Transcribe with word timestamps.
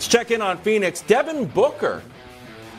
Let's 0.00 0.08
check 0.08 0.30
in 0.30 0.40
on 0.40 0.56
Phoenix. 0.56 1.02
Devin 1.02 1.44
Booker, 1.44 2.02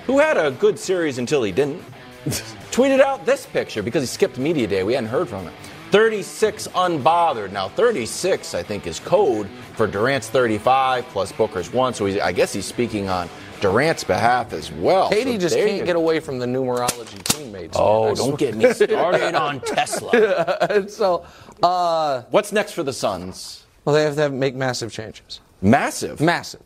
who 0.08 0.18
had 0.18 0.38
a 0.38 0.50
good 0.50 0.80
series 0.80 1.20
until 1.20 1.44
he 1.44 1.52
didn't, 1.52 1.80
tweeted 2.72 3.00
out 3.00 3.28
this 3.28 3.46
picture 3.46 3.84
because 3.84 4.02
he 4.02 4.08
skipped 4.08 4.40
media 4.40 4.66
day. 4.66 4.84
We 4.84 4.96
hadn't 4.96 5.12
heard 5.12 5.30
from 5.30 5.44
him. 5.44 5.54
36 5.92 6.68
unbothered. 6.70 7.52
Now, 7.52 7.70
36, 7.70 8.56
I 8.56 8.64
think, 8.64 8.88
is 8.88 9.00
code 9.00 9.48
for 9.74 9.86
Durant's 9.86 10.30
35 10.30 11.06
plus 11.10 11.32
Booker's 11.32 11.72
one. 11.72 11.94
So 11.94 12.08
I 12.08 12.32
guess 12.32 12.54
he's 12.54 12.66
speaking 12.66 13.08
on 13.08 13.30
Durant's 13.60 14.04
behalf 14.04 14.52
as 14.52 14.72
well. 14.72 15.12
Katie 15.12 15.34
so 15.34 15.42
just 15.42 15.56
can't 15.56 15.86
get 15.86 15.96
away 15.96 16.20
from 16.20 16.40
the 16.40 16.48
numerology 16.48 17.22
teammates. 17.26 17.78
Oh, 17.80 18.16
don't 18.16 18.40
get 18.40 18.56
me 18.56 18.74
started 18.74 19.36
on 19.36 19.60
Tesla. 19.68 20.86
so, 20.90 21.28
uh, 21.62 22.24
what's 22.32 22.52
next 22.52 22.72
for 22.72 22.82
the 22.82 22.94
Suns? 22.94 23.64
Well, 23.86 23.94
they 23.94 24.06
have 24.06 24.16
to 24.16 24.32
make 24.32 24.56
massive 24.56 24.92
changes. 24.92 25.40
Massive? 25.62 26.20
Massive. 26.20 26.62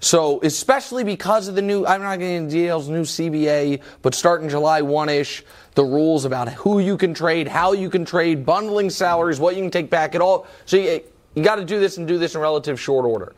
So, 0.00 0.40
especially 0.42 1.04
because 1.04 1.48
of 1.48 1.54
the 1.54 1.62
new, 1.62 1.86
I'm 1.86 2.02
not 2.02 2.18
getting 2.18 2.36
into 2.36 2.50
details, 2.54 2.88
new 2.88 3.02
CBA, 3.02 3.82
but 4.02 4.14
starting 4.14 4.48
July 4.48 4.82
1 4.82 5.08
ish, 5.08 5.42
the 5.74 5.84
rules 5.84 6.24
about 6.24 6.52
who 6.52 6.80
you 6.80 6.98
can 6.98 7.14
trade, 7.14 7.48
how 7.48 7.72
you 7.72 7.88
can 7.88 8.04
trade, 8.04 8.44
bundling 8.44 8.90
salaries, 8.90 9.40
what 9.40 9.56
you 9.56 9.62
can 9.62 9.70
take 9.70 9.88
back, 9.88 10.14
it 10.14 10.20
all. 10.20 10.46
So, 10.66 10.76
you, 10.76 11.00
you 11.34 11.42
got 11.42 11.56
to 11.56 11.64
do 11.64 11.80
this 11.80 11.96
and 11.96 12.06
do 12.06 12.18
this 12.18 12.34
in 12.34 12.40
relative 12.40 12.78
short 12.78 13.06
order. 13.06 13.34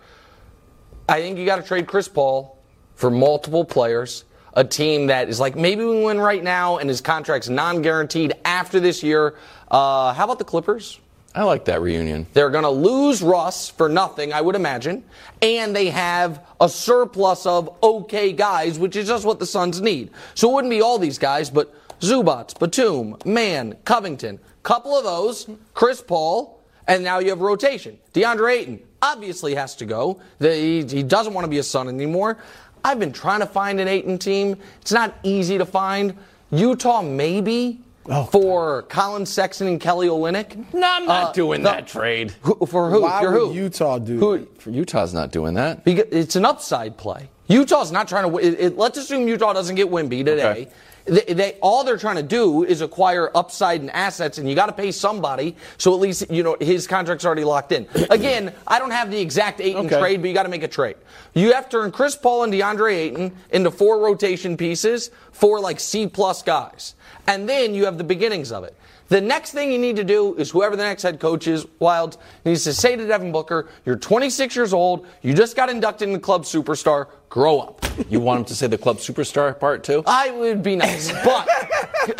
I 1.08 1.20
think 1.20 1.38
you 1.38 1.46
got 1.46 1.56
to 1.56 1.62
trade 1.62 1.86
Chris 1.86 2.08
Paul 2.08 2.58
for 2.96 3.10
multiple 3.10 3.64
players, 3.64 4.24
a 4.54 4.64
team 4.64 5.06
that 5.06 5.28
is 5.28 5.38
like, 5.38 5.54
maybe 5.54 5.84
we 5.84 6.04
win 6.04 6.20
right 6.20 6.42
now 6.42 6.78
and 6.78 6.88
his 6.88 7.00
contract's 7.00 7.48
non 7.48 7.82
guaranteed 7.82 8.34
after 8.44 8.80
this 8.80 9.02
year. 9.02 9.36
Uh, 9.70 10.12
how 10.12 10.24
about 10.24 10.38
the 10.38 10.44
Clippers? 10.44 10.98
I 11.38 11.44
like 11.44 11.66
that 11.66 11.80
reunion. 11.80 12.26
They're 12.32 12.50
going 12.50 12.64
to 12.64 12.68
lose 12.68 13.22
Russ 13.22 13.70
for 13.70 13.88
nothing, 13.88 14.32
I 14.32 14.40
would 14.40 14.56
imagine, 14.56 15.04
and 15.40 15.74
they 15.74 15.88
have 15.90 16.44
a 16.60 16.68
surplus 16.68 17.46
of 17.46 17.76
okay 17.80 18.32
guys, 18.32 18.76
which 18.76 18.96
is 18.96 19.06
just 19.06 19.24
what 19.24 19.38
the 19.38 19.46
Suns 19.46 19.80
need. 19.80 20.10
So 20.34 20.50
it 20.50 20.54
wouldn't 20.54 20.72
be 20.72 20.80
all 20.80 20.98
these 20.98 21.16
guys, 21.16 21.48
but 21.48 21.72
Zubac, 22.00 22.58
Batum, 22.58 23.18
Mann, 23.24 23.76
Covington, 23.84 24.40
couple 24.64 24.96
of 24.96 25.04
those, 25.04 25.48
Chris 25.74 26.02
Paul, 26.02 26.60
and 26.88 27.04
now 27.04 27.20
you 27.20 27.30
have 27.30 27.40
rotation. 27.40 28.00
DeAndre 28.14 28.54
Ayton 28.54 28.80
obviously 29.00 29.54
has 29.54 29.76
to 29.76 29.84
go. 29.84 30.20
He, 30.40 30.82
he 30.82 31.04
doesn't 31.04 31.34
want 31.34 31.44
to 31.44 31.48
be 31.48 31.58
a 31.58 31.62
Sun 31.62 31.86
anymore. 31.86 32.38
I've 32.84 32.98
been 32.98 33.12
trying 33.12 33.40
to 33.40 33.46
find 33.46 33.78
an 33.78 33.86
Ayton 33.86 34.18
team. 34.18 34.56
It's 34.80 34.90
not 34.90 35.14
easy 35.22 35.56
to 35.56 35.66
find. 35.66 36.16
Utah 36.50 37.02
maybe 37.02 37.80
Oh, 38.08 38.24
for 38.24 38.82
Collin 38.82 39.26
Sexton 39.26 39.66
and 39.66 39.80
Kelly 39.80 40.08
Olynyk. 40.08 40.72
No, 40.72 40.88
I'm 40.90 41.06
not 41.06 41.30
uh, 41.30 41.32
doing 41.32 41.62
the, 41.62 41.70
that 41.70 41.86
trade. 41.86 42.34
Who, 42.42 42.54
for 42.66 42.90
who? 42.90 43.02
Why 43.02 43.20
You're 43.20 43.32
would 43.32 43.48
who? 43.48 43.54
Utah 43.54 43.98
do? 43.98 44.18
Who? 44.18 44.46
For 44.58 44.70
Utah's 44.70 45.12
not 45.12 45.30
doing 45.30 45.54
that. 45.54 45.84
Because 45.84 46.06
it's 46.10 46.36
an 46.36 46.44
upside 46.44 46.96
play. 46.96 47.28
Utah's 47.48 47.92
not 47.92 48.08
trying 48.08 48.30
to. 48.30 48.38
It, 48.38 48.60
it, 48.60 48.76
let's 48.76 48.98
assume 48.98 49.28
Utah 49.28 49.52
doesn't 49.52 49.76
get 49.76 49.88
Wemby 49.88 50.24
today. 50.24 50.50
Okay. 50.50 50.68
They, 51.08 51.34
they, 51.34 51.52
all 51.60 51.84
they're 51.84 51.98
trying 51.98 52.16
to 52.16 52.22
do 52.22 52.64
is 52.64 52.80
acquire 52.80 53.30
upside 53.34 53.80
and 53.80 53.90
assets, 53.90 54.38
and 54.38 54.48
you 54.48 54.54
got 54.54 54.66
to 54.66 54.72
pay 54.72 54.92
somebody. 54.92 55.56
So 55.78 55.94
at 55.94 56.00
least 56.00 56.30
you 56.30 56.42
know 56.42 56.56
his 56.60 56.86
contract's 56.86 57.24
already 57.24 57.44
locked 57.44 57.72
in. 57.72 57.86
Again, 58.10 58.54
I 58.66 58.78
don't 58.78 58.90
have 58.90 59.10
the 59.10 59.20
exact 59.20 59.60
Ayton 59.60 59.86
okay. 59.86 59.98
trade, 59.98 60.20
but 60.20 60.28
you 60.28 60.34
got 60.34 60.44
to 60.44 60.48
make 60.48 60.62
a 60.62 60.68
trade. 60.68 60.96
You 61.34 61.52
have 61.52 61.68
to 61.70 61.78
turn 61.78 61.92
Chris 61.92 62.16
Paul 62.16 62.44
and 62.44 62.52
DeAndre 62.52 62.92
Ayton 62.94 63.36
into 63.50 63.70
four 63.70 64.00
rotation 64.00 64.56
pieces, 64.56 65.10
four 65.32 65.60
like 65.60 65.80
C 65.80 66.06
plus 66.06 66.42
guys, 66.42 66.94
and 67.26 67.48
then 67.48 67.74
you 67.74 67.84
have 67.84 67.98
the 67.98 68.04
beginnings 68.04 68.52
of 68.52 68.64
it. 68.64 68.76
The 69.08 69.20
next 69.22 69.52
thing 69.52 69.72
you 69.72 69.78
need 69.78 69.96
to 69.96 70.04
do 70.04 70.34
is 70.34 70.50
whoever 70.50 70.76
the 70.76 70.82
next 70.82 71.02
head 71.02 71.18
coach 71.18 71.46
is, 71.46 71.66
Wild, 71.78 72.18
needs 72.44 72.64
to 72.64 72.74
say 72.74 72.94
to 72.94 73.06
Devin 73.06 73.32
Booker, 73.32 73.68
you're 73.86 73.96
26 73.96 74.54
years 74.54 74.74
old, 74.74 75.06
you 75.22 75.32
just 75.32 75.56
got 75.56 75.70
inducted 75.70 76.08
into 76.08 76.18
the 76.18 76.24
Club 76.24 76.44
Superstar, 76.44 77.08
grow 77.30 77.58
up. 77.58 77.84
You 78.10 78.20
want 78.20 78.40
him 78.40 78.44
to 78.46 78.54
say 78.54 78.66
the 78.66 78.76
Club 78.76 78.98
Superstar 78.98 79.58
part 79.58 79.82
too? 79.82 80.02
I 80.06 80.30
would 80.30 80.62
be 80.62 80.76
nice, 80.76 81.10
but 81.24 81.48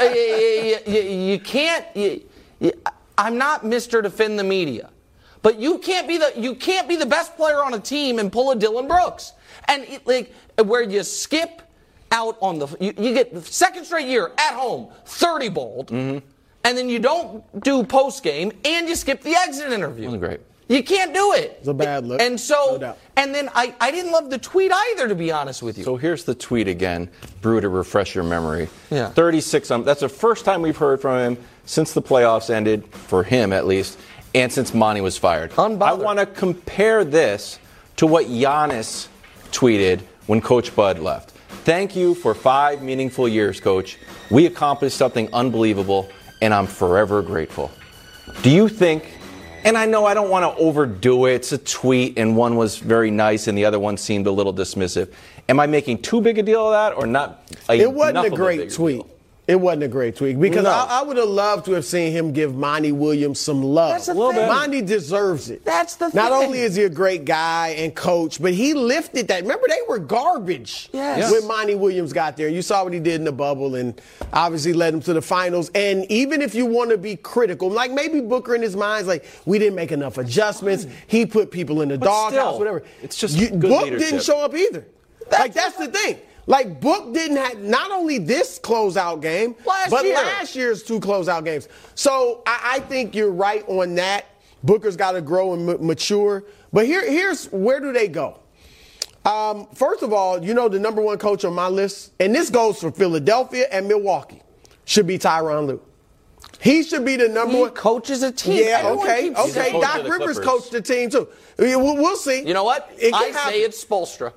uh, 0.01 0.03
you, 0.03 0.79
you, 0.87 1.01
you, 1.03 1.39
can't. 1.39 1.85
You, 1.95 2.73
I'm 3.19 3.37
not 3.37 3.65
Mr. 3.65 4.03
Defend 4.03 4.39
the 4.39 4.45
Media, 4.45 4.89
but 5.43 5.59
you 5.61 5.79
can't 5.79 6.09
be 6.09 6.17
the 6.17 6.33
you 6.37 6.55
can't 6.55 6.89
be 6.89 6.97
the 6.97 7.07
best 7.07 7.37
player 7.37 7.63
on 7.63 7.75
a 7.75 7.81
team 7.81 8.19
and 8.19 8.33
pull 8.33 8.51
a 8.51 8.57
Dillon 8.57 8.89
Brooks, 8.89 9.33
and 9.67 9.85
it, 9.85 10.07
like 10.07 10.33
where 10.65 10.83
you 10.83 11.03
skip 11.03 11.63
out 12.13 12.39
on 12.41 12.59
the 12.59 12.67
you, 12.81 12.95
you 12.97 13.13
get 13.13 13.35
the 13.35 13.43
second 13.43 13.85
straight 13.85 14.09
year 14.09 14.33
at 14.39 14.55
home, 14.55 14.89
30 15.05 15.49
bold. 15.51 15.89
Mm-hmm 15.89 16.27
and 16.65 16.77
then 16.77 16.89
you 16.89 16.99
don't 16.99 17.45
do 17.63 17.83
post 17.83 18.23
game, 18.23 18.53
and 18.65 18.89
you 18.89 18.95
skip 18.95 19.23
the 19.23 19.35
exit 19.35 19.73
interview. 19.73 20.05
Wasn't 20.05 20.23
great. 20.23 20.41
You 20.69 20.83
can't 20.83 21.15
do 21.15 21.33
it. 21.33 21.57
It's 21.61 21.69
a 21.69 21.75
bad 21.75 22.07
look. 22.07 22.21
And 22.21 22.39
so, 22.39 22.77
no 22.79 22.95
and 23.17 23.35
then 23.35 23.49
I, 23.55 23.75
I 23.81 23.91
didn't 23.91 24.13
love 24.13 24.29
the 24.29 24.37
tweet 24.37 24.71
either, 24.71 25.09
to 25.09 25.15
be 25.15 25.33
honest 25.33 25.63
with 25.63 25.79
you. 25.79 25.85
So 25.85 25.97
here's 25.97 26.25
the 26.25 26.35
tweet 26.35 26.69
again, 26.69 27.09
Brew, 27.41 27.61
to 27.63 27.71
refresh 27.71 28.15
your 28.15 28.25
memory. 28.25 28.69
Yeah. 28.91 29.09
36. 29.09 29.71
Um, 29.71 29.85
that's 29.85 30.01
the 30.01 30.11
first 30.11 30.45
time 30.45 30.61
we've 30.61 30.77
heard 30.77 31.01
from 31.01 31.19
him 31.19 31.45
since 31.65 31.95
the 31.95 32.03
playoffs 32.03 32.51
ended, 32.51 32.87
for 32.87 33.25
him 33.25 33.53
at 33.53 33.67
least, 33.67 33.99
and 34.35 34.53
since 34.53 34.75
Monty 34.75 35.01
was 35.01 35.17
fired. 35.17 35.53
Unbothered. 35.53 35.83
I 35.83 35.93
want 35.95 36.19
to 36.19 36.27
compare 36.27 37.03
this 37.03 37.59
to 37.97 38.07
what 38.07 38.27
Giannis 38.27 39.09
tweeted 39.51 40.01
when 40.27 40.43
Coach 40.43 40.77
Bud 40.77 40.99
left. 40.99 41.31
Thank 41.65 41.97
you 41.97 42.15
for 42.15 42.35
five 42.35 42.83
meaningful 42.83 43.27
years, 43.27 43.59
Coach. 43.59 43.99
We 44.31 44.47
accomplished 44.47 44.97
something 44.97 45.29
unbelievable 45.33 46.11
and 46.41 46.55
I'm 46.55 46.67
forever 46.67 47.23
grateful. 47.23 47.71
Do 48.43 48.51
you 48.51 48.69
think, 48.69 49.19
and 49.65 49.77
I 49.77 49.87
know 49.87 50.07
I 50.07 50.15
don't 50.15 50.31
want 50.31 50.45
to 50.45 50.61
overdo 50.61 51.27
it, 51.27 51.35
it's 51.35 51.53
a 51.53 51.59
tweet, 51.59 52.19
and 52.19 52.37
one 52.37 52.57
was 52.57 52.77
very 52.77 53.11
nice 53.11 53.49
and 53.49 53.57
the 53.57 53.65
other 53.65 53.79
one 53.79 53.97
seemed 53.97 54.27
a 54.27 54.31
little 54.31 54.55
dismissive. 54.55 55.13
Am 55.49 55.59
I 55.59 55.67
making 55.67 56.03
too 56.03 56.21
big 56.21 56.39
a 56.39 56.43
deal 56.43 56.67
of 56.67 56.73
that 56.73 56.97
or 56.97 57.07
not? 57.07 57.51
A, 57.69 57.81
it 57.81 57.93
wasn't 57.93 58.27
a 58.27 58.31
great 58.31 58.71
tweet. 58.73 59.03
Deal? 59.03 59.18
It 59.49 59.59
wasn't 59.59 59.85
a 59.85 59.89
great 59.89 60.15
tweet 60.15 60.39
because 60.39 60.65
no. 60.65 60.71
I, 60.71 61.01
I, 61.01 61.03
would 61.03 61.17
have 61.17 61.31
loved 61.31 61.65
to 61.65 61.73
have 61.73 61.87
seen 61.87 62.13
him 62.13 62.35
give 62.35 62.55
Monty 62.55 62.93
Williams 62.93 63.41
some 63.41 63.63
love. 63.63 63.93
That's 63.93 64.09
a 64.09 64.13
little 64.13 64.35
bit. 64.35 64.47
Monty 64.47 64.83
deserves 64.83 65.49
it. 65.49 65.65
That's 65.65 65.97
the 65.97 66.05
Not 66.05 66.13
thing. 66.13 66.23
Not 66.23 66.33
only 66.33 66.59
is 66.61 66.77
he 66.77 66.83
a 66.83 66.91
great 66.91 67.25
guy 67.25 67.69
and 67.69 67.95
coach, 67.95 68.43
but 68.43 68.53
he 68.53 68.75
lifted 68.75 69.27
that. 69.29 69.41
Remember, 69.41 69.67
they 69.67 69.81
were 69.89 69.99
garbage 70.01 70.91
yes. 70.93 71.33
when 71.33 71.49
Monty 71.49 71.77
Williams 71.77 72.13
got 72.13 72.37
there. 72.37 72.51
You 72.51 72.61
saw 72.61 72.85
what 72.85 72.93
he 72.93 73.01
did 73.01 73.15
in 73.15 73.25
the 73.25 73.33
bubble 73.33 73.77
and 73.77 73.99
obviously 74.35 74.75
led 74.75 74.93
them 74.93 75.01
to 75.01 75.15
the 75.15 75.23
finals. 75.23 75.71
And 75.75 76.05
even 76.11 76.43
if 76.43 76.55
you 76.55 76.67
want 76.67 76.91
to 76.91 76.99
be 76.99 77.17
critical, 77.17 77.71
like 77.71 77.91
maybe 77.91 78.21
Booker 78.21 78.55
in 78.55 78.61
his 78.61 78.77
mind's 78.77 79.09
like, 79.09 79.25
we 79.47 79.59
didn't 79.59 79.77
make 79.77 79.93
enough 79.93 80.19
adjustments. 80.19 80.87
He 81.07 81.25
put 81.25 81.51
people 81.51 81.81
in 81.81 81.89
the 81.89 81.97
doghouse, 81.97 82.59
whatever. 82.59 82.85
It's 83.03 83.17
just 83.17 83.39
you, 83.39 83.49
Book 83.49 83.85
leadership. 83.85 84.11
didn't 84.11 84.25
show 84.25 84.41
up 84.45 84.55
either. 84.55 84.87
That's 85.31 85.41
like 85.41 85.55
that's 85.55 85.77
the 85.77 85.89
thing. 85.89 86.19
Like 86.49 86.81
Book 86.81 87.13
didn't 87.13 87.37
have 87.37 87.61
not 87.61 87.91
only 87.91 88.17
this 88.17 88.59
closeout 88.59 89.21
game, 89.21 89.55
last 89.67 89.91
but 89.91 90.05
year. 90.05 90.15
last 90.15 90.57
year's 90.57 90.83
two 90.83 90.99
closeout 90.99 91.45
games. 91.45 91.69
So 91.95 92.43
I, 92.47 92.77
I 92.77 92.81
think 92.81 93.15
you're 93.15 93.31
right 93.31 93.63
on 93.69 93.95
that. 93.97 94.25
Booker's 94.65 94.97
got 94.97 95.13
to 95.13 95.21
grow 95.21 95.53
and 95.53 95.69
m- 95.69 95.87
mature. 95.87 96.45
But 96.73 96.87
here, 96.87 97.09
here's 97.09 97.47
where 97.53 97.81
do 97.81 97.93
they 97.93 98.09
go? 98.09 98.41
Um, 99.27 99.67
first 99.75 100.03
of 100.03 100.15
all, 100.15 100.43
you 100.43 100.55
know 100.55 100.71
the 100.71 100.79
number 100.79 101.03
one 101.03 101.19
coach 101.19 101.45
on 101.45 101.53
my 101.53 101.69
list, 101.69 102.13
and 102.19 102.35
this 102.35 102.49
goes 102.49 102.81
for 102.81 102.91
Philadelphia 102.91 103.67
and 103.71 103.87
Milwaukee, 103.87 104.41
should 104.87 105.07
be 105.07 105.19
Tyronn 105.19 105.67
Lue. 105.67 105.83
He 106.61 106.83
should 106.83 107.05
be 107.05 107.17
the 107.17 107.29
number 107.29 107.55
he 107.57 107.61
one. 107.61 107.71
coaches 107.73 108.23
a 108.23 108.33
team. 108.33 108.65
Yeah, 108.65 108.81
Everyone 108.85 109.07
okay, 109.07 109.35
okay. 109.35 109.73
Doc 109.81 110.09
Rivers 110.09 110.41
coached 110.41 110.73
the 110.73 110.81
team 110.81 111.11
too. 111.11 111.29
We'll, 111.59 111.97
we'll 111.97 112.17
see. 112.17 112.43
You 112.47 112.55
know 112.55 112.65
what? 112.65 112.91
It 112.99 113.13
I 113.13 113.33
say 113.33 113.61
it's 113.61 113.85
Spoelstra. 113.85 114.33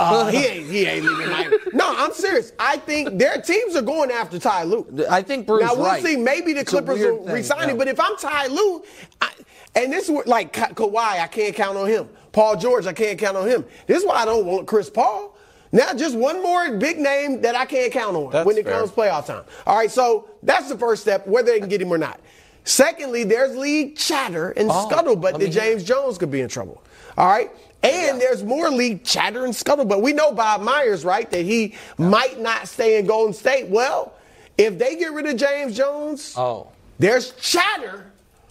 Uh, 0.00 0.26
he 0.30 0.38
ain't. 0.46 0.70
He 0.70 0.86
ain't 0.86 1.04
leaving. 1.04 1.28
My, 1.30 1.58
no, 1.72 1.94
I'm 1.96 2.12
serious. 2.12 2.52
I 2.58 2.76
think 2.78 3.18
their 3.18 3.40
teams 3.40 3.76
are 3.76 3.82
going 3.82 4.10
after 4.10 4.38
Ty 4.38 4.64
Lue. 4.64 4.86
I 5.10 5.22
think 5.22 5.46
Bruce. 5.46 5.62
Now 5.62 5.74
we'll 5.74 5.84
right. 5.86 6.02
see. 6.02 6.16
Maybe 6.16 6.52
the 6.52 6.60
it's 6.60 6.70
Clippers 6.70 7.00
will 7.00 7.24
resign 7.26 7.68
him. 7.70 7.76
But 7.78 7.88
if 7.88 8.00
I'm 8.00 8.16
Ty 8.16 8.46
Lue, 8.48 8.82
I, 9.20 9.30
and 9.74 9.92
this 9.92 10.08
is 10.08 10.26
like 10.26 10.52
Ka- 10.52 10.68
Kawhi, 10.68 11.20
I 11.20 11.26
can't 11.26 11.54
count 11.54 11.76
on 11.76 11.86
him. 11.88 12.08
Paul 12.32 12.56
George, 12.56 12.86
I 12.86 12.92
can't 12.92 13.18
count 13.18 13.36
on 13.36 13.48
him. 13.48 13.64
This 13.86 13.98
is 14.02 14.06
why 14.06 14.16
I 14.16 14.24
don't 14.24 14.46
want 14.46 14.66
Chris 14.66 14.88
Paul. 14.88 15.36
Now, 15.72 15.94
just 15.94 16.16
one 16.16 16.42
more 16.42 16.76
big 16.78 16.98
name 16.98 17.42
that 17.42 17.54
I 17.54 17.64
can't 17.64 17.92
count 17.92 18.16
on 18.16 18.30
that's 18.32 18.44
when 18.46 18.56
it 18.56 18.64
fair. 18.64 18.78
comes 18.80 18.90
playoff 18.90 19.26
time. 19.26 19.44
All 19.66 19.76
right, 19.76 19.90
so 19.90 20.28
that's 20.42 20.68
the 20.68 20.76
first 20.76 21.02
step, 21.02 21.26
whether 21.28 21.52
they 21.52 21.60
can 21.60 21.68
get 21.68 21.80
him 21.80 21.92
or 21.92 21.98
not. 21.98 22.20
Secondly, 22.64 23.24
there's 23.24 23.56
league 23.56 23.96
chatter 23.96 24.50
and 24.50 24.68
Oh, 24.70 24.88
scuttlebutt 24.90 25.38
that 25.38 25.48
James 25.50 25.84
Jones 25.84 26.18
could 26.18 26.30
be 26.30 26.40
in 26.40 26.48
trouble. 26.48 26.82
All 27.16 27.28
right. 27.28 27.50
And 27.82 28.20
there's 28.20 28.42
more 28.44 28.68
league 28.70 29.04
chatter 29.04 29.44
and 29.44 29.54
scuttlebutt. 29.54 30.02
We 30.02 30.12
know 30.12 30.32
Bob 30.32 30.60
Myers, 30.60 31.04
right, 31.04 31.30
that 31.30 31.42
he 31.42 31.74
might 31.96 32.38
not 32.40 32.68
stay 32.68 32.98
in 32.98 33.06
Golden 33.06 33.32
State. 33.32 33.68
Well, 33.68 34.12
if 34.58 34.78
they 34.78 34.96
get 34.96 35.12
rid 35.12 35.26
of 35.26 35.36
James 35.36 35.76
Jones, 35.76 36.34
Oh. 36.36 36.68
there's 36.98 37.30
chatter 37.32 38.04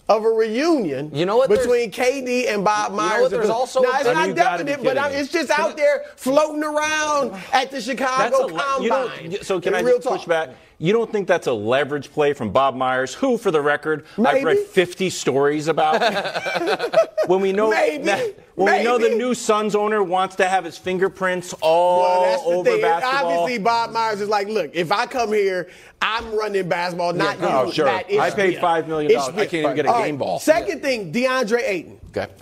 of 0.08 0.24
a 0.24 0.28
reunion 0.28 1.08
You 1.14 1.24
know 1.24 1.36
what, 1.36 1.48
between 1.48 1.92
KD 1.92 2.48
and 2.48 2.64
Bob 2.64 2.90
You 2.90 2.96
know 2.96 3.02
Myers. 3.04 3.22
what, 3.22 3.30
there's 3.30 3.48
also- 3.50 3.82
now, 3.82 3.90
it's 3.94 4.04
not 4.06 4.26
you 4.28 4.34
gotta 4.34 4.64
be 4.64 4.70
definite, 4.72 4.82
but 4.84 4.98
I- 4.98 5.10
it's 5.10 5.30
just 5.30 5.50
out 5.56 5.76
there 5.76 6.04
floating 6.16 6.64
around 6.64 7.32
at 7.52 7.70
the 7.70 7.80
Chicago 7.80 8.46
a, 8.48 8.82
you 8.82 8.88
know, 8.90 9.08
Combine. 9.08 9.38
so 9.42 9.60
can 9.60 9.76
I 9.76 9.80
real 9.82 10.00
push 10.00 10.24
back? 10.24 10.48
You 10.82 10.94
don't 10.94 11.12
think 11.12 11.28
that's 11.28 11.46
a 11.46 11.52
leverage 11.52 12.10
play 12.10 12.32
from 12.32 12.52
Bob 12.52 12.74
Myers, 12.74 13.12
who, 13.12 13.36
for 13.36 13.50
the 13.50 13.60
record, 13.60 14.06
I've 14.18 14.42
read 14.42 14.56
50 14.60 15.10
stories 15.10 15.68
about. 15.68 16.00
when 17.26 17.42
we 17.42 17.52
know 17.52 17.68
Maybe. 17.70 18.04
that- 18.04 18.38
when 18.54 18.78
we 18.78 18.84
know 18.84 18.96
the 18.98 19.10
new 19.10 19.34
Suns 19.34 19.74
owner 19.74 20.02
wants 20.02 20.36
to 20.36 20.46
have 20.48 20.64
his 20.64 20.78
fingerprints 20.78 21.54
all 21.60 22.00
Well, 22.02 22.22
that's 22.22 22.42
the 22.42 22.48
over 22.48 22.70
thing. 22.70 22.80
basketball. 22.80 23.26
Obviously, 23.40 23.62
Bob 23.62 23.90
Myers 23.92 24.20
is 24.22 24.28
like, 24.30 24.48
look, 24.48 24.70
if 24.74 24.90
I 24.90 25.04
come 25.06 25.32
here, 25.34 25.68
I'm 26.00 26.34
running 26.34 26.66
basketball, 26.68 27.12
not 27.12 27.40
no, 27.40 27.48
oh, 27.48 27.66
you. 27.66 27.72
sure. 27.72 27.84
Not 27.86 28.10
I 28.12 28.30
paid 28.30 28.58
$5 28.58 28.86
million. 28.86 29.18
I 29.18 29.30
can't 29.30 29.54
even 29.54 29.76
get 29.76 29.84
a 29.86 29.90
All 29.92 30.02
game 30.02 30.16
ball. 30.16 30.40
Second 30.40 30.80
thing, 30.82 31.12
DeAndre 31.12 31.60
Ayton. 31.62 32.00
okay. 32.08 32.32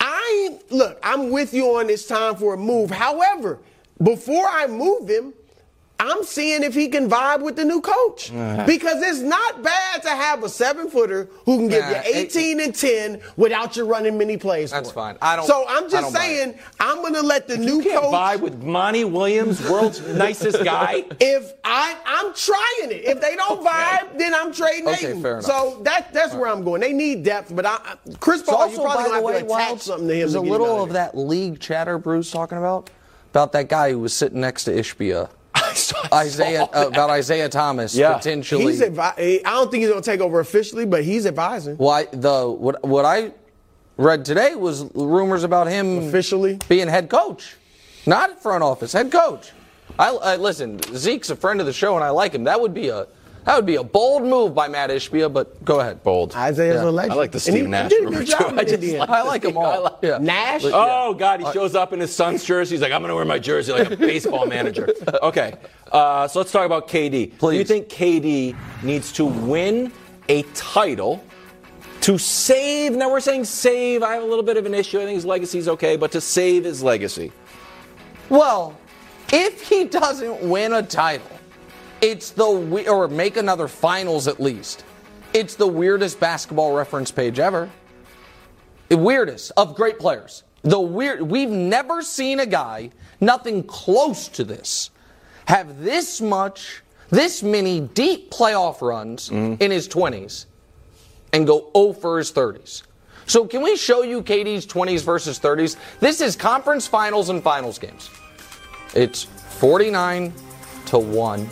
I 0.00 0.58
look, 0.70 0.98
I'm 1.02 1.30
with 1.30 1.52
you 1.52 1.76
on 1.76 1.88
this 1.88 2.06
time 2.06 2.36
for 2.36 2.54
a 2.54 2.56
move. 2.56 2.90
However, 2.90 3.58
before 4.02 4.46
I 4.48 4.66
move 4.66 5.08
him, 5.08 5.34
I'm 6.02 6.24
seeing 6.24 6.62
if 6.62 6.74
he 6.74 6.88
can 6.88 7.10
vibe 7.10 7.42
with 7.42 7.56
the 7.56 7.64
new 7.64 7.82
coach. 7.82 8.30
Because 8.66 9.02
it's 9.02 9.20
not 9.20 9.62
bad 9.62 10.02
to 10.02 10.08
have 10.08 10.42
a 10.42 10.48
seven 10.48 10.88
footer 10.88 11.28
who 11.44 11.58
can 11.58 11.68
give 11.68 11.82
Nah, 11.84 11.90
you 11.90 11.96
it- 11.96 12.16
18 12.34 12.60
and 12.60 12.74
10 12.74 13.20
without 13.36 13.76
you 13.76 13.84
running 13.84 14.16
many 14.16 14.38
plays. 14.38 14.70
That's 14.70 14.90
for 14.90 15.10
him. 15.10 15.16
fine. 15.16 15.18
I 15.20 15.36
don't- 15.36 15.46
So 15.46 15.66
I'm 15.68 15.90
just 15.90 16.12
don't 16.12 16.12
saying, 16.22 16.58
I'm 16.80 17.02
gonna 17.02 17.20
let 17.20 17.48
the 17.48 17.58
new 17.58 17.76
You 17.76 17.82
can't 17.82 18.02
coach 18.02 18.14
vibe 18.14 18.40
with 18.40 18.62
Monty 18.62 19.04
Williams, 19.04 19.60
world's 19.68 20.00
nicest 20.08 20.64
guy. 20.64 21.04
if 21.20 21.52
I 21.64 21.94
I'm 22.06 22.32
trying 22.34 22.90
it. 22.98 23.04
If 23.04 23.20
they 23.20 23.36
don't 23.36 23.62
vibe, 23.64 24.16
then 24.18 24.34
I'm 24.34 24.52
trading 24.54 24.88
Okay, 24.88 25.08
Ayton. 25.08 25.22
fair 25.22 25.32
enough. 25.34 25.44
So 25.44 25.80
that 25.82 26.14
that's 26.14 26.34
where 26.34 26.48
I'm 26.48 26.64
going. 26.64 26.80
They 26.80 26.94
need 26.94 27.24
depth, 27.24 27.54
but 27.54 27.66
I, 27.66 27.74
I- 27.74 27.96
Chris 28.20 28.40
So 28.40 28.52
Paul, 28.52 28.70
you 28.70 28.78
also, 28.78 28.82
probably 28.84 28.96
by 28.96 29.02
the 29.04 29.08
gonna 29.10 29.22
way, 29.22 29.32
have 29.34 29.42
attach 29.42 29.50
Wild, 29.50 29.80
something 29.82 30.08
to 30.08 30.14
him. 30.14 30.18
there's 30.20 30.32
to 30.32 30.38
a 30.38 30.40
little 30.40 30.66
out 30.66 30.78
of 30.80 30.86
here. 30.88 30.92
that 30.94 31.16
league 31.18 31.60
chatter 31.60 31.98
Bruce 31.98 32.30
talking 32.30 32.56
about 32.58 32.88
about 33.32 33.52
that 33.52 33.68
guy 33.68 33.90
who 33.92 33.98
was 33.98 34.14
sitting 34.14 34.40
next 34.40 34.64
to 34.64 34.72
Ishbia. 34.72 35.28
I 36.12 36.24
Isaiah 36.24 36.62
uh, 36.64 36.86
about 36.88 37.10
Isaiah 37.10 37.48
Thomas 37.48 37.94
Yeah. 37.94 38.14
potentially. 38.14 38.64
He's 38.64 38.80
advi- 38.80 39.40
I 39.44 39.50
don't 39.54 39.70
think 39.70 39.82
he's 39.82 39.90
going 39.90 40.02
to 40.02 40.10
take 40.10 40.20
over 40.20 40.40
officially, 40.40 40.86
but 40.86 41.04
he's 41.04 41.26
advising. 41.26 41.76
Why 41.76 42.06
the 42.12 42.48
what 42.48 42.82
what 42.84 43.04
I 43.04 43.32
read 43.96 44.24
today 44.24 44.54
was 44.54 44.84
rumors 44.94 45.44
about 45.44 45.66
him 45.68 46.08
Officially? 46.08 46.58
being 46.68 46.88
head 46.88 47.08
coach, 47.10 47.56
not 48.06 48.42
front 48.42 48.62
office, 48.62 48.92
head 48.92 49.10
coach. 49.12 49.52
I, 49.98 50.10
I 50.10 50.36
listen. 50.36 50.80
Zeke's 50.94 51.30
a 51.30 51.36
friend 51.36 51.60
of 51.60 51.66
the 51.66 51.72
show, 51.72 51.94
and 51.96 52.04
I 52.04 52.10
like 52.10 52.32
him. 52.32 52.44
That 52.44 52.60
would 52.60 52.72
be 52.72 52.88
a 52.88 53.06
that 53.44 53.56
would 53.56 53.66
be 53.66 53.76
a 53.76 53.82
bold 53.82 54.22
move 54.24 54.54
by 54.54 54.68
Matt 54.68 54.90
Ishbia. 54.90 55.32
But 55.32 55.64
go 55.64 55.80
ahead. 55.80 56.02
Bold. 56.02 56.34
Isaiah's 56.34 56.76
Yeah. 56.82 56.88
a 56.88 56.90
legend. 56.90 57.12
I 57.12 57.16
like 57.16 57.30
the 57.32 57.36
And 57.36 57.42
Steve 57.42 57.54
he 57.54 57.62
Nash 57.62 57.90
did 57.90 58.02
a 58.02 58.04
rumor, 58.06 58.18
good 58.18 58.26
too. 58.26 58.32
job 58.32 58.54
I 58.58 58.64
just 58.64 58.82
like- 58.98 59.08
I 59.10 59.22
like 59.22 59.42
them 59.42 59.56
all. 59.56 59.98
Yeah. 60.02 60.18
Nash? 60.18 60.62
Oh 60.64 61.14
God, 61.14 61.40
he 61.40 61.52
shows 61.52 61.74
up 61.74 61.92
in 61.92 62.00
his 62.00 62.14
son's 62.14 62.44
jersey. 62.44 62.74
He's 62.74 62.82
like, 62.82 62.92
I'm 62.92 63.00
gonna 63.02 63.14
wear 63.14 63.24
my 63.24 63.38
jersey 63.38 63.72
like 63.72 63.90
a 63.90 63.96
baseball 64.12 64.46
manager. 64.46 64.88
Okay, 65.22 65.54
uh, 65.92 66.28
so 66.28 66.38
let's 66.40 66.52
talk 66.52 66.66
about 66.66 66.88
KD. 66.88 67.38
Do 67.38 67.50
you 67.52 67.64
think 67.64 67.88
KD 67.88 68.56
needs 68.82 69.12
to 69.12 69.24
win 69.24 69.92
a 70.28 70.42
title 70.54 71.22
to 72.02 72.18
save? 72.18 72.92
Now 72.92 73.10
we're 73.10 73.20
saying 73.20 73.44
save. 73.44 74.02
I 74.02 74.14
have 74.14 74.22
a 74.22 74.26
little 74.26 74.44
bit 74.44 74.56
of 74.56 74.66
an 74.66 74.74
issue. 74.74 74.98
I 75.00 75.04
think 75.04 75.14
his 75.16 75.24
legacy's 75.24 75.66
okay, 75.68 75.96
but 75.96 76.12
to 76.12 76.20
save 76.20 76.64
his 76.64 76.82
legacy. 76.82 77.32
Well, 78.28 78.76
if 79.32 79.68
he 79.68 79.84
doesn't 79.84 80.40
win 80.42 80.72
a 80.72 80.82
title, 80.82 81.26
it's 82.00 82.30
the 82.30 82.48
we- 82.48 82.88
or 82.88 83.08
make 83.08 83.36
another 83.36 83.68
finals 83.68 84.28
at 84.28 84.40
least. 84.40 84.84
It's 85.32 85.54
the 85.54 85.66
weirdest 85.66 86.18
basketball 86.18 86.72
reference 86.72 87.10
page 87.10 87.38
ever. 87.38 87.70
The 88.88 88.96
weirdest 88.96 89.52
of 89.56 89.76
great 89.76 89.98
players. 89.98 90.42
The 90.62 90.80
weird 90.80 91.22
we've 91.22 91.50
never 91.50 92.02
seen 92.02 92.40
a 92.40 92.46
guy 92.46 92.90
nothing 93.20 93.62
close 93.62 94.28
to 94.28 94.44
this 94.44 94.90
have 95.46 95.82
this 95.82 96.20
much 96.20 96.82
this 97.10 97.42
many 97.42 97.80
deep 97.80 98.30
playoff 98.30 98.80
runs 98.80 99.30
mm-hmm. 99.30 99.60
in 99.62 99.70
his 99.70 99.88
20s 99.88 100.46
and 101.32 101.46
go 101.46 101.70
0 101.76 101.92
for 101.94 102.18
his 102.18 102.32
30s. 102.32 102.82
So 103.26 103.46
can 103.46 103.62
we 103.62 103.76
show 103.76 104.02
you 104.02 104.22
KD's 104.22 104.66
20s 104.66 105.04
versus 105.04 105.38
30s? 105.38 105.76
This 106.00 106.20
is 106.20 106.36
conference 106.36 106.86
finals 106.86 107.28
and 107.28 107.42
finals 107.42 107.78
games. 107.78 108.10
It's 108.94 109.24
49 109.24 110.32
to 110.86 110.98
1. 110.98 111.48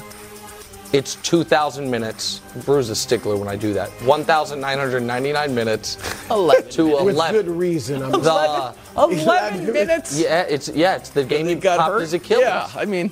It's 0.93 1.17
2,000 1.17 1.91
minutes. 1.91 2.41
Bruce 2.65 2.87
is 2.87 2.91
a 2.91 2.95
stickler 2.97 3.37
when 3.37 3.47
I 3.49 3.57
do 3.57 3.75
that. 3.75 3.91
1,999 4.03 5.55
minutes 5.55 5.97
to 6.29 6.35
11. 6.35 7.05
With 7.05 7.17
good 7.31 7.49
reason. 7.49 8.03
I'm 8.03 8.13
The- 8.13 8.75
11 8.97 9.73
minutes? 9.73 10.19
yeah, 10.19 10.43
it's 10.43 10.69
yeah, 10.69 10.97
it's 10.97 11.11
the 11.11 11.25
game 11.25 11.47
he 11.47 11.55
got 11.57 11.79
popped 11.79 11.93
hurt? 11.93 12.01
his 12.01 12.15
Achilles. 12.15 12.43
Yeah, 12.43 12.69
I 12.75 12.85
mean, 12.87 13.11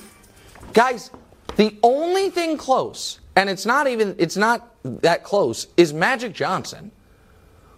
Guys, 0.72 1.10
the 1.56 1.74
only 1.82 2.28
thing 2.30 2.56
close, 2.58 3.20
and 3.34 3.48
it's 3.48 3.64
not 3.66 3.86
even 3.86 4.14
it's 4.18 4.36
not 4.36 4.74
that 4.82 5.22
close, 5.22 5.66
is 5.76 5.92
Magic 5.94 6.32
Johnson, 6.34 6.90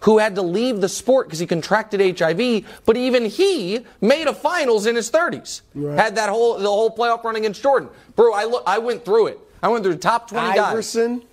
who 0.01 0.17
had 0.17 0.35
to 0.35 0.41
leave 0.41 0.81
the 0.81 0.89
sport 0.89 1.27
because 1.27 1.39
he 1.39 1.45
contracted 1.45 2.19
HIV, 2.19 2.65
but 2.85 2.97
even 2.97 3.25
he 3.25 3.85
made 4.01 4.27
a 4.27 4.33
finals 4.33 4.85
in 4.85 4.95
his 4.95 5.09
30s. 5.11 5.61
Had 5.97 6.15
that 6.15 6.29
whole 6.29 6.57
the 6.57 6.67
whole 6.67 6.89
playoff 6.95 7.23
run 7.23 7.35
against 7.35 7.61
Jordan. 7.61 7.89
Bro, 8.15 8.33
I 8.33 8.45
look 8.45 8.63
I 8.65 8.79
went 8.79 9.03
through 9.05 9.27
it. 9.27 9.39
I 9.61 9.67
went 9.67 9.83
through 9.83 9.93
the 9.95 9.99
top 9.99 10.29
20 10.29 10.55
guys. 10.55 10.59
Iverson. 10.71 11.23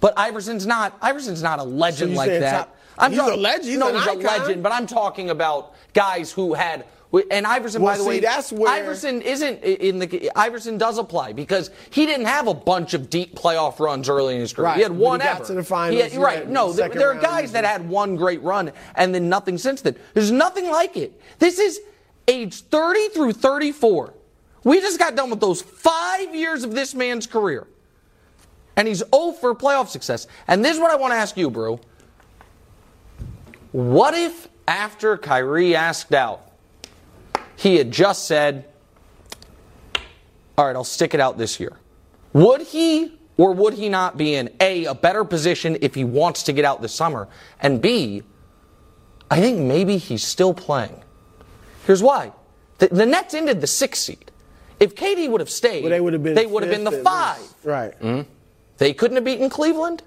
But 0.00 0.14
Iverson's 0.18 0.66
not 0.66 0.98
Iverson's 1.00 1.42
not 1.42 1.58
a 1.60 1.62
legend 1.62 2.10
you 2.12 2.16
like 2.16 2.30
that. 2.30 2.68
top- 2.98 3.10
he's 3.10 3.18
a 3.18 3.36
legend, 3.36 3.64
he's 3.68 3.78
no, 3.78 3.92
he's 3.94 4.02
icon. 4.02 4.20
a 4.20 4.24
legend. 4.26 4.62
But 4.62 4.72
I'm 4.72 4.86
talking 4.86 5.30
about 5.30 5.74
guys 5.94 6.32
who 6.32 6.54
had. 6.54 6.84
And 7.30 7.46
Iverson, 7.46 7.82
Well, 7.82 7.92
by 7.92 7.98
the 7.98 8.04
see, 8.04 8.08
way, 8.08 8.20
that's 8.20 8.50
where- 8.50 8.70
Iverson 8.72 9.20
isn't 9.20 9.62
in 9.62 9.98
the. 9.98 10.30
Iverson 10.34 10.78
does 10.78 10.96
apply 10.96 11.34
because 11.34 11.70
he 11.90 12.06
didn't 12.06 12.24
have 12.24 12.46
a 12.48 12.54
bunch 12.54 12.94
of 12.94 13.10
deep 13.10 13.36
playoff 13.36 13.78
runs 13.80 14.08
early 14.08 14.34
in 14.34 14.40
his 14.40 14.54
career. 14.54 14.68
Right, 14.68 14.76
He 14.78 14.82
had 14.82 14.92
one 14.92 15.20
he 15.20 15.26
got 15.26 15.36
ever. 15.36 15.44
to 15.44 15.52
the 15.52 15.62
finals, 15.62 16.02
had- 16.10 16.16
right? 16.20 16.48
No, 16.48 16.72
there, 16.72 16.88
there 16.88 17.10
are 17.10 17.20
guys 17.20 17.52
that 17.52 17.64
had 17.66 17.86
one 17.88 18.16
great 18.16 18.42
run 18.42 18.72
and 18.94 19.14
then 19.14 19.28
nothing 19.28 19.58
since 19.58 19.82
then. 19.82 19.94
There's 20.14 20.30
nothing 20.32 20.70
like 20.70 20.96
it. 20.96 21.20
This 21.38 21.58
is 21.58 21.80
age 22.26 22.62
30 22.62 23.08
through 23.08 23.32
34. 23.34 24.14
We 24.64 24.80
just 24.80 24.98
got 24.98 25.16
done 25.16 25.30
with 25.30 25.40
those 25.40 25.62
five 25.62 26.34
years 26.34 26.64
of 26.64 26.72
this 26.72 26.94
man's 26.94 27.26
career 27.26 27.66
and 28.76 28.88
he's 28.88 29.02
0 29.14 29.32
for 29.32 29.54
playoff 29.54 29.88
success. 29.88 30.26
And 30.48 30.64
this 30.64 30.74
is 30.74 30.80
what 30.80 30.90
I 30.90 30.96
want 30.96 31.12
to 31.12 31.16
ask 31.16 31.36
you, 31.36 31.50
Brew. 31.50 31.78
What 33.72 34.14
if 34.14 34.48
after 34.66 35.16
Kyrie 35.16 35.74
asked 35.74 36.14
out, 36.14 36.50
he 37.56 37.76
had 37.76 37.90
just 37.90 38.26
said, 38.26 38.66
All 40.56 40.66
right, 40.66 40.76
I'll 40.76 40.84
stick 40.84 41.14
it 41.14 41.20
out 41.20 41.38
this 41.38 41.60
year? 41.60 41.78
Would 42.32 42.62
he 42.62 43.18
or 43.36 43.52
would 43.52 43.74
he 43.74 43.88
not 43.88 44.16
be 44.16 44.34
in 44.34 44.50
A, 44.60 44.84
a 44.86 44.94
better 44.94 45.24
position 45.24 45.78
if 45.80 45.94
he 45.94 46.04
wants 46.04 46.42
to 46.44 46.52
get 46.52 46.64
out 46.64 46.82
this 46.82 46.94
summer? 46.94 47.28
And 47.60 47.80
B, 47.80 48.22
I 49.30 49.40
think 49.40 49.58
maybe 49.60 49.96
he's 49.96 50.22
still 50.24 50.52
playing. 50.52 51.02
Here's 51.86 52.02
why 52.02 52.32
the, 52.78 52.88
the 52.88 53.06
Nets 53.06 53.34
ended 53.34 53.60
the 53.60 53.66
sixth 53.66 54.02
seed. 54.02 54.31
If 54.82 54.94
KD 54.96 55.28
would 55.30 55.40
have 55.40 55.50
stayed, 55.50 55.84
Well, 55.84 55.90
they 55.90 56.00
would 56.00 56.12
have 56.12 56.22
been. 56.22 56.34
they 56.34 56.44
would 56.46 56.62
have 56.64 56.72
been 56.72 56.84
the 56.84 56.90
five. 57.02 57.40
least. 57.40 57.54
Right. 57.64 58.00
Mm-hmm. 58.00 58.28
They 58.78 58.92
couldn't 58.92 59.16
have 59.16 59.24
beaten 59.24 59.48
Cleveland 59.48 60.02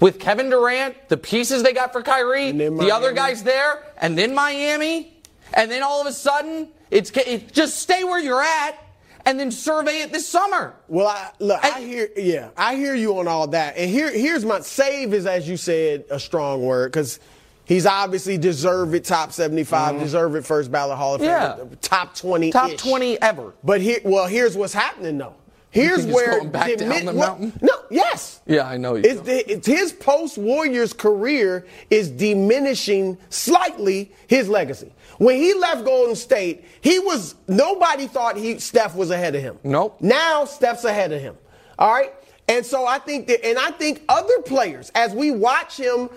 with 0.00 0.18
Kevin 0.18 0.50
Durant, 0.50 1.08
the 1.08 1.16
pieces 1.16 1.62
they 1.62 1.72
got 1.72 1.92
for 1.92 2.02
Kyrie, 2.02 2.50
the 2.52 2.90
other 2.92 3.12
guys 3.12 3.42
there, 3.44 3.84
and 3.98 4.18
then 4.18 4.34
Miami, 4.34 5.16
and 5.54 5.70
then 5.70 5.82
all 5.84 6.00
of 6.00 6.06
a 6.06 6.12
sudden 6.12 6.68
it's 6.90 7.10
it, 7.12 7.52
just 7.52 7.78
stay 7.78 8.02
where 8.04 8.18
you're 8.20 8.42
at 8.42 8.76
and 9.24 9.38
then 9.40 9.50
survey 9.50 10.02
it 10.02 10.12
this 10.12 10.26
summer. 10.28 10.74
Well, 10.88 11.06
I, 11.06 11.30
look, 11.38 11.64
I 11.64 11.76
I- 11.76 11.80
hear, 11.80 12.08
yeah, 12.16 12.50
I 12.56 12.74
hear 12.76 12.94
you 12.94 13.18
on 13.18 13.28
all 13.28 13.46
that. 13.48 13.76
And 13.76 13.88
here, 13.90 14.10
here's 14.10 14.44
my 14.44 14.60
save 14.60 15.14
is, 15.14 15.26
as 15.26 15.48
you 15.48 15.56
said, 15.56 16.04
a 16.10 16.18
strong 16.18 16.62
word 16.62 16.90
because 16.92 17.20
he's 17.66 17.84
obviously 17.84 18.38
deserved 18.38 18.94
it 18.94 19.04
top 19.04 19.32
75, 19.32 20.00
deserved 20.00 20.36
it 20.36 20.46
first 20.46 20.72
ballot 20.72 20.96
Hall 20.96 21.16
of 21.16 21.20
Fame, 21.20 21.30
Mm-hmm. 21.30 21.68
Yeah. 21.70 21.76
top 21.82 22.14
20, 22.14 22.50
Top 22.52 22.70
20 22.76 23.20
ever. 23.20 23.52
But 23.62 23.80
here, 23.82 23.98
well, 24.04 24.26
here's 24.26 24.56
what's 24.56 24.72
happening 24.72 25.18
though. 25.18 25.34
Here's 25.70 26.06
where 26.06 26.38
going 26.38 26.50
back 26.50 26.74
down 26.78 27.04
the 27.04 27.12
mountain? 27.12 27.52
No, 27.60 27.74
yes. 27.90 28.40
Yeah, 28.46 28.66
I 28.66 28.78
know 28.78 28.94
you 28.94 29.02
It's, 29.04 29.20
the- 29.20 29.52
it's 29.52 29.66
his 29.66 29.92
post 29.92 30.38
Warriors 30.38 30.94
career 30.94 31.66
is 31.90 32.08
diminishing 32.10 33.18
slightly 33.28 34.10
his 34.26 34.48
legacy. 34.48 34.94
When 35.18 35.36
he 35.36 35.52
left 35.52 35.84
Golden 35.84 36.16
State, 36.16 36.64
he 36.80 36.98
was 36.98 37.34
nobody 37.46 38.06
thought 38.06 38.38
he 38.38 38.58
Steph 38.58 38.94
was 38.94 39.10
ahead 39.10 39.34
of 39.34 39.42
him. 39.42 39.58
Nope. 39.64 39.98
Now 40.00 40.46
Steph's 40.46 40.84
ahead 40.84 41.12
of 41.12 41.20
him. 41.20 41.36
All 41.78 41.92
right? 41.92 42.12
And 42.48 42.64
so 42.64 42.86
I 42.86 42.98
think 42.98 43.26
that 43.26 43.44
and 43.44 43.58
I 43.58 43.70
think 43.72 44.02
other 44.08 44.40
players 44.46 44.90
as 44.94 45.12
we 45.14 45.30
watch 45.30 45.76
him 45.76 46.08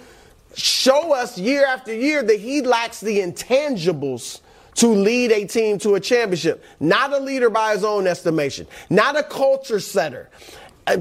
show 0.55 1.13
us 1.13 1.37
year 1.37 1.65
after 1.65 1.93
year 1.93 2.23
that 2.23 2.39
he 2.39 2.61
lacks 2.61 2.99
the 2.99 3.19
intangibles 3.19 4.41
to 4.75 4.87
lead 4.87 5.31
a 5.31 5.45
team 5.45 5.77
to 5.79 5.95
a 5.95 5.99
championship. 5.99 6.63
Not 6.79 7.13
a 7.13 7.19
leader 7.19 7.49
by 7.49 7.73
his 7.73 7.83
own 7.83 8.07
estimation, 8.07 8.67
not 8.89 9.17
a 9.17 9.23
culture 9.23 9.79
setter. 9.79 10.29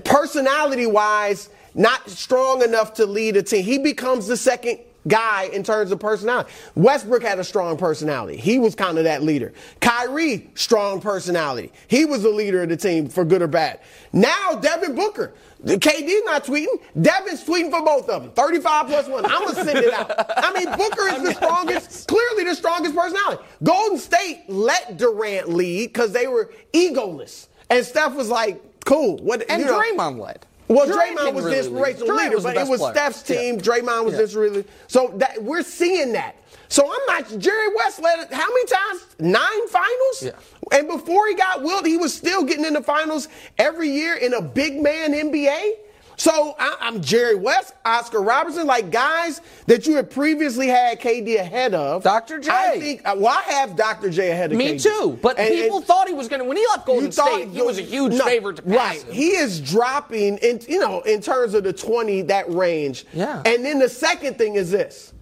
Personality 0.04 0.86
wise, 0.86 1.48
not 1.74 2.08
strong 2.10 2.62
enough 2.62 2.94
to 2.94 3.06
lead 3.06 3.36
a 3.36 3.42
team. 3.42 3.64
He 3.64 3.78
becomes 3.78 4.26
the 4.26 4.36
second 4.36 4.80
guy 5.08 5.44
in 5.52 5.62
terms 5.62 5.90
of 5.90 5.98
personality. 5.98 6.50
Westbrook 6.74 7.22
had 7.22 7.38
a 7.38 7.44
strong 7.44 7.76
personality. 7.76 8.36
He 8.36 8.58
was 8.58 8.74
kind 8.74 8.98
of 8.98 9.04
that 9.04 9.22
leader. 9.22 9.52
Kyrie, 9.80 10.48
strong 10.54 11.00
personality. 11.00 11.72
He 11.88 12.04
was 12.04 12.22
the 12.22 12.30
leader 12.30 12.62
of 12.62 12.68
the 12.68 12.76
team 12.76 13.08
for 13.08 13.24
good 13.24 13.42
or 13.42 13.48
bad. 13.48 13.80
Now 14.12 14.54
Devin 14.54 14.94
Booker. 14.94 15.34
KD's 15.64 16.24
not 16.24 16.44
tweeting. 16.44 16.80
Devin's 17.00 17.44
tweeting 17.44 17.70
for 17.70 17.84
both 17.84 18.08
of 18.08 18.22
them. 18.22 18.32
35 18.32 18.86
plus 18.86 19.08
one. 19.08 19.26
I'm 19.26 19.42
going 19.42 19.54
to 19.56 19.64
send 19.64 19.78
it 19.78 19.92
out. 19.92 20.12
I 20.36 20.52
mean, 20.52 20.66
Booker 20.76 21.08
is 21.08 21.22
the 21.22 21.34
strongest, 21.34 22.06
clearly 22.06 22.44
the 22.44 22.54
strongest 22.54 22.94
personality. 22.94 23.42
Golden 23.64 23.98
State 23.98 24.44
let 24.48 24.96
Durant 24.96 25.48
lead 25.48 25.88
because 25.88 26.12
they 26.12 26.28
were 26.28 26.52
egoless. 26.72 27.48
And 27.70 27.84
Steph 27.84 28.14
was 28.14 28.28
like, 28.28 28.62
cool. 28.84 29.16
What, 29.18 29.44
And 29.50 29.60
you 29.60 29.66
know, 29.66 29.80
Draymond 29.80 30.18
led. 30.20 30.46
Well, 30.68 30.86
Durant 30.86 31.18
Draymond 31.18 31.34
was 31.34 31.44
really 31.44 31.56
the 31.56 31.64
inspirational 31.66 32.16
lead. 32.16 32.22
Leader, 32.24 32.34
was 32.36 32.44
but 32.44 32.56
it 32.56 32.68
was 32.68 32.80
player. 32.80 32.92
Steph's 32.94 33.22
team. 33.22 33.54
Yeah. 33.54 33.60
Draymond 33.60 34.04
was 34.04 34.14
Yeah. 34.14 34.20
this 34.20 34.34
really. 34.34 34.64
So 34.86 35.12
that 35.16 35.42
we're 35.42 35.62
seeing 35.62 36.12
that. 36.12 36.36
So 36.68 36.84
I'm 36.84 37.06
not. 37.06 37.38
Jerry 37.38 37.74
West 37.76 38.00
led 38.02 38.18
it 38.20 38.32
how 38.32 38.46
many 38.46 38.66
times? 38.66 39.06
Nine 39.18 39.68
finals. 39.68 40.22
Yeah. 40.22 40.30
And 40.78 40.86
before 40.86 41.26
he 41.26 41.34
got 41.34 41.62
Wilt, 41.62 41.86
he 41.86 41.96
was 41.96 42.12
still 42.14 42.44
getting 42.44 42.66
in 42.66 42.74
the 42.74 42.82
finals 42.82 43.28
every 43.56 43.88
year 43.88 44.14
in 44.16 44.34
a 44.34 44.42
big 44.42 44.82
man 44.82 45.14
NBA. 45.14 45.72
So 46.18 46.56
I, 46.58 46.76
I'm 46.80 47.00
Jerry 47.00 47.36
West, 47.36 47.74
Oscar 47.84 48.20
Robertson, 48.20 48.66
like 48.66 48.90
guys 48.90 49.40
that 49.66 49.86
you 49.86 49.94
had 49.94 50.10
previously 50.10 50.66
had 50.66 51.00
KD 51.00 51.38
ahead 51.38 51.74
of. 51.74 52.02
Dr. 52.02 52.40
J. 52.40 52.50
I 52.52 52.78
think. 52.80 53.02
uh, 53.08 53.14
Well, 53.16 53.28
I 53.38 53.42
have 53.52 53.76
Dr. 53.76 54.10
J 54.10 54.32
ahead 54.32 54.50
of 54.50 54.58
Me 54.58 54.74
KD. 54.74 54.82
too. 54.82 55.18
But 55.22 55.38
And- 55.38 55.48
people 55.48 55.76
and- 55.76 55.86
thought 55.86 56.08
he 56.08 56.14
was 56.14 56.26
going 56.26 56.40
to, 56.40 56.44
when 56.44 56.56
he 56.56 56.66
left 56.74 56.86
Golden 56.86 57.12
State, 57.12 57.50
he 57.50 57.62
was 57.62 57.78
a 57.78 57.82
huge 57.82 58.14
no, 58.14 58.24
favorite 58.24 58.56
to 58.56 58.62
pass 58.62 58.74
Right. 58.74 59.02
him. 59.04 59.14
He 59.14 59.28
is 59.36 59.60
dropping 59.60 60.38
in 60.38 60.60
you 60.68 60.80
know, 60.80 61.02
in 61.02 61.20
terms 61.22 61.54
of 61.54 61.62
the 61.62 61.72
20, 61.72 62.22
that 62.22 62.50
range. 62.52 63.06
Yeah. 63.12 63.40
And 63.46 63.64
then 63.64 63.78
the 63.78 63.88
second 63.88 64.38
thing 64.38 64.56
is 64.56 64.72
this. 64.72 65.12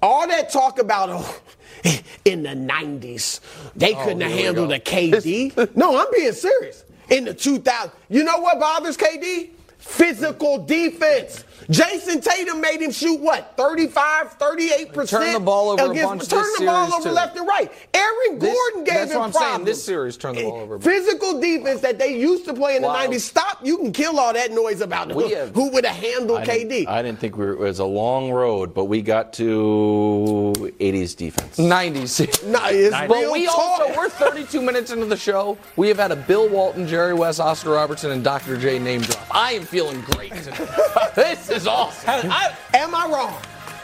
All 0.00 0.28
that 0.28 0.52
talk 0.52 0.78
about 0.78 1.08
oh, 1.10 1.40
in 2.24 2.44
the 2.44 2.50
90s, 2.50 3.40
they 3.74 3.92
couldn't 3.94 4.20
have 4.20 4.30
Oh, 4.30 4.36
handled 4.36 4.72
a 4.72 4.78
KD. 4.78 5.74
no, 5.76 5.98
I'm 5.98 6.06
being 6.14 6.32
serious. 6.32 6.84
In 7.10 7.24
the 7.24 7.34
2000s, 7.34 7.90
you 8.08 8.22
know 8.22 8.38
what 8.38 8.60
bothers 8.60 8.96
KD? 8.96 9.50
Physical 9.78 10.58
defense. 10.64 11.44
Jayson 11.70 12.20
Tatum 12.22 12.60
made 12.60 12.80
him 12.80 12.90
shoot 12.90 13.20
what? 13.20 13.54
35, 13.56 14.38
38%? 14.38 15.08
Turn 15.08 15.32
the 15.32 15.40
ball 15.40 15.70
over 15.70 15.82
a 15.86 15.90
against, 15.90 16.08
bunch 16.08 16.28
Turn 16.28 16.42
this 16.42 16.58
the 16.60 16.66
ball 16.66 16.94
over 16.94 17.08
too. 17.08 17.14
left 17.14 17.36
and 17.36 17.46
right. 17.48 17.72
Aaron 17.94 18.38
This- 18.38 18.54
Gordon 18.54 18.84
gave 18.84 18.94
that's 18.94 19.12
him 19.12 19.18
what 19.18 19.24
I'm 19.26 19.32
saying. 19.32 19.44
problems. 19.44 19.66
This 19.66 19.84
series 19.84 20.16
turned 20.16 20.38
the 20.38 20.44
ball 20.44 20.60
over. 20.60 20.78
Physical 20.78 21.40
defense 21.40 21.80
that 21.80 21.98
they 21.98 22.16
used 22.16 22.44
to 22.46 22.54
play 22.54 22.76
in 22.76 22.82
the 22.82 22.88
Wow. 22.88 22.94
90s. 23.06 23.22
Stop. 23.24 23.58
You 23.64 23.78
can 23.78 23.92
kill 23.92 24.18
all 24.20 24.32
that 24.32 24.52
noise 24.52 24.80
about 24.80 25.14
We 25.14 25.24
who, 25.24 25.34
have- 25.34 25.54
who 25.54 25.70
would 25.70 25.84
have 25.84 25.96
handled 25.96 26.40
I 26.40 26.46
KD. 26.46 26.68
didn't, 26.68 26.88
I 26.88 27.02
didn't 27.02 27.18
think 27.20 27.36
we 27.36 27.44
were, 27.46 27.52
it 27.52 27.58
was 27.58 27.78
a 27.78 27.84
long 27.84 28.30
road, 28.30 28.72
but 28.74 28.84
we 28.84 29.02
got 29.02 29.32
to 29.34 30.52
80s 30.78 31.16
defense. 31.16 31.56
90s. 31.56 32.44
no, 32.46 32.60
it's 32.66 32.94
But 33.08 33.32
we 33.32 33.46
talk. 33.46 33.58
also, 33.58 33.96
we're 33.96 34.08
32 34.08 34.60
minutes 34.62 34.90
into 34.90 35.06
the 35.06 35.16
show. 35.16 35.56
We 35.76 35.88
have 35.88 35.96
had 35.98 36.12
a 36.12 36.16
Bill 36.16 36.48
Walton, 36.48 36.86
Jerry 36.86 37.14
West, 37.14 37.40
Oscar 37.40 37.70
Robertson, 37.70 38.10
and 38.10 38.22
Dr. 38.22 38.56
J 38.56 38.78
name 38.78 39.00
drop. 39.02 39.26
I 39.30 39.52
am 39.52 39.62
feeling 39.62 40.00
great 40.12 40.32
today. 40.34 40.56
this 41.46 41.62
is 41.62 41.66
awesome. 41.66 42.30
Am 42.74 42.94
I 42.94 43.08
wrong? 43.10 43.34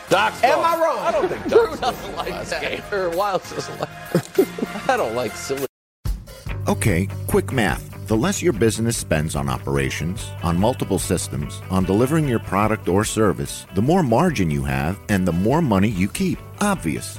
Doc's 0.08 0.42
Am 0.44 0.58
wrong. 0.58 0.64
I 0.64 0.84
wrong? 0.84 0.98
I 0.98 1.10
don't 1.12 1.28
think 1.28 1.42
Drew 1.48 1.66
Doc's 1.68 1.80
doesn't 1.80 2.16
like 2.16 2.48
that. 2.48 2.92
Or 2.92 3.10
Wildes 3.10 3.54
doesn't 3.54 3.80
like 3.80 4.88
I 4.88 4.96
don't 4.96 5.14
like 5.14 5.32
silly. 5.32 5.66
Okay, 6.68 7.08
quick 7.26 7.52
math. 7.52 7.88
The 8.08 8.16
less 8.16 8.42
your 8.42 8.52
business 8.52 8.96
spends 8.96 9.36
on 9.36 9.48
operations, 9.48 10.28
on 10.42 10.58
multiple 10.58 10.98
systems, 10.98 11.62
on 11.70 11.84
delivering 11.84 12.28
your 12.28 12.40
product 12.40 12.88
or 12.88 13.04
service, 13.04 13.64
the 13.74 13.80
more 13.82 14.02
margin 14.02 14.50
you 14.50 14.64
have 14.64 14.98
and 15.08 15.26
the 15.26 15.32
more 15.32 15.62
money 15.62 15.88
you 15.88 16.08
keep. 16.08 16.38
Obvious. 16.60 17.18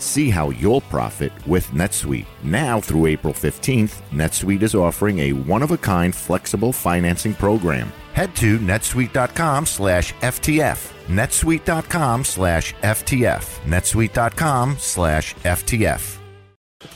See 0.00 0.30
how 0.30 0.50
you'll 0.50 0.80
profit 0.80 1.30
with 1.46 1.66
NetSuite. 1.68 2.26
Now 2.42 2.80
through 2.80 3.06
April 3.06 3.34
15th, 3.34 4.00
NetSuite 4.10 4.62
is 4.62 4.74
offering 4.74 5.18
a 5.20 5.32
one-of-a-kind 5.32 6.14
flexible 6.14 6.72
financing 6.72 7.34
program. 7.34 7.92
Head 8.14 8.34
to 8.36 8.58
netsuite.com 8.58 9.66
slash 9.66 10.14
FTF. 10.14 10.92
netsuite.com 11.06 12.24
slash 12.24 12.74
FTF. 12.74 13.60
netsuite.com 13.66 14.76
slash 14.78 15.34
FTF. 15.36 16.16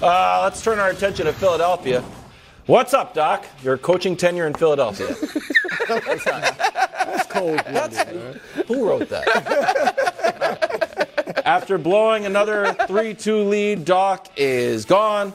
Uh, 0.01 0.41
let's 0.43 0.63
turn 0.63 0.79
our 0.79 0.89
attention 0.91 1.27
to 1.27 1.33
Philadelphia. 1.33 2.03
What's 2.67 2.95
up, 2.95 3.13
Doc? 3.13 3.47
Your 3.63 3.77
coaching 3.77 4.17
tenure 4.17 4.47
in 4.47 4.55
Philadelphia. 4.55 5.09
That's 5.89 7.27
cold. 7.27 7.61
Who 8.67 8.89
wrote 8.89 9.11
that? 9.11 10.81
After 11.45 11.77
blowing 11.77 12.25
another 12.25 12.73
3 12.87 13.13
2 13.13 13.43
lead, 13.45 13.85
Doc 13.85 14.29
is 14.37 14.87
gone. 14.87 15.35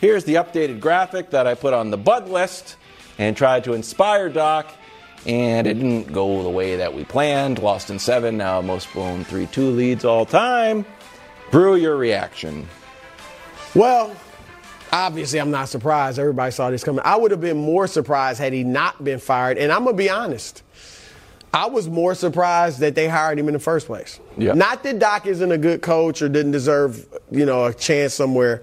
Here's 0.00 0.22
the 0.22 0.36
updated 0.36 0.78
graphic 0.78 1.30
that 1.30 1.48
I 1.48 1.54
put 1.54 1.74
on 1.74 1.90
the 1.90 1.96
Bud 1.96 2.28
list 2.28 2.76
and 3.18 3.36
tried 3.36 3.64
to 3.64 3.72
inspire 3.72 4.28
Doc, 4.28 4.72
and 5.26 5.66
it 5.66 5.74
didn't 5.74 6.12
go 6.12 6.44
the 6.44 6.48
way 6.48 6.76
that 6.76 6.94
we 6.94 7.02
planned. 7.04 7.58
Lost 7.58 7.90
in 7.90 7.98
seven, 7.98 8.36
now 8.36 8.60
most 8.60 8.92
blown 8.92 9.24
3 9.24 9.46
2 9.46 9.70
leads 9.70 10.04
all 10.04 10.24
time. 10.24 10.86
Brew, 11.50 11.74
your 11.74 11.96
reaction. 11.96 12.68
Well, 13.74 14.14
obviously, 14.92 15.40
I'm 15.40 15.50
not 15.50 15.68
surprised. 15.68 16.20
Everybody 16.20 16.52
saw 16.52 16.70
this 16.70 16.84
coming. 16.84 17.02
I 17.04 17.16
would 17.16 17.32
have 17.32 17.40
been 17.40 17.56
more 17.56 17.88
surprised 17.88 18.38
had 18.38 18.52
he 18.52 18.62
not 18.62 19.02
been 19.02 19.18
fired. 19.18 19.58
And 19.58 19.72
I'm 19.72 19.82
going 19.82 19.96
to 19.96 20.02
be 20.02 20.08
honest. 20.08 20.62
I 21.52 21.66
was 21.66 21.88
more 21.88 22.14
surprised 22.14 22.80
that 22.80 22.94
they 22.94 23.08
hired 23.08 23.38
him 23.38 23.48
in 23.48 23.54
the 23.54 23.60
first 23.60 23.86
place. 23.86 24.20
Yeah. 24.36 24.52
Not 24.52 24.82
that 24.82 24.98
Doc 24.98 25.26
isn't 25.26 25.50
a 25.50 25.58
good 25.58 25.80
coach 25.80 26.20
or 26.20 26.28
didn't 26.28 26.52
deserve, 26.52 27.06
you 27.30 27.46
know, 27.46 27.66
a 27.66 27.74
chance 27.74 28.14
somewhere, 28.14 28.62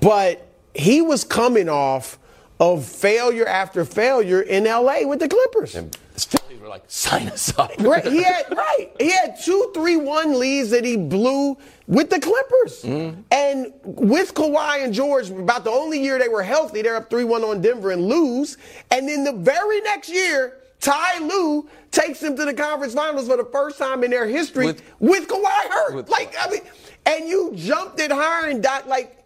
but 0.00 0.46
he 0.74 1.02
was 1.02 1.24
coming 1.24 1.68
off 1.68 2.18
of 2.60 2.84
failure 2.84 3.46
after 3.46 3.84
failure 3.84 4.42
in 4.42 4.64
LA 4.64 5.02
with 5.06 5.18
the 5.18 5.28
Clippers. 5.28 5.72
This 5.72 6.24
Philly 6.26 6.60
were 6.60 6.68
like, 6.68 6.84
sign 6.86 7.28
us 7.28 7.56
up. 7.58 7.72
Right, 7.78 8.06
he 8.06 8.22
had 8.22 8.44
right. 8.56 8.92
He 9.00 9.10
had 9.10 9.38
two, 9.42 9.70
three, 9.74 9.96
one 9.96 10.38
leads 10.38 10.70
that 10.70 10.84
he 10.84 10.96
blew 10.96 11.56
with 11.86 12.10
the 12.10 12.20
Clippers, 12.20 12.82
mm-hmm. 12.82 13.20
and 13.32 13.72
with 13.82 14.34
Kawhi 14.34 14.84
and 14.84 14.94
George, 14.94 15.30
about 15.30 15.64
the 15.64 15.70
only 15.70 16.00
year 16.00 16.18
they 16.18 16.28
were 16.28 16.42
healthy, 16.42 16.82
they're 16.82 16.94
up 16.94 17.10
three 17.10 17.24
one 17.24 17.42
on 17.42 17.60
Denver 17.60 17.90
and 17.90 18.06
lose, 18.06 18.58
and 18.90 19.08
then 19.08 19.24
the 19.24 19.32
very 19.32 19.80
next 19.80 20.08
year. 20.08 20.58
Ty 20.80 21.18
Lue 21.20 21.68
takes 21.90 22.20
them 22.20 22.36
to 22.36 22.44
the 22.44 22.54
conference 22.54 22.94
finals 22.94 23.28
for 23.28 23.36
the 23.36 23.44
first 23.44 23.78
time 23.78 24.02
in 24.04 24.10
their 24.10 24.26
history 24.26 24.66
with, 24.66 24.82
With- 24.98 25.28
Kawhi 25.28 25.70
hurt. 25.70 25.94
with- 25.94 26.08
like 26.08 26.34
I 26.40 26.50
mean, 26.50 26.60
and 27.06 27.28
you 27.28 27.52
jumped 27.54 28.00
it 28.00 28.10
at 28.10 28.16
hiring 28.16 28.60
Doc. 28.60 28.86
Like 28.86 29.24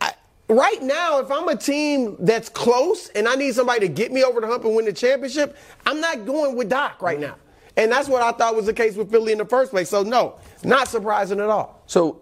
I, 0.00 0.12
right 0.48 0.82
now, 0.82 1.20
if 1.20 1.30
I'm 1.30 1.48
a 1.48 1.56
team 1.56 2.16
that's 2.20 2.48
close 2.48 3.08
and 3.10 3.28
I 3.28 3.34
need 3.36 3.54
somebody 3.54 3.80
to 3.80 3.88
get 3.88 4.12
me 4.12 4.24
over 4.24 4.40
the 4.40 4.46
hump 4.46 4.64
and 4.64 4.74
win 4.74 4.84
the 4.84 4.92
championship, 4.92 5.56
I'm 5.84 6.00
not 6.00 6.26
going 6.26 6.56
with 6.56 6.68
Doc 6.68 7.00
right 7.02 7.20
now. 7.20 7.36
And 7.76 7.92
that's 7.92 8.08
what 8.08 8.22
I 8.22 8.32
thought 8.32 8.56
was 8.56 8.66
the 8.66 8.72
case 8.72 8.96
with 8.96 9.10
Philly 9.10 9.32
in 9.32 9.38
the 9.38 9.44
first 9.44 9.70
place. 9.70 9.90
So 9.90 10.02
no, 10.02 10.36
not 10.64 10.88
surprising 10.88 11.40
at 11.40 11.48
all. 11.50 11.82
So 11.86 12.20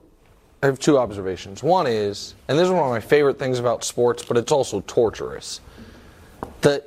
I 0.63 0.67
have 0.67 0.79
two 0.79 0.99
observations. 0.99 1.63
One 1.63 1.87
is, 1.87 2.35
and 2.49 2.59
this 2.59 2.65
is 2.67 2.71
one 2.73 2.83
of 2.83 2.91
my 2.91 3.01
favorite 3.01 3.39
things 3.39 3.59
about 3.61 3.85
sports, 3.85 4.25
but 4.25 4.37
it's 4.37 4.51
also 4.51 4.81
torturous. 4.87 5.61
The 6.63 6.83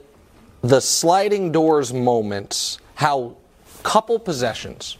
the 0.67 0.81
sliding 0.81 1.51
doors 1.53 1.93
moments, 1.93 2.79
how 2.95 3.37
couple 3.83 4.19
possessions 4.19 4.97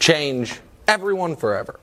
change 0.00 0.58
everyone 0.88 1.36
forever. 1.36 1.78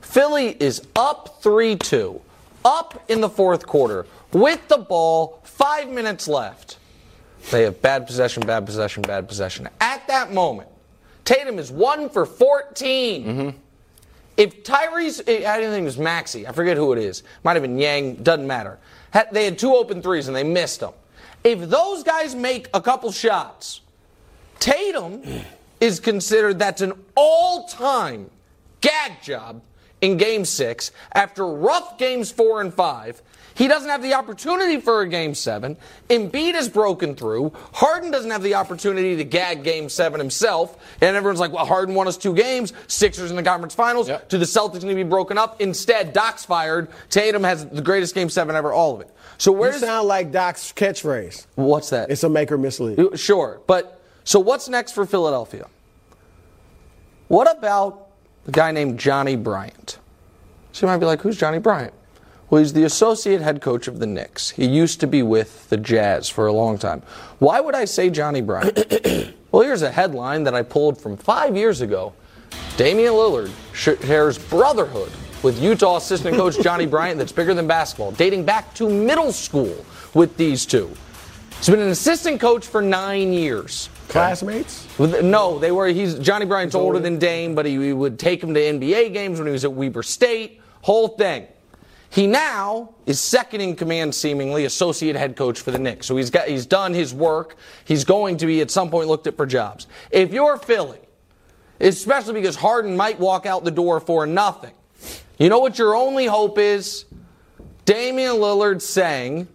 Philly 0.00 0.56
is 0.58 0.80
up 0.96 1.42
3-2, 1.42 2.18
up 2.64 3.04
in 3.08 3.20
the 3.20 3.28
fourth 3.28 3.66
quarter 3.66 4.06
with 4.32 4.66
the 4.68 4.78
ball, 4.78 5.40
5 5.44 5.90
minutes 5.90 6.26
left. 6.26 6.78
They 7.50 7.64
have 7.64 7.82
bad 7.82 8.06
possession, 8.06 8.46
bad 8.46 8.64
possession, 8.64 9.02
bad 9.02 9.28
possession. 9.28 9.68
At 9.80 10.06
that 10.08 10.32
moment, 10.32 10.70
Tatum 11.26 11.58
is 11.58 11.70
one 11.70 12.08
for 12.08 12.24
14. 12.24 13.24
Mm-hmm. 13.24 13.58
If 14.38 14.64
Tyrese, 14.64 15.20
I 15.20 15.58
didn't 15.58 15.72
think 15.72 15.82
it 15.82 15.84
was 15.84 15.98
Maxey. 15.98 16.46
I 16.46 16.52
forget 16.52 16.78
who 16.78 16.94
it 16.94 16.98
is. 16.98 17.24
Might 17.44 17.54
have 17.54 17.62
been 17.62 17.76
Niang. 17.76 18.14
Doesn't 18.22 18.46
matter. 18.46 18.78
They 19.32 19.44
had 19.44 19.58
two 19.58 19.74
open 19.74 20.00
threes 20.00 20.28
and 20.28 20.36
they 20.36 20.44
missed 20.44 20.80
them. 20.80 20.92
If 21.44 21.68
those 21.68 22.02
guys 22.02 22.34
make 22.34 22.68
a 22.74 22.80
couple 22.80 23.12
shots, 23.12 23.80
Tatum 24.58 25.22
mm. 25.22 25.44
is 25.80 26.00
considered 26.00 26.58
that's 26.58 26.82
an 26.82 26.92
all-time 27.14 28.30
gag 28.80 29.22
job 29.22 29.62
in 30.00 30.16
Game 30.16 30.44
Six 30.44 30.92
after 31.12 31.46
rough 31.46 31.98
games 31.98 32.30
four 32.30 32.60
and 32.60 32.72
five. 32.72 33.22
He 33.54 33.66
doesn't 33.66 33.88
have 33.88 34.02
the 34.02 34.14
opportunity 34.14 34.80
for 34.80 35.00
a 35.00 35.08
game 35.08 35.34
seven. 35.34 35.76
Embiid 36.08 36.54
is 36.54 36.68
broken 36.68 37.16
through. 37.16 37.52
Harden 37.72 38.12
doesn't 38.12 38.30
have 38.30 38.44
the 38.44 38.54
opportunity 38.54 39.16
to 39.16 39.24
gag 39.24 39.64
game 39.64 39.88
seven 39.88 40.20
himself. 40.20 40.76
And 41.00 41.16
everyone's 41.16 41.40
like, 41.40 41.50
well, 41.50 41.66
Harden 41.66 41.96
won 41.96 42.06
us 42.06 42.16
two 42.16 42.34
games. 42.34 42.72
Sixers 42.86 43.30
in 43.30 43.36
the 43.36 43.42
conference 43.42 43.74
finals. 43.74 44.08
Yep. 44.08 44.28
To 44.28 44.38
the 44.38 44.44
Celtics 44.44 44.82
going 44.82 44.90
to 44.90 44.94
be 44.94 45.02
broken 45.02 45.38
up. 45.38 45.60
Instead, 45.60 46.12
Doc's 46.12 46.44
fired. 46.44 46.86
Tatum 47.10 47.42
has 47.42 47.66
the 47.66 47.82
greatest 47.82 48.14
game 48.14 48.30
seven 48.30 48.54
ever, 48.54 48.72
all 48.72 48.94
of 48.94 49.00
it. 49.00 49.10
So 49.38 49.52
where 49.52 49.72
You 49.72 49.78
sound 49.78 50.08
like 50.08 50.32
Doc's 50.32 50.72
catchphrase. 50.72 51.46
what's 51.54 51.90
that? 51.90 52.10
It's 52.10 52.24
a 52.24 52.28
make 52.28 52.50
or 52.50 52.58
miss 52.58 52.80
league. 52.80 53.16
Sure, 53.16 53.60
but 53.66 54.02
so 54.24 54.40
what's 54.40 54.68
next 54.68 54.92
for 54.92 55.06
Philadelphia? 55.06 55.68
What 57.28 57.50
about 57.56 58.08
the 58.44 58.52
guy 58.52 58.72
named 58.72 58.98
Johnny 58.98 59.36
Bryant? 59.36 59.98
So 60.72 60.86
you 60.86 60.92
might 60.92 60.98
be 60.98 61.06
like, 61.06 61.20
who's 61.22 61.38
Johnny 61.38 61.58
Bryant? 61.58 61.94
Well, 62.50 62.60
he's 62.60 62.72
the 62.72 62.84
associate 62.84 63.42
head 63.42 63.60
coach 63.60 63.88
of 63.88 63.98
the 63.98 64.06
Knicks. 64.06 64.50
He 64.50 64.66
used 64.66 65.00
to 65.00 65.06
be 65.06 65.22
with 65.22 65.68
the 65.68 65.76
Jazz 65.76 66.28
for 66.28 66.46
a 66.46 66.52
long 66.52 66.78
time. 66.78 67.02
Why 67.38 67.60
would 67.60 67.74
I 67.74 67.84
say 67.84 68.08
Johnny 68.10 68.40
Bryant? 68.40 69.34
well, 69.52 69.62
here's 69.62 69.82
a 69.82 69.90
headline 69.90 70.44
that 70.44 70.54
I 70.54 70.62
pulled 70.62 71.00
from 71.00 71.16
five 71.16 71.56
years 71.56 71.82
ago. 71.82 72.14
Damian 72.78 73.12
Lillard 73.12 73.50
shares 73.72 74.38
brotherhood 74.38 75.12
with 75.42 75.62
Utah 75.62 75.96
assistant 75.96 76.36
coach 76.36 76.58
Johnny 76.62 76.86
Bryant 76.86 77.18
that's 77.18 77.32
bigger 77.32 77.54
than 77.54 77.66
basketball, 77.66 78.12
dating 78.12 78.44
back 78.44 78.74
to 78.74 78.88
middle 78.88 79.32
school 79.32 79.84
with 80.14 80.36
these 80.36 80.66
two. 80.66 80.90
He's 81.58 81.68
been 81.68 81.80
an 81.80 81.88
assistant 81.88 82.40
coach 82.40 82.66
for 82.66 82.80
nine 82.80 83.32
years. 83.32 83.88
Classmates? 84.08 84.86
No, 84.98 85.58
they 85.58 85.72
were. 85.72 85.88
He's 85.88 86.18
Johnny 86.18 86.46
Bryant's 86.46 86.74
older 86.74 86.98
than 86.98 87.18
Dame, 87.18 87.54
but 87.54 87.66
he, 87.66 87.72
he 87.72 87.92
would 87.92 88.18
take 88.18 88.42
him 88.42 88.54
to 88.54 88.60
NBA 88.60 89.12
games 89.12 89.38
when 89.38 89.46
he 89.46 89.52
was 89.52 89.64
at 89.64 89.72
Weber 89.72 90.02
State. 90.02 90.60
Whole 90.82 91.08
thing. 91.08 91.46
He 92.10 92.26
now 92.26 92.94
is 93.04 93.20
second 93.20 93.60
in 93.60 93.76
command, 93.76 94.14
seemingly 94.14 94.64
associate 94.64 95.14
head 95.14 95.36
coach 95.36 95.60
for 95.60 95.70
the 95.70 95.78
Knicks. 95.78 96.06
So 96.06 96.16
he's 96.16 96.30
got 96.30 96.48
he's 96.48 96.64
done 96.64 96.94
his 96.94 97.12
work. 97.12 97.56
He's 97.84 98.04
going 98.04 98.38
to 98.38 98.46
be 98.46 98.60
at 98.62 98.70
some 98.70 98.88
point 98.88 99.08
looked 99.08 99.26
at 99.26 99.36
for 99.36 99.44
jobs. 99.44 99.86
If 100.10 100.32
you're 100.32 100.56
Philly, 100.56 101.00
especially 101.80 102.34
because 102.34 102.56
Harden 102.56 102.96
might 102.96 103.18
walk 103.18 103.44
out 103.44 103.64
the 103.64 103.70
door 103.70 104.00
for 104.00 104.26
nothing, 104.26 104.72
you 105.38 105.48
know 105.48 105.58
what 105.58 105.78
your 105.78 105.94
only 105.94 106.26
hope 106.26 106.58
is? 106.58 107.04
Damian 107.84 108.36
Lillard 108.36 108.82
saying, 108.82 109.48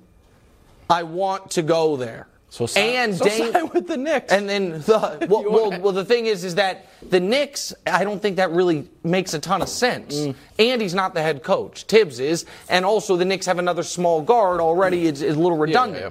"I 0.90 1.04
want 1.04 1.52
to 1.52 1.62
go 1.62 1.96
there." 1.98 2.28
So 2.50 2.68
sign- 2.68 2.84
and 2.84 3.16
so 3.16 3.26
Dame, 3.26 3.52
sign 3.52 3.70
with 3.74 3.88
the 3.88 3.98
Knicks. 3.98 4.32
And 4.32 4.48
then 4.48 4.82
the 4.82 5.26
well, 5.30 5.44
well, 5.50 5.82
well, 5.82 5.92
the 5.92 6.06
thing 6.06 6.28
is, 6.28 6.44
is 6.44 6.56
that 6.56 6.88
the 7.10 7.20
Knicks. 7.20 7.74
I 7.88 8.04
don't 8.04 8.22
think 8.22 8.36
that 8.38 8.52
really 8.52 8.88
makes 9.04 9.34
a 9.34 9.40
ton 9.40 9.62
of 9.62 9.70
sense. 9.70 10.16
Mm. 10.16 10.36
And 10.60 10.82
he's 10.82 10.94
not 10.94 11.16
the 11.16 11.22
head 11.22 11.42
coach. 11.42 11.84
Thibs 11.86 12.20
is, 12.20 12.46
and 12.70 12.86
also 12.86 13.18
the 13.18 13.26
Knicks 13.26 13.48
have 13.48 13.58
another 13.60 13.82
small 13.84 14.22
guard 14.22 14.62
already. 14.62 15.08
It's, 15.08 15.22
it's 15.22 15.36
a 15.36 15.40
little 15.40 15.58
redundant. 15.58 16.04
yeah. 16.04 16.10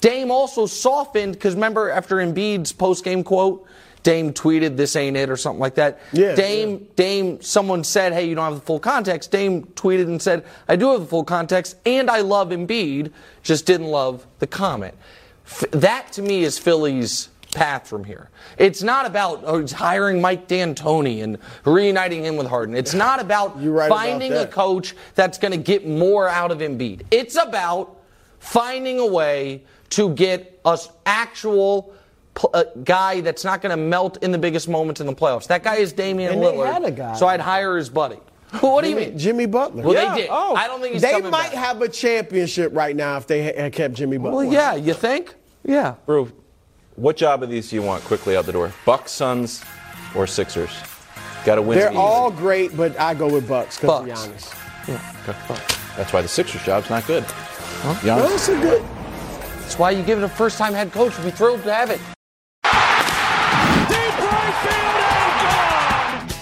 Dame 0.00 0.30
also 0.30 0.66
softened 0.66 1.34
because 1.34 1.54
remember 1.54 1.90
after 1.90 2.16
Embiid's 2.16 2.72
post 2.72 3.04
game 3.04 3.22
quote. 3.24 3.64
Dame 4.04 4.32
tweeted, 4.32 4.76
"This 4.76 4.94
ain't 4.94 5.16
it" 5.16 5.28
or 5.28 5.36
something 5.36 5.60
like 5.60 5.74
that. 5.74 5.98
Yeah, 6.12 6.36
Dame, 6.36 6.86
Dame. 6.94 7.42
Someone 7.42 7.82
said, 7.82 8.12
"Hey, 8.12 8.26
you 8.26 8.36
don't 8.36 8.44
have 8.44 8.54
the 8.60 8.66
full 8.66 8.78
context." 8.78 9.32
Dame 9.32 9.64
tweeted 9.74 10.04
and 10.04 10.22
said, 10.22 10.44
"I 10.68 10.76
do 10.76 10.92
have 10.92 11.00
the 11.00 11.06
full 11.06 11.24
context, 11.24 11.76
and 11.84 12.08
I 12.08 12.20
love 12.20 12.50
Embiid, 12.50 13.10
just 13.42 13.66
didn't 13.66 13.88
love 13.88 14.26
the 14.38 14.46
comment." 14.46 14.94
F- 15.46 15.64
that 15.72 16.12
to 16.12 16.22
me 16.22 16.44
is 16.44 16.58
Philly's 16.58 17.28
path 17.54 17.88
from 17.88 18.04
here. 18.04 18.28
It's 18.58 18.82
not 18.82 19.06
about 19.06 19.42
oh, 19.46 19.66
hiring 19.66 20.20
Mike 20.20 20.48
D'Antoni 20.48 21.22
and 21.22 21.38
reuniting 21.64 22.24
him 22.24 22.36
with 22.36 22.46
Harden. 22.46 22.76
It's 22.76 22.94
not 22.94 23.20
about 23.20 23.54
right 23.64 23.86
about 23.86 23.96
finding 23.96 24.34
a 24.34 24.46
coach 24.46 24.94
that's 25.14 25.38
going 25.38 25.52
to 25.52 25.58
get 25.58 25.86
more 25.86 26.28
out 26.28 26.50
of 26.50 26.58
Embiid. 26.58 27.02
It's 27.10 27.36
about 27.36 27.96
finding 28.38 28.98
a 28.98 29.06
way 29.06 29.62
to 29.90 30.10
get 30.10 30.60
us 30.64 30.90
actual 31.06 31.93
pl- 32.34 32.50
uh, 32.54 32.64
guy 32.84 33.20
that's 33.20 33.44
not 33.44 33.62
going 33.62 33.70
to 33.70 33.76
melt 33.76 34.22
in 34.22 34.30
the 34.32 34.38
biggest 34.38 34.68
moments 34.68 35.00
in 35.00 35.06
the 35.06 35.14
playoffs. 35.14 35.46
That 35.48 35.62
guy 35.62 35.76
is 35.76 35.92
Damian 35.92 36.32
And 36.34 36.42
they 36.42 36.46
Lillard. 36.52 36.72
had 36.72 36.84
a 36.84 36.90
guy. 36.90 37.14
So 37.16 37.26
I'd 37.26 37.40
hire 37.40 37.76
his 37.76 37.88
buddy. 37.88 38.18
Well, 38.62 38.74
what 38.74 38.84
do 38.84 38.90
you 38.90 38.94
Jimmy, 38.96 39.10
mean? 39.10 39.18
Jimmy 39.18 39.46
Butler. 39.46 39.82
Well, 39.82 39.94
Yeah. 39.94 40.14
they 40.14 40.20
did. 40.22 40.28
Oh. 40.30 40.54
I 40.54 40.66
don't 40.68 40.80
think 40.80 40.92
he's 40.92 41.02
They 41.02 41.10
coming 41.12 41.30
might 41.30 41.52
back. 41.52 41.54
have 41.64 41.82
a 41.82 41.88
championship 41.88 42.70
right 42.74 42.94
now 42.94 43.16
if 43.16 43.26
they 43.26 43.42
had 43.42 43.72
kept 43.72 43.94
Jimmy 43.94 44.16
Butler. 44.16 44.44
Well, 44.44 44.52
yeah, 44.52 44.74
you 44.76 44.94
think? 44.94 45.34
Yeah. 45.64 45.94
Brew, 46.06 46.30
what 46.94 47.16
job 47.16 47.42
of 47.42 47.48
these 47.50 47.70
do 47.70 47.76
you 47.76 47.82
want 47.82 48.04
quickly 48.04 48.36
out 48.36 48.46
the 48.46 48.52
door? 48.52 48.72
Bucks, 48.86 49.10
Suns, 49.10 49.64
or 50.14 50.26
Sixers? 50.28 50.70
Got 51.44 51.56
to 51.56 51.62
win. 51.62 51.78
They're 51.78 51.88
easy. 51.90 51.96
all 51.98 52.30
great, 52.30 52.76
but 52.76 52.98
I 53.00 53.14
go 53.14 53.28
with 53.28 53.48
Bucks 53.48 53.78
because 53.78 54.02
of 54.02 54.06
Bucks. 54.08 54.54
Giannis. 54.86 55.28
Okay. 55.28 55.76
That's 55.96 56.12
why 56.12 56.22
the 56.22 56.28
Sixers 56.28 56.62
job's 56.62 56.88
not 56.90 57.06
good. 57.06 57.22
No, 57.22 57.92
Giannis- 57.94 58.34
it's 58.34 58.48
a 58.48 58.60
good. 58.60 58.82
That's 59.60 59.78
why 59.78 59.90
you 59.90 60.02
give 60.04 60.18
it 60.18 60.24
a 60.24 60.28
first 60.28 60.58
time 60.58 60.74
head 60.74 60.92
coach. 60.92 61.16
We'd 61.18 61.24
be 61.24 61.30
thrilled 61.32 61.62
to 61.64 61.74
have 61.74 61.90
it. 61.90 62.00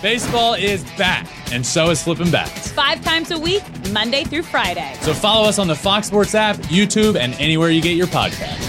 Baseball 0.02 0.54
is 0.54 0.82
back, 0.98 1.28
and 1.52 1.64
so 1.64 1.90
is 1.90 2.02
flipping 2.02 2.28
bats. 2.28 2.72
Five 2.72 3.04
times 3.04 3.30
a 3.30 3.38
week, 3.38 3.62
Monday 3.92 4.24
through 4.24 4.42
Friday. 4.42 4.96
So 5.02 5.14
follow 5.14 5.48
us 5.48 5.60
on 5.60 5.68
the 5.68 5.76
Fox 5.76 6.08
Sports 6.08 6.34
app, 6.34 6.56
YouTube, 6.56 7.14
and 7.14 7.34
anywhere 7.34 7.70
you 7.70 7.80
get 7.80 7.96
your 7.96 8.08
podcasts. 8.08 8.68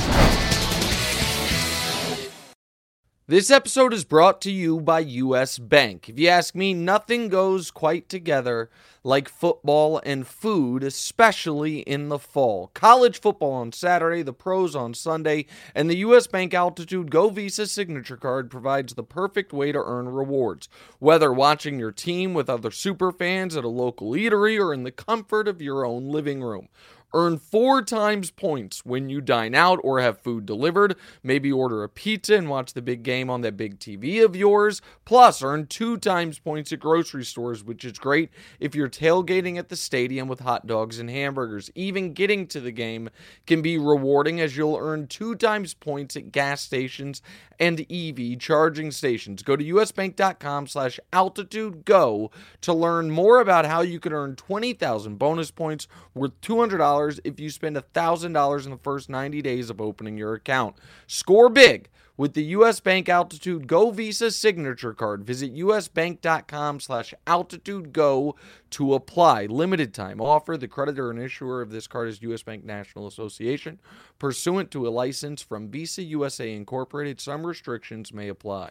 This 3.25 3.49
episode 3.49 3.93
is 3.93 4.05
brought 4.05 4.41
to 4.41 4.51
you 4.51 4.79
by 4.79 4.99
US 4.99 5.57
Bank. 5.57 6.07
If 6.07 6.19
you 6.19 6.27
ask 6.27 6.53
me, 6.53 6.75
nothing 6.75 7.29
goes 7.29 7.71
quite 7.71 8.09
together 8.09 8.69
like 9.03 9.27
football 9.27 10.01
and 10.05 10.25
food, 10.25 10.83
especially 10.83 11.79
in 11.79 12.09
the 12.09 12.19
fall. 12.19 12.71
College 12.73 13.19
football 13.19 13.53
on 13.53 13.71
Saturday, 13.71 14.21
the 14.21 14.33
pros 14.33 14.75
on 14.75 14.93
Sunday, 14.93 15.45
and 15.75 15.89
the 15.89 15.97
US 15.97 16.27
Bank 16.27 16.53
Altitude 16.53 17.11
Go 17.11 17.29
Visa 17.29 17.67
signature 17.67 18.17
card 18.17 18.49
provides 18.49 18.93
the 18.93 19.03
perfect 19.03 19.51
way 19.51 19.71
to 19.71 19.83
earn 19.83 20.07
rewards. 20.07 20.69
Whether 20.99 21.33
watching 21.33 21.79
your 21.79 21.91
team 21.91 22.33
with 22.33 22.49
other 22.49 22.71
super 22.71 23.11
fans 23.11 23.57
at 23.57 23.63
a 23.63 23.69
local 23.69 24.11
eatery 24.11 24.59
or 24.59 24.73
in 24.73 24.83
the 24.83 24.91
comfort 24.91 25.47
of 25.47 25.61
your 25.61 25.85
own 25.85 26.09
living 26.09 26.41
room. 26.41 26.69
Earn 27.13 27.37
four 27.37 27.83
times 27.83 28.31
points 28.31 28.83
when 28.85 29.09
you 29.09 29.21
dine 29.21 29.53
out 29.53 29.79
or 29.83 29.99
have 29.99 30.19
food 30.19 30.45
delivered. 30.45 30.95
Maybe 31.21 31.51
order 31.51 31.83
a 31.83 31.89
pizza 31.89 32.35
and 32.35 32.49
watch 32.49 32.73
the 32.73 32.81
big 32.81 33.03
game 33.03 33.29
on 33.29 33.41
that 33.41 33.55
big 33.55 33.79
TV 33.79 34.23
of 34.23 34.35
yours. 34.35 34.81
Plus, 35.05 35.43
earn 35.43 35.67
two 35.67 35.97
times 35.97 36.39
points 36.39 36.71
at 36.71 36.79
grocery 36.79 37.23
stores, 37.23 37.63
which 37.63 37.85
is 37.85 37.99
great 37.99 38.31
if 38.59 38.73
you're 38.73 38.89
tailgating 38.89 39.57
at 39.57 39.69
the 39.69 39.75
stadium 39.75 40.27
with 40.27 40.39
hot 40.39 40.65
dogs 40.65 40.97
and 40.97 41.09
hamburgers. 41.09 41.69
Even 41.75 42.13
getting 42.13 42.47
to 42.47 42.59
the 42.59 42.71
game 42.71 43.09
can 43.45 43.61
be 43.61 43.77
rewarding 43.77 44.41
as 44.41 44.57
you'll 44.57 44.77
earn 44.77 45.07
two 45.07 45.35
times 45.35 45.73
points 45.73 46.15
at 46.15 46.31
gas 46.31 46.61
stations 46.61 47.21
and 47.59 47.85
EV 47.91 48.39
charging 48.39 48.91
stations. 48.91 49.43
Go 49.43 49.55
to 49.55 49.63
usbank.com 49.63 50.67
slash 50.67 50.99
altitude 51.11 51.85
go 51.85 52.31
to 52.61 52.73
learn 52.73 53.11
more 53.11 53.39
about 53.39 53.65
how 53.65 53.81
you 53.81 53.99
can 53.99 54.13
earn 54.13 54.35
20,000 54.35 55.17
bonus 55.17 55.51
points 55.51 55.87
worth 56.13 56.39
$200 56.41 57.02
if 57.23 57.39
you 57.39 57.49
spend 57.49 57.75
$1,000 57.75 58.65
in 58.65 58.71
the 58.71 58.77
first 58.77 59.09
90 59.09 59.41
days 59.41 59.69
of 59.69 59.81
opening 59.81 60.17
your 60.17 60.33
account. 60.33 60.75
Score 61.07 61.49
big 61.49 61.89
with 62.17 62.33
the 62.33 62.43
US 62.43 62.79
Bank 62.79 63.09
Altitude 63.09 63.67
Go 63.67 63.91
Visa 63.91 64.31
signature 64.31 64.93
card. 64.93 65.23
Visit 65.23 65.53
usbank.com 65.55 66.79
slash 66.79 67.13
altitude 67.25 67.93
go 67.93 68.35
to 68.71 68.93
apply. 68.93 69.45
Limited 69.45 69.93
time 69.93 70.21
offer. 70.21 70.57
The 70.57 70.67
creditor 70.67 71.09
and 71.09 71.19
issuer 71.19 71.61
of 71.61 71.71
this 71.71 71.87
card 71.87 72.09
is 72.09 72.21
US 72.21 72.43
Bank 72.43 72.63
National 72.63 73.07
Association. 73.07 73.79
Pursuant 74.19 74.71
to 74.71 74.87
a 74.87 74.89
license 74.89 75.41
from 75.41 75.69
Visa 75.69 76.03
USA 76.03 76.53
Incorporated, 76.53 77.19
some 77.19 77.45
restrictions 77.45 78.13
may 78.13 78.27
apply. 78.29 78.69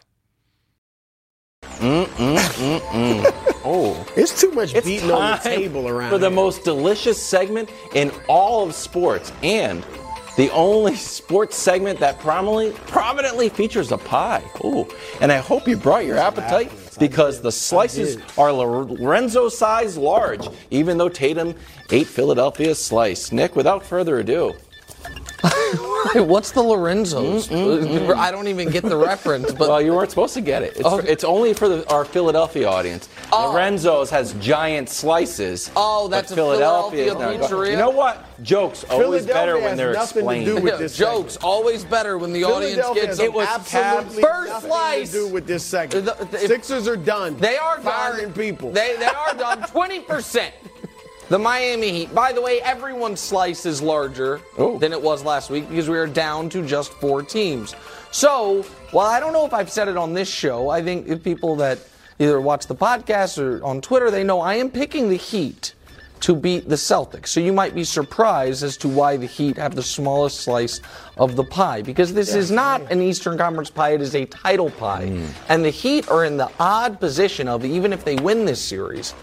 Oh. 3.65 4.05
It's 4.17 4.41
too 4.41 4.51
much 4.51 4.75
It's 4.75 4.85
beating 4.85 5.09
on 5.09 5.37
the 5.37 5.37
table 5.37 5.87
around 5.87 6.09
for 6.09 6.17
the 6.17 6.29
most 6.29 6.65
delicious 6.65 7.21
segment 7.21 7.69
in 7.95 8.11
all 8.27 8.67
of 8.67 8.75
sports 8.75 9.31
and 9.41 9.85
the 10.35 10.51
only 10.51 10.95
sports 10.95 11.55
segment 11.55 11.99
that 11.99 12.19
prominently 12.19 12.71
prominently 12.87 13.49
features 13.49 13.91
a 13.91 13.97
pie. 13.97 14.43
Ooh. 14.65 14.87
And 15.21 15.31
I 15.31 15.37
hope 15.37 15.67
you 15.67 15.77
brought 15.77 16.05
your 16.05 16.17
appetite 16.17 16.71
because 16.99 17.39
the 17.41 17.51
slices 17.51 18.17
are 18.37 18.51
Lorenzo 18.51 19.47
size 19.47 19.97
large, 19.97 20.47
even 20.71 20.97
though 20.97 21.09
Tatum 21.09 21.53
ate 21.91 22.07
Philadelphia's 22.07 22.79
slice. 22.83 23.31
Nick, 23.31 23.55
without 23.55 23.85
further 23.85 24.19
ado, 24.19 24.53
What's 26.15 26.51
the 26.51 26.61
Lorenzos? 26.61 27.47
Mm, 27.49 27.79
mm, 27.83 28.07
mm. 28.07 28.15
I 28.15 28.29
don't 28.31 28.47
even 28.47 28.69
get 28.69 28.83
the 28.83 28.97
reference, 28.97 29.51
but 29.53 29.69
Well, 29.69 29.81
you 29.81 29.93
weren't 29.93 30.09
supposed 30.09 30.33
to 30.35 30.41
get 30.41 30.61
it. 30.63 30.77
It's, 30.77 30.85
Okay. 30.85 31.07
it's 31.07 31.23
only 31.23 31.53
for 31.53 31.67
the, 31.69 31.89
our 31.89 32.03
Philadelphia 32.05 32.67
audience. 32.67 33.09
Oh. 33.31 33.51
Lorenzo's 33.51 34.09
has 34.09 34.33
giant 34.33 34.89
slices. 34.89 35.71
Oh, 35.75 36.07
that's 36.07 36.31
a 36.31 36.35
Philadelphia 36.35 37.07
is 37.07 37.13
pizzeria? 37.13 37.71
You 37.71 37.77
know 37.77 37.89
what? 37.89 38.25
Jokes 38.43 38.83
always 38.89 39.25
better 39.25 39.57
when 39.59 39.77
they're 39.77 39.93
nothing 39.93 40.25
to 40.25 40.29
explained. 40.31 40.45
do 40.45 40.61
with 40.61 40.79
this 40.79 40.97
jokes 40.97 41.37
always 41.37 41.85
better 41.85 42.17
when 42.17 42.33
the 42.33 42.43
audience 42.43 42.75
Philadelphia 42.75 43.01
gets 43.05 43.17
has 43.19 43.27
It 43.27 43.33
was 43.33 43.47
absolutely 43.47 44.21
First 44.23 44.61
slice. 44.65 45.11
to 45.11 45.17
do 45.17 45.27
with 45.29 45.47
this 45.47 45.63
segment. 45.63 46.05
The- 46.05 46.25
the- 46.25 46.39
Sixers 46.39 46.87
are 46.87 46.97
done. 46.97 47.37
They 47.37 47.57
are 47.57 47.79
firing 47.79 48.25
done. 48.25 48.33
people. 48.33 48.71
They, 48.71 48.95
they 48.97 49.05
are 49.05 49.33
done. 49.35 49.61
Twenty 49.69 50.01
percent. 50.01 50.53
The 51.29 51.39
Miami 51.39 51.91
Heat. 51.91 52.13
By 52.13 52.31
the 52.33 52.41
way, 52.41 52.61
everyone's 52.61 53.19
slice 53.19 53.65
is 53.65 53.81
larger 53.81 54.41
Oh. 54.57 54.77
than 54.77 54.91
it 54.91 55.01
was 55.01 55.23
last 55.23 55.49
week 55.49 55.67
because 55.69 55.89
we 55.89 55.97
are 55.97 56.07
down 56.07 56.49
to 56.49 56.65
just 56.65 56.91
four 56.93 57.23
teams. 57.23 57.75
So, 58.11 58.63
while 58.91 59.07
I 59.07 59.19
don't 59.19 59.33
know 59.33 59.45
if 59.45 59.53
I've 59.53 59.71
said 59.71 59.87
it 59.87 59.97
on 59.97 60.13
this 60.13 60.27
show, 60.29 60.69
I 60.69 60.83
think 60.83 61.07
if 61.07 61.23
people 61.23 61.55
that 61.57 61.79
either 62.19 62.39
watch 62.39 62.67
the 62.67 62.75
podcast 62.75 63.41
or 63.41 63.63
on 63.65 63.81
Twitter, 63.81 64.11
they 64.11 64.23
know 64.23 64.41
I 64.41 64.55
am 64.55 64.69
picking 64.69 65.09
the 65.09 65.15
Heat 65.15 65.73
to 66.19 66.35
beat 66.35 66.69
the 66.69 66.75
Celtics. 66.75 67.27
So 67.27 67.39
you 67.39 67.51
might 67.51 67.73
be 67.75 67.83
surprised 67.83 68.63
as 68.63 68.77
to 68.77 68.87
why 68.87 69.17
the 69.17 69.25
Heat 69.25 69.57
have 69.57 69.75
the 69.75 69.83
smallest 69.83 70.41
slice 70.41 70.79
of 71.17 71.35
the 71.35 71.43
pie 71.43 71.81
because 71.81 72.13
this 72.13 72.33
is 72.35 72.49
not 72.51 72.81
an 72.91 73.01
Eastern 73.01 73.37
Conference 73.37 73.69
pie, 73.69 73.89
it 73.91 74.01
is 74.01 74.15
a 74.15 74.25
title 74.25 74.69
pie. 74.71 75.05
Mm. 75.07 75.27
And 75.49 75.65
the 75.65 75.69
Heat 75.69 76.07
are 76.09 76.23
in 76.23 76.37
the 76.37 76.49
odd 76.59 76.99
position 76.99 77.47
of 77.47 77.65
even 77.65 77.91
if 77.91 78.05
they 78.05 78.15
win 78.17 78.45
this 78.45 78.61
series, 78.61 79.13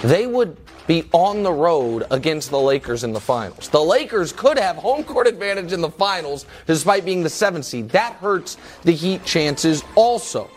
they 0.00 0.26
would 0.26 0.56
be 0.86 1.08
on 1.12 1.42
the 1.42 1.52
road 1.52 2.04
against 2.10 2.50
the 2.50 2.60
Lakers 2.60 3.04
in 3.04 3.12
the 3.12 3.20
finals. 3.20 3.68
The 3.68 3.80
Lakers 3.80 4.32
could 4.32 4.58
have 4.58 4.76
home 4.76 5.04
court 5.04 5.26
advantage 5.26 5.72
in 5.72 5.80
the 5.80 5.90
finals 5.90 6.46
despite 6.66 7.04
being 7.04 7.22
the 7.22 7.30
seventh 7.30 7.64
seed. 7.64 7.88
That 7.90 8.14
hurts 8.14 8.56
the 8.82 8.92
Heat 8.92 9.24
chances 9.24 9.82
also. 9.94 10.50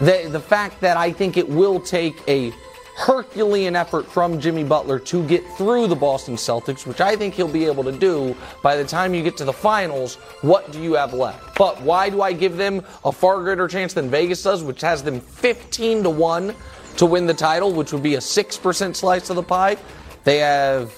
The, 0.00 0.28
the 0.30 0.40
fact 0.40 0.80
that 0.80 0.96
I 0.96 1.12
think 1.12 1.36
it 1.36 1.48
will 1.48 1.80
take 1.80 2.16
a 2.28 2.52
Herculean 2.94 3.74
effort 3.74 4.06
from 4.06 4.38
Jimmy 4.38 4.64
Butler 4.64 4.98
to 4.98 5.26
get 5.26 5.46
through 5.56 5.86
the 5.86 5.96
Boston 5.96 6.36
Celtics, 6.36 6.86
which 6.86 7.00
I 7.00 7.16
think 7.16 7.34
he'll 7.34 7.48
be 7.48 7.64
able 7.64 7.84
to 7.84 7.92
do 7.92 8.36
by 8.62 8.76
the 8.76 8.84
time 8.84 9.14
you 9.14 9.22
get 9.22 9.36
to 9.38 9.44
the 9.44 9.52
finals. 9.52 10.16
What 10.42 10.70
do 10.72 10.80
you 10.80 10.94
have 10.94 11.14
left? 11.14 11.58
But 11.58 11.80
why 11.80 12.10
do 12.10 12.20
I 12.20 12.32
give 12.32 12.56
them 12.56 12.84
a 13.04 13.10
far 13.10 13.42
greater 13.42 13.66
chance 13.66 13.94
than 13.94 14.10
Vegas 14.10 14.42
does, 14.42 14.62
which 14.62 14.82
has 14.82 15.02
them 15.02 15.20
15 15.20 16.02
to 16.02 16.10
1 16.10 16.54
to 16.96 17.06
win 17.06 17.26
the 17.26 17.34
title, 17.34 17.72
which 17.72 17.92
would 17.92 18.02
be 18.02 18.14
a 18.14 18.20
6% 18.20 18.96
slice 18.96 19.30
of 19.30 19.36
the 19.36 19.42
pie? 19.42 19.76
They 20.24 20.38
have 20.38 20.94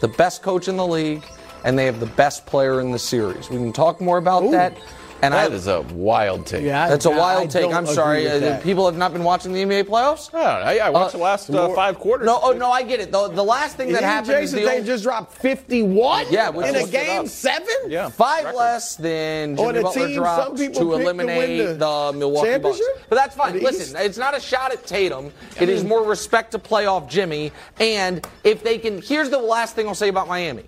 the 0.00 0.08
best 0.08 0.42
coach 0.42 0.68
in 0.68 0.76
the 0.76 0.86
league, 0.86 1.24
and 1.64 1.78
they 1.78 1.86
have 1.86 2.00
the 2.00 2.06
best 2.06 2.46
player 2.46 2.80
in 2.80 2.92
the 2.92 2.98
series. 2.98 3.50
We 3.50 3.56
can 3.56 3.72
talk 3.72 4.00
more 4.00 4.18
about 4.18 4.50
that. 4.52 4.76
And 5.20 5.34
That 5.34 5.50
I, 5.50 5.54
is 5.54 5.66
a 5.66 5.80
wild 5.82 6.46
take. 6.46 6.64
Yeah, 6.64 6.84
I- 6.84 6.88
that's 6.90 7.06
a 7.06 7.10
I 7.10 7.16
wild 7.18 7.50
take. 7.50 7.72
I'm 7.72 7.86
sorry. 7.86 8.28
Uh, 8.28 8.60
people 8.60 8.86
have 8.86 8.96
not 8.96 9.12
been 9.12 9.24
watching 9.24 9.52
the 9.52 9.62
NBA 9.64 9.84
playoffs? 9.84 10.32
I, 10.32 10.78
I 10.78 10.90
watched 10.90 11.12
the 11.12 11.18
last 11.18 11.50
uh, 11.50 11.74
five 11.74 11.98
quarters. 11.98 12.26
No, 12.26 12.38
oh, 12.42 12.52
no, 12.52 12.70
I 12.70 12.82
get 12.82 13.00
it. 13.00 13.10
The, 13.10 13.28
the 13.28 13.42
last 13.42 13.76
thing 13.76 13.88
that 13.88 14.00
Didn't 14.00 14.08
happened 14.10 14.44
is 14.44 14.52
the 14.52 14.64
they 14.64 14.76
old- 14.78 14.86
just 14.86 15.02
dropped 15.02 15.32
51 15.34 16.26
Yeah, 16.30 16.50
which 16.50 16.68
in 16.68 16.76
a 16.76 16.86
game 16.86 17.26
seven? 17.26 17.66
Yeah. 17.88 18.08
five 18.10 18.44
Record. 18.44 18.58
less 18.58 18.96
than 18.96 19.58
On 19.58 19.74
Jimmy 19.74 19.82
Butler 19.82 20.06
team 20.06 20.14
some 20.14 20.22
dropped 20.22 20.56
people 20.56 20.56
to 20.56 20.62
picked 20.62 20.74
to 20.76 20.92
eliminate 20.92 21.78
the 21.78 22.12
the, 22.12 22.18
Milwaukee 22.18 22.58
Bucks. 22.58 22.80
But 23.08 23.16
that's 23.16 23.34
fine. 23.34 23.58
Listen, 23.60 24.00
it's 24.00 24.18
not 24.18 24.36
a 24.36 24.40
shot 24.40 24.72
at 24.72 24.86
Tatum. 24.86 25.32
It 25.60 25.68
is 25.68 25.82
more 25.84 26.04
respect 26.04 26.52
to 26.52 26.58
playoff 26.58 27.08
Jimmy. 27.08 27.50
And 27.80 28.26
if 28.44 28.62
they 28.62 28.78
can, 28.78 29.02
here's 29.02 29.30
the 29.30 29.38
last 29.38 29.74
thing 29.74 29.88
I'll 29.88 29.94
say 29.94 30.08
about 30.08 30.28
Miami. 30.28 30.64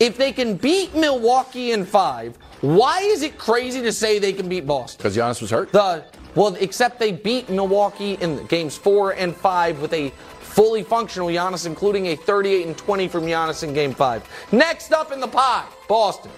If 0.00 0.16
they 0.16 0.32
can 0.32 0.56
beat 0.56 0.94
Milwaukee 0.94 1.70
in 1.72 1.84
five, 1.84 2.36
why 2.64 3.00
is 3.00 3.22
it 3.22 3.36
crazy 3.36 3.82
to 3.82 3.92
say 3.92 4.18
they 4.18 4.32
can 4.32 4.48
beat 4.48 4.66
Boston? 4.66 4.96
Because 4.96 5.14
Giannis 5.14 5.42
was 5.42 5.50
hurt. 5.50 5.70
The 5.70 6.02
well, 6.34 6.56
except 6.58 6.98
they 6.98 7.12
beat 7.12 7.50
Milwaukee 7.50 8.14
in 8.14 8.46
games 8.46 8.74
four 8.74 9.12
and 9.12 9.36
five 9.36 9.80
with 9.82 9.92
a 9.92 10.08
fully 10.40 10.82
functional 10.82 11.28
Giannis, 11.28 11.66
including 11.66 12.06
a 12.06 12.16
38 12.16 12.66
and 12.66 12.78
20 12.78 13.08
from 13.08 13.24
Giannis 13.24 13.62
in 13.64 13.74
game 13.74 13.92
five. 13.92 14.26
Next 14.50 14.92
up 14.92 15.12
in 15.12 15.20
the 15.20 15.28
pie, 15.28 15.66
Boston, 15.88 16.30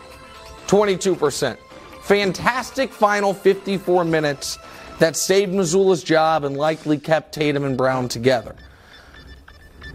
22%. 0.66 1.56
Fantastic 2.02 2.92
final 2.92 3.32
54 3.32 4.04
minutes 4.04 4.58
that 4.98 5.16
saved 5.16 5.52
Mazzulla's 5.52 6.02
job 6.02 6.42
and 6.44 6.56
likely 6.56 6.98
kept 6.98 7.34
Tatum 7.34 7.64
and 7.64 7.76
Brown 7.76 8.08
together. 8.08 8.56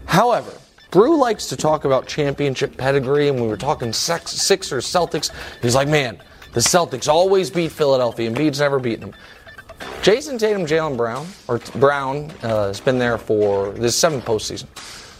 However, 0.06 0.52
Brew 0.92 1.16
likes 1.16 1.46
to 1.46 1.56
talk 1.56 1.86
about 1.86 2.06
championship 2.06 2.76
pedigree, 2.76 3.28
and 3.28 3.40
we 3.40 3.48
were 3.48 3.56
talking 3.56 3.94
sex, 3.94 4.32
Sixers, 4.32 4.84
Celtics. 4.84 5.30
He's 5.62 5.74
like, 5.74 5.88
man, 5.88 6.18
the 6.52 6.60
Celtics 6.60 7.08
always 7.08 7.50
beat 7.50 7.72
Philadelphia, 7.72 8.28
and 8.28 8.36
Embiid's 8.36 8.60
never 8.60 8.78
beaten 8.78 9.10
them. 9.10 9.14
Jayson 10.02 10.38
Tatum, 10.38 10.66
Jaylen 10.66 10.98
Brown, 10.98 11.26
or 11.48 11.60
Brown, 11.76 12.30
uh, 12.42 12.66
has 12.66 12.78
been 12.78 12.98
there 12.98 13.16
for 13.16 13.70
this 13.70 13.96
seventh 13.96 14.26
postseason. 14.26 14.66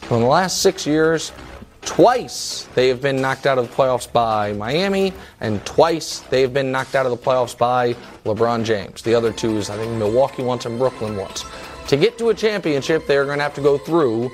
So 0.09 0.17
in 0.17 0.21
the 0.21 0.29
last 0.29 0.61
six 0.61 0.87
years, 0.87 1.33
twice 1.81 2.69
they 2.75 2.89
have 2.89 3.01
been 3.01 3.23
knocked 3.23 3.47
out 3.47 3.57
of 3.57 3.67
the 3.67 3.75
playoffs 3.75 4.13
by 4.13 4.53
Miami, 4.53 5.15
and 5.41 5.65
twice 5.65 6.19
they 6.19 6.43
have 6.43 6.53
been 6.53 6.71
knocked 6.71 6.95
out 6.95 7.07
of 7.07 7.13
the 7.13 7.17
playoffs 7.17 7.57
by 7.57 7.95
LeBron 8.27 8.63
James. 8.63 9.01
The 9.01 9.15
other 9.15 9.33
two 9.33 9.57
is, 9.57 9.71
I 9.71 9.79
think, 9.79 9.91
Milwaukee 9.97 10.43
once 10.43 10.67
and 10.67 10.79
Brooklyn 10.79 11.17
once. 11.17 11.47
To 11.89 11.97
get 11.97 12.19
to 12.19 12.29
a 12.29 12.35
championship, 12.35 13.07
they're 13.07 13.25
going 13.25 13.39
to 13.39 13.43
have 13.43 13.55
to 13.55 13.63
go 13.63 13.79
through 13.79 14.31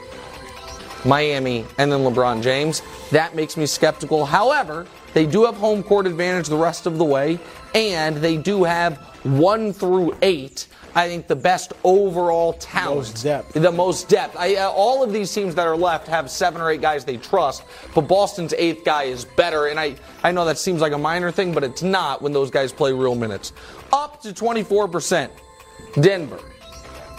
Miami, 1.04 1.64
and 1.78 1.90
then 1.90 2.00
LeBron 2.00 2.42
James. 2.42 2.82
That 3.10 3.34
makes 3.34 3.56
me 3.56 3.66
skeptical. 3.66 4.24
However, 4.24 4.86
they 5.14 5.26
do 5.26 5.44
have 5.44 5.56
home 5.56 5.82
court 5.82 6.06
advantage 6.06 6.48
the 6.48 6.56
rest 6.56 6.86
of 6.86 6.98
the 6.98 7.04
way, 7.04 7.38
and 7.74 8.16
they 8.16 8.36
do 8.36 8.64
have 8.64 8.98
one 9.24 9.72
through 9.72 10.16
eight. 10.22 10.66
I 10.94 11.06
think 11.06 11.26
the 11.28 11.36
best 11.36 11.74
overall 11.84 12.54
talent, 12.54 12.96
Most 12.96 13.22
depth. 13.22 13.52
the 13.52 13.70
most 13.70 14.08
depth. 14.08 14.36
I, 14.36 14.56
uh, 14.56 14.70
all 14.70 15.04
of 15.04 15.12
these 15.12 15.32
teams 15.32 15.54
that 15.54 15.66
are 15.66 15.76
left 15.76 16.08
have 16.08 16.30
seven 16.30 16.60
or 16.60 16.70
eight 16.70 16.80
guys 16.80 17.04
they 17.04 17.18
trust, 17.18 17.62
but 17.94 18.02
Boston's 18.02 18.52
eighth 18.54 18.84
guy 18.84 19.04
is 19.04 19.24
better. 19.24 19.66
And 19.66 19.78
I, 19.78 19.94
I 20.24 20.32
know 20.32 20.44
that 20.46 20.58
seems 20.58 20.80
like 20.80 20.92
a 20.92 20.98
minor 20.98 21.30
thing, 21.30 21.52
but 21.52 21.62
it's 21.62 21.82
not 21.82 22.20
when 22.22 22.32
those 22.32 22.50
guys 22.50 22.72
play 22.72 22.92
real 22.92 23.14
minutes. 23.14 23.52
Up 23.92 24.20
to 24.22 24.32
24%. 24.32 25.30
Denver. 26.00 26.40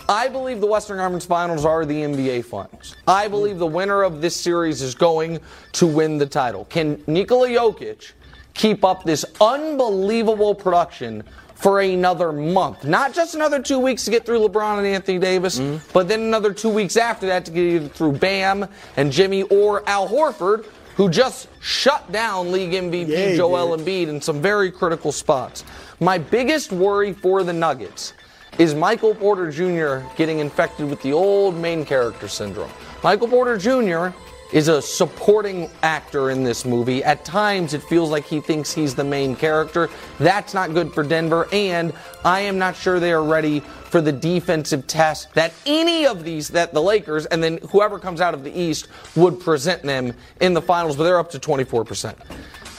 I 0.10 0.28
believe 0.28 0.60
the 0.60 0.66
Western 0.66 0.98
Conference 0.98 1.24
Finals 1.28 1.66
are 1.66 1.86
the 1.86 2.02
NBA 2.02 2.44
Finals. 2.46 2.96
I 3.08 3.28
believe 3.28 3.60
the 3.60 3.68
winner 3.68 4.02
of 4.02 4.22
this 4.22 4.36
series 4.36 4.82
is 4.82 4.96
going 4.96 5.40
to 5.74 5.86
win 5.86 6.18
the 6.18 6.26
title. 6.26 6.66
Can 6.66 7.04
Nikola 7.06 7.48
Jokic 7.48 8.14
keep 8.56 8.84
up 8.84 9.04
this 9.04 9.24
unbelievable 9.40 10.56
production 10.56 11.22
for 11.54 11.82
another 11.82 12.32
month? 12.32 12.86
Not 12.86 13.14
just 13.14 13.36
another 13.36 13.62
two 13.62 13.78
weeks 13.78 14.04
to 14.06 14.12
get 14.12 14.26
through 14.26 14.40
LeBron 14.40 14.80
and 14.80 14.88
Anthony 14.88 15.20
Davis, 15.20 15.60
mm-hmm. 15.60 15.88
but 15.94 16.08
then 16.08 16.22
another 16.22 16.56
two 16.56 16.70
weeks 16.70 16.98
after 16.98 17.28
that 17.28 17.46
to 17.46 17.52
get 17.52 17.92
through 17.92 18.14
Bam 18.14 18.68
and 18.98 19.12
Jimmy 19.12 19.44
or 19.44 19.88
Al 19.88 20.10
Horford, 20.10 20.66
who 20.96 21.08
just 21.08 21.50
shut 21.62 22.12
down 22.12 22.52
league 22.52 22.72
MVP 22.72 23.36
Joel. 23.36 23.78
Embiid 23.78 24.08
in 24.08 24.20
some 24.20 24.42
very 24.42 24.72
critical 24.72 25.12
spots. 25.12 25.64
My 26.00 26.18
biggest 26.18 26.72
worry 26.72 27.14
for 27.14 27.44
the 27.44 27.54
Nuggets 27.54 28.14
is 28.58 28.76
Michael 28.76 29.16
Porter 29.16 29.52
Jr. 29.52 30.06
getting 30.16 30.40
infected 30.40 30.90
with 30.90 31.02
the 31.02 31.14
old 31.14 31.56
main 31.56 31.86
character 31.86 32.28
syndrome. 32.28 32.72
Michael 33.04 33.28
Porter 33.28 33.58
Jr. 33.58 34.16
is 34.52 34.68
a 34.68 34.82
supporting 34.82 35.70
actor 35.84 36.32
in 36.32 36.44
this 36.44 36.66
movie. 36.66 37.04
At 37.04 37.24
times, 37.24 37.74
it 37.74 37.84
feels 37.84 38.10
like 38.10 38.26
he 38.26 38.42
thinks 38.42 38.74
he's 38.74 38.96
the 38.96 39.04
main 39.04 39.36
character. 39.36 39.90
That's 40.20 40.54
not 40.54 40.74
good 40.74 40.92
for 40.94 41.04
Denver, 41.04 41.48
and 41.54 41.94
I 42.26 42.42
am 42.42 42.58
not 42.58 42.76
sure 42.76 43.00
they 43.00 43.14
are 43.14 43.24
ready 43.24 43.62
for 43.62 44.02
the 44.02 44.12
defensive 44.12 44.88
test 44.88 45.34
that 45.34 45.54
any 45.66 46.06
of 46.06 46.24
these, 46.24 46.50
that 46.50 46.74
the 46.74 46.82
Lakers 46.82 47.26
and 47.28 47.42
then 47.44 47.60
whoever 47.70 47.98
comes 47.98 48.22
out 48.22 48.34
of 48.34 48.44
the 48.44 48.52
East 48.52 48.88
would 49.16 49.40
present 49.40 49.84
them 49.84 50.14
in 50.42 50.54
the 50.54 50.62
finals, 50.62 50.98
but 50.98 51.04
they're 51.04 51.20
up 51.20 51.30
to 51.32 51.40
24%. 51.40 52.16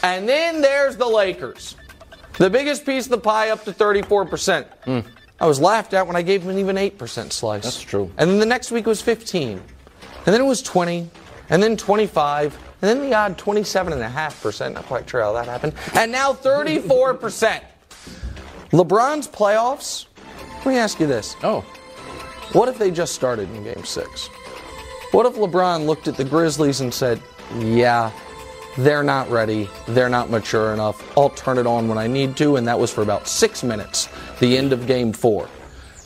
And 0.03 0.29
then 0.29 0.61
there's 0.61 0.97
the 0.97 1.09
Lakers. 1.09 1.77
The 2.39 2.49
biggest 2.49 2.87
piece 2.87 3.05
of 3.05 3.11
the 3.11 3.19
pie 3.19 3.51
up 3.51 3.65
to 3.65 3.73
34%. 3.73 5.05
I 5.41 5.47
was 5.47 5.61
laughed 5.61 5.95
at 5.95 6.07
when 6.07 6.17
I 6.17 6.23
gave 6.23 6.43
them 6.43 6.51
an 6.51 6.59
even 6.59 6.77
8% 6.77 7.33
slice. 7.33 7.63
That's 7.65 7.81
true. 7.81 8.11
And 8.19 8.31
then 8.31 8.39
the 8.39 8.47
next 8.47 8.71
week 8.71 8.87
was 8.87 9.01
15. 9.01 9.53
And 9.59 9.63
then 10.27 10.41
it 10.41 10.45
was 10.45 10.61
20. 10.63 11.09
And 11.49 11.63
then 11.63 11.77
25. 11.77 12.55
And 12.83 12.89
then 12.89 13.01
the 13.09 13.15
odd 13.17 13.39
27.5%. 13.39 14.75
Not 14.75 14.85
quite 14.85 15.09
sure 15.09 15.23
how 15.23 15.33
that 15.33 15.47
happened. 15.47 15.75
And 15.95 16.13
now 16.13 16.33
34%. 16.33 17.63
LeBron's 18.73 19.29
playoffs. 19.29 20.07
Let 20.59 20.67
me 20.67 20.77
ask 20.77 21.01
you 21.01 21.07
this. 21.07 21.37
Oh, 21.43 21.63
What 22.53 22.69
if 22.69 22.77
they 22.79 22.91
just 22.91 23.15
started 23.15 23.51
in 23.55 23.65
game 23.65 23.85
six? 23.85 24.29
What 25.13 25.27
if 25.27 25.35
LeBron 25.37 25.87
looked 25.87 26.07
at 26.07 26.17
the 26.17 26.25
Grizzlies 26.25 26.83
and 26.83 26.93
said, 26.93 27.21
Yeah, 27.59 28.13
they're 28.79 29.03
not 29.03 29.29
ready. 29.31 29.69
They're 29.89 30.09
not 30.11 30.31
mature 30.31 30.73
enough. 30.73 31.03
I'll 31.17 31.31
turn 31.31 31.59
it 31.59 31.67
on 31.67 31.89
when 31.89 31.99
I 31.99 32.07
need 32.07 32.37
to. 32.37 32.57
And 32.57 32.69
that 32.69 32.79
was 32.79 32.93
for 32.93 33.03
about 33.03 33.27
six 33.27 33.65
minutes, 33.65 34.09
the 34.41 34.59
end 34.59 34.73
of 34.73 34.87
game 34.87 35.13
four. 35.13 35.49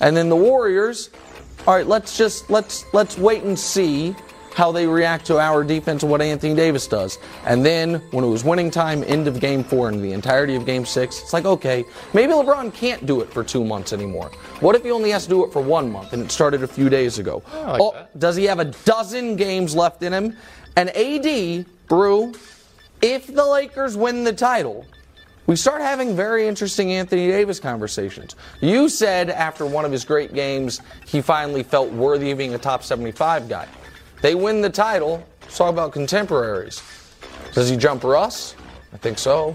And 0.01 0.17
then 0.17 0.29
the 0.29 0.37
Warriors, 0.37 1.11
all 1.67 1.75
right, 1.75 1.87
let's 1.87 2.19
just 2.19 2.51
let's 2.51 2.85
let's 2.93 3.17
wait 3.17 3.43
and 3.45 3.59
see 3.59 4.15
how 4.55 4.71
they 4.71 4.87
react 4.87 5.27
to 5.27 5.39
our 5.39 5.65
defense 5.65 6.03
and 6.03 6.11
what 6.11 6.23
Anthony 6.23 6.55
Davis 6.55 6.87
does. 6.87 7.19
And 7.45 7.67
then 7.67 7.95
when 8.13 8.25
it 8.25 8.29
was 8.29 8.45
winning 8.45 8.71
time, 8.71 9.03
end 9.05 9.27
of 9.27 9.41
game 9.41 9.65
four 9.65 9.89
and 9.89 10.03
the 10.03 10.13
entirety 10.13 10.55
of 10.55 10.65
game 10.65 10.87
six, 10.87 11.21
it's 11.21 11.33
like, 11.33 11.45
okay, 11.45 11.85
maybe 12.13 12.33
LeBron 12.33 12.73
can't 12.73 13.05
do 13.05 13.21
it 13.21 13.33
for 13.33 13.43
two 13.43 13.65
months 13.65 13.93
anymore. 13.93 14.31
What 14.61 14.77
if 14.77 14.85
he 14.85 14.93
only 14.93 15.11
has 15.11 15.25
to 15.25 15.29
do 15.29 15.45
it 15.45 15.53
for 15.53 15.61
one 15.61 15.91
month 15.91 16.13
and 16.13 16.23
it 16.23 16.31
started 16.31 16.63
a 16.63 16.69
few 16.69 16.89
days 16.89 17.19
ago? 17.19 17.43
like 17.53 17.81
oh, 17.81 18.07
does 18.19 18.37
he 18.37 18.45
have 18.45 18.61
a 18.61 18.67
dozen 18.67 19.35
games 19.35 19.75
left 19.75 20.03
in 20.05 20.13
him? 20.13 20.37
And 20.77 20.91
AD, 20.91 21.67
Brew, 21.89 22.33
if 23.03 23.27
the 23.27 23.45
Lakers 23.45 23.97
win 23.97 24.23
the 24.23 24.33
title, 24.33 24.87
we 25.47 25.57
start 25.57 25.83
having 25.83 26.17
very 26.17 26.49
interesting 26.49 26.93
Anthony 26.93 27.29
Davis 27.29 27.61
conversations. 27.61 28.35
You 28.61 28.89
said 28.89 29.29
after 29.29 29.67
one 29.67 29.85
of 29.85 29.93
his 29.93 30.05
great 30.05 30.33
games, 30.33 30.81
he 31.07 31.21
finally 31.21 31.63
felt 31.63 31.93
worthy 31.93 32.31
of 32.31 32.39
being 32.39 32.55
a 32.55 32.59
top 32.59 32.83
75 32.83 33.49
guy. 33.49 33.69
They 34.23 34.35
win 34.35 34.63
the 34.63 34.71
title. 34.71 35.27
Let's 35.43 35.59
talk 35.59 35.71
about 35.71 35.93
contemporaries. 35.93 36.83
Does 37.53 37.69
he 37.69 37.77
jump 37.77 38.05
Russ? 38.05 38.57
I 38.93 38.97
think 38.97 39.19
so. 39.19 39.55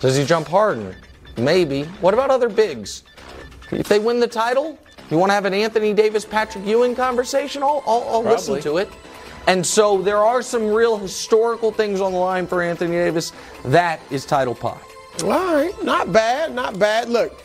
Does 0.00 0.16
he 0.16 0.24
jump 0.24 0.48
Harden? 0.48 0.96
Maybe. 1.36 1.84
What 2.00 2.12
about 2.12 2.30
other 2.30 2.48
bigs? 2.48 3.04
If 3.70 3.88
they 3.88 4.00
win 4.00 4.18
the 4.18 4.26
title, 4.26 4.78
you 5.10 5.18
want 5.18 5.30
to 5.30 5.34
have 5.34 5.44
an 5.44 5.54
Anthony 5.54 5.94
Davis 5.94 6.24
Patrick 6.24 6.66
Ewing 6.66 6.96
conversation? 6.96 7.62
I'll, 7.62 7.84
I'll, 7.86 8.04
I'll 8.08 8.22
listen 8.24 8.60
to 8.62 8.78
it. 8.78 8.88
And 9.46 9.64
so 9.64 10.02
there 10.02 10.18
are 10.18 10.42
some 10.42 10.66
real 10.72 10.96
historical 10.96 11.70
things 11.70 12.00
on 12.00 12.12
the 12.12 12.18
line 12.18 12.46
for 12.46 12.62
Anthony 12.62 12.96
Davis. 12.96 13.32
That 13.64 14.00
is 14.10 14.26
title 14.26 14.54
pie. 14.54 14.80
All 15.22 15.28
right, 15.28 15.72
not 15.84 16.12
bad, 16.12 16.54
not 16.54 16.78
bad. 16.78 17.08
Look, 17.08 17.42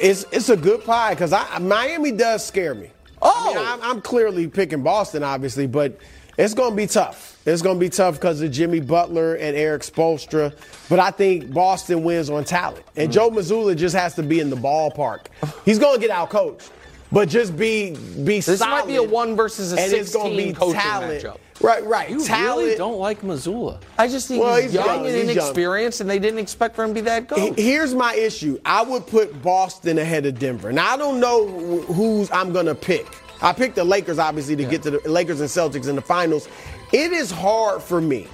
it's 0.00 0.24
it's 0.32 0.48
a 0.48 0.56
good 0.56 0.84
pie 0.84 1.14
because 1.14 1.32
I 1.32 1.58
Miami 1.58 2.12
does 2.12 2.44
scare 2.44 2.74
me. 2.74 2.90
Oh! 3.20 3.52
I 3.52 3.54
mean, 3.56 3.64
I'm, 3.66 3.82
I'm 3.96 4.02
clearly 4.02 4.48
picking 4.48 4.82
Boston, 4.82 5.22
obviously, 5.22 5.66
but 5.68 5.96
it's 6.36 6.54
going 6.54 6.70
to 6.70 6.76
be 6.76 6.88
tough. 6.88 7.38
It's 7.46 7.62
going 7.62 7.76
to 7.76 7.80
be 7.80 7.88
tough 7.88 8.14
because 8.14 8.40
of 8.40 8.50
Jimmy 8.50 8.80
Butler 8.80 9.34
and 9.34 9.56
Erik 9.56 9.82
Spoelstra. 9.82 10.52
But 10.88 10.98
I 10.98 11.10
think 11.12 11.52
Boston 11.52 12.02
wins 12.02 12.30
on 12.30 12.44
talent, 12.44 12.84
and 12.96 13.10
Mm. 13.10 13.12
Joe 13.12 13.30
Mazzulla 13.30 13.76
just 13.76 13.94
has 13.94 14.14
to 14.14 14.22
be 14.24 14.40
in 14.40 14.50
the 14.50 14.56
ballpark. 14.56 15.26
He's 15.64 15.78
going 15.78 15.94
to 15.94 16.00
get 16.00 16.10
out 16.10 16.30
coached, 16.30 16.70
but 17.12 17.28
just 17.28 17.56
be 17.56 17.90
be 18.24 18.40
This 18.40 18.58
solid. 18.58 18.70
might 18.70 18.86
be 18.86 18.96
a 18.96 19.02
one 19.02 19.36
versus 19.36 19.72
a 19.72 19.80
and 19.80 19.92
it's 19.92 20.12
gonna 20.14 20.30
16 20.30 20.36
be 20.48 20.52
coaching 20.54 20.80
talent. 20.80 21.22
matchup. 21.22 21.36
Right, 21.60 21.84
right. 21.84 22.10
You 22.10 22.24
talent. 22.24 22.64
really 22.66 22.76
don't 22.76 22.98
like 22.98 23.20
Mazzulla. 23.22 23.78
I 23.96 24.08
just 24.08 24.26
think 24.26 24.42
Well, 24.42 24.56
he's, 24.56 24.64
he's 24.64 24.74
young 24.74 24.86
young, 24.86 25.06
and 25.06 25.14
he's 25.14 25.26
young. 25.26 25.30
inexperienced, 25.30 26.00
and 26.00 26.10
they 26.10 26.18
didn't 26.18 26.40
expect 26.40 26.74
for 26.74 26.82
him 26.82 26.90
to 26.90 26.94
be 26.94 27.00
that 27.02 27.28
good. 27.28 27.56
Here's 27.58 27.94
my 27.94 28.14
issue. 28.14 28.58
I 28.64 28.82
would 28.82 29.06
put 29.06 29.40
Boston 29.42 29.98
ahead 29.98 30.26
of 30.26 30.38
Denver. 30.40 30.72
Now 30.72 30.92
I 30.92 30.96
don't 30.96 31.20
know 31.20 31.46
who's 31.82 32.30
I'm 32.32 32.52
gonna 32.52 32.74
pick. 32.74 33.06
I 33.40 33.52
picked 33.52 33.74
the 33.76 33.84
Lakers 33.84 34.18
obviously 34.18 34.56
to 34.56 34.64
get 34.64 34.82
to 34.84 34.90
the 34.92 35.08
Lakers 35.08 35.40
and 35.40 35.48
Celtics 35.48 35.88
in 35.88 35.96
the 35.96 36.02
finals. 36.02 36.48
It 36.92 37.12
is 37.12 37.30
hard 37.30 37.82
for 37.82 38.00
me 38.00 38.26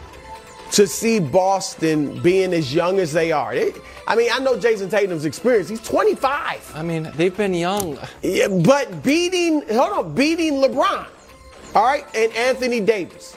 to 0.72 0.86
see 0.86 1.18
Boston 1.18 2.20
being 2.22 2.52
as 2.52 2.74
young 2.74 2.98
as 2.98 3.12
they 3.12 3.32
are. 3.32 3.54
They- 3.54 3.72
I 4.06 4.16
mean, 4.16 4.30
I 4.32 4.38
know 4.38 4.56
Jayson 4.56 4.88
Tatum's 4.90 5.24
experience. 5.24 5.68
He's 5.68 5.80
25. 5.82 6.72
I 6.74 6.82
mean, 6.82 7.10
they've 7.16 7.36
been 7.36 7.54
young. 7.54 7.98
Yeah, 8.22 8.48
but 8.48 9.02
beating, 9.02 9.62
hold 9.68 9.92
on, 10.06 10.14
beating 10.14 10.54
LeBron, 10.54 11.06
all 11.74 11.84
right, 11.84 12.04
and 12.14 12.32
Anthony 12.34 12.80
Davis. 12.80 13.36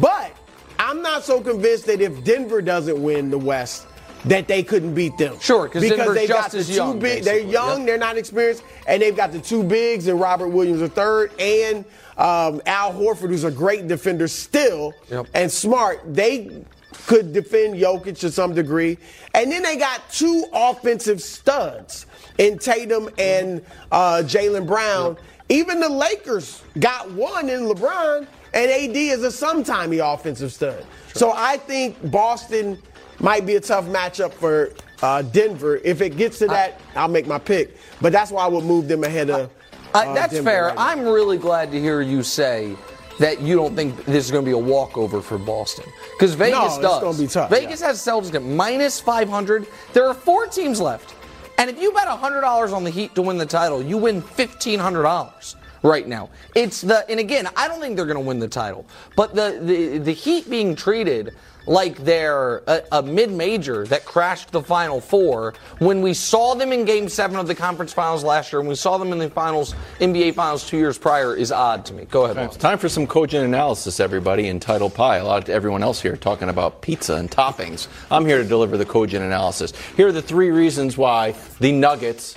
But 0.00 0.32
I'm 0.78 1.02
not 1.02 1.24
so 1.24 1.40
convinced 1.40 1.86
that 1.86 2.00
if 2.00 2.24
Denver 2.24 2.60
doesn't 2.62 3.00
win 3.00 3.30
the 3.30 3.38
West, 3.38 3.86
that 4.26 4.46
they 4.48 4.62
couldn't 4.62 4.94
beat 4.94 5.16
them. 5.18 5.38
Sure, 5.40 5.66
because 5.66 5.88
Denver's 5.88 6.14
they 6.14 6.26
just 6.26 6.42
got 6.42 6.50
the 6.52 6.64
two 6.64 6.72
young, 6.74 6.98
big. 6.98 7.24
They're 7.24 7.38
young, 7.38 7.78
Yep. 7.80 7.86
they're 7.86 7.98
not 7.98 8.16
experienced, 8.18 8.62
and 8.86 9.00
they've 9.00 9.16
got 9.16 9.32
the 9.32 9.40
two 9.40 9.62
bigs 9.62 10.06
and 10.08 10.20
Robert 10.20 10.48
Williams 10.48 10.80
III 10.82 11.28
and 11.38 11.84
um, 12.18 12.60
Al 12.66 12.92
Horford, 12.92 13.28
who's 13.28 13.44
a 13.44 13.50
great 13.50 13.88
defender 13.88 14.28
still, 14.28 14.92
Yep. 15.10 15.26
and 15.34 15.50
smart. 15.50 16.00
They 16.14 16.64
could 17.06 17.32
defend 17.32 17.76
Jokic 17.76 18.18
to 18.18 18.30
some 18.30 18.54
degree, 18.54 18.98
and 19.34 19.50
then 19.50 19.62
they 19.62 19.76
got 19.76 20.02
two 20.12 20.44
offensive 20.52 21.22
studs 21.22 22.04
in 22.38 22.58
Tatum 22.58 23.08
and 23.18 23.64
uh, 23.90 24.22
Jaylen 24.24 24.66
Brown. 24.66 25.16
Even 25.48 25.80
the 25.80 25.88
Lakers 25.88 26.62
got 26.78 27.10
one 27.12 27.48
in 27.48 27.62
LeBron, 27.62 28.26
and 28.54 28.70
AD 28.70 28.96
is 28.96 29.24
a 29.24 29.28
sometimey 29.28 29.98
offensive 30.14 30.52
stud. 30.52 30.84
So 31.14 31.32
I 31.34 31.56
think 31.56 32.10
Boston 32.10 32.78
might 33.20 33.46
be 33.46 33.56
a 33.56 33.60
tough 33.60 33.86
matchup 33.86 34.32
for 34.32 34.72
uh, 35.02 35.22
Denver. 35.22 35.76
If 35.84 36.00
it 36.00 36.16
gets 36.16 36.38
to 36.38 36.46
that, 36.48 36.80
I'll 36.94 37.08
make 37.08 37.26
my 37.26 37.38
pick. 37.38 37.76
But 38.00 38.12
that's 38.12 38.30
why 38.30 38.44
I 38.44 38.48
would 38.48 38.64
move 38.64 38.88
them 38.88 39.04
ahead 39.04 39.30
of. 39.30 39.50
Uh, 39.94 39.98
uh, 39.98 40.14
that's 40.14 40.32
Denver 40.32 40.50
fair. 40.50 40.66
right. 40.66 40.74
I'm 40.78 41.02
really 41.04 41.38
glad 41.38 41.70
to 41.72 41.80
hear 41.80 42.00
you 42.00 42.22
say 42.22 42.76
that 43.18 43.40
you 43.40 43.54
don't 43.54 43.76
think 43.76 44.04
this 44.06 44.24
is 44.24 44.30
going 44.30 44.44
to 44.44 44.48
be 44.48 44.54
a 44.54 44.58
walkover 44.58 45.20
for 45.20 45.36
Boston 45.36 45.84
because 46.12 46.34
Vegas 46.34 46.76
it's 46.76 46.78
does. 46.78 47.02
gonna 47.02 47.18
be 47.18 47.26
tough, 47.26 47.50
Vegas 47.50 47.80
has 47.82 47.98
Celtics 47.98 48.34
at 48.34 48.42
minus 48.42 48.98
500. 49.00 49.66
There 49.92 50.06
are 50.06 50.14
four 50.14 50.46
teams 50.46 50.80
left, 50.80 51.14
and 51.58 51.68
if 51.68 51.80
you 51.80 51.92
bet 51.92 52.08
$100 52.08 52.72
on 52.72 52.84
the 52.84 52.90
Heat 52.90 53.14
to 53.16 53.22
win 53.22 53.36
the 53.36 53.44
title, 53.44 53.82
you 53.82 53.98
win 53.98 54.22
$1,500 54.22 55.56
right 55.82 56.08
now. 56.08 56.30
It's 56.54 56.80
the 56.80 57.08
and 57.10 57.20
again, 57.20 57.48
I 57.56 57.68
don't 57.68 57.80
think 57.80 57.96
they're 57.96 58.06
going 58.06 58.16
to 58.16 58.26
win 58.26 58.38
the 58.38 58.48
title, 58.48 58.86
but 59.16 59.34
the 59.34 59.60
the 59.62 59.98
the 59.98 60.12
Heat 60.12 60.48
being 60.48 60.74
treated 60.74 61.34
like 61.70 61.98
they're 61.98 62.64
a, 62.66 62.82
a 62.90 63.02
mid-major 63.02 63.86
that 63.86 64.04
crashed 64.04 64.50
the 64.50 64.60
Final 64.60 65.00
Four 65.00 65.54
when 65.78 66.02
we 66.02 66.12
saw 66.12 66.54
them 66.54 66.72
in 66.72 66.84
Game 66.84 67.08
Seven 67.08 67.38
of 67.38 67.46
the 67.46 67.54
conference 67.54 67.92
finals 67.92 68.24
last 68.24 68.52
year, 68.52 68.58
and 68.58 68.68
we 68.68 68.74
saw 68.74 68.98
them 68.98 69.12
in 69.12 69.18
the 69.18 69.30
finals, 69.30 69.76
NBA 70.00 70.34
finals 70.34 70.66
two 70.68 70.76
years 70.76 70.98
prior, 70.98 71.36
is 71.36 71.52
odd 71.52 71.86
to 71.86 71.94
me. 71.94 72.06
Go 72.06 72.24
ahead. 72.24 72.38
It's 72.38 72.56
time 72.56 72.76
for 72.76 72.88
some 72.88 73.06
cogent 73.06 73.44
analysis, 73.44 74.00
everybody, 74.00 74.48
in 74.48 74.58
Title 74.58 74.90
Pie. 74.90 75.18
A 75.18 75.24
lot 75.24 75.44
of 75.44 75.48
everyone 75.48 75.84
else 75.84 76.02
here 76.02 76.16
talking 76.16 76.48
about 76.48 76.82
pizza 76.82 77.14
and 77.14 77.30
toppings. 77.30 77.86
I'm 78.10 78.26
here 78.26 78.38
to 78.38 78.48
deliver 78.48 78.76
the 78.76 78.84
cogent 78.84 79.24
analysis. 79.24 79.72
Here 79.96 80.08
are 80.08 80.12
the 80.12 80.20
three 80.20 80.50
reasons 80.50 80.98
why 80.98 81.36
the 81.60 81.70
Nuggets, 81.70 82.36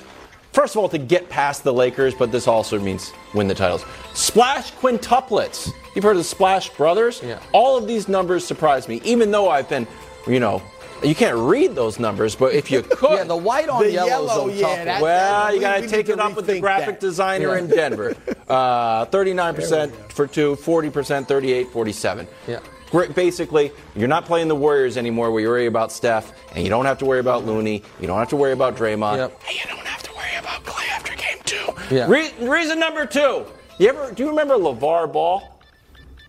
first 0.52 0.76
of 0.76 0.80
all, 0.80 0.89
to 0.89 1.00
get 1.00 1.28
past 1.30 1.63
the 1.63 1.74
Lakers, 1.74 2.13
but 2.13 2.32
this 2.32 2.48
also 2.48 2.80
means 2.80 3.12
win 3.34 3.48
the 3.48 3.56
titles. 3.56 3.84
Splash 4.13 4.72
quintuplets. 4.74 5.74
You've 5.95 6.03
heard 6.03 6.12
of 6.12 6.17
the 6.17 6.23
Splash 6.23 6.69
Brothers? 6.71 7.21
Yeah. 7.23 7.39
All 7.51 7.77
of 7.77 7.88
these 7.88 8.08
numbers 8.08 8.45
surprise 8.45 8.88
me, 8.88 9.01
even 9.03 9.32
though 9.32 9.49
I've 9.49 9.69
been, 9.69 9.88
you 10.27 10.39
know, 10.39 10.62
you 11.03 11.13
can't 11.13 11.38
read 11.38 11.75
those 11.75 11.99
numbers, 11.99 12.34
but 12.36 12.53
if 12.53 12.71
you 12.71 12.82
could. 12.99 13.12
Yeah, 13.17 13.23
the 13.25 13.36
white 13.36 13.67
on 13.69 13.84
The 13.84 13.91
yellow 13.91 14.08
yellow, 14.08 14.47
is 14.49 14.56
a 14.56 14.60
yeah, 14.60 14.67
tough 14.67 14.77
one. 14.77 14.86
that- 14.86 15.01
Well, 15.01 15.53
you 15.56 15.60
got 15.62 15.82
to 15.82 15.88
take 15.88 16.10
it 16.10 16.19
up 16.19 16.36
with 16.36 16.47
the 16.47 16.60
graphic 16.60 16.99
that. 16.99 16.99
designer 16.99 17.58
in 17.58 17.67
Denver. 17.67 18.15
Uh, 18.43 19.06
39% 19.06 19.91
for 20.12 20.27
two, 20.27 20.56
40%, 20.58 21.25
38, 21.27 21.69
47. 21.69 22.27
Yeah. 22.47 22.60
Basically, 23.15 23.71
you're 23.95 24.10
not 24.10 24.25
playing 24.25 24.49
the 24.49 24.56
Warriors 24.56 24.97
anymore 24.97 25.32
where 25.32 25.41
you 25.41 25.47
worry 25.47 25.65
about 25.65 25.91
Steph, 25.93 26.34
and 26.53 26.63
you 26.63 26.69
don't 26.69 26.86
have 26.86 26.97
to 26.99 27.06
worry 27.06 27.19
about 27.21 27.45
Looney, 27.45 27.82
you 28.01 28.06
don't 28.06 28.19
have 28.19 28.29
to 28.29 28.36
worry 28.36 28.51
about 28.51 28.75
Draymond, 28.75 29.17
Yep. 29.17 29.41
and 29.47 29.56
you 29.56 29.63
don't 29.75 29.88
have 29.88 30.03
to 30.03 30.12
worry 30.13 30.36
about 30.38 30.63
Clay 30.65 30.86
after 30.91 31.15
game 31.15 31.38
two. 31.45 31.73
Yeah. 31.95 32.08
Re- 32.08 32.32
reason 32.41 32.79
number 32.79 33.06
two. 33.06 33.45
You 33.79 33.89
ever 33.89 34.12
do 34.12 34.23
you 34.23 34.29
remember 34.29 34.56
LaVar 34.56 35.12
Ball? 35.12 35.53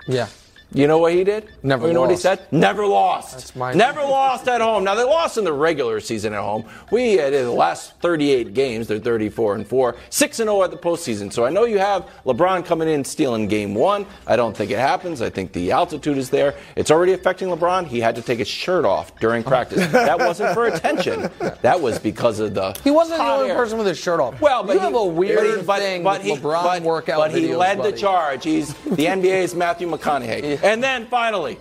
Yeah. 0.07 0.29
You 0.75 0.89
know 0.89 0.99
what 0.99 1.13
he 1.13 1.23
did? 1.23 1.49
Never 1.63 1.87
You 1.87 1.93
know 1.95 2.01
what 2.01 2.11
he 2.11 2.17
said? 2.17 2.47
Never 2.51 2.85
lost. 2.85 3.33
That's 3.33 3.55
my- 3.57 3.73
Never 3.73 4.01
lost 4.03 4.49
at 4.49 4.61
home. 4.61 4.83
Now 4.85 4.95
they 4.97 5.05
lost 5.05 5.39
in 5.39 5.45
the 5.45 5.53
regular 5.53 6.01
season 6.01 6.35
at 6.35 6.41
home. 6.41 6.65
We 6.91 7.21
uh, 7.21 7.31
the 7.31 7.51
last 7.51 7.99
38 8.01 8.55
games, 8.55 8.89
they're 8.89 8.99
34 8.99 9.55
and 9.55 9.67
four, 9.67 9.95
six 10.11 10.41
and 10.41 10.49
0 10.49 10.63
at 10.65 10.71
the 10.73 10.77
postseason. 10.77 11.33
So 11.33 11.45
I 11.45 11.51
know 11.51 11.65
you 11.65 11.79
have 11.79 12.09
LeBron 12.27 12.65
coming 12.67 12.89
in 12.89 13.05
stealing 13.05 13.47
game 13.47 13.73
one. 13.75 14.05
I 14.27 14.35
don't 14.37 14.57
think 14.57 14.73
it 14.73 14.79
happens. 14.79 15.23
I 15.23 15.31
think 15.31 15.53
the 15.53 15.71
altitude 15.71 16.19
is 16.19 16.29
there. 16.29 16.55
It's 16.77 16.91
already 16.91 17.13
affecting 17.13 17.49
LeBron. 17.49 17.87
He 17.87 18.01
had 18.01 18.17
to 18.17 18.23
take 18.23 18.41
his 18.41 18.49
shirt 18.49 18.85
off 18.85 19.17
during 19.21 19.43
practice. 19.55 19.87
that 19.93 20.19
wasn't 20.19 20.55
for 20.55 20.67
attention. 20.67 21.31
That 21.63 21.81
was 21.81 22.01
because 22.01 22.41
of 22.41 22.55
the. 22.55 22.77
He 22.83 22.91
wasn't 22.91 23.19
the 23.19 23.25
only 23.25 23.51
air. 23.51 23.57
person 23.57 23.79
with 23.79 23.87
his 23.87 23.99
shirt 23.99 24.19
off. 24.19 24.41
Well, 24.41 24.65
but 24.65 24.73
you 24.73 24.81
he, 24.81 24.85
have 24.87 24.95
a 24.97 25.05
weird 25.05 25.39
but 25.39 25.47
he- 25.61 25.63
but- 25.63 25.79
thing 25.81 26.03
but 26.03 26.19
with 26.25 26.27
he, 26.27 26.37
LeBron 26.37 26.63
but, 26.65 26.83
workout 26.83 27.19
But 27.19 27.31
he 27.31 27.45
videos, 27.49 27.59
led 27.59 27.83
the 27.83 27.93
charge. 27.93 28.43
He's 28.45 28.75
the 28.75 29.07
NBA's 29.07 29.55
Matthew 29.55 29.89
McConaughey. 29.89 30.63
And 30.65 30.83
then 30.83 31.07
finally, 31.07 31.59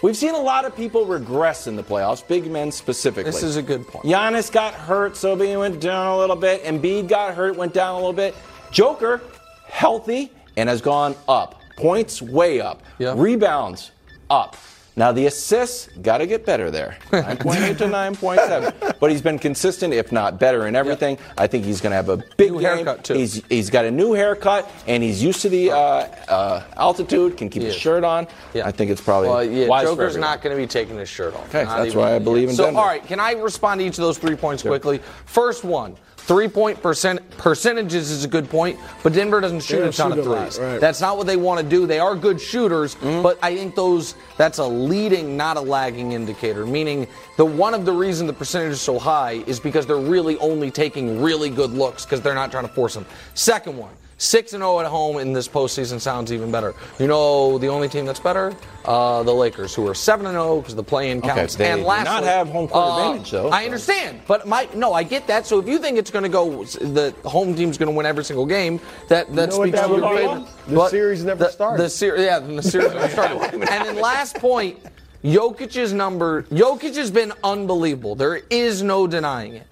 we've 0.00 0.16
seen 0.16 0.34
a 0.34 0.40
lot 0.40 0.64
of 0.64 0.76
people 0.76 1.04
regress 1.04 1.66
in 1.66 1.74
the 1.74 1.82
playoffs, 1.82 2.26
big 2.26 2.48
men 2.48 2.70
specifically. 2.70 3.32
This 3.32 3.42
is 3.42 3.56
a 3.56 3.62
good 3.62 3.86
point. 3.88 4.04
Giannis 4.06 4.50
got 4.50 4.72
hurt, 4.72 5.16
so 5.16 5.36
he 5.36 5.56
went 5.56 5.80
down 5.80 6.06
a 6.06 6.16
little 6.16 6.36
bit. 6.36 6.62
Embiid 6.62 7.08
got 7.08 7.34
hurt, 7.34 7.56
went 7.56 7.74
down 7.74 7.94
a 7.94 7.96
little 7.96 8.12
bit. 8.12 8.36
Joker, 8.70 9.20
healthy 9.66 10.30
and 10.56 10.68
has 10.68 10.80
gone 10.80 11.16
up. 11.26 11.60
Points 11.76 12.22
way 12.22 12.60
up. 12.60 12.82
Yeah. 12.98 13.14
Rebounds 13.16 13.90
up. 14.30 14.56
Now 14.96 15.10
the 15.10 15.26
assists 15.26 15.88
got 16.02 16.18
to 16.18 16.26
get 16.26 16.46
better 16.46 16.70
there, 16.70 16.96
9.8 17.10 17.78
to 17.78 17.84
9.7. 17.86 18.98
But 19.00 19.10
he's 19.10 19.20
been 19.22 19.38
consistent, 19.40 19.92
if 19.92 20.12
not 20.12 20.38
better, 20.38 20.68
in 20.68 20.76
everything. 20.76 21.18
I 21.36 21.48
think 21.48 21.64
he's 21.64 21.80
going 21.80 21.90
to 21.90 21.96
have 21.96 22.08
a 22.08 22.18
big 22.36 22.52
New 22.52 22.60
game. 22.60 22.76
haircut, 22.76 23.02
too. 23.04 23.14
He's 23.14 23.42
he's 23.48 23.70
got 23.70 23.84
a 23.84 23.90
new 23.90 24.12
haircut 24.12 24.70
and 24.86 25.02
he's 25.02 25.22
used 25.22 25.42
to 25.42 25.48
the 25.48 25.72
uh, 25.72 25.76
uh, 25.76 26.62
altitude. 26.76 27.36
Can 27.36 27.48
keep 27.48 27.62
He 27.62 27.66
his 27.66 27.74
is. 27.74 27.80
shirt 27.80 28.04
on. 28.04 28.28
Yeah. 28.54 28.66
I 28.66 28.70
think 28.70 28.90
it's 28.92 29.00
probably 29.00 29.28
Well, 29.30 29.42
yeah, 29.44 29.66
wise 29.66 29.84
Joker's 29.86 30.16
not 30.16 30.42
going 30.42 30.56
to 30.56 30.62
be 30.62 30.66
taking 30.68 30.96
his 30.96 31.08
shirt 31.08 31.34
off. 31.34 31.48
Okay, 31.48 31.64
that's 31.64 31.94
why 31.96 32.14
I 32.14 32.18
believe 32.20 32.48
in 32.50 32.54
So, 32.54 32.66
Denver. 32.66 32.80
all 32.80 32.86
right, 32.86 33.04
can 33.04 33.18
I 33.18 33.32
respond 33.32 33.80
to 33.80 33.86
each 33.86 33.98
of 33.98 34.04
those 34.04 34.18
three 34.18 34.36
points 34.36 34.62
quickly? 34.62 34.98
First 35.26 35.64
one, 35.64 35.96
Three 36.26 36.48
point 36.48 36.80
percent 36.80 37.20
percentages 37.36 38.10
is 38.10 38.24
a 38.24 38.28
good 38.28 38.48
point, 38.48 38.78
but 39.02 39.12
Denver 39.12 39.42
doesn't 39.42 39.60
shoot 39.60 39.82
a 39.82 39.92
ton 39.92 40.12
shoot 40.12 40.20
of 40.20 40.26
lot, 40.26 40.52
threes. 40.52 40.58
right. 40.58 40.80
That's 40.80 40.98
not 40.98 41.18
what 41.18 41.26
they 41.26 41.36
want 41.36 41.60
to 41.60 41.68
do. 41.68 41.86
They 41.86 41.98
are 41.98 42.16
good 42.16 42.40
shooters, 42.40 42.94
mm-hmm. 42.94 43.22
but 43.22 43.38
I 43.42 43.54
think 43.54 43.74
those 43.74 44.14
that's 44.38 44.56
a 44.56 44.64
leading, 44.66 45.36
not 45.36 45.58
a 45.58 45.60
lagging 45.60 46.12
indicator. 46.12 46.64
Meaning, 46.64 47.08
the 47.36 47.44
one 47.44 47.74
of 47.74 47.84
the 47.84 47.92
reason 47.92 48.26
the 48.26 48.32
percentage 48.32 48.72
is 48.72 48.80
so 48.80 48.98
high 48.98 49.44
is 49.46 49.60
because 49.60 49.84
they're 49.84 49.98
really 49.98 50.38
only 50.38 50.70
taking 50.70 51.20
really 51.20 51.50
good 51.50 51.72
looks 51.72 52.06
because 52.06 52.22
they're 52.22 52.34
not 52.34 52.50
trying 52.50 52.66
to 52.66 52.72
force 52.72 52.94
them. 52.94 53.04
Second 53.34 53.76
one. 53.76 53.92
6 54.18 54.52
and 54.52 54.62
0 54.62 54.80
at 54.80 54.86
home 54.86 55.18
in 55.18 55.32
this 55.32 55.48
postseason 55.48 56.00
sounds 56.00 56.32
even 56.32 56.50
better. 56.50 56.74
You 56.98 57.06
know, 57.06 57.58
the 57.58 57.66
only 57.68 57.88
team 57.88 58.06
that's 58.06 58.20
better, 58.20 58.54
uh, 58.84 59.22
the 59.22 59.32
Lakers, 59.32 59.74
who 59.74 59.86
are 59.88 59.94
7 59.94 60.26
and 60.26 60.34
0 60.34 60.60
because 60.60 60.74
the 60.74 60.82
play-in 60.82 61.20
counts. 61.20 61.56
they 61.56 61.70
and 61.70 61.82
lastly, 61.82 62.14
not 62.14 62.24
have 62.24 62.48
home 62.48 62.68
court 62.68 62.84
uh, 62.84 63.08
advantage, 63.08 63.30
though, 63.32 63.48
I 63.48 63.64
understand, 63.64 64.20
but 64.26 64.46
my 64.46 64.68
no, 64.74 64.92
I 64.92 65.02
get 65.02 65.26
that. 65.26 65.46
So 65.46 65.58
if 65.58 65.66
you 65.68 65.78
think 65.78 65.98
it's 65.98 66.10
going 66.10 66.22
to 66.22 66.28
go, 66.28 66.64
the 66.64 67.14
home 67.24 67.54
team's 67.54 67.76
going 67.78 67.90
to 67.90 67.96
win 67.96 68.06
every 68.06 68.24
single 68.24 68.46
game, 68.46 68.80
that 69.08 69.34
that 69.34 69.50
know 69.50 69.62
speaks 69.62 69.78
that 69.78 69.86
to 69.86 69.92
your 69.94 70.00
would 70.00 70.18
favor. 70.18 70.46
The 70.68 70.74
But 70.76 70.90
series 70.90 71.24
never 71.24 71.44
the, 71.44 71.50
started. 71.50 71.82
The 71.82 71.90
series, 71.90 72.24
yeah, 72.24 72.38
the 72.38 72.62
series 72.62 72.92
never 72.92 73.08
started. 73.10 73.54
and 73.54 73.62
then 73.62 73.96
last 73.96 74.36
point, 74.36 74.78
Jokic's 75.24 75.92
number. 75.92 76.42
Jokic 76.44 76.94
has 76.96 77.10
been 77.10 77.32
unbelievable. 77.42 78.14
There 78.14 78.42
is 78.50 78.82
no 78.82 79.06
denying 79.06 79.54
it. 79.54 79.66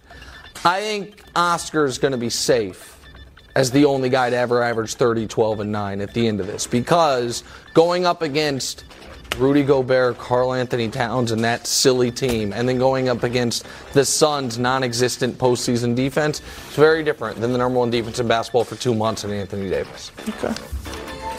I 0.64 0.80
think 0.80 1.22
Oscar's 1.34 1.98
going 1.98 2.12
to 2.12 2.18
be 2.18 2.30
safe 2.30 2.91
as 3.54 3.70
the 3.70 3.84
only 3.84 4.08
guy 4.08 4.30
to 4.30 4.36
ever 4.36 4.62
average 4.62 4.94
30, 4.94 5.26
12, 5.26 5.60
and 5.60 5.72
9 5.72 6.00
at 6.00 6.14
the 6.14 6.26
end 6.26 6.40
of 6.40 6.46
this 6.46 6.66
because 6.66 7.44
going 7.74 8.06
up 8.06 8.22
against 8.22 8.84
Rudy 9.38 9.62
Gobert, 9.62 10.18
Karl-Anthony 10.18 10.88
Towns, 10.88 11.32
and 11.32 11.42
that 11.44 11.66
silly 11.66 12.10
team, 12.10 12.52
and 12.52 12.68
then 12.68 12.78
going 12.78 13.08
up 13.08 13.22
against 13.22 13.66
the 13.92 14.04
Suns' 14.04 14.58
non 14.58 14.82
existent 14.84 15.38
postseason 15.38 15.94
defense, 15.94 16.40
it's 16.66 16.76
very 16.76 17.02
different 17.02 17.40
than 17.40 17.52
the 17.52 17.58
number 17.58 17.78
one 17.78 17.90
defense 17.90 18.18
in 18.18 18.28
basketball 18.28 18.64
for 18.64 18.76
two 18.76 18.94
months 18.94 19.24
in 19.24 19.30
Anthony 19.30 19.70
Davis. 19.70 20.12
Okay. 20.28 20.54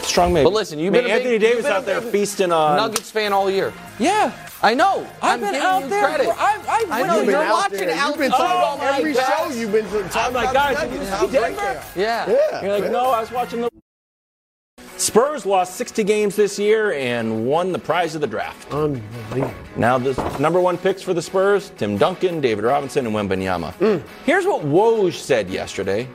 Strong 0.02 0.34
maybe. 0.34 0.44
But 0.44 0.52
listen, 0.52 0.78
you've 0.78 0.94
I 0.94 0.98
been 0.98 1.04
mean, 1.04 1.12
a 1.12 1.16
Anthony 1.16 1.38
big, 1.38 1.50
Davis 1.50 1.64
been 1.64 1.72
out 1.72 1.86
there 1.86 2.00
feasting 2.00 2.52
on. 2.52 2.76
Nuggets 2.76 3.10
fan 3.10 3.32
all 3.32 3.50
year. 3.50 3.72
Yeah. 3.98 4.30
I 4.64 4.72
know. 4.74 5.06
I've 5.20 5.42
I'm 5.44 5.52
been 5.52 5.54
out 5.60 5.82
you 5.82 5.88
there. 5.90 6.04
credit. 6.04 6.28
I've, 6.28 6.66
I've 6.68 6.90
I 6.90 7.00
went 7.02 7.06
know, 7.08 7.16
You've 7.16 7.26
been 7.26 7.34
you're 7.34 7.42
out 7.44 7.52
watching 7.52 7.78
there. 7.80 7.90
Alex 7.90 8.08
You've 8.08 8.18
been 8.18 8.30
talking 8.30 8.56
on 8.64 8.78
my 8.78 8.98
every 8.98 9.12
back. 9.12 9.38
show. 9.38 9.50
You've 9.50 9.72
been 9.72 10.08
talking 10.08 10.18
I'm 10.18 10.32
like, 10.32 10.50
about 10.50 10.74
guys, 10.74 10.80
the 10.80 10.86
did 10.86 10.92
you 10.92 11.10
Nuggets, 11.10 11.30
see 11.30 11.36
how 11.36 11.46
Denver? 11.48 11.82
they. 11.94 12.00
Yeah. 12.02 12.30
Yeah. 12.30 12.62
You're 12.62 12.78
like, 12.80 12.90
no, 12.90 13.10
I 13.10 13.20
was 13.20 13.30
watching 13.30 13.60
the. 13.60 13.70
Spurs 14.96 15.44
lost 15.44 15.74
60 15.76 16.02
games 16.04 16.34
this 16.36 16.58
year 16.58 16.92
and 16.94 17.46
won 17.46 17.72
the 17.72 17.78
prize 17.78 18.14
of 18.14 18.20
the 18.22 18.26
draft. 18.26 18.72
Unbelievable. 18.72 19.52
Now, 19.76 19.98
the 19.98 20.14
number 20.38 20.60
one 20.60 20.78
picks 20.78 21.02
for 21.02 21.12
the 21.12 21.20
Spurs 21.20 21.70
Tim 21.76 21.98
Duncan, 21.98 22.40
David 22.40 22.64
Robinson, 22.64 23.06
and 23.06 23.14
Wembanyama. 23.14 23.74
Mm. 23.74 24.02
Here's 24.24 24.46
what 24.46 24.62
Woj 24.64 25.12
said 25.12 25.50
yesterday. 25.50 26.08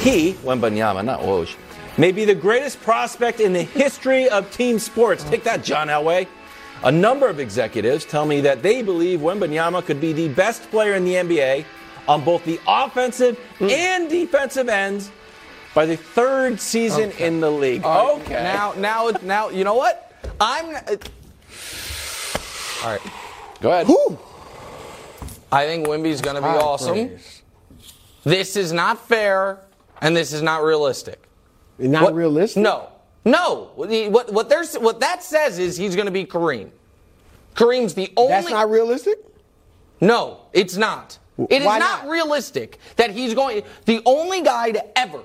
He, 0.00 0.32
Wembanyama, 0.44 1.04
not 1.04 1.20
Woj, 1.20 1.54
may 1.98 2.12
be 2.12 2.24
the 2.24 2.34
greatest 2.34 2.80
prospect 2.80 3.40
in 3.40 3.52
the 3.52 3.62
history 3.62 4.28
of 4.28 4.50
team 4.50 4.78
sports. 4.78 5.22
Take 5.24 5.44
that, 5.44 5.62
John 5.62 5.88
Elway. 5.88 6.26
A 6.84 6.90
number 6.90 7.28
of 7.28 7.38
executives 7.38 8.04
tell 8.04 8.26
me 8.26 8.40
that 8.40 8.62
they 8.62 8.82
believe 8.82 9.20
Wembanyama 9.20 9.84
could 9.84 10.00
be 10.00 10.12
the 10.12 10.28
best 10.28 10.62
player 10.70 10.94
in 10.94 11.04
the 11.04 11.14
NBA 11.14 11.64
on 12.08 12.24
both 12.24 12.44
the 12.44 12.58
offensive 12.66 13.38
and 13.60 14.10
defensive 14.10 14.68
ends 14.68 15.10
by 15.74 15.86
the 15.86 15.96
third 15.96 16.60
season 16.60 17.12
in 17.12 17.40
the 17.40 17.50
league. 17.50 17.84
Right, 17.84 18.20
okay. 18.22 18.34
Now, 18.42 18.74
now, 18.76 19.10
now, 19.22 19.48
you 19.50 19.62
know 19.64 19.74
what? 19.74 20.12
I'm. 20.40 20.74
uh, 20.74 20.96
All 22.84 22.90
right. 22.90 23.00
Go 23.60 23.70
ahead. 23.70 23.86
I 25.52 25.66
think 25.66 25.86
Wimby's 25.86 26.20
going 26.20 26.34
to 26.36 26.42
be 26.42 26.48
Ah, 26.48 26.58
awesome. 26.60 26.94
praise. 26.94 27.42
This 28.24 28.56
is 28.56 28.72
not 28.72 29.06
fair, 29.06 29.60
and 30.00 30.16
this 30.16 30.32
is 30.32 30.42
not 30.42 30.64
realistic. 30.64 31.22
Not 31.78 32.02
What- 32.04 32.14
realistic. 32.14 32.62
No, 32.62 32.88
no. 33.24 33.70
What 33.74 33.90
what 34.10 34.32
what, 34.32 34.48
there's, 34.48 34.74
what 34.74 35.00
that 35.00 35.22
says 35.22 35.58
is 35.58 35.76
he's 35.76 35.94
going 35.94 36.06
to 36.06 36.12
be 36.12 36.24
Kareem. 36.24 36.70
Kareem's 37.54 37.94
the 37.94 38.12
only. 38.16 38.32
That's 38.32 38.50
not 38.50 38.70
realistic. 38.70 39.18
No, 40.00 40.40
it's 40.52 40.76
not. 40.76 41.18
It 41.38 41.62
is 41.62 41.66
Why 41.66 41.78
not, 41.78 42.04
not? 42.04 42.10
realistic 42.10 42.78
that 42.96 43.10
he's 43.10 43.34
going. 43.34 43.62
The 43.86 44.02
only 44.04 44.42
guy 44.42 44.72
to 44.72 44.98
ever 44.98 45.20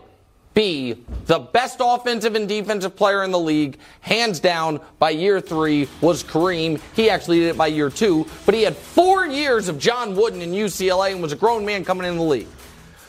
be 0.53 1.05
the 1.27 1.37
best 1.37 1.77
offensive 1.79 2.35
and 2.35 2.49
defensive 2.49 2.95
player 2.95 3.23
in 3.23 3.31
the 3.31 3.39
league, 3.39 3.77
hands 4.01 4.39
down, 4.39 4.79
by 4.97 5.11
year 5.11 5.39
three 5.39 5.87
was 6.01 6.23
Kareem. 6.23 6.81
He 6.95 7.09
actually 7.09 7.41
did 7.41 7.49
it 7.49 7.57
by 7.57 7.67
year 7.67 7.91
two, 7.91 8.25
but 8.45 8.55
he 8.55 8.63
had 8.63 8.75
four 8.75 9.27
years 9.27 9.67
of 9.67 9.77
John 9.77 10.15
Wooden 10.15 10.41
in 10.41 10.51
UCLA 10.51 11.11
and 11.11 11.21
was 11.21 11.31
a 11.31 11.35
grown 11.35 11.63
man 11.63 11.85
coming 11.85 12.07
in 12.07 12.17
the 12.17 12.23
league. 12.23 12.47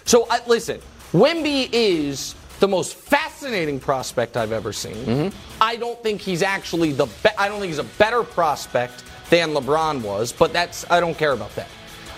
So 0.04 0.26
I, 0.28 0.40
listen, 0.46 0.80
Wimby 1.12 1.70
is 1.72 2.34
the 2.60 2.68
most 2.68 2.96
fascinating 2.96 3.78
prospect 3.80 4.36
I've 4.36 4.52
ever 4.52 4.72
seen. 4.72 4.94
Mm-hmm. 4.94 5.62
I 5.62 5.76
don't 5.76 6.02
think 6.02 6.20
he's 6.20 6.42
actually 6.42 6.92
the. 6.92 7.06
Be- 7.06 7.36
I 7.38 7.48
don't 7.48 7.60
think 7.60 7.70
he's 7.70 7.78
a 7.78 7.84
better 7.84 8.22
prospect 8.22 9.04
than 9.30 9.50
LeBron 9.50 10.02
was, 10.02 10.32
but 10.32 10.52
that's 10.52 10.88
I 10.90 11.00
don't 11.00 11.16
care 11.16 11.32
about 11.32 11.54
that. 11.56 11.68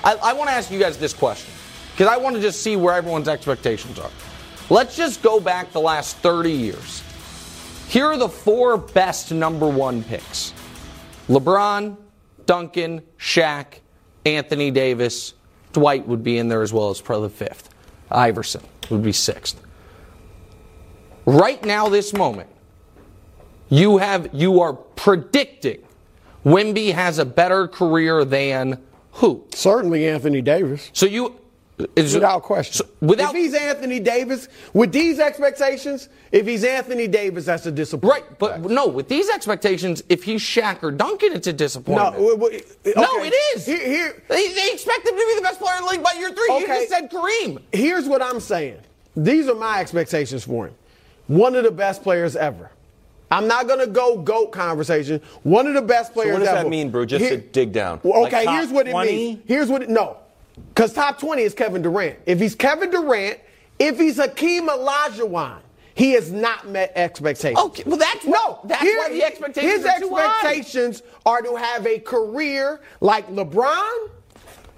I, 0.03 0.15
I 0.15 0.33
want 0.33 0.49
to 0.49 0.55
ask 0.55 0.71
you 0.71 0.79
guys 0.79 0.97
this 0.97 1.13
question 1.13 1.53
because 1.93 2.09
I 2.09 2.17
want 2.17 2.37
to 2.37 2.43
just 2.43 2.63
see 2.63 2.77
where 2.77 2.95
everyone's 2.95 3.29
expectations 3.29 3.99
are. 3.99 4.11
Let's 4.71 4.97
just 4.97 5.23
go 5.23 5.41
back 5.41 5.73
the 5.73 5.81
last 5.81 6.17
30 6.19 6.53
years. 6.53 7.03
Here 7.89 8.07
are 8.07 8.17
the 8.17 8.29
four 8.29 8.77
best 8.77 9.33
number 9.33 9.69
one 9.69 10.05
picks 10.05 10.55
LeBron, 11.29 11.97
Duncan, 12.47 13.03
Shaq, 13.19 13.81
Anthony 14.25 14.71
Davis. 14.71 15.35
Dwight 15.73 16.07
would 16.07 16.25
be 16.25 16.39
in 16.39 16.49
there 16.49 16.63
as 16.63 16.73
well 16.73 16.91
as 16.91 17.01
probably 17.01 17.29
fifth. 17.29 17.69
Iverson 18.11 18.63
would 18.91 19.03
be 19.03 19.13
sixth. 19.13 19.61
Right 21.31 21.65
now, 21.65 21.89
this 21.89 22.13
moment, 22.13 22.49
you 23.69 23.99
have 23.99 24.31
you 24.33 24.61
are 24.63 24.73
predicting 24.73 25.79
Wimby 26.45 26.93
has 26.93 27.21
a 27.21 27.25
better 27.25 27.69
career 27.69 28.25
than 28.25 28.83
who? 29.13 29.45
Certainly 29.55 30.09
Anthony 30.09 30.43
Davis. 30.43 30.91
So 30.93 31.07
you 31.07 31.37
is 31.95 32.15
Without 32.15 32.43
question. 32.43 32.85
so- 32.85 32.93
without 33.01 33.33
if 33.33 33.41
he's 33.41 33.55
Anthony 33.55 34.01
Davis, 34.01 34.49
with 34.75 34.91
these 34.91 35.21
expectations, 35.21 36.09
if 36.33 36.49
he's 36.49 36.65
Anthony 36.65 37.07
Davis, 37.07 37.45
that's 37.45 37.65
a 37.65 37.71
disappointment. 37.71 38.25
right, 38.25 38.39
but 38.63 38.69
no, 38.69 38.89
with 38.89 39.07
these 39.09 39.31
expectations, 39.31 40.03
if 40.09 40.25
he's 40.25 40.43
Shaq 40.43 40.83
or 40.83 40.91
Duncan, 40.91 41.33
it's 41.33 41.47
a 41.47 41.53
No, 41.53 41.57
disappointment. 41.59 42.15
w- 42.17 42.37
w- 42.37 42.61
No, 42.97 43.23
it 43.23 43.33
is. 43.55 43.67
Here, 43.67 43.79
here, 43.79 44.23
They, 44.27 44.53
they 44.53 44.73
expect 44.73 45.07
him 45.07 45.15
to 45.15 45.27
be 45.29 45.35
the 45.37 45.43
best 45.43 45.61
player 45.61 45.77
in 45.79 45.85
the 45.85 45.91
league 45.93 46.03
by 46.03 46.13
year 46.19 46.31
three. 46.31 46.47
You 46.49 46.65
Okay. 46.65 46.87
just 46.87 46.89
said 46.89 47.09
Kareem. 47.11 47.61
here's 47.73 48.07
what 48.09 48.21
I'm 48.21 48.41
saying. 48.41 48.79
These 49.17 49.47
are 49.49 49.55
my 49.55 49.79
expectations 49.81 50.43
for 50.43 50.67
him. 50.67 50.75
One 51.31 51.55
of 51.55 51.63
the 51.63 51.71
best 51.71 52.03
players 52.03 52.35
ever. 52.35 52.73
I'm 53.31 53.47
not 53.47 53.69
going 53.69 53.79
to 53.79 53.87
go 53.87 54.19
GOAT 54.19 54.49
conversation. 54.51 55.21
One 55.45 55.69
of 55.69 55.75
the 55.75 55.83
best 55.83 56.13
players 56.13 56.31
ever. 56.31 56.41
what 56.41 56.45
does 56.47 56.55
that 56.65 56.69
mean, 56.69 56.91
Brew? 56.91 57.07
Just 57.07 57.25
to 57.25 57.37
dig 57.37 57.71
down. 57.73 58.01
Well, 58.03 58.23
Like 58.23 58.33
okay, 58.35 58.45
top 58.47 58.55
here's 58.55 58.71
what 58.73 58.89
it 58.89 58.91
20? 58.91 59.13
means. 59.13 59.43
Here's 59.47 59.69
what 59.69 59.83
it, 59.83 59.89
no. 59.89 60.17
Because 60.71 60.93
top 60.93 61.21
20 61.21 61.41
is 61.43 61.55
Kevin 61.55 61.83
Durant. 61.83 62.19
If 62.27 62.41
he's 62.41 62.57
Kevin 62.57 62.91
Durant, 62.91 63.39
if 63.79 63.97
he's 63.97 64.17
Hakeem 64.17 64.67
Olajuwon, 64.69 65.59
he 65.95 66.11
has 66.15 66.33
not 66.33 66.67
met 66.67 66.91
expectations. 66.97 67.61
Okay, 67.61 67.85
well, 67.87 67.97
that's 67.97 68.25
no. 68.27 68.59
that's 68.65 68.83
here- 68.83 68.99
why 68.99 69.11
the 69.11 69.23
expectations 69.23 69.73
His 69.73 69.87
are 69.87 70.01
too 70.01 70.11
high. 70.17 70.25
expectations 70.27 71.03
are 71.25 71.43
to 71.43 71.55
have 71.55 71.87
a 71.87 72.01
career 72.01 72.81
like 73.01 73.29
LeBron, 73.31 74.11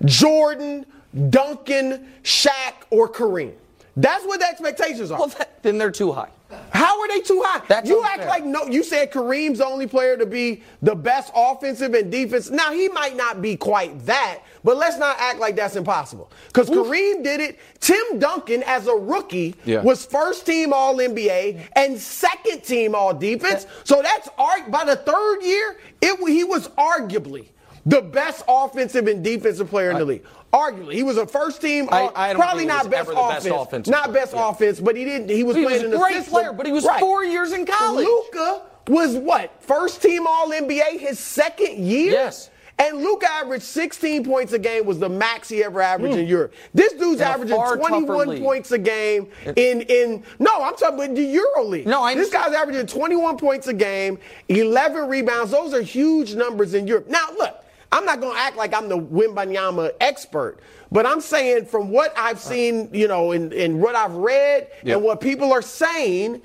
Jordan, 0.05 0.85
Duncan, 1.31 2.09
Shaq, 2.23 2.75
or 2.91 3.09
Kareem. 3.09 3.53
That's 3.97 4.25
what 4.27 4.41
the 4.41 4.47
expectations 4.47 5.11
are. 5.11 5.19
Well, 5.19 5.29
that, 5.29 5.63
then 5.63 5.79
they're 5.79 5.91
too 5.91 6.13
high. 6.13 6.29
How 6.71 7.01
are 7.01 7.09
they 7.09 7.21
too 7.21 7.43
high? 7.45 7.63
That's 7.69 7.89
you 7.89 7.99
unfair. 8.03 8.21
act 8.21 8.29
like 8.29 8.45
no. 8.45 8.65
You 8.67 8.83
said 8.83 9.11
Kareem's 9.11 9.59
the 9.59 9.67
only 9.67 9.87
player 9.87 10.17
to 10.17 10.27
be 10.27 10.63
the 10.83 10.95
best 10.95 11.33
offensive 11.35 11.95
and 11.95 12.11
defense. 12.11 12.51
Now 12.51 12.73
he 12.73 12.89
might 12.89 13.17
not 13.17 13.41
be 13.43 13.57
quite 13.57 14.05
that, 14.07 14.41
but 14.65 14.77
let's 14.77 14.99
not 14.99 15.17
act 15.19 15.39
like 15.39 15.57
that's 15.57 15.77
impossible. 15.77 16.31
Because 16.49 16.69
Kareem 16.71 17.23
did 17.23 17.41
it. 17.41 17.59
Tim 17.81 18.19
Duncan, 18.19 18.63
as 18.65 18.87
a 18.87 18.95
rookie, 18.95 19.55
Yeah. 19.65 19.83
was 19.83 20.05
first 20.05 20.47
team 20.47 20.73
All 20.73 20.97
NBA 20.97 21.59
and 21.77 21.99
second 21.99 22.63
team 22.65 22.95
All 22.95 23.15
Defense. 23.15 23.67
So 23.85 24.03
that's 24.03 24.29
arg- 24.39 24.71
by 24.71 24.85
the 24.85 24.97
third 24.97 25.43
year, 25.43 25.79
it 26.01 26.19
he 26.29 26.45
was 26.45 26.69
arguably 26.71 27.47
the 27.87 28.01
best 28.01 28.45
offensive 28.47 29.09
and 29.09 29.25
defensive 29.25 29.69
player 29.69 29.91
in 29.91 29.99
the 29.99 30.05
league. 30.05 30.25
Arguably, 30.53 30.93
he 30.93 31.03
was 31.03 31.17
a 31.17 31.27
first 31.27 31.61
team. 31.63 31.89
I- 31.91 32.03
all- 32.03 32.13
I 32.15 32.35
probably 32.35 32.67
not 32.67 32.85
was 32.85 32.89
best 32.89 33.09
ever 33.09 33.15
best 33.15 33.47
offense, 33.47 33.89
not 33.89 34.13
best 34.13 34.35
Yeah. 34.35 34.51
offense, 34.51 34.81
but 34.81 34.97
he 34.97 35.05
didn't. 35.05 35.31
He 35.31 35.43
was 35.45 35.57
He 35.57 35.63
was 35.65 35.71
playing 35.71 35.83
a 35.83 35.85
in 35.87 35.91
the 35.93 35.99
great 35.99 36.15
system. 36.17 36.33
player, 36.33 36.53
but 36.53 36.67
he 36.67 36.73
was 36.73 36.87
four 36.99 37.25
years 37.25 37.53
in 37.53 37.65
college. 37.65 38.07
Luka 38.07 38.63
was 38.89 39.17
what? 39.17 39.51
First 39.61 40.03
team 40.03 40.27
All 40.27 40.53
NBA 40.53 40.99
his 40.99 41.19
second 41.19 41.79
year? 41.79 42.13
Yes. 42.13 42.51
And 42.79 43.01
Luka 43.03 43.31
averaged 43.31 43.63
16 43.65 44.25
points 44.25 44.53
a 44.55 44.59
game 44.59 44.85
was 44.87 44.99
the 44.99 45.09
max 45.09 45.49
he 45.49 45.63
ever 45.63 45.81
averaged 45.81 46.17
in 46.17 46.27
Europe. 46.27 46.53
This 46.75 46.93
dude's 46.95 47.21
Hmm. 47.21 47.29
In 47.29 47.29
averaging 47.29 47.57
21 47.79 48.41
points 48.43 48.73
a 48.73 48.79
game 48.79 49.29
in 49.57 49.83
in 49.83 50.23
no, 50.39 50.51
I'm 50.63 50.75
talking 50.75 50.97
about 51.03 51.15
the 51.15 51.23
Euro 51.23 51.65
League. 51.65 51.87
No, 51.87 52.03
I 52.03 52.15
This 52.15 52.31
guy's 52.31 52.53
averaging 52.53 52.87
21 52.87 53.37
points 53.37 53.69
a 53.69 53.73
game, 53.73 54.19
11 54.49 55.09
rebounds. 55.09 55.53
Those 55.53 55.73
are 55.73 55.81
huge 55.83 56.35
numbers 56.35 56.75
in 56.75 56.87
Europe. 56.87 57.09
Now, 57.09 57.27
look, 57.39 57.55
I'm 57.93 58.05
not 58.07 58.21
going 58.21 58.35
to 58.35 58.41
act 58.41 58.57
like 58.57 58.73
I'm 58.75 58.89
the 58.89 58.99
Wembanyama 58.99 59.93
expert, 60.01 60.59
but 60.91 61.05
I'm 61.07 61.21
saying 61.21 61.67
from 61.67 61.91
what 61.91 62.13
I've 62.17 62.37
uh. 62.37 62.41
seen, 62.41 62.89
you 62.93 63.07
know, 63.07 63.33
and, 63.33 63.53
and 63.53 63.81
what 63.81 63.95
I've 63.95 64.15
read 64.15 64.69
Yep. 64.83 64.97
and 64.97 65.05
what 65.05 65.21
people 65.21 65.53
are 65.53 65.63
saying, 65.63 66.41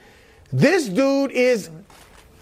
this 0.52 0.88
dude 0.89 1.32
is, 1.32 1.70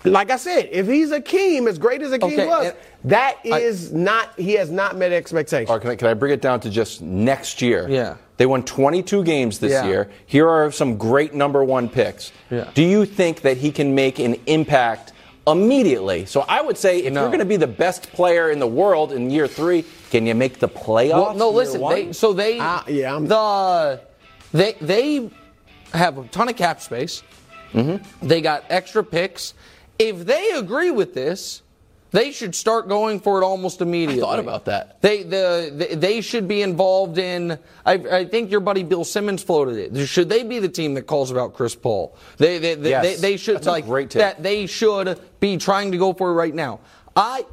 like 0.04 0.32
I 0.32 0.38
said, 0.38 0.70
if 0.72 0.88
he's 0.88 1.12
a 1.12 1.16
Hakeem, 1.16 1.68
as 1.68 1.78
great 1.78 2.02
as 2.02 2.12
Hakeem 2.12 2.34
Okay, 2.34 2.48
was, 2.48 2.74
that 3.06 3.38
is 3.46 3.94
I- 3.94 3.98
not, 3.98 4.40
he 4.40 4.54
has 4.54 4.72
not 4.72 4.98
met 4.98 5.12
expectations. 5.12 5.70
Or 5.70 5.80
can 5.80 5.92
I, 5.92 5.96
can 5.96 6.08
I 6.08 6.14
bring 6.16 6.34
it 6.34 6.42
down 6.42 6.60
to 6.62 6.70
just 6.70 7.02
next 7.02 7.62
year? 7.62 7.88
Yeah. 7.88 8.18
They 8.38 8.46
won 8.48 8.64
22 8.64 9.24
games 9.24 9.60
this 9.60 9.72
Yeah. 9.72 9.86
year. 9.88 10.10
Here 10.26 10.50
are 10.50 10.70
some 10.72 10.98
great 10.98 11.34
number 11.34 11.64
one 11.64 11.88
picks. 11.88 12.32
Yeah. 12.50 12.70
Do 12.74 12.84
you 12.84 13.06
think 13.06 13.42
that 13.42 13.58
he 13.58 13.72
can 13.72 13.96
make 13.96 14.20
an 14.20 14.36
impact 14.46 15.14
immediately? 15.48 16.26
So 16.26 16.42
I 16.48 16.62
would 16.62 16.78
say 16.78 17.00
if 17.00 17.14
No. 17.14 17.22
you're 17.22 17.30
going 17.30 17.40
to 17.40 17.46
be 17.46 17.58
the 17.58 17.68
best 17.68 18.12
player 18.14 18.50
in 18.52 18.60
the 18.60 18.68
world 18.68 19.12
in 19.12 19.30
year 19.30 19.48
three, 19.48 19.86
can 20.12 20.26
you 20.26 20.36
make 20.36 20.60
the 20.60 20.70
playoffs? 20.70 21.10
Well, 21.12 21.34
no, 21.36 21.50
year 21.50 21.58
listen. 21.58 21.82
one? 21.82 21.96
They, 21.96 22.14
so 22.14 22.34
they, 22.34 22.58
Ah, 22.60 22.84
yeah, 22.88 23.14
I'm- 23.14 23.28
the 23.28 24.00
they 24.54 24.74
they 24.82 25.30
have 25.94 26.18
a 26.18 26.24
ton 26.28 26.50
of 26.50 26.56
cap 26.56 26.82
space. 26.82 27.24
Mm-hmm. 27.74 28.28
They 28.28 28.42
got 28.42 28.64
extra 28.70 29.04
picks. 29.04 29.54
If 30.00 30.26
they 30.26 30.52
agree 30.52 30.92
with 30.92 31.14
this, 31.14 31.62
they 32.16 32.32
should 32.32 32.56
start 32.56 32.88
going 32.88 33.20
for 33.20 33.42
it 33.42 33.46
almost 33.46 33.82
immediately. 33.82 34.22
I 34.22 34.26
thought 34.26 34.40
about 34.40 34.66
that. 34.66 35.02
They 35.02 35.24
the, 35.24 35.72
the 35.90 35.96
they 35.96 36.22
should 36.22 36.48
be 36.48 36.62
involved 36.62 37.18
in. 37.18 37.60
I, 37.86 37.94
I 37.94 38.26
think 38.26 38.52
your 38.52 38.62
buddy 38.62 38.84
Bill 38.84 39.04
Simmons 39.04 39.44
floated 39.44 39.78
it. 39.96 40.08
Should 40.08 40.30
they 40.30 40.44
be 40.44 40.60
the 40.60 40.70
team 40.70 40.94
that 40.94 41.04
calls 41.04 41.30
about 41.32 41.54
Chris 41.54 41.76
Paul? 41.76 42.16
They 42.38 42.58
they 42.58 42.76
they, 42.76 42.90
Yes. 42.92 43.04
they, 43.04 43.32
they 43.32 43.38
should 43.38 43.56
That's 43.58 43.68
a 43.68 43.72
like 43.72 43.86
great 43.86 44.10
take. 44.10 44.22
that. 44.22 44.42
They 44.42 44.66
should 44.66 45.20
be 45.40 45.58
trying 45.58 45.92
to 45.92 45.98
go 45.98 46.14
for 46.14 46.30
it 46.32 46.34
right 46.34 46.56
now. 46.56 46.80
I 47.16 47.46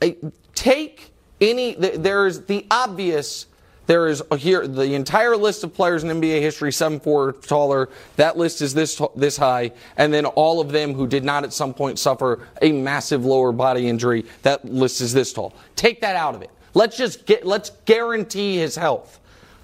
I- 0.00 0.16
take 0.54 1.10
any 1.40 1.74
there's 1.74 2.42
the 2.46 2.66
obvious 2.70 3.46
there 3.92 4.08
is 4.08 4.22
uh, 4.30 4.36
here 4.36 4.66
the 4.66 4.94
entire 4.94 5.36
list 5.36 5.64
of 5.64 5.74
players 5.74 6.02
in 6.02 6.08
NBA 6.08 6.40
history 6.40 6.72
seven 6.72 6.98
four 6.98 7.32
taller 7.34 7.90
that 8.16 8.38
list 8.38 8.62
is 8.62 8.72
this 8.72 8.98
this 9.14 9.36
high. 9.36 9.70
And 9.98 10.14
then 10.14 10.24
all 10.24 10.62
of 10.62 10.72
them 10.72 10.94
who 10.94 11.06
did 11.06 11.24
not 11.24 11.44
at 11.44 11.52
some 11.52 11.74
point 11.74 11.98
suffer 11.98 12.48
a 12.62 12.72
massive 12.72 13.26
lower 13.26 13.52
body 13.52 13.90
injury 13.90 14.24
that 14.44 14.64
list 14.64 15.02
is 15.02 15.12
this 15.12 15.30
tall. 15.34 15.52
Take 15.76 16.00
that 16.00 16.16
out 16.16 16.34
of 16.34 16.40
it. 16.40 16.48
Let's 16.72 16.96
just 16.96 17.26
get 17.26 17.44
let's 17.46 17.68
guarantee 17.84 18.56
his 18.56 18.76
health. 18.76 19.20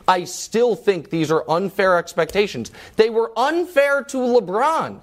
I 0.06 0.24
still 0.24 0.76
think 0.76 1.08
these 1.08 1.30
are 1.30 1.42
unfair 1.48 1.96
expectations. 1.96 2.70
They 2.96 3.08
were 3.08 3.32
unfair 3.34 4.04
to 4.04 4.18
LeBron. 4.18 5.00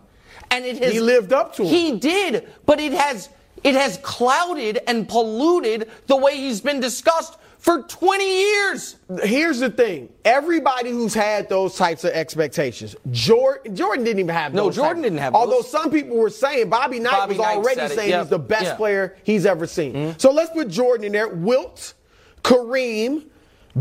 And 0.52 0.66
it 0.66 0.84
has 0.84 0.94
He 0.94 1.00
lived 1.00 1.34
up 1.34 1.56
to 1.56 1.64
'em. 1.64 1.70
he 1.70 1.98
did, 1.98 2.48
but 2.68 2.80
it 2.80 2.94
has 2.94 3.30
it 3.64 3.74
has 3.74 3.98
clouded 4.04 4.82
and 4.86 5.10
polluted 5.10 5.90
the 6.06 6.16
way 6.16 6.38
he's 6.38 6.62
been 6.62 6.80
discussed 6.80 7.40
for 7.66 7.82
20 7.82 8.42
years. 8.42 8.96
Here's 9.24 9.60
the 9.60 9.72
thing. 9.72 10.10
Everybody 10.24 10.92
who's 10.92 11.16
had 11.16 11.50
those 11.50 11.76
types 11.76 12.04
of 12.04 12.12
expectations, 12.12 12.96
Jordan, 13.10 13.76
Jordan 13.76 14.06
didn't 14.06 14.20
even 14.20 14.36
have 14.36 14.54
No. 14.54 14.70
Jordan 14.70 14.98
types. 14.98 15.04
didn't 15.06 15.18
have 15.18 15.34
Although 15.34 15.64
those. 15.64 15.72
some 15.72 15.90
people 15.90 16.16
were 16.16 16.30
saying 16.30 16.70
Bobby 16.70 17.00
Knight 17.00 17.14
Bobby 17.14 17.30
was 17.30 17.40
Knight 17.40 17.58
already 17.58 17.96
saying 17.96 18.10
yep, 18.12 18.22
he's 18.22 18.30
the 18.30 18.38
best 18.38 18.64
yeah. 18.66 18.70
Mm-hmm. 18.70 18.78
player 18.78 19.18
he's 19.24 19.48
ever 19.48 19.66
seen. 19.66 20.14
So 20.20 20.32
let's 20.32 20.52
put 20.52 20.68
Jordan 20.70 21.08
in 21.08 21.12
there. 21.14 21.28
Wilt, 21.28 21.96
Kareem, 22.44 23.26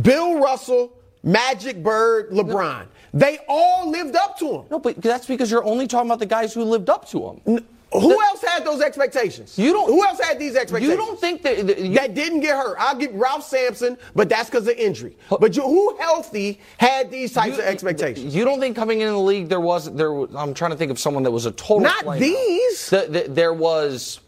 Bill 0.01 0.41
Russell, 0.41 0.97
Magic 1.22 1.82
Bird, 1.82 2.30
LeBron. 2.30 2.87
They 3.12 3.39
all 3.49 3.91
lived 3.91 4.16
up 4.16 4.39
to 4.39 4.51
him. 4.61 4.64
No, 4.70 4.78
but 4.78 4.97
that's 5.03 5.26
because 5.26 5.51
you're 5.51 5.62
only 5.64 5.87
talking 5.87 6.09
about 6.09 6.20
the 6.20 6.26
guys 6.26 6.55
who 6.55 6.64
lived 6.64 6.89
up 6.89 7.07
to 7.11 7.39
him. 7.45 7.66
Who 7.95 8.20
else 8.20 8.42
had 8.42 8.64
those 8.64 8.80
expectations? 8.80 9.57
You 9.57 9.72
don't- 9.72 9.86
Who 9.88 10.05
else 10.05 10.20
had 10.20 10.38
these 10.38 10.57
expectations? 10.57 10.90
You 10.90 10.97
don't 10.97 11.18
think 11.20 11.42
that, 11.42 11.64
that 11.68 11.78
you, 11.78 11.95
that 11.95 12.12
didn't 12.14 12.40
get 12.40 12.57
hurt. 12.57 12.76
I'll 12.78 12.97
give 12.97 13.14
Ralph 13.14 13.45
Sampson, 13.45 13.97
but 14.16 14.28
that's 14.28 14.51
because 14.51 14.66
of 14.66 14.74
injury. 14.76 15.16
But 15.40 15.55
you, 15.57 15.62
who 15.62 15.97
healthy 15.99 16.61
had 16.78 17.11
these 17.11 17.32
types 17.32 17.57
you- 17.57 17.62
of 17.62 17.68
expectations? 17.68 18.34
You 18.34 18.45
don't 18.45 18.59
think 18.59 18.74
coming 18.74 19.01
into 19.01 19.12
the 19.12 19.18
league 19.18 19.49
there 19.49 19.61
was 19.61 19.92
there? 19.95 20.12
Was, 20.12 20.34
I'm 20.34 20.55
trying 20.55 20.72
to 20.72 20.76
think 20.76 20.90
of 20.90 20.99
someone 20.99 21.22
that 21.22 21.30
was 21.30 21.47
a 21.47 21.53
total. 21.53 21.80
Not 21.80 22.05
flameout. 22.05 22.18
these. 22.18 22.90
The, 22.90 23.07
the, 23.09 23.26
there 23.28 23.53
was 23.53 24.18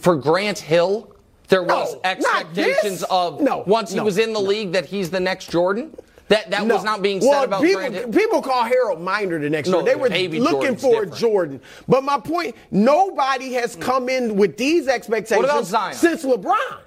for 0.00 0.16
Grant 0.16 0.58
Hill. 0.58 1.12
There 1.48 1.62
was 1.62 1.94
No, 1.94 2.00
expectations 2.02 3.04
of 3.04 3.40
No, 3.40 3.62
once 3.68 3.90
he 3.92 3.98
no, 3.98 4.04
was 4.04 4.18
in 4.18 4.32
the 4.32 4.40
league 4.40 4.72
that 4.72 4.84
he's 4.86 5.10
the 5.10 5.20
next 5.20 5.48
Jordan. 5.50 5.94
That 6.28 6.50
that 6.50 6.66
was 6.66 6.82
not 6.82 7.02
being 7.02 7.20
said 7.20 7.28
well, 7.28 7.44
about 7.44 7.62
people, 7.62 7.80
Hill. 7.82 8.08
people 8.08 8.42
call 8.42 8.64
Harold 8.64 9.00
Miner 9.00 9.38
the 9.38 9.48
next 9.48 9.68
No, 9.68 9.84
Jordan. 9.84 10.10
They 10.10 10.26
were 10.28 10.38
looking 10.38 10.76
Jordan's 10.76 10.82
for 10.82 10.90
different. 10.90 11.14
Jordan. 11.14 11.60
But 11.86 12.02
my 12.02 12.18
point, 12.18 12.56
nobody 12.72 13.52
has 13.52 13.76
hmm. 13.76 13.82
come 13.82 14.08
in 14.08 14.34
with 14.36 14.56
these 14.56 14.88
expectations 14.88 15.46
What 15.46 15.50
about 15.50 15.66
Zion? 15.66 15.94
since 15.94 16.24
LeBron. 16.24 16.78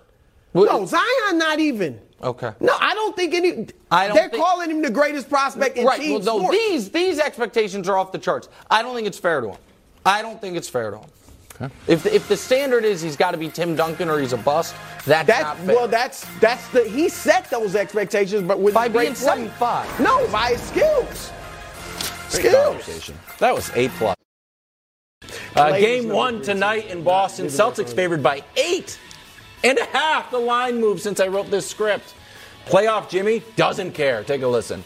What- 0.52 0.72
no, 0.72 0.86
Zion 0.86 1.38
not 1.38 1.60
even. 1.60 2.02
Okay. 2.22 2.52
No, 2.60 2.76
I 2.82 2.94
don't 2.94 3.16
think 3.16 3.34
any. 3.34 3.68
I 3.90 4.08
don't 4.08 4.16
they're 4.16 4.30
think- 4.30 4.44
calling 4.44 4.72
him 4.72 4.82
the 4.82 4.90
greatest 4.90 5.30
prospect 5.30 5.78
in 5.78 5.86
right. 5.86 6.00
team 6.00 6.16
Well, 6.16 6.20
no, 6.20 6.40
sports. 6.40 6.58
these 6.58 6.90
these 6.90 7.20
expectations 7.20 7.88
are 7.88 7.98
off 7.98 8.12
the 8.12 8.18
charts. 8.18 8.50
I 8.70 8.82
don't 8.82 8.94
think 8.94 9.08
it's 9.08 9.20
fair 9.20 9.40
to 9.40 9.52
him. 9.52 9.58
I 10.06 10.22
don't 10.22 10.42
think 10.42 10.58
it's 10.58 10.68
fair 10.68 10.92
to 10.92 10.98
him. 10.98 11.10
If 11.88 12.04
the, 12.04 12.16
if 12.16 12.28
the 12.28 12.38
standard 12.38 12.86
is 12.86 13.02
he's 13.02 13.18
got 13.18 13.32
to 13.32 13.38
be 13.38 13.50
Tim 13.50 13.76
Duncan 13.76 14.10
or 14.10 14.20
he's 14.20 14.34
a 14.34 14.38
bust, 14.38 14.76
that's 15.06 15.28
That 15.28 15.42
not 15.42 15.58
fair. 15.58 15.76
well, 15.76 15.88
that's 15.88 16.26
that's 16.40 16.68
the 16.70 16.84
he 16.88 17.10
set 17.10 17.50
those 17.50 17.76
expectations, 17.76 18.44
but 18.44 18.60
with 18.60 18.74
By 18.74 18.88
being 18.88 19.14
play. 19.14 19.48
7'5". 19.48 20.00
No, 20.00 20.28
by 20.32 20.52
his 20.52 20.62
skills. 20.62 21.32
Skills. 22.30 23.12
That 23.40 23.54
was 23.54 23.72
eight 23.76 23.92
plus. 23.98 24.16
Uh, 25.56 25.78
game 25.78 26.10
one 26.10 26.42
tonight 26.42 26.88
in 26.90 27.04
Boston. 27.04 27.48
Celtics 27.48 27.94
favored 27.94 28.24
by 28.24 28.44
eight 28.56 28.98
and 29.64 29.78
a 29.78 29.86
half. 29.86 30.32
The 30.32 30.38
line 30.40 30.80
moved 30.80 31.02
since 31.02 31.20
I 31.20 31.28
wrote 31.28 31.50
this 31.52 31.68
script. 31.68 32.14
Playoff 32.68 33.10
Jimmy 33.10 33.42
doesn't 33.56 33.92
care. 33.94 34.24
Take 34.24 34.44
a 34.44 34.48
listen. 34.48 34.84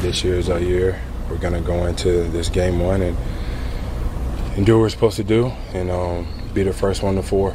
This 0.00 0.24
year 0.24 0.36
is 0.36 0.48
our 0.48 0.58
year. 0.58 1.00
We're 1.28 1.36
gonna 1.36 1.60
go 1.60 1.86
into 1.86 2.24
this 2.24 2.48
game 2.48 2.80
one 2.80 3.02
and 3.02 3.16
and 4.56 4.66
do 4.66 4.74
what 4.74 4.82
we're 4.82 4.88
supposed 4.90 5.16
to 5.16 5.24
do, 5.24 5.46
and 5.72 5.90
um, 5.90 6.26
be 6.52 6.62
the 6.62 6.72
first 6.72 7.02
one 7.02 7.14
to 7.14 7.22
four. 7.22 7.52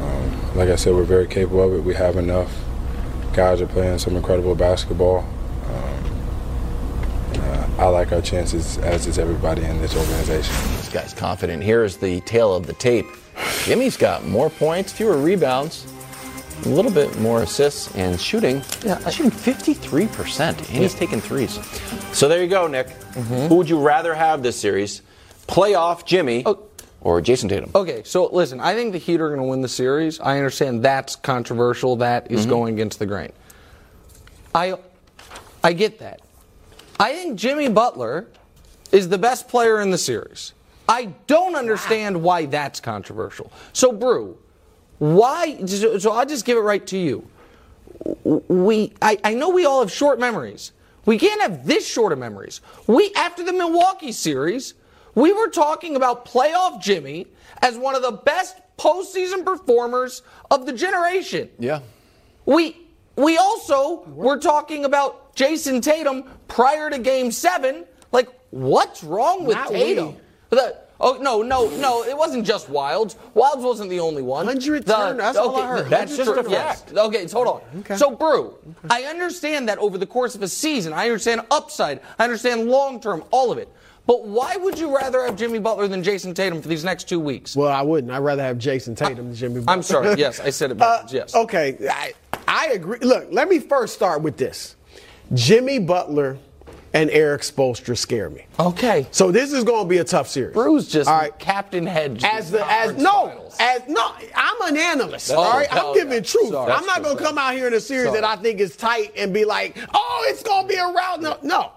Um, 0.00 0.56
like 0.56 0.68
I 0.68 0.76
said, 0.76 0.94
we're 0.94 1.04
very 1.04 1.26
capable 1.26 1.62
of 1.62 1.72
it. 1.72 1.84
We 1.84 1.94
have 1.94 2.16
enough. 2.16 2.52
Guys 3.32 3.60
are 3.60 3.66
playing 3.66 3.98
some 3.98 4.16
incredible 4.16 4.54
basketball. 4.54 5.18
Um, 5.66 7.40
uh, 7.40 7.68
I 7.78 7.86
like 7.88 8.12
our 8.12 8.20
chances, 8.20 8.78
as 8.78 9.06
is 9.06 9.18
everybody 9.18 9.64
in 9.64 9.80
this 9.80 9.96
organization. 9.96 10.54
This 10.76 10.90
guy's 10.90 11.14
confident. 11.14 11.62
Here 11.62 11.84
is 11.84 11.96
the 11.96 12.20
tale 12.22 12.54
of 12.54 12.66
the 12.66 12.74
tape. 12.74 13.06
Jimmy's 13.64 13.96
got 13.96 14.24
more 14.26 14.50
points, 14.50 14.92
fewer 14.92 15.16
rebounds, 15.18 15.86
a 16.64 16.68
little 16.68 16.90
bit 16.90 17.18
more 17.18 17.42
assists, 17.42 17.94
and 17.96 18.18
shooting. 18.20 18.62
Yeah, 18.84 18.98
shooting 19.10 19.30
53%, 19.30 20.40
and 20.48 20.60
he's 20.60 20.94
taking 20.94 21.20
threes. 21.20 21.58
So 22.12 22.28
there 22.28 22.42
you 22.42 22.48
go, 22.48 22.66
Nick. 22.66 22.90
Who 23.48 23.56
would 23.56 23.68
you 23.68 23.78
rather 23.78 24.14
have 24.14 24.42
this 24.42 24.58
series? 24.58 25.02
Playoff 25.46 26.04
Jimmy 26.04 26.42
Oh. 26.46 26.58
or 27.00 27.20
Jayson 27.20 27.48
Tatum? 27.48 27.70
Okay, 27.74 28.02
so 28.04 28.26
listen, 28.26 28.60
I 28.60 28.74
think 28.74 28.92
the 28.92 28.98
Heat 28.98 29.20
are 29.20 29.28
going 29.28 29.40
to 29.40 29.46
win 29.46 29.60
the 29.60 29.68
series. 29.68 30.20
I 30.20 30.36
understand 30.36 30.82
that's 30.82 31.16
controversial. 31.16 31.96
That 31.96 32.30
is 32.30 32.42
mm-hmm. 32.42 32.50
going 32.50 32.74
against 32.74 32.98
the 32.98 33.06
grain. 33.06 33.32
I, 34.54 34.76
I 35.62 35.72
get 35.72 35.98
that. 36.00 36.20
I 36.98 37.12
think 37.12 37.38
Jimmy 37.38 37.68
Butler 37.68 38.26
is 38.92 39.08
the 39.08 39.18
best 39.18 39.48
player 39.48 39.80
in 39.80 39.90
the 39.90 39.98
series. 39.98 40.52
I 40.88 41.06
don't 41.26 41.56
understand 41.56 42.22
why 42.22 42.46
that's 42.46 42.80
controversial. 42.80 43.52
So, 43.72 43.92
Brew, 43.92 44.38
why? 44.98 45.58
So 45.66 45.98
so 45.98 46.12
I'll 46.12 46.26
just 46.26 46.44
give 46.44 46.56
it 46.56 46.60
right 46.60 46.86
to 46.86 46.96
you. 46.96 47.28
We, 48.24 48.92
I, 49.02 49.18
I 49.24 49.34
know 49.34 49.48
we 49.50 49.66
all 49.66 49.80
have 49.80 49.90
short 49.90 50.18
memories. 50.20 50.72
We 51.04 51.18
can't 51.18 51.40
have 51.40 51.66
this 51.66 51.86
short 51.86 52.12
of 52.12 52.18
memories. 52.18 52.60
We, 52.86 53.12
after 53.14 53.42
the 53.44 53.52
Milwaukee 53.52 54.12
series, 54.12 54.74
we 55.16 55.32
were 55.32 55.48
talking 55.48 55.96
about 55.96 56.24
playoff 56.24 56.80
Jimmy 56.80 57.26
as 57.62 57.76
one 57.76 57.96
of 57.96 58.02
the 58.02 58.12
best 58.12 58.58
postseason 58.78 59.44
performers 59.44 60.22
of 60.50 60.66
the 60.66 60.72
generation. 60.72 61.50
Yeah. 61.58 61.80
We 62.44 62.86
we 63.16 63.38
also 63.38 64.04
were 64.08 64.38
talking 64.38 64.84
about 64.84 65.34
Jayson 65.34 65.80
Tatum 65.80 66.24
prior 66.46 66.90
to 66.90 66.98
Game 66.98 67.32
Seven. 67.32 67.86
Like, 68.12 68.28
what's 68.50 69.02
wrong 69.02 69.44
with 69.44 69.56
Not 69.56 69.68
Tatum? 69.70 70.14
we. 70.50 70.56
The- 70.58 70.76
oh 71.00 71.18
no, 71.20 71.40
no, 71.42 71.68
no! 71.78 72.04
It 72.04 72.16
wasn't 72.16 72.46
just 72.46 72.70
Wildes. 72.70 73.16
Wildes 73.34 73.62
wasn't 73.62 73.88
the 73.90 74.00
only 74.00 74.22
one. 74.22 74.46
100 74.46 74.84
The- 74.84 74.94
turn, 74.94 75.16
that's 75.16 75.38
all 75.38 75.56
I 75.56 75.66
heard. 75.66 75.88
That's 75.88 76.14
just 76.16 76.30
a 76.30 76.44
yes. 76.48 76.82
fact. 76.82 76.96
Okay, 76.96 77.26
so 77.26 77.42
hold 77.42 77.62
on. 77.84 77.96
So, 77.96 78.10
Brew, 78.10 78.54
I 78.90 79.04
understand 79.04 79.68
that 79.70 79.78
over 79.78 79.96
the 79.96 80.06
course 80.06 80.34
of 80.34 80.42
a 80.42 80.48
season, 80.48 80.92
I 80.92 81.06
understand 81.06 81.40
upside, 81.50 82.00
I 82.18 82.24
understand 82.24 82.68
long 82.68 83.00
term, 83.00 83.24
all 83.30 83.50
of 83.50 83.56
it. 83.58 83.68
But 84.06 84.24
why 84.24 84.56
would 84.56 84.78
you 84.78 84.94
rather 84.94 85.24
have 85.24 85.36
Jimmy 85.36 85.58
Butler 85.58 85.88
than 85.88 86.02
Jayson 86.02 86.32
Tatum 86.34 86.62
for 86.62 86.68
these 86.68 86.84
next 86.84 87.08
two 87.08 87.18
weeks? 87.18 87.56
Well, 87.56 87.72
I 87.72 87.82
wouldn't. 87.82 88.12
I'd 88.12 88.18
rather 88.18 88.42
have 88.42 88.58
Jayson 88.58 88.94
Tatum 88.94 89.26
than 89.26 89.34
Jimmy. 89.34 89.60
Butler. 89.60 89.72
I'm 89.72 89.82
sorry. 89.82 90.14
Yes, 90.16 90.40
I 90.40 90.50
said 90.50 90.70
it 90.70 90.80
Uh, 90.86 91.06
yes. 91.10 91.34
Okay, 91.34 91.76
I, 91.90 92.12
I 92.46 92.66
agree. 92.68 92.98
Look, 93.00 93.28
let 93.32 93.48
me 93.48 93.58
first 93.58 93.94
start 93.94 94.22
with 94.22 94.36
this. 94.36 94.76
Jimmy 95.34 95.80
Butler 95.80 96.38
and 96.92 97.10
Erik 97.10 97.42
Spoelstra 97.42 97.96
scare 97.98 98.30
me. 98.30 98.46
Okay. 98.58 99.06
So 99.10 99.32
this 99.32 99.52
is 99.52 99.64
going 99.64 99.84
to 99.84 99.88
be 99.88 99.98
a 99.98 100.04
tough 100.04 100.28
series. 100.28 100.54
Bruce 100.54 100.88
just 100.88 101.10
all 101.10 101.18
right. 101.18 101.38
Captain 101.38 101.84
Hedge. 101.84 102.22
As 102.24 102.50
the 102.50 102.64
as 102.70 102.96
no 102.96 103.50
as 103.60 103.82
no, 103.88 104.14
I'm 104.34 104.62
an 104.62 104.76
analyst. 104.76 105.30
all 105.30 105.58
right, 105.58 105.68
I'm 105.70 105.86
oh, 105.86 105.94
giving 105.94 106.14
yeah. 106.14 106.20
truth. 106.20 106.50
Sorry. 106.50 106.72
I'm 106.72 106.86
not 106.86 107.02
going 107.02 107.16
to 107.16 107.22
come 107.22 107.36
out 107.38 107.54
here 107.54 107.66
in 107.66 107.74
a 107.74 107.80
series 107.80 108.06
Sorry. 108.06 108.20
that 108.20 108.26
I 108.26 108.40
think 108.40 108.60
is 108.60 108.76
tight 108.76 109.12
and 109.16 109.34
be 109.34 109.44
like, 109.44 109.76
oh, 109.92 110.26
it's 110.28 110.42
going 110.42 110.66
to 110.66 110.68
be 110.68 110.78
a 110.78 110.86
rout. 110.86 111.20
No, 111.20 111.38
no. 111.42 111.72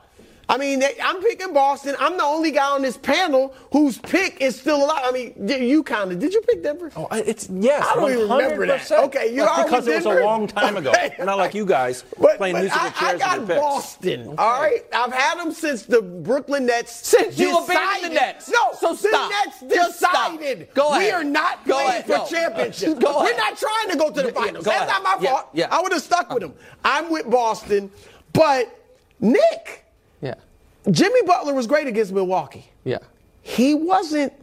I 0.49 0.57
mean, 0.57 0.79
they, 0.79 0.95
I'm 1.03 1.21
picking 1.21 1.53
Boston. 1.53 1.95
I'm 1.99 2.17
the 2.17 2.23
only 2.23 2.49
guy 2.49 2.65
on 2.71 2.81
this 2.81 2.97
panel 2.97 3.53
whose 3.71 3.99
pick 3.99 4.41
is 4.41 4.59
still 4.59 4.83
alive. 4.83 5.01
I 5.03 5.11
mean, 5.11 5.33
y- 5.37 5.55
you 5.57 5.83
kind 5.83 6.11
of 6.11 6.17
did 6.17 6.33
you 6.33 6.41
pick 6.41 6.63
Denver? 6.63 6.91
Oh, 6.95 7.07
it's 7.11 7.47
yes. 7.51 7.85
I 7.87 7.93
don't 7.95 8.11
even 8.11 8.27
remember 8.29 8.65
that. 8.65 8.91
Okay, 8.91 9.29
you 9.31 9.41
That's 9.41 9.59
are 9.59 9.63
because 9.65 9.85
with 9.85 9.93
it 10.03 10.05
was 10.07 10.17
a 10.17 10.23
long 10.23 10.47
time 10.47 10.75
ago. 10.75 10.89
Okay. 10.89 11.13
Not 11.19 11.37
like 11.37 11.53
you 11.53 11.65
guys 11.67 12.03
But, 12.19 12.37
playing 12.37 12.55
but 12.55 12.61
musical 12.63 12.81
I, 12.81 12.93
I 13.13 13.17
got 13.19 13.39
with 13.41 13.49
your 13.49 13.57
picks. 13.57 13.59
Boston. 13.61 14.27
All 14.39 14.61
right, 14.61 14.83
I've 14.91 15.13
had 15.13 15.37
them 15.39 15.51
since 15.51 15.83
the 15.83 16.01
Brooklyn 16.01 16.65
Nets. 16.65 17.07
Since 17.07 17.37
you 17.37 17.49
decided- 17.49 17.69
abandoned 17.69 18.11
the 18.15 18.19
Nets. 18.19 18.49
No, 18.49 18.71
So 18.79 18.93
the. 18.95 19.29
Nets 19.45 19.75
Just 19.75 19.97
stop. 19.99 20.31
decided 20.39 20.69
Go 20.73 20.97
we 20.97 21.11
are 21.11 21.23
not 21.23 21.63
Go 21.67 21.75
playing 21.75 21.89
ahead. 21.89 22.05
for 22.05 22.11
No. 22.13 22.25
championships. 22.25 22.99
Go 22.99 23.19
We're 23.19 23.25
ahead. 23.31 23.37
not 23.37 23.57
trying 23.57 23.89
to 23.91 23.97
go 23.97 24.07
to 24.09 24.13
the 24.13 24.21
Yeah, 24.23 24.27
yeah, 24.33 24.41
finals. 24.45 24.65
That's 24.65 24.77
ahead. 24.77 24.87
not 24.87 25.03
my 25.03 25.17
Yeah, 25.23 25.29
fault. 25.31 25.49
yeah. 25.53 25.67
I 25.69 25.79
would 25.81 25.91
have 25.91 26.01
stuck 26.01 26.33
with 26.33 26.41
them. 26.41 26.53
I'm 26.83 27.11
with 27.11 27.29
Boston, 27.29 27.91
but 28.33 28.75
Nick, 29.19 29.85
Yeah. 30.21 30.35
Jimmy 30.89 31.21
Butler 31.23 31.53
was 31.53 31.67
great 31.67 31.87
against 31.87 32.11
Milwaukee 32.11 32.65
Yeah. 32.83 32.99
he 33.41 33.73
wasn't 33.75 34.33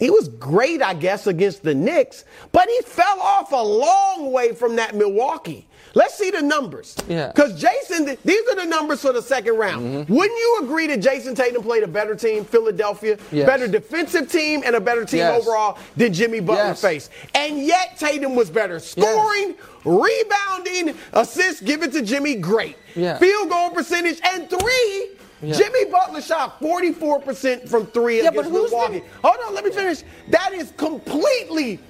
he 0.00 0.10
was 0.10 0.28
great, 0.28 0.82
I 0.82 0.92
guess, 0.92 1.26
against 1.28 1.62
the 1.62 1.72
Knicks, 1.74 2.24
but 2.50 2.68
he 2.68 2.80
fell 2.82 3.20
off 3.20 3.52
a 3.52 3.62
long 3.62 4.32
way 4.32 4.52
from 4.52 4.74
that 4.76 4.94
Milwaukee. 4.96 5.68
Let's 5.94 6.14
see 6.18 6.30
the 6.30 6.42
numbers. 6.42 6.96
Yeah. 7.08 7.28
Because 7.28 7.60
Jason, 7.60 8.16
these 8.24 8.48
are 8.48 8.56
the 8.56 8.64
numbers 8.64 9.00
for 9.00 9.12
the 9.12 9.22
second 9.22 9.56
round. 9.56 9.84
Mm-hmm. 10.06 10.12
Wouldn't 10.12 10.38
you 10.38 10.58
agree 10.62 10.86
that 10.88 11.00
Jayson 11.00 11.34
Tatum 11.36 11.62
played 11.62 11.82
a 11.84 11.88
better 11.88 12.14
team, 12.16 12.44
Philadelphia, 12.44 13.16
Yes. 13.30 13.46
better 13.46 13.68
defensive 13.68 14.30
team, 14.30 14.62
and 14.64 14.74
a 14.74 14.80
better 14.80 15.04
team 15.04 15.18
Yes. 15.20 15.40
overall 15.40 15.78
than 15.96 16.12
Jimmy 16.12 16.40
Butler 16.40 16.64
Yes. 16.70 16.80
faced? 16.80 17.10
And 17.34 17.58
yet 17.64 17.96
Tatum 17.98 18.34
was 18.34 18.50
better. 18.50 18.80
Scoring, 18.80 19.54
rebounding, 19.84 20.94
assists 21.12 21.60
given 21.60 21.90
to 21.92 22.02
Jimmy, 22.02 22.34
great. 22.36 22.76
Yeah. 22.94 23.18
Field 23.18 23.48
goal 23.50 23.70
percentage, 23.70 24.20
and 24.24 24.48
three. 24.50 25.10
Yeah. 25.42 25.54
Jimmy 25.54 25.84
Butler 25.86 26.22
shot 26.22 26.58
44% 26.60 27.68
from 27.68 27.86
three 27.86 28.22
Yeah, 28.22 28.30
but 28.30 28.46
against 28.46 28.50
who's 28.50 28.70
Milwaukee. 28.70 29.00
the- 29.00 29.28
Hold 29.28 29.36
on, 29.46 29.54
let 29.54 29.64
me 29.64 29.70
finish. 29.70 30.02
That 30.30 30.52
is 30.54 30.72
completely 30.76 31.80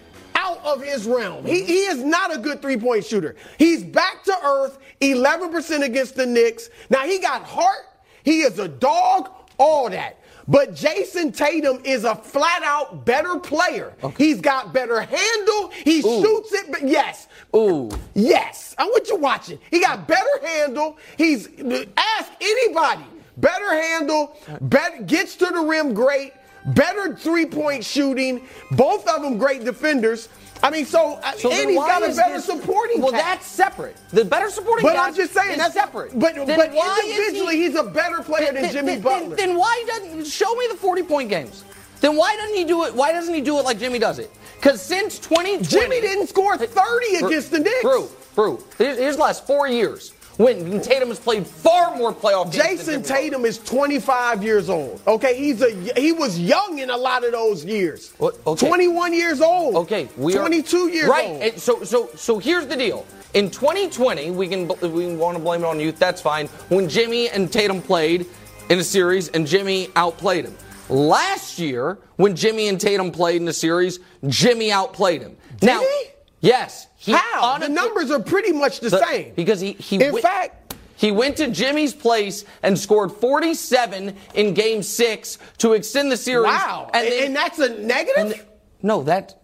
out 0.45 0.65
of 0.65 0.83
his 0.83 1.07
realm. 1.07 1.45
He, 1.45 1.65
he 1.65 1.79
is 1.87 2.03
not 2.03 2.35
a 2.35 2.39
good 2.39 2.61
three 2.61 2.77
point 2.77 3.05
shooter. 3.05 3.37
He's 3.59 3.83
back 3.83 4.23
to 4.25 4.37
earth, 4.45 4.79
11% 5.01 5.83
against 5.85 6.17
the 6.17 6.27
Knicks. 6.27 6.71
Now, 6.91 7.05
he 7.07 7.19
got 7.19 7.43
heart, 7.43 7.87
he 8.23 8.43
is 8.43 8.59
a 8.59 8.69
dog, 8.69 9.31
all 9.59 9.89
that. 9.91 10.19
But 10.47 10.75
Jayson 10.75 11.33
Tatum 11.33 11.81
is 11.85 12.05
a 12.05 12.15
flat 12.15 12.63
out 12.63 13.07
better 13.07 13.39
player. 13.39 13.95
He's 14.19 14.43
got 14.43 14.75
better 14.75 15.01
handle. 15.01 15.71
He 15.71 16.03
shoots 16.03 16.53
it, 16.53 16.71
but 16.71 16.87
yes. 16.87 17.29
Ooh. 17.57 17.91
Yes. 18.13 18.75
I 18.77 18.85
want 18.85 19.09
you 19.09 19.17
watching. 19.17 19.59
He 19.71 19.81
got 19.81 20.07
better 20.07 20.47
handle. 20.47 20.99
He's 21.17 21.49
ask 21.97 22.31
anybody. 22.43 23.05
Better 23.37 23.71
handle, 23.75 24.37
better 24.61 25.03
gets 25.03 25.35
to 25.37 25.47
the 25.47 25.59
rim 25.61 25.93
great, 25.93 26.33
better 26.67 27.15
three-point 27.15 27.85
shooting, 27.85 28.47
both 28.73 29.07
of 29.09 29.23
them 29.23 29.39
great 29.39 29.65
defenders. 29.65 30.29
I 30.63 30.71
mean, 30.71 30.87
so, 30.87 31.15
uh, 31.23 31.33
So 31.33 31.53
and 31.53 31.69
he's 31.71 31.79
got 31.79 32.03
a 32.03 32.15
better 32.15 32.35
this- 32.35 32.47
supporting 32.47 33.03
Well, 33.03 33.11
cast. 33.13 33.25
that's 33.25 33.47
separate. 33.47 33.97
The 34.13 34.25
better 34.25 34.49
supporting 34.49 34.87
But 34.87 34.97
I'm 34.97 35.15
just 35.15 35.35
saying 35.35 35.59
that's 35.59 35.75
separate. 35.75 36.19
But, 36.19 36.35
Then 36.35 36.47
but 36.57 36.73
individually, 37.05 37.57
he- 37.57 37.65
he's 37.67 37.77
a 37.77 37.83
better 37.83 38.23
player 38.23 38.47
than 38.53 38.63
Then- 38.63 38.73
Jimmy 38.73 38.93
then- 38.95 39.03
Butler. 39.03 39.37
Then, 39.37 39.59
why 39.59 39.85
doesn't 39.87 40.25
show 40.27 40.55
me 40.55 40.67
the 40.71 40.77
40 40.77 41.03
point 41.03 41.29
games? 41.29 41.65
Then 42.01 42.17
why 42.17 42.35
doesn't 42.37 42.55
he 42.57 42.65
do 42.65 42.85
it? 42.85 42.95
Why 42.95 43.13
doesn't 43.13 43.35
he 43.35 43.41
do 43.43 43.59
it 43.59 43.65
like 43.65 43.79
Jimmy 43.79 43.99
does 43.99 44.19
it? 44.19 44.31
Because 44.57 44.81
since 44.81 45.19
2020, 45.19 45.59
Jimmy 45.67 46.01
didn't 46.01 46.29
score 46.29 46.57
30 46.57 47.19
Bru- 47.19 47.29
against 47.29 47.51
the 47.51 47.59
Knicks. 47.59 47.83
Brew, 47.83 48.09
Brew. 48.35 48.65
Here's, 48.79 48.97
here's 48.99 49.17
the 49.17 49.23
last 49.23 49.47
four 49.47 49.69
years 49.69 50.13
when 50.37 50.81
Tatum 50.81 51.09
has 51.09 51.19
played 51.19 51.47
far 51.47 51.97
more 51.97 52.13
playoff 52.13 52.53
games. 52.53 52.87
Jayson 52.87 53.03
Tatum 53.03 53.45
is 53.45 53.59
25 53.59 54.43
years 54.43 54.69
old. 54.69 55.01
Okay, 55.07 55.37
he's 55.37 55.63
a 55.63 55.71
he 55.99 56.13
was 56.13 56.39
young 56.39 56.79
in 56.79 56.91
a 56.91 56.97
lot 56.97 57.25
of 57.25 57.33
those 57.33 57.65
years. 57.65 58.13
Okay. 58.21 58.67
21 58.67 59.13
years 59.13 59.41
old. 59.41 59.77
Okay, 59.77 60.09
we 60.17 60.35
22 60.35 60.77
are, 60.77 60.91
years 60.91 61.09
right. 61.09 61.29
old. 61.31 61.43
and 61.43 61.59
so 61.59 61.85
so 61.85 62.11
so 62.15 62.39
here's 62.39 62.67
the 62.67 62.77
deal. 62.77 63.07
In 63.35 63.51
2020, 63.51 64.31
we 64.31 64.49
can 64.49 64.69
we 64.81 65.15
want 65.17 65.37
to 65.37 65.43
blame 65.43 65.63
it 65.63 65.67
on 65.67 65.81
youth. 65.81 65.99
That's 65.99 66.21
fine. 66.21 66.47
When 66.69 66.89
Jimmy 66.89 67.29
and 67.29 67.53
Tatum 67.53 67.83
played 67.83 68.27
in 68.71 68.79
a 68.79 68.85
series, 68.85 69.29
and 69.29 69.47
Jimmy 69.47 69.89
outplayed 69.97 70.47
him. 70.47 70.57
Last 70.89 71.59
year, 71.59 71.99
when 72.17 72.37
Jimmy 72.37 72.69
and 72.69 72.81
Tatum 72.81 73.11
played 73.11 73.41
in 73.41 73.49
a 73.49 73.53
series, 73.53 74.01
Jimmy 74.27 74.71
outplayed 74.71 75.23
him. 75.23 75.37
Did 75.61 75.67
now, 75.67 75.81
he? 75.81 76.05
Yes. 76.45 76.87
He 76.97 77.13
How? 77.13 77.59
The 77.59 77.69
numbers 77.69 78.11
are 78.11 78.21
pretty 78.21 78.53
much 78.53 78.81
the, 78.81 78.91
the- 78.91 79.05
same. 79.05 79.33
Because 79.35 79.61
he, 79.61 79.73
he 79.73 79.97
in 80.03 80.13
went- 80.13 80.23
fact, 80.23 80.75
he 80.97 81.11
went 81.11 81.37
to 81.39 81.51
Jimmy's 81.51 81.93
place 81.93 82.45
and 82.63 82.79
scored 82.79 83.11
47 83.13 84.17
in 84.35 84.55
game 84.55 84.83
six 84.83 85.39
to 85.59 85.73
extend 85.73 86.11
the 86.13 86.17
series. 86.17 86.47
wow. 86.47 86.89
And, 86.95 87.09
and 87.09 87.37
that's 87.37 87.59
a 87.59 87.69
negative? 87.81 88.17
and 88.33 88.45
no, 88.83 89.03
that. 89.03 89.41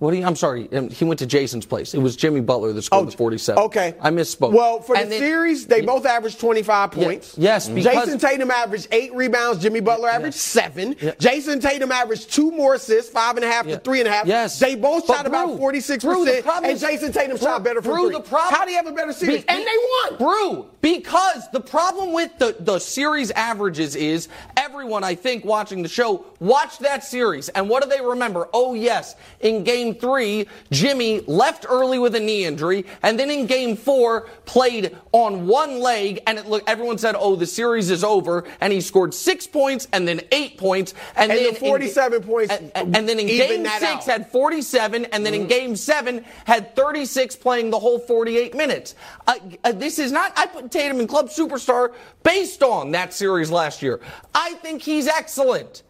What 0.00 0.12
do 0.12 0.16
you, 0.16 0.24
I'm 0.24 0.34
sorry. 0.34 0.66
um, 0.72 0.88
He 0.88 1.04
went 1.04 1.18
to 1.20 1.26
Jayson's 1.26 1.66
place. 1.66 1.92
It 1.92 1.98
was 1.98 2.16
Jimmy 2.16 2.40
Butler 2.40 2.72
that 2.72 2.80
scored 2.80 3.06
the 3.06 3.12
47. 3.12 3.60
Oh, 3.62 3.66
Okay. 3.66 3.94
I 4.00 4.10
misspoke. 4.10 4.52
Well, 4.52 4.80
for 4.80 4.96
And 4.96 5.06
the 5.06 5.10
then- 5.10 5.20
series, 5.20 5.66
they 5.66 5.82
both 5.82 6.06
averaged 6.06 6.40
25 6.40 6.94
Yeah, 6.96 7.04
points. 7.04 7.34
yes, 7.36 7.68
because- 7.68 8.08
Jayson 8.08 8.18
Tatum 8.18 8.50
averaged 8.50 8.88
eight 8.92 9.14
rebounds. 9.14 9.62
Jimmy 9.62 9.80
Butler 9.80 10.08
averaged 10.08 10.38
seven. 10.38 10.94
Jayson 11.18 11.60
Tatum 11.60 11.92
averaged 11.92 12.32
two 12.32 12.50
more 12.50 12.74
assists, 12.74 13.12
five 13.12 13.36
and 13.36 13.44
a 13.44 13.48
half 13.48 13.66
to 13.66 13.76
three 13.78 14.00
and 14.00 14.08
a 14.08 14.10
half. 14.10 14.26
Yes. 14.26 14.58
They 14.58 14.74
both 14.74 15.06
But 15.06 15.16
shot 15.18 15.26
about 15.26 15.58
46%. 15.58 16.00
Brew, 16.00 16.24
the 16.24 16.50
and 16.64 16.80
Jayson 16.80 17.12
Tatum 17.12 17.36
Brew, 17.36 17.46
shot 17.46 17.62
better 17.62 17.82
from 17.82 17.92
Brew, 17.92 18.06
three. 18.06 18.14
the 18.16 18.20
problem- 18.22 18.54
How 18.54 18.64
do 18.64 18.70
you 18.70 18.78
have 18.78 18.86
a 18.86 18.92
better 18.92 19.12
series? 19.12 19.42
Be- 19.42 19.48
and 19.50 19.58
they 19.60 20.16
won. 20.16 20.16
Brew, 20.18 20.66
because 20.80 21.42
the 21.52 21.60
problem 21.60 22.14
with 22.14 22.30
the, 22.38 22.56
the 22.58 22.78
series 22.78 23.30
averages 23.32 23.94
is 23.96 24.28
everyone, 24.70 25.02
I 25.02 25.16
think, 25.16 25.44
watching 25.44 25.82
the 25.82 25.88
show, 25.88 26.24
watched 26.38 26.78
that 26.80 27.02
series. 27.02 27.48
And 27.50 27.68
what 27.68 27.82
do 27.82 27.88
they 27.88 28.00
remember? 28.00 28.48
Oh, 28.54 28.74
yes, 28.74 29.16
in 29.40 29.64
game 29.64 29.96
three, 29.96 30.46
Jimmy 30.70 31.20
left 31.26 31.66
early 31.68 31.98
with 31.98 32.14
a 32.14 32.20
knee 32.20 32.44
injury. 32.44 32.86
And 33.02 33.18
then 33.18 33.30
in 33.32 33.46
game 33.46 33.76
four, 33.76 34.28
played 34.44 34.96
on 35.10 35.48
one 35.48 35.80
leg. 35.80 36.22
And 36.28 36.38
it 36.38 36.46
look, 36.46 36.62
everyone 36.68 36.98
said, 36.98 37.16
oh, 37.18 37.34
the 37.34 37.46
series 37.46 37.90
is 37.90 38.04
over. 38.04 38.44
And 38.60 38.72
he 38.72 38.80
scored 38.80 39.12
six 39.12 39.44
points 39.44 39.88
and 39.92 40.06
then 40.06 40.20
eight 40.30 40.56
points. 40.56 40.94
And, 41.16 41.32
And 41.32 41.40
then 41.40 41.54
the 41.54 41.58
47 41.58 42.22
in, 42.22 42.28
points 42.28 42.52
And, 42.54 42.70
and- 42.76 43.08
then 43.08 43.18
in 43.18 43.26
game 43.26 43.64
six, 43.64 43.82
out. 43.82 44.04
had 44.04 44.30
47, 44.30 45.06
and 45.06 45.26
then 45.26 45.34
in 45.34 45.48
game 45.48 45.74
seven 45.74 46.24
had 46.44 46.76
36 46.76 47.34
playing 47.36 47.70
the 47.70 47.78
whole 47.78 47.98
48 47.98 48.54
minutes. 48.54 48.94
Uh, 49.26 49.34
uh, 49.64 49.72
this 49.72 49.98
is 49.98 50.12
not, 50.12 50.32
I 50.36 50.46
put 50.46 50.70
Tatum 50.70 51.00
in 51.00 51.08
club 51.08 51.26
superstar 51.28 51.92
based 52.22 52.62
on 52.62 52.92
that 52.92 53.12
series 53.12 53.50
last 53.50 53.82
year. 53.82 53.98
I 54.34 54.52
think 54.62 54.82
he's 54.82 55.06
excellent. 55.06 55.82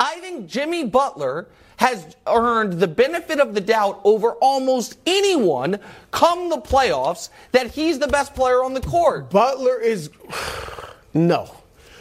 I 0.00 0.18
think 0.20 0.46
Jimmy 0.48 0.84
Butler 0.84 1.48
has 1.76 2.16
earned 2.26 2.74
the 2.74 2.88
benefit 2.88 3.38
of 3.40 3.54
the 3.54 3.60
doubt 3.60 4.00
over 4.04 4.32
almost 4.40 4.98
anyone 5.06 5.78
come 6.10 6.48
the 6.50 6.56
playoffs 6.58 7.30
that 7.52 7.68
he's 7.70 7.98
the 7.98 8.08
best 8.08 8.34
player 8.34 8.64
on 8.64 8.74
the 8.74 8.80
court. 8.80 9.30
Butler 9.30 9.80
is 9.80 10.10
no. 11.14 11.54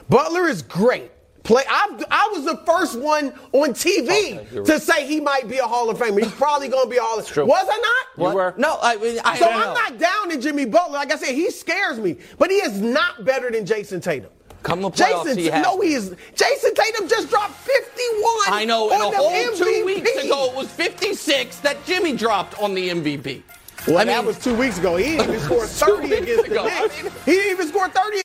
Butler 0.09 0.47
is 0.47 0.61
great. 0.61 1.11
Play. 1.43 1.63
I, 1.69 2.03
I 2.11 2.29
was 2.33 2.43
the 2.43 2.57
first 2.65 2.99
one 2.99 3.27
on 3.53 3.69
TV 3.69 4.51
you're 4.51 4.65
to 4.65 4.73
right. 4.73 4.81
say 4.81 5.07
he 5.07 5.21
might 5.21 5.47
be 5.47 5.59
a 5.59 5.63
Hall 5.63 5.89
of 5.89 5.97
Famer. 5.97 6.21
He's 6.21 6.31
probably 6.33 6.67
going 6.67 6.83
to 6.83 6.89
be 6.89 6.97
a 6.97 7.01
Hall 7.01 7.19
of 7.19 7.25
Famer. 7.25 7.47
Was 7.47 7.67
I 7.71 7.77
not? 7.77 8.21
What? 8.21 8.35
were. 8.35 8.53
No, 8.57 8.77
I, 8.81 9.21
I 9.23 9.37
So 9.37 9.47
I'm 9.47 9.59
know. 9.61 9.73
not 9.73 9.97
down 9.97 10.29
to 10.31 10.37
Jimmy 10.39 10.65
Butler. 10.65 10.95
Like 10.97 11.13
I 11.13 11.15
said, 11.15 11.33
he 11.35 11.49
scares 11.49 11.99
me, 11.99 12.17
but 12.37 12.49
he 12.49 12.57
is 12.57 12.81
not 12.81 13.23
better 13.23 13.49
than 13.49 13.65
Jayson 13.65 14.01
Tatum. 14.01 14.29
Come 14.63 14.81
the 14.81 14.89
playoffs, 14.89 15.23
Jason, 15.23 15.37
he 15.37 15.45
has 15.47 15.63
no, 15.63 15.79
he 15.79 15.93
is. 15.93 16.15
Jayson 16.35 16.73
Tatum 16.73 17.07
just 17.07 17.29
dropped 17.29 17.53
51. 17.53 18.23
I 18.47 18.65
know, 18.65 18.89
on 18.89 18.93
and 18.93 19.03
a 19.03 19.11
the 19.11 19.17
whole 19.17 19.55
two 19.55 19.85
weeks 19.85 20.11
ago 20.23 20.49
it 20.49 20.55
was 20.55 20.69
56 20.71 21.59
that 21.59 21.85
Jimmy 21.85 22.15
dropped 22.15 22.59
on 22.61 22.73
the 22.73 22.89
MVP. 22.89 23.43
Well, 23.87 23.99
I 23.99 24.03
that 24.05 24.25
was 24.25 24.37
two 24.37 24.55
weeks 24.55 24.77
ago. 24.79 24.97
He 24.97 25.15
didn't 25.15 25.29
even 25.29 25.39
score 25.45 25.65
30 25.65 26.13
against 26.13 26.47
ago. 26.47 26.63
the 26.63 26.69
Knicks. 26.69 27.25
He 27.25 27.31
didn't 27.31 27.51
even 27.51 27.67
score 27.69 27.87
30. 27.89 28.21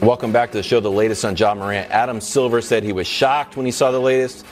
Welcome 0.00 0.30
back 0.30 0.52
to 0.52 0.58
the 0.58 0.62
show, 0.62 0.78
the 0.78 0.90
latest 0.90 1.24
on 1.24 1.34
Ja 1.34 1.52
Morant. 1.54 1.90
Adam 1.90 2.20
Silver 2.20 2.60
said 2.60 2.84
he 2.84 2.92
was 2.92 3.08
shocked 3.08 3.56
when 3.56 3.66
he 3.66 3.72
saw 3.72 3.90
the 3.90 3.98
latest 3.98 4.46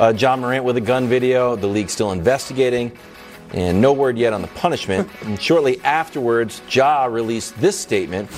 uh, 0.00 0.12
Ja 0.16 0.36
Morant 0.36 0.64
with 0.64 0.76
a 0.76 0.80
gun 0.80 1.06
video. 1.06 1.54
The 1.54 1.68
league's 1.68 1.92
still 1.92 2.10
investigating, 2.10 2.90
and 3.52 3.80
no 3.80 3.92
word 3.92 4.18
yet 4.18 4.32
on 4.32 4.42
the 4.42 4.48
punishment. 4.48 5.08
and 5.22 5.40
shortly 5.40 5.80
afterwards, 5.84 6.60
Ja 6.70 7.04
released 7.04 7.56
this 7.60 7.78
statement. 7.78 8.28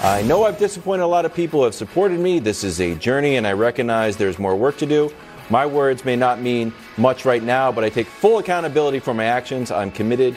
I 0.00 0.22
know 0.22 0.44
I've 0.44 0.58
disappointed 0.58 1.02
a 1.02 1.08
lot 1.08 1.24
of 1.24 1.34
people 1.34 1.60
who 1.60 1.64
have 1.64 1.74
supported 1.74 2.20
me. 2.20 2.38
This 2.38 2.62
is 2.62 2.80
a 2.80 2.94
journey, 2.94 3.34
and 3.34 3.44
I 3.44 3.52
recognize 3.52 4.16
there's 4.16 4.38
more 4.38 4.54
work 4.54 4.76
to 4.78 4.86
do. 4.86 5.12
My 5.50 5.66
words 5.66 6.04
may 6.04 6.14
not 6.14 6.40
mean 6.40 6.72
much 6.96 7.24
right 7.24 7.42
now, 7.42 7.72
but 7.72 7.82
I 7.82 7.88
take 7.90 8.06
full 8.06 8.38
accountability 8.38 9.00
for 9.00 9.12
my 9.12 9.24
actions. 9.24 9.72
I'm 9.72 9.90
committed 9.90 10.36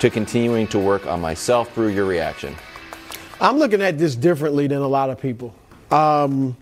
to 0.00 0.10
continuing 0.10 0.66
to 0.68 0.80
work 0.80 1.06
on 1.06 1.20
myself 1.20 1.72
through 1.72 1.88
your 1.88 2.04
reaction. 2.04 2.56
I'm 3.40 3.58
looking 3.58 3.80
at 3.80 3.96
this 3.96 4.16
differently 4.16 4.66
than 4.66 4.78
a 4.78 4.88
lot 4.88 5.08
of 5.10 5.20
people. 5.20 5.54
Um, 5.92 6.56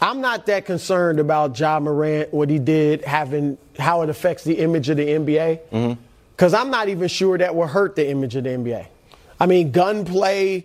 I'm 0.00 0.22
not 0.22 0.46
that 0.46 0.64
concerned 0.64 1.20
about 1.20 1.58
Ja 1.58 1.78
Morant, 1.80 2.32
what 2.32 2.48
he 2.48 2.58
did, 2.58 3.04
having 3.04 3.58
how 3.78 4.00
it 4.00 4.08
affects 4.08 4.42
the 4.44 4.54
image 4.54 4.88
of 4.88 4.96
the 4.96 5.06
NBA, 5.06 5.98
because 6.34 6.54
I'm 6.54 6.70
not 6.70 6.88
even 6.88 7.08
sure 7.08 7.36
that 7.36 7.54
will 7.54 7.66
hurt 7.66 7.94
the 7.94 8.08
image 8.08 8.36
of 8.36 8.44
the 8.44 8.50
NBA. 8.50 8.86
I 9.38 9.46
mean, 9.46 9.70
gunplay, 9.70 10.64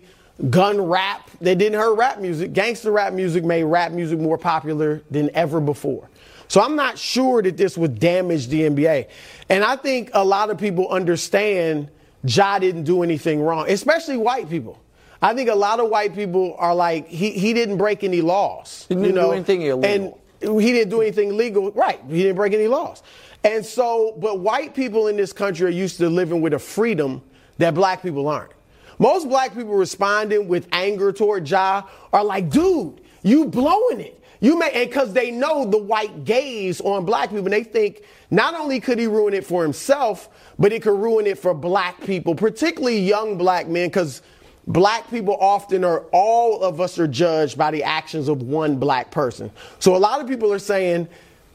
gun 0.50 0.80
rap, 0.80 1.30
they 1.40 1.54
didn't 1.54 1.78
hurt 1.78 1.94
rap 1.94 2.20
music. 2.20 2.52
Gangster 2.52 2.90
rap 2.90 3.12
music 3.12 3.44
made 3.44 3.64
rap 3.64 3.92
music 3.92 4.18
more 4.18 4.38
popular 4.38 5.02
than 5.10 5.30
ever 5.34 5.60
before. 5.60 6.08
So 6.48 6.60
I'm 6.60 6.76
not 6.76 6.98
sure 6.98 7.42
that 7.42 7.56
this 7.56 7.76
would 7.76 7.98
damage 7.98 8.48
the 8.48 8.62
NBA. 8.62 9.08
And 9.48 9.64
I 9.64 9.76
think 9.76 10.10
a 10.12 10.24
lot 10.24 10.50
of 10.50 10.58
people 10.58 10.88
understand 10.88 11.90
Ja 12.24 12.58
didn't 12.58 12.84
do 12.84 13.02
anything 13.02 13.40
wrong, 13.40 13.68
especially 13.68 14.16
white 14.16 14.48
people. 14.48 14.80
I 15.22 15.34
think 15.34 15.48
a 15.48 15.54
lot 15.54 15.80
of 15.80 15.88
white 15.88 16.14
people 16.14 16.54
are 16.58 16.74
like, 16.74 17.08
he, 17.08 17.30
he 17.30 17.52
didn't 17.52 17.78
break 17.78 18.04
any 18.04 18.20
laws. 18.20 18.86
He 18.88 18.94
didn't 18.94 19.10
you 19.10 19.14
know? 19.14 19.28
do 19.28 19.32
anything 19.32 19.62
illegal. 19.62 20.14
And 20.40 20.60
he 20.60 20.72
didn't 20.72 20.90
do 20.90 21.00
anything 21.00 21.36
legal. 21.36 21.72
Right. 21.72 22.00
He 22.08 22.22
didn't 22.22 22.36
break 22.36 22.52
any 22.52 22.68
laws. 22.68 23.02
And 23.42 23.64
so, 23.64 24.16
but 24.18 24.40
white 24.40 24.74
people 24.74 25.06
in 25.06 25.16
this 25.16 25.32
country 25.32 25.66
are 25.66 25.70
used 25.70 25.96
to 25.98 26.08
living 26.08 26.42
with 26.42 26.52
a 26.52 26.58
freedom 26.58 27.22
that 27.58 27.74
black 27.74 28.02
people 28.02 28.28
aren't. 28.28 28.52
Most 28.98 29.28
black 29.28 29.54
people 29.54 29.74
responding 29.74 30.48
with 30.48 30.68
anger 30.72 31.12
toward 31.12 31.48
Ja 31.48 31.84
are 32.12 32.24
like, 32.24 32.50
dude, 32.50 33.00
you 33.22 33.46
blowing 33.46 34.00
it. 34.00 34.22
You 34.40 34.58
may, 34.58 34.70
and 34.72 34.88
because 34.88 35.12
they 35.12 35.30
know 35.30 35.64
the 35.64 35.78
white 35.78 36.24
gaze 36.24 36.80
on 36.80 37.04
black 37.04 37.30
people, 37.30 37.44
and 37.44 37.52
they 37.52 37.64
think 37.64 38.02
not 38.30 38.54
only 38.54 38.80
could 38.80 38.98
he 38.98 39.06
ruin 39.06 39.32
it 39.32 39.46
for 39.46 39.62
himself, 39.62 40.28
but 40.58 40.72
it 40.72 40.82
could 40.82 40.98
ruin 40.98 41.26
it 41.26 41.38
for 41.38 41.54
black 41.54 42.00
people, 42.02 42.34
particularly 42.34 42.98
young 42.98 43.38
black 43.38 43.66
men, 43.66 43.88
because 43.88 44.20
black 44.66 45.08
people 45.10 45.36
often 45.40 45.84
are, 45.84 46.00
all 46.12 46.62
of 46.62 46.80
us 46.80 46.98
are 46.98 47.06
judged 47.06 47.56
by 47.56 47.70
the 47.70 47.82
actions 47.82 48.28
of 48.28 48.42
one 48.42 48.76
black 48.76 49.10
person. 49.10 49.50
So 49.78 49.96
a 49.96 49.98
lot 49.98 50.20
of 50.20 50.28
people 50.28 50.52
are 50.52 50.58
saying 50.58 51.08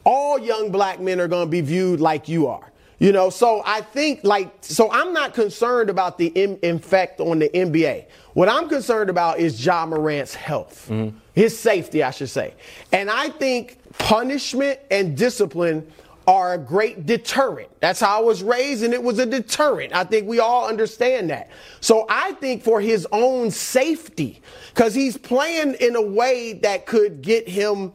all 0.04 0.40
young 0.40 0.72
black 0.72 1.00
men 1.00 1.20
are 1.20 1.28
going 1.28 1.46
to 1.46 1.52
be 1.52 1.62
viewed 1.62 2.00
like 2.00 2.28
you 2.28 2.48
are. 2.48 2.71
You 3.02 3.12
know, 3.12 3.32
so 3.32 3.64
I 3.66 3.82
think 3.82 4.20
like, 4.24 4.54
so 4.62 4.92
I'm 4.92 5.12
not 5.12 5.34
concerned 5.34 5.90
about 5.90 6.20
the 6.20 6.28
in, 6.28 6.60
effect 6.62 7.20
on 7.20 7.40
the 7.40 7.50
NBA. 7.50 8.06
What 8.34 8.48
I'm 8.48 8.70
concerned 8.70 9.10
about 9.10 9.40
is 9.40 9.66
Ja 9.66 9.88
Morant's 9.88 10.36
health, 10.36 10.88
mm-hmm. 10.88 11.18
his 11.34 11.58
safety, 11.58 12.04
I 12.04 12.12
should 12.12 12.30
say. 12.30 12.54
And 12.92 13.10
I 13.10 13.30
think 13.30 13.80
punishment 13.98 14.80
and 14.92 15.18
discipline 15.18 15.92
are 16.28 16.54
a 16.54 16.60
great 16.60 17.08
deterrent. 17.08 17.70
That's 17.80 18.00
how 18.00 18.20
I 18.20 18.24
was 18.24 18.44
raised, 18.44 18.84
and 18.84 18.94
it 18.94 19.02
was 19.02 19.18
a 19.18 19.26
deterrent. 19.26 19.96
I 19.96 20.04
think 20.04 20.28
we 20.28 20.38
all 20.38 20.68
understand 20.68 21.32
that. 21.32 21.50
So 21.80 22.06
I 22.08 22.34
think 22.34 22.62
for 22.62 22.80
his 22.82 23.08
own 23.12 23.50
safety, 23.50 24.44
because 24.76 24.94
he's 24.94 25.18
playing 25.18 25.74
in 25.80 25.96
a 25.96 26.02
way 26.04 26.54
that 26.62 26.86
could 26.86 27.24
get 27.24 27.50
him 27.50 27.94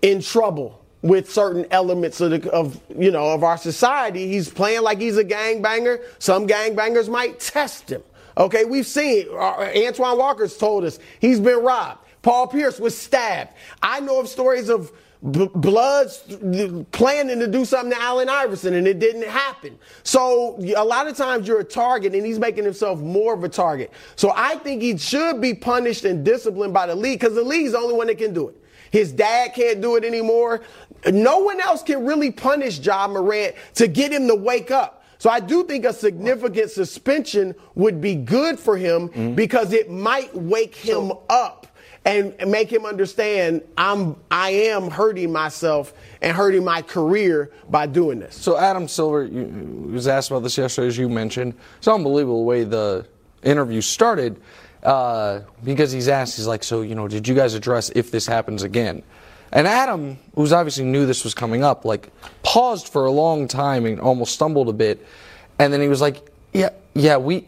in 0.00 0.22
trouble 0.22 0.81
with 1.02 1.30
certain 1.30 1.66
elements 1.70 2.20
of, 2.20 2.30
the, 2.30 2.50
of 2.50 2.80
you 2.96 3.10
know 3.10 3.30
of 3.30 3.42
our 3.42 3.56
society. 3.56 4.28
He's 4.28 4.48
playing 4.48 4.82
like 4.82 5.00
he's 5.00 5.16
a 5.16 5.24
gangbanger. 5.24 6.02
Some 6.18 6.46
gangbangers 6.46 7.08
might 7.08 7.40
test 7.40 7.90
him. 7.90 8.02
Okay, 8.36 8.64
we've 8.64 8.86
seen 8.86 9.26
uh, 9.30 9.70
Antoine 9.76 10.16
Walker's 10.16 10.56
told 10.56 10.84
us 10.84 10.98
he's 11.20 11.40
been 11.40 11.62
robbed. 11.62 11.98
Paul 12.22 12.46
Pierce 12.46 12.78
was 12.78 12.96
stabbed. 12.96 13.52
I 13.82 14.00
know 14.00 14.20
of 14.20 14.28
stories 14.28 14.68
of 14.68 14.92
B- 15.30 15.50
Bloods 15.54 16.18
planning 16.92 17.38
to 17.40 17.46
do 17.46 17.64
something 17.64 17.90
to 17.90 18.00
Allen 18.00 18.28
Iverson 18.28 18.74
and 18.74 18.86
it 18.86 19.00
didn't 19.00 19.26
happen. 19.28 19.78
So 20.04 20.56
a 20.76 20.84
lot 20.84 21.08
of 21.08 21.16
times 21.16 21.46
you're 21.46 21.60
a 21.60 21.64
target 21.64 22.14
and 22.14 22.24
he's 22.24 22.38
making 22.38 22.64
himself 22.64 23.00
more 23.00 23.34
of 23.34 23.44
a 23.44 23.48
target. 23.48 23.92
So 24.16 24.32
I 24.34 24.56
think 24.56 24.82
he 24.82 24.96
should 24.96 25.40
be 25.40 25.52
punished 25.54 26.04
and 26.04 26.24
disciplined 26.24 26.72
by 26.72 26.86
the 26.86 26.94
league 26.94 27.20
because 27.20 27.34
the 27.34 27.42
league's 27.42 27.72
the 27.72 27.78
only 27.78 27.94
one 27.94 28.06
that 28.06 28.18
can 28.18 28.32
do 28.32 28.48
it. 28.48 28.56
His 28.90 29.10
dad 29.12 29.54
can't 29.54 29.80
do 29.80 29.96
it 29.96 30.04
anymore. 30.04 30.60
No 31.10 31.38
one 31.38 31.60
else 31.60 31.82
can 31.82 32.04
really 32.04 32.30
punish 32.30 32.78
Ja 32.78 33.08
Morant 33.08 33.54
to 33.74 33.88
get 33.88 34.12
him 34.12 34.28
to 34.28 34.34
wake 34.34 34.70
up. 34.70 35.04
So 35.18 35.30
I 35.30 35.38
do 35.38 35.64
think 35.64 35.84
a 35.84 35.92
significant 35.92 36.70
suspension 36.70 37.54
would 37.76 38.00
be 38.00 38.16
good 38.16 38.58
for 38.58 38.76
him 38.76 39.08
mm-hmm. 39.08 39.34
because 39.34 39.72
it 39.72 39.88
might 39.88 40.34
wake 40.34 40.74
him 40.74 41.08
so, 41.08 41.22
up 41.28 41.68
and 42.04 42.34
make 42.48 42.72
him 42.72 42.84
understand 42.84 43.62
I'm 43.76 44.16
I 44.30 44.50
am 44.50 44.90
hurting 44.90 45.30
myself 45.30 45.94
and 46.20 46.36
hurting 46.36 46.64
my 46.64 46.82
career 46.82 47.52
by 47.70 47.86
doing 47.86 48.18
this. 48.18 48.34
So 48.34 48.58
Adam 48.58 48.88
Silver 48.88 49.24
you, 49.24 49.90
was 49.92 50.08
asked 50.08 50.30
about 50.30 50.42
this 50.42 50.58
yesterday, 50.58 50.88
as 50.88 50.98
you 50.98 51.08
mentioned. 51.08 51.54
It's 51.78 51.88
unbelievable 51.88 52.38
the 52.38 52.46
way 52.46 52.64
the 52.64 53.06
interview 53.44 53.80
started 53.80 54.40
uh, 54.82 55.40
because 55.62 55.92
he's 55.92 56.08
asked, 56.08 56.36
he's 56.36 56.46
like, 56.48 56.64
so 56.64 56.82
you 56.82 56.94
know, 56.94 57.06
did 57.06 57.28
you 57.28 57.34
guys 57.34 57.54
address 57.54 57.90
if 57.90 58.10
this 58.10 58.26
happens 58.26 58.64
again? 58.64 59.04
And 59.52 59.66
Adam, 59.66 60.18
who's 60.34 60.52
obviously 60.52 60.84
knew 60.84 61.04
this 61.04 61.24
was 61.24 61.34
coming 61.34 61.62
up, 61.62 61.84
like 61.84 62.10
paused 62.42 62.88
for 62.88 63.04
a 63.04 63.10
long 63.10 63.46
time 63.46 63.84
and 63.84 64.00
almost 64.00 64.32
stumbled 64.32 64.68
a 64.68 64.72
bit, 64.72 65.06
and 65.58 65.72
then 65.72 65.80
he 65.80 65.88
was 65.88 66.00
like, 66.00 66.30
yeah, 66.52 66.70
yeah, 66.94 67.18
we 67.18 67.46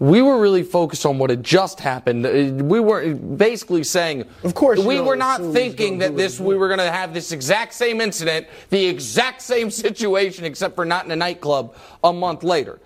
we 0.00 0.22
were 0.22 0.38
really 0.38 0.62
focused 0.62 1.04
on 1.06 1.18
what 1.18 1.30
had 1.30 1.42
just 1.42 1.80
happened. 1.80 2.24
Uh, 2.24 2.62
we 2.64 2.78
were 2.78 3.14
basically 3.14 3.82
saying, 3.82 4.24
of 4.44 4.54
course, 4.54 4.78
we 4.78 5.00
were 5.00 5.16
not 5.16 5.40
thinking 5.52 5.98
that 5.98 6.16
this 6.16 6.38
we 6.38 6.56
were 6.56 6.68
going 6.68 6.78
to 6.78 6.90
have 6.90 7.14
this 7.14 7.32
exact 7.32 7.72
same 7.74 8.00
incident, 8.00 8.46
the 8.70 8.84
exact 8.84 9.40
same 9.42 9.70
situation, 9.70 10.44
except 10.44 10.74
for 10.74 10.84
not 10.84 11.04
in 11.06 11.10
a 11.10 11.16
nightclub 11.16 11.74
a 12.04 12.12
month 12.12 12.44
later. 12.44 12.78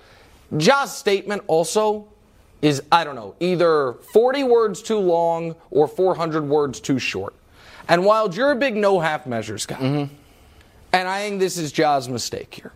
Ja's 0.56 0.96
statement 0.96 1.42
also 1.48 2.08
is 2.62 2.82
I 2.92 3.02
don't 3.02 3.16
know 3.16 3.34
either 3.40 3.94
40 4.12 4.44
words 4.44 4.80
too 4.80 4.98
long 4.98 5.56
or 5.70 5.88
400 5.88 6.44
words 6.44 6.78
too 6.78 7.00
short. 7.00 7.34
And 7.92 8.06
while 8.06 8.32
you're 8.34 8.52
a 8.52 8.56
big 8.56 8.74
no 8.74 9.00
half 9.00 9.26
measures 9.26 9.66
guy, 9.66 9.76
mm-hmm. 9.76 10.14
and 10.94 11.08
I 11.08 11.28
think 11.28 11.40
this 11.40 11.58
is 11.58 11.72
Ja's 11.72 12.08
mistake 12.08 12.54
here, 12.54 12.72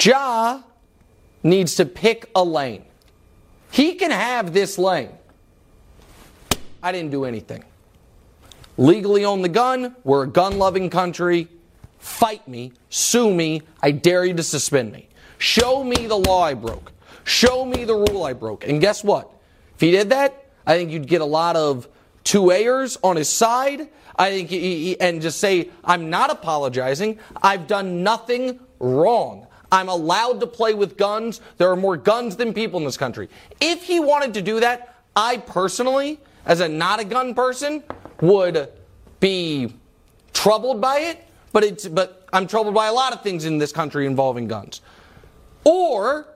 Ja 0.00 0.62
needs 1.42 1.74
to 1.74 1.84
pick 1.84 2.30
a 2.32 2.44
lane. 2.44 2.84
He 3.72 3.96
can 3.96 4.12
have 4.12 4.52
this 4.52 4.78
lane. 4.78 5.10
I 6.80 6.92
didn't 6.92 7.10
do 7.10 7.24
anything. 7.24 7.64
Legally 8.76 9.24
own 9.24 9.42
the 9.42 9.48
gun. 9.48 9.96
We're 10.04 10.22
a 10.22 10.28
gun 10.28 10.58
loving 10.58 10.90
country. 10.90 11.48
Fight 11.98 12.46
me. 12.46 12.72
Sue 12.88 13.34
me. 13.34 13.62
I 13.82 13.90
dare 13.90 14.24
you 14.24 14.34
to 14.34 14.44
suspend 14.44 14.92
me. 14.92 15.08
Show 15.38 15.82
me 15.82 16.06
the 16.06 16.18
law 16.18 16.44
I 16.44 16.54
broke. 16.54 16.92
Show 17.24 17.64
me 17.64 17.82
the 17.82 17.96
rule 17.96 18.22
I 18.22 18.32
broke. 18.32 18.68
And 18.68 18.80
guess 18.80 19.02
what? 19.02 19.28
If 19.74 19.80
he 19.80 19.90
did 19.90 20.10
that, 20.10 20.50
I 20.64 20.76
think 20.76 20.92
you'd 20.92 21.08
get 21.08 21.20
a 21.20 21.26
lot 21.26 21.56
of 21.56 21.88
two 22.22 22.52
Ayers 22.52 22.96
on 23.02 23.16
his 23.16 23.28
side. 23.28 23.88
I 24.18 24.44
think 24.44 24.96
and 25.00 25.20
just 25.20 25.38
say, 25.38 25.70
I'm 25.84 26.10
not 26.10 26.30
apologizing. 26.30 27.18
I've 27.42 27.66
done 27.66 28.02
nothing 28.02 28.60
wrong. 28.78 29.46
I'm 29.70 29.88
allowed 29.88 30.40
to 30.40 30.46
play 30.46 30.74
with 30.74 30.96
guns. 30.96 31.40
There 31.58 31.70
are 31.70 31.76
more 31.76 31.96
guns 31.96 32.36
than 32.36 32.54
people 32.54 32.78
in 32.78 32.86
this 32.86 32.96
country. 32.96 33.28
If 33.60 33.82
he 33.82 34.00
wanted 34.00 34.34
to 34.34 34.42
do 34.42 34.60
that, 34.60 34.94
I 35.14 35.38
personally, 35.38 36.20
as 36.44 36.60
a 36.60 36.68
not 36.68 37.00
a 37.00 37.04
gun 37.04 37.34
person, 37.34 37.82
would 38.20 38.68
be 39.20 39.74
troubled 40.32 40.80
by 40.80 41.00
it. 41.00 41.22
But 41.52 41.64
it's 41.64 41.88
but 41.88 42.28
I'm 42.32 42.46
troubled 42.46 42.74
by 42.74 42.86
a 42.86 42.92
lot 42.92 43.12
of 43.12 43.22
things 43.22 43.44
in 43.44 43.58
this 43.58 43.72
country 43.72 44.06
involving 44.06 44.46
guns. 44.46 44.82
Or 45.64 46.28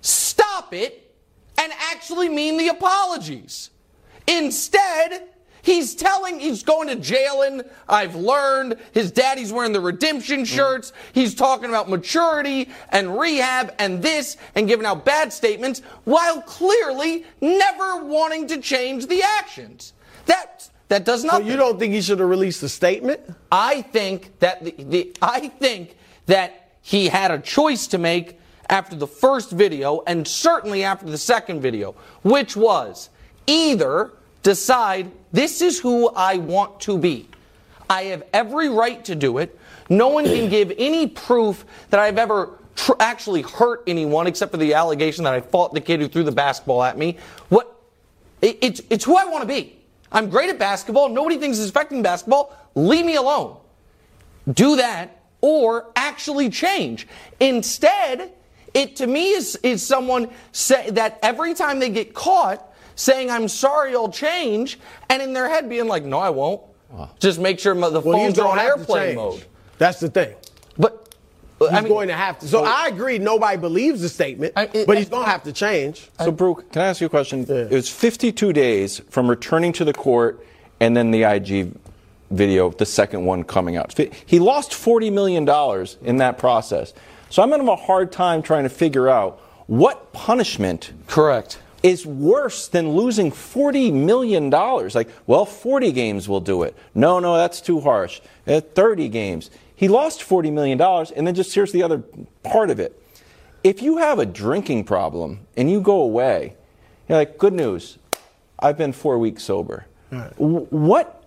stop 0.00 0.74
it 0.74 1.14
and 1.58 1.72
actually 1.92 2.28
mean 2.28 2.56
the 2.56 2.68
apologies. 2.68 3.70
Instead, 4.26 5.28
He's 5.62 5.94
telling, 5.94 6.40
he's 6.40 6.64
going 6.64 6.88
to 6.88 6.96
jail 6.96 7.42
and 7.42 7.64
I've 7.88 8.16
learned. 8.16 8.76
His 8.92 9.12
daddy's 9.12 9.52
wearing 9.52 9.72
the 9.72 9.80
redemption 9.80 10.42
mm. 10.42 10.46
shirts. 10.46 10.92
He's 11.12 11.36
talking 11.36 11.68
about 11.68 11.88
maturity 11.88 12.68
and 12.90 13.18
rehab 13.18 13.72
and 13.78 14.02
this 14.02 14.36
and 14.56 14.66
giving 14.66 14.84
out 14.84 15.04
bad 15.04 15.32
statements 15.32 15.80
while 16.04 16.42
clearly 16.42 17.24
never 17.40 18.04
wanting 18.04 18.48
to 18.48 18.60
change 18.60 19.06
the 19.06 19.22
actions. 19.38 19.92
That, 20.26 20.68
that 20.88 21.04
does 21.04 21.22
not. 21.22 21.42
So 21.42 21.48
you 21.48 21.56
don't 21.56 21.78
think 21.78 21.94
he 21.94 22.02
should 22.02 22.18
have 22.18 22.28
released 22.28 22.62
a 22.64 22.68
statement? 22.68 23.20
I 23.50 23.82
think 23.82 24.38
that 24.40 24.64
the, 24.64 24.74
the 24.76 25.16
I 25.22 25.48
think 25.48 25.96
that 26.26 26.72
he 26.82 27.08
had 27.08 27.30
a 27.30 27.38
choice 27.38 27.86
to 27.88 27.98
make 27.98 28.38
after 28.68 28.96
the 28.96 29.06
first 29.06 29.50
video 29.50 30.02
and 30.08 30.26
certainly 30.26 30.82
after 30.82 31.06
the 31.06 31.18
second 31.18 31.60
video, 31.60 31.94
which 32.22 32.56
was 32.56 33.10
either 33.46 34.12
decide 34.42 35.10
this 35.32 35.62
is 35.62 35.78
who 35.78 36.08
I 36.10 36.38
want 36.38 36.80
to 36.80 36.98
be. 36.98 37.28
I 37.88 38.04
have 38.04 38.24
every 38.32 38.68
right 38.68 39.04
to 39.06 39.14
do 39.14 39.38
it. 39.38 39.58
No 39.88 40.08
one 40.08 40.24
can 40.24 40.48
give 40.48 40.72
any 40.78 41.06
proof 41.06 41.64
that 41.90 42.00
I've 42.00 42.18
ever 42.18 42.58
tr- 42.74 42.92
actually 43.00 43.42
hurt 43.42 43.82
anyone 43.86 44.26
except 44.26 44.50
for 44.50 44.56
the 44.56 44.74
allegation 44.74 45.24
that 45.24 45.34
I 45.34 45.40
fought 45.40 45.74
the 45.74 45.80
kid 45.80 46.00
who 46.00 46.08
threw 46.08 46.22
the 46.22 46.32
basketball 46.32 46.82
at 46.82 46.96
me. 46.96 47.18
What? 47.48 47.80
It, 48.40 48.58
it's, 48.60 48.82
it's 48.90 49.04
who 49.04 49.16
I 49.16 49.24
want 49.24 49.42
to 49.42 49.48
be. 49.48 49.78
I'm 50.10 50.28
great 50.28 50.50
at 50.50 50.58
basketball. 50.58 51.08
Nobody 51.08 51.38
thinks 51.38 51.58
it's 51.58 51.70
affecting 51.70 52.02
basketball. 52.02 52.56
Leave 52.74 53.04
me 53.04 53.16
alone. 53.16 53.56
Do 54.52 54.76
that 54.76 55.22
or 55.40 55.90
actually 55.96 56.50
change. 56.50 57.06
Instead, 57.40 58.32
it 58.74 58.96
to 58.96 59.06
me 59.06 59.30
is, 59.30 59.56
is 59.62 59.84
someone 59.86 60.30
say 60.52 60.90
that 60.90 61.18
every 61.22 61.54
time 61.54 61.78
they 61.78 61.90
get 61.90 62.14
caught, 62.14 62.71
saying, 62.94 63.30
I'm 63.30 63.48
sorry, 63.48 63.94
I'll 63.94 64.08
change, 64.10 64.78
and 65.08 65.22
in 65.22 65.32
their 65.32 65.48
head 65.48 65.68
being 65.68 65.88
like, 65.88 66.04
no, 66.04 66.18
I 66.18 66.30
won't. 66.30 66.60
Just 67.20 67.40
make 67.40 67.58
sure 67.58 67.74
the 67.74 67.80
Well, 67.80 68.02
phones 68.02 68.38
are 68.38 68.48
on 68.48 68.56
gonna 68.56 68.60
have 68.62 68.74
to 68.74 68.80
airplane 68.80 69.16
mode. 69.16 69.44
That's 69.78 69.98
the 70.00 70.08
thing. 70.10 70.34
But 70.76 71.08
He's 71.58 71.68
I 71.70 71.80
mean, 71.80 71.88
going 71.92 72.08
to 72.08 72.14
have 72.14 72.40
to. 72.40 72.48
So 72.48 72.64
I 72.64 72.88
agree. 72.88 73.18
Nobody 73.18 73.56
believes 73.56 74.00
the 74.00 74.08
statement, 74.08 74.52
I- 74.56 74.68
it- 74.72 74.86
but 74.86 74.98
he's 74.98 75.08
going 75.08 75.24
to 75.24 75.30
have 75.30 75.44
to 75.44 75.52
change. 75.52 76.10
So, 76.18 76.32
Brooke, 76.32 76.70
can 76.72 76.82
I 76.82 76.86
ask 76.86 77.00
you 77.00 77.06
a 77.06 77.10
question? 77.10 77.46
It 77.48 77.70
was 77.70 77.88
52 77.88 78.52
days 78.52 79.00
from 79.10 79.28
returning 79.30 79.72
to 79.74 79.84
the 79.84 79.92
court 79.92 80.44
and 80.80 80.96
then 80.96 81.12
the 81.12 81.22
IG 81.22 81.70
video, 82.32 82.70
the 82.70 82.86
second 82.86 83.24
one 83.24 83.44
coming 83.44 83.76
out. 83.76 83.96
He 84.26 84.40
lost 84.40 84.72
$40 84.72 85.12
million 85.12 85.48
in 86.02 86.16
that 86.16 86.36
process. 86.38 86.92
So 87.30 87.42
I'm 87.42 87.50
having 87.52 87.68
a 87.68 87.76
hard 87.76 88.10
time 88.10 88.42
trying 88.42 88.64
to 88.64 88.68
figure 88.68 89.08
out 89.08 89.38
what 89.68 90.12
punishment 90.12 90.92
correct. 91.06 91.58
Is 91.82 92.06
worse 92.06 92.68
than 92.68 92.92
losing 92.92 93.30
$40 93.30 93.92
million. 93.92 94.50
Like, 94.50 95.08
well, 95.26 95.44
40 95.44 95.92
games 95.92 96.28
will 96.28 96.40
do 96.40 96.62
it. 96.62 96.76
No, 96.94 97.18
no, 97.18 97.36
that's 97.36 97.60
too 97.60 97.80
harsh. 97.80 98.20
Uh, 98.46 98.60
30 98.60 99.08
games. 99.08 99.50
He 99.74 99.88
lost 99.88 100.20
$40 100.20 100.52
million, 100.52 100.80
and 100.80 101.26
then 101.26 101.34
just 101.34 101.54
here's 101.54 101.72
the 101.72 101.82
other 101.82 102.02
part 102.44 102.70
of 102.70 102.78
it. 102.78 102.98
If 103.64 103.82
you 103.82 103.98
have 103.98 104.18
a 104.18 104.26
drinking 104.26 104.84
problem 104.84 105.40
and 105.56 105.70
you 105.70 105.80
go 105.80 106.02
away, 106.02 106.54
you're 107.08 107.18
like, 107.18 107.38
good 107.38 107.52
news, 107.52 107.98
I've 108.58 108.78
been 108.78 108.92
four 108.92 109.18
weeks 109.18 109.42
sober. 109.44 109.86
W- 110.10 110.66
What 110.70 111.22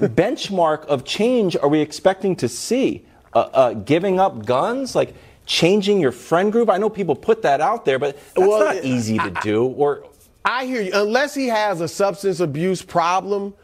benchmark 0.00 0.84
of 0.86 1.04
change 1.04 1.56
are 1.56 1.68
we 1.68 1.80
expecting 1.80 2.36
to 2.36 2.48
see? 2.48 3.04
Uh, 3.34 3.38
uh, 3.52 3.72
giving 3.74 4.18
up 4.18 4.46
guns? 4.46 4.94
Like, 4.94 5.14
changing 5.46 6.00
your 6.00 6.12
friend 6.12 6.52
group? 6.52 6.68
I 6.68 6.76
know 6.76 6.90
people 6.90 7.14
put 7.14 7.42
that 7.42 7.60
out 7.60 7.84
there, 7.84 7.98
but 7.98 8.16
that's 8.16 8.46
Well, 8.46 8.74
not 8.74 8.84
easy 8.84 9.18
to 9.18 9.30
do. 9.42 9.64
Or 9.64 10.04
I 10.44 10.66
hear 10.66 10.82
you. 10.82 10.92
Unless 10.94 11.34
he 11.34 11.46
has 11.48 11.80
a 11.80 11.88
substance 11.88 12.40
abuse 12.40 12.82
problem, 12.82 13.54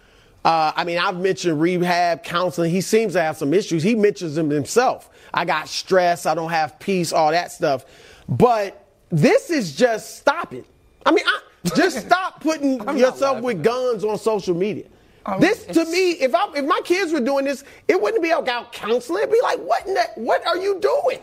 uh, 0.44 0.72
I 0.74 0.84
mean, 0.84 0.98
I've 0.98 1.18
mentioned 1.18 1.60
rehab, 1.60 2.24
counseling. 2.24 2.70
He 2.70 2.80
seems 2.80 3.12
to 3.12 3.22
have 3.22 3.36
some 3.36 3.54
issues. 3.54 3.82
He 3.82 3.94
mentions 3.94 4.34
them 4.34 4.50
himself. 4.50 5.10
I 5.32 5.44
got 5.44 5.68
stress. 5.68 6.26
I 6.26 6.34
don't 6.34 6.50
have 6.50 6.78
peace. 6.80 7.12
All 7.12 7.30
that 7.30 7.52
stuff. 7.52 7.84
But 8.28 8.84
this 9.10 9.50
is 9.50 9.76
just 9.76 10.16
stop 10.16 10.52
it. 10.52 10.64
I 11.06 11.12
mean, 11.12 11.24
I, 11.26 11.40
just 11.76 12.00
stop 12.06 12.40
putting 12.40 12.80
yourself 12.98 13.42
with 13.42 13.62
guns 13.62 14.04
on 14.04 14.18
social 14.18 14.54
media. 14.54 14.86
Um, 15.24 15.40
this 15.40 15.64
to 15.66 15.84
me, 15.84 16.12
if 16.12 16.34
I, 16.34 16.48
if 16.56 16.64
my 16.64 16.80
kids 16.84 17.12
were 17.12 17.20
doing 17.20 17.44
this, 17.44 17.62
it 17.86 18.00
wouldn't 18.00 18.22
be 18.22 18.30
about 18.30 18.72
counseling. 18.72 19.22
It'd 19.22 19.32
be 19.32 19.40
like, 19.42 19.58
what 19.60 19.86
in 19.86 19.94
the, 19.94 20.04
what 20.16 20.44
are 20.46 20.56
you 20.56 20.80
doing? 20.80 21.20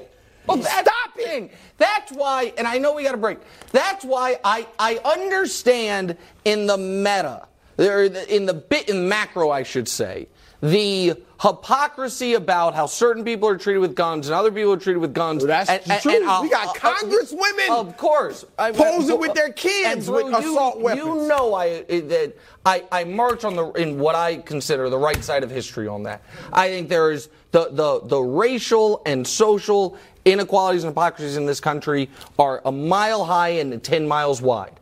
Well, 0.50 0.58
that's 0.58 0.90
Stop 0.90 1.16
the 1.16 1.44
it. 1.44 1.52
That's 1.78 2.12
why, 2.12 2.54
and 2.58 2.68
I 2.68 2.78
know 2.78 2.94
we 2.96 3.04
got 3.04 3.12
to 3.12 3.18
break. 3.18 3.38
That's 3.72 4.04
why 4.04 4.40
I, 4.44 4.68
I 4.80 4.98
understand 5.06 6.18
in 6.44 6.66
the 6.66 6.78
meta, 6.78 7.48
or 7.78 8.04
in 8.04 8.46
the 8.46 8.54
bit 8.54 8.90
in 8.90 9.08
macro, 9.08 9.50
I 9.52 9.64
should 9.64 9.88
say, 9.88 10.28
the 10.62 11.14
hypocrisy 11.42 12.34
about 12.34 12.76
how 12.76 12.86
certain 12.86 13.24
people 13.24 13.48
are 13.48 13.58
treated 13.58 13.80
with 13.80 13.96
guns 13.96 14.28
and 14.28 14.36
other 14.36 14.52
people 14.52 14.74
are 14.74 14.78
treated 14.78 15.00
with 15.00 15.14
guns. 15.14 15.42
Well, 15.44 15.48
that's 15.48 15.70
and, 15.70 16.02
the 16.02 16.18
and- 16.18 16.28
uh, 16.28 16.40
We 16.42 16.50
got 16.50 16.68
uh, 16.68 16.90
uh, 16.90 16.96
congresswomen 16.96 17.70
of 17.70 17.96
course, 17.96 18.44
I- 18.58 18.74
posing 18.74 19.20
with 19.20 19.34
their 19.36 19.54
kids 19.54 20.10
with 20.10 20.26
you, 20.28 20.36
assault 20.36 20.82
weapons. 20.82 21.06
You 21.06 21.28
know, 21.30 21.54
I 21.54 21.84
that 21.84 22.34
I, 22.66 22.84
I 22.92 23.04
march 23.06 23.46
on 23.46 23.56
the 23.56 23.72
in 23.72 24.00
what 24.00 24.16
I 24.16 24.38
consider 24.38 24.90
the 24.90 24.98
right 24.98 25.24
side 25.24 25.44
of 25.44 25.50
history 25.50 25.88
on 25.88 26.04
that. 26.04 26.24
I 26.52 26.68
think 26.68 26.90
there 26.90 27.12
is 27.12 27.30
the 27.52 27.70
the 27.72 28.02
the 28.04 28.20
racial 28.20 29.02
and 29.06 29.26
social 29.26 29.98
inequalities 30.32 30.84
and 30.84 30.92
hypocrisies 30.92 31.38
in 31.38 31.46
this 31.46 31.60
country 31.60 32.10
are 32.38 32.62
a 32.66 32.72
mile 32.72 33.26
high 33.26 33.50
and 33.50 33.84
10 33.84 34.08
miles 34.08 34.42
wide. 34.42 34.74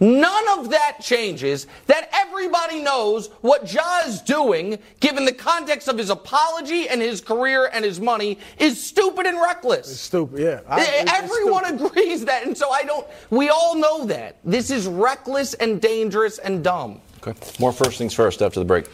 None 0.00 0.58
of 0.58 0.70
that 0.70 0.98
changes 1.00 1.68
that 1.86 2.10
everybody 2.12 2.80
knows 2.82 3.28
what 3.42 3.72
Ja 3.72 4.00
is 4.04 4.20
doing, 4.22 4.76
given 4.98 5.24
the 5.24 5.32
context 5.32 5.86
of 5.86 5.96
his 5.96 6.10
apology 6.10 6.88
and 6.88 7.00
his 7.00 7.20
career 7.20 7.70
and 7.72 7.84
his 7.84 8.00
money, 8.00 8.38
is 8.58 8.82
stupid 8.84 9.24
and 9.24 9.40
reckless. 9.40 9.88
It's 9.90 10.00
Stupid, 10.00 10.40
yeah. 10.40 10.60
I- 10.68 10.80
it's 10.82 11.10
just 11.10 11.22
Everyone 11.22 11.64
stupid. 11.64 11.86
agrees 11.86 12.24
that, 12.24 12.44
and 12.44 12.58
so 12.58 12.70
I 12.70 12.82
don't. 12.82 13.06
We 13.30 13.50
all 13.50 13.76
know 13.76 14.04
that 14.06 14.36
this 14.44 14.70
is 14.70 14.88
reckless 14.88 15.54
and 15.54 15.80
dangerous 15.80 16.38
and 16.38 16.62
dumb. 16.64 17.00
Okay. 17.26 17.38
More 17.60 17.72
first 17.72 17.96
things 17.96 18.12
first 18.12 18.42
after 18.42 18.58
the 18.58 18.66
break. 18.66 18.86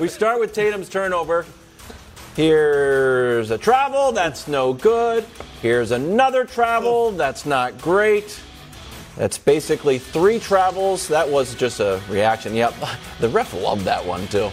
We 0.00 0.08
start 0.08 0.40
with 0.40 0.52
Tatum's 0.52 0.88
turnover. 0.88 1.46
Here's 2.34 3.52
a 3.52 3.58
travel, 3.58 4.10
that's 4.10 4.48
no 4.48 4.72
good. 4.72 5.24
Here's 5.62 5.92
another 5.92 6.44
travel, 6.44 7.12
that's 7.12 7.46
not 7.46 7.78
great. 7.80 8.40
That's 9.16 9.38
basically 9.38 9.98
three 9.98 10.40
travels. 10.40 11.06
That 11.06 11.28
was 11.28 11.54
just 11.54 11.78
a 11.78 12.02
reaction. 12.10 12.56
Yep, 12.56 12.74
the 13.20 13.28
ref 13.28 13.54
loved 13.54 13.84
that 13.84 14.04
one 14.04 14.26
too. 14.26 14.50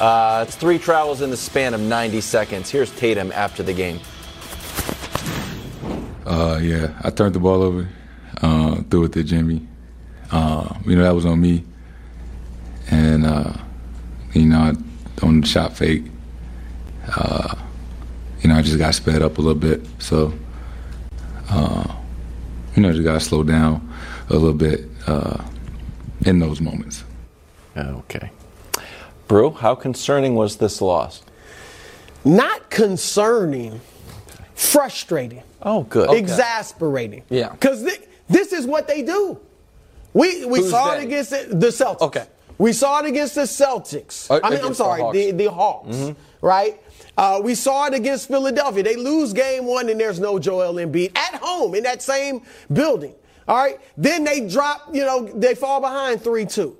Uh, 0.00 0.44
it's 0.46 0.54
three 0.54 0.78
travels 0.78 1.22
in 1.22 1.30
the 1.30 1.36
span 1.36 1.74
of 1.74 1.80
90 1.80 2.20
seconds. 2.20 2.70
Here's 2.70 2.92
Tatum 2.92 3.32
after 3.32 3.64
the 3.64 3.74
game. 3.74 3.98
Uh, 6.24 6.60
yeah, 6.62 6.96
I 7.02 7.10
turned 7.10 7.34
the 7.34 7.40
ball 7.40 7.62
over, 7.62 7.88
uh, 8.40 8.76
threw 8.90 9.04
it 9.04 9.12
to 9.14 9.24
Jimmy. 9.24 9.66
Uh, 10.30 10.72
you 10.86 10.94
know 10.94 11.02
that 11.02 11.14
was 11.16 11.26
on 11.26 11.40
me, 11.40 11.64
and 12.92 13.26
uh, 13.26 13.54
you 14.34 14.46
know 14.46 14.72
on 15.22 15.40
the 15.40 15.46
shot 15.46 15.76
fake, 15.76 16.04
uh, 17.16 17.54
you 18.42 18.48
know 18.48 18.56
I 18.56 18.62
just 18.62 18.78
got 18.78 18.94
sped 18.94 19.22
up 19.22 19.38
a 19.38 19.40
little 19.40 19.58
bit. 19.58 19.86
So, 19.98 20.32
uh, 21.48 21.94
you 22.74 22.82
know, 22.82 22.92
just 22.92 23.04
got 23.04 23.14
to 23.14 23.20
slow 23.20 23.42
down 23.42 23.88
a 24.30 24.34
little 24.34 24.52
bit 24.52 24.86
uh, 25.06 25.42
in 26.26 26.38
those 26.38 26.60
moments. 26.60 27.04
Okay. 27.76 28.30
Brew, 29.28 29.50
how 29.50 29.74
concerning 29.74 30.34
was 30.34 30.56
this 30.56 30.80
loss? 30.82 31.22
Not 32.24 32.70
concerning, 32.70 33.80
frustrating. 34.54 35.42
Oh, 35.62 35.84
good. 35.84 36.10
exasperating. 36.10 37.22
Yeah. 37.30 37.50
Because 37.50 37.82
this 38.28 38.52
is 38.52 38.66
what 38.66 38.86
they 38.86 39.02
do. 39.02 39.40
We 40.12 40.44
we 40.44 40.60
Who's 40.60 40.70
saw 40.70 40.92
they? 40.92 41.02
it 41.02 41.04
against 41.04 41.30
the, 41.30 41.56
the 41.56 41.66
Celtics. 41.68 42.00
Okay. 42.02 42.26
We 42.58 42.72
saw 42.72 43.00
it 43.00 43.06
against 43.06 43.34
the 43.34 43.42
Celtics. 43.42 44.30
Uh, 44.30 44.34
I 44.34 44.36
mean, 44.36 44.44
I'm 44.44 44.52
against 44.52 44.68
the 44.78 44.84
sorry, 44.84 45.00
Hawks. 45.00 45.16
the, 45.16 45.30
the 45.32 45.50
Hawks, 45.50 46.12
right? 46.40 46.80
Uh, 47.16 47.40
we 47.42 47.54
saw 47.54 47.86
it 47.86 47.94
against 47.94 48.28
Philadelphia. 48.28 48.82
They 48.82 48.96
lose 48.96 49.32
game 49.32 49.66
one 49.66 49.88
and 49.88 50.00
there's 50.00 50.18
no 50.20 50.38
Joel 50.38 50.74
Embiid 50.74 51.16
at 51.16 51.36
home 51.36 51.74
in 51.74 51.84
that 51.84 52.02
same 52.02 52.42
building. 52.72 53.14
All 53.46 53.56
right. 53.56 53.78
Then 53.96 54.24
they 54.24 54.46
drop, 54.48 54.88
you 54.92 55.04
know, 55.04 55.26
they 55.26 55.54
fall 55.54 55.80
behind 55.80 56.22
3 56.22 56.46
2. 56.46 56.76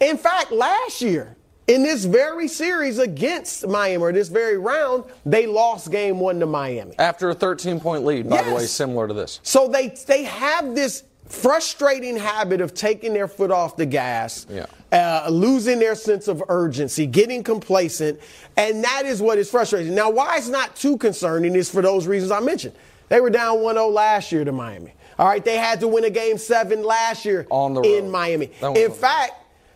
In 0.00 0.18
fact, 0.18 0.52
last 0.52 1.00
year, 1.00 1.36
in 1.66 1.82
this 1.82 2.04
very 2.04 2.46
series 2.46 2.98
against 2.98 3.66
Miami, 3.66 3.96
or 3.96 4.12
this 4.12 4.28
very 4.28 4.56
round, 4.58 5.04
they 5.24 5.46
lost 5.46 5.90
game 5.90 6.20
one 6.20 6.38
to 6.38 6.46
Miami. 6.46 6.94
After 6.98 7.30
a 7.30 7.34
13 7.34 7.80
point 7.80 8.04
lead, 8.04 8.28
by 8.28 8.42
the 8.42 8.54
way, 8.54 8.66
similar 8.66 9.08
to 9.08 9.14
this. 9.14 9.40
So 9.42 9.66
they 9.66 9.88
they 10.06 10.24
have 10.24 10.74
this 10.74 11.02
frustrating 11.28 12.16
habit 12.16 12.60
of 12.60 12.74
taking 12.74 13.12
their 13.14 13.28
foot 13.28 13.50
off 13.50 13.76
the 13.76 13.86
gas, 13.86 14.46
Yeah. 14.48 14.66
uh, 14.92 15.28
losing 15.30 15.78
their 15.78 15.94
sense 15.94 16.28
of 16.28 16.42
urgency, 16.48 17.06
getting 17.06 17.42
complacent, 17.42 18.20
and 18.56 18.82
that 18.84 19.02
is 19.06 19.20
what 19.20 19.38
is 19.38 19.50
frustrating. 19.50 19.94
Now, 19.94 20.10
why 20.10 20.36
it's 20.36 20.48
not 20.48 20.76
too 20.76 20.96
concerning 20.96 21.54
is 21.54 21.68
for 21.70 21.82
those 21.82 22.06
reasons 22.06 22.30
I 22.32 22.40
mentioned. 22.40 22.74
They 23.08 23.20
were 23.20 23.30
down 23.30 23.58
1-0 23.58 23.92
last 23.92 24.32
year 24.32 24.44
to 24.44 24.52
Miami. 24.52 24.92
All 25.18 25.26
right, 25.26 25.44
they 25.44 25.56
had 25.56 25.80
to 25.80 25.88
win 25.88 26.04
a 26.04 26.10
game 26.10 26.36
seven 26.38 26.82
last 26.82 27.24
year 27.24 27.46
On 27.50 27.72
the 27.74 27.80
in. 27.82 28.10
Miami. 28.10 28.50
In 28.62 28.90
fact, 28.92 29.32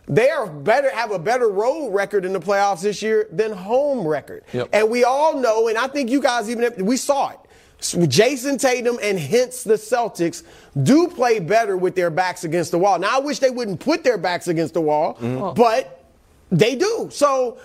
they 0.07 0.29
are 0.29 0.47
better 0.47 0.91
have 0.91 1.13
a 1.13 1.19
better 1.19 1.49
road 1.49 1.91
record 1.91 2.25
in 2.25 2.33
the 2.33 2.41
playoffs 2.41 2.83
this 2.83 3.01
year 3.01 3.29
than 3.31 3.53
home 3.53 4.07
record. 4.07 4.43
Yep. 4.53 4.69
And 4.73 4.91
we 4.91 5.05
all 5.05 5.39
know, 5.39 5.69
and 5.69 5.79
I 5.79 5.87
think 5.87 6.11
you 6.11 6.21
guys 6.21 6.51
even 6.51 6.85
we 6.85 6.97
saw 6.97 7.31
it. 7.31 7.39
So 7.81 7.99
Jayson 8.07 8.59
Tatum 8.59 8.99
and 9.03 9.19
hence 9.19 9.63
the 9.65 9.75
Celtics 9.75 10.43
do 10.83 11.09
play 11.09 11.41
better 11.41 11.77
with 11.77 11.95
their 11.95 12.11
backs 12.11 12.45
against 12.45 12.71
the 12.71 12.79
wall. 12.79 12.99
Now 12.99 13.17
I 13.17 13.21
wish 13.21 13.39
they 13.39 13.51
wouldn't 13.51 13.81
put 13.81 14.05
their 14.05 14.19
backs 14.19 14.49
against 14.49 14.75
the 14.75 14.81
wall, 14.81 15.15
mm-hmm. 15.15 15.55
but 15.55 16.05
they 16.51 16.77
do. 16.77 17.09
So 17.11 17.59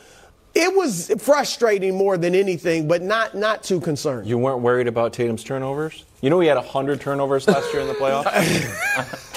it 0.53 0.74
was 0.74 1.11
frustrating 1.20 1.95
more 1.95 2.18
than 2.18 2.34
anything, 2.34 2.88
but 2.88 3.01
not 3.01 3.36
not 3.36 3.61
too 3.61 3.82
concerned. 3.82 4.28
You 4.28 4.38
weren't 4.38 4.61
worried 4.61 4.88
about 4.88 5.13
Tatum's 5.13 5.43
turnovers? 5.43 6.05
You 6.22 6.30
know 6.30 6.39
he 6.39 6.47
had 6.47 6.57
100 6.57 7.01
turnovers 7.01 7.47
last 7.47 7.72
year 7.74 7.82
in 7.82 7.88
the 7.88 7.93
playoffs? 7.93 9.32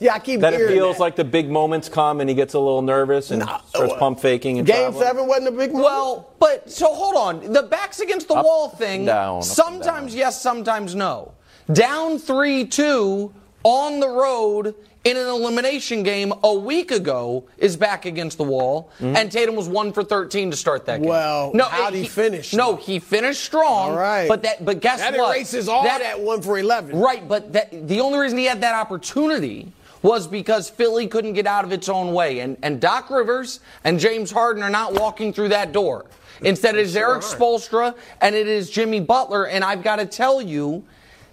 yeah, 0.00 0.14
I 0.14 0.18
keep 0.18 0.40
that 0.40 0.54
it 0.54 0.66
feels 0.68 0.96
that. 0.96 1.02
like 1.02 1.16
the 1.16 1.24
big 1.24 1.50
moments 1.50 1.88
come 1.88 2.20
and 2.20 2.28
he 2.28 2.34
gets 2.34 2.54
a 2.54 2.58
little 2.58 2.80
nervous 2.82 3.30
and 3.30 3.42
starts 3.68 3.92
pump 3.98 4.18
faking 4.18 4.58
and 4.58 4.66
Game 4.66 4.76
traveling? 4.76 5.04
seven 5.04 5.26
wasn't 5.26 5.48
a 5.48 5.52
big 5.52 5.72
moment. 5.72 5.84
Well, 5.84 6.30
but 6.38 6.70
so 6.70 6.92
hold 6.94 7.16
on. 7.16 7.52
The 7.52 7.62
backs 7.62 8.00
against 8.00 8.28
the 8.28 8.34
Up 8.34 8.44
wall 8.44 8.70
thing. 8.70 9.04
down, 9.04 9.42
sometimes 9.42 10.12
down. 10.12 10.18
yes, 10.18 10.40
sometimes 10.40 10.94
no. 10.94 11.34
Down 11.70 12.18
three 12.18 12.64
two 12.64 13.32
on 13.62 14.00
the 14.00 14.08
road 14.08 14.74
in 15.04 15.16
an 15.16 15.26
elimination 15.26 16.02
game 16.02 16.32
a 16.42 16.54
week 16.54 16.90
ago 16.90 17.44
is 17.58 17.76
back 17.76 18.04
against 18.04 18.36
the 18.38 18.44
wall, 18.44 18.90
mm-hmm. 18.98 19.16
and 19.16 19.32
Tatum 19.32 19.54
was 19.56 19.68
one 19.68 19.92
for 19.92 20.04
13 20.04 20.50
to 20.50 20.56
start 20.56 20.84
that 20.86 21.00
game. 21.00 21.08
Well, 21.08 21.52
no, 21.54 21.64
how 21.64 21.90
did 21.90 22.02
he 22.02 22.08
finish? 22.08 22.52
No, 22.52 22.76
he 22.76 22.98
finished 22.98 23.42
strong. 23.42 23.92
All 23.92 23.96
right. 23.96 24.28
But 24.28 24.42
that, 24.42 24.64
but 24.64 24.80
guess 24.80 25.00
That 25.00 25.16
what? 25.16 25.36
erases 25.36 25.68
all 25.68 25.84
that, 25.84 26.20
one 26.20 26.42
for 26.42 26.58
11. 26.58 26.98
Right, 26.98 27.26
but 27.26 27.52
that, 27.54 27.88
the 27.88 28.00
only 28.00 28.18
reason 28.18 28.36
he 28.38 28.44
had 28.44 28.60
that 28.60 28.74
opportunity 28.74 29.72
was 30.02 30.26
because 30.26 30.70
Philly 30.70 31.06
couldn't 31.06 31.34
get 31.34 31.46
out 31.46 31.64
of 31.64 31.72
its 31.72 31.88
own 31.88 32.12
way. 32.12 32.40
And, 32.40 32.56
and 32.62 32.80
Doc 32.80 33.10
Rivers 33.10 33.60
and 33.84 33.98
James 33.98 34.30
Harden 34.30 34.62
are 34.62 34.70
not 34.70 34.94
walking 34.94 35.32
through 35.32 35.48
that 35.50 35.72
door. 35.72 36.06
Instead, 36.42 36.74
it 36.74 36.82
is 36.82 36.96
Erik 36.96 37.22
Spoelstra 37.22 37.94
and 38.20 38.34
it 38.34 38.46
is 38.46 38.70
Jimmy 38.70 39.00
Butler. 39.00 39.46
And 39.46 39.62
I've 39.62 39.82
got 39.82 39.96
to 39.96 40.06
tell 40.06 40.40
you, 40.40 40.84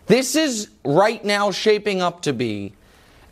this 0.07 0.35
is 0.35 0.69
right 0.83 1.23
now 1.23 1.51
shaping 1.51 2.01
up 2.01 2.21
to 2.23 2.33
be 2.33 2.73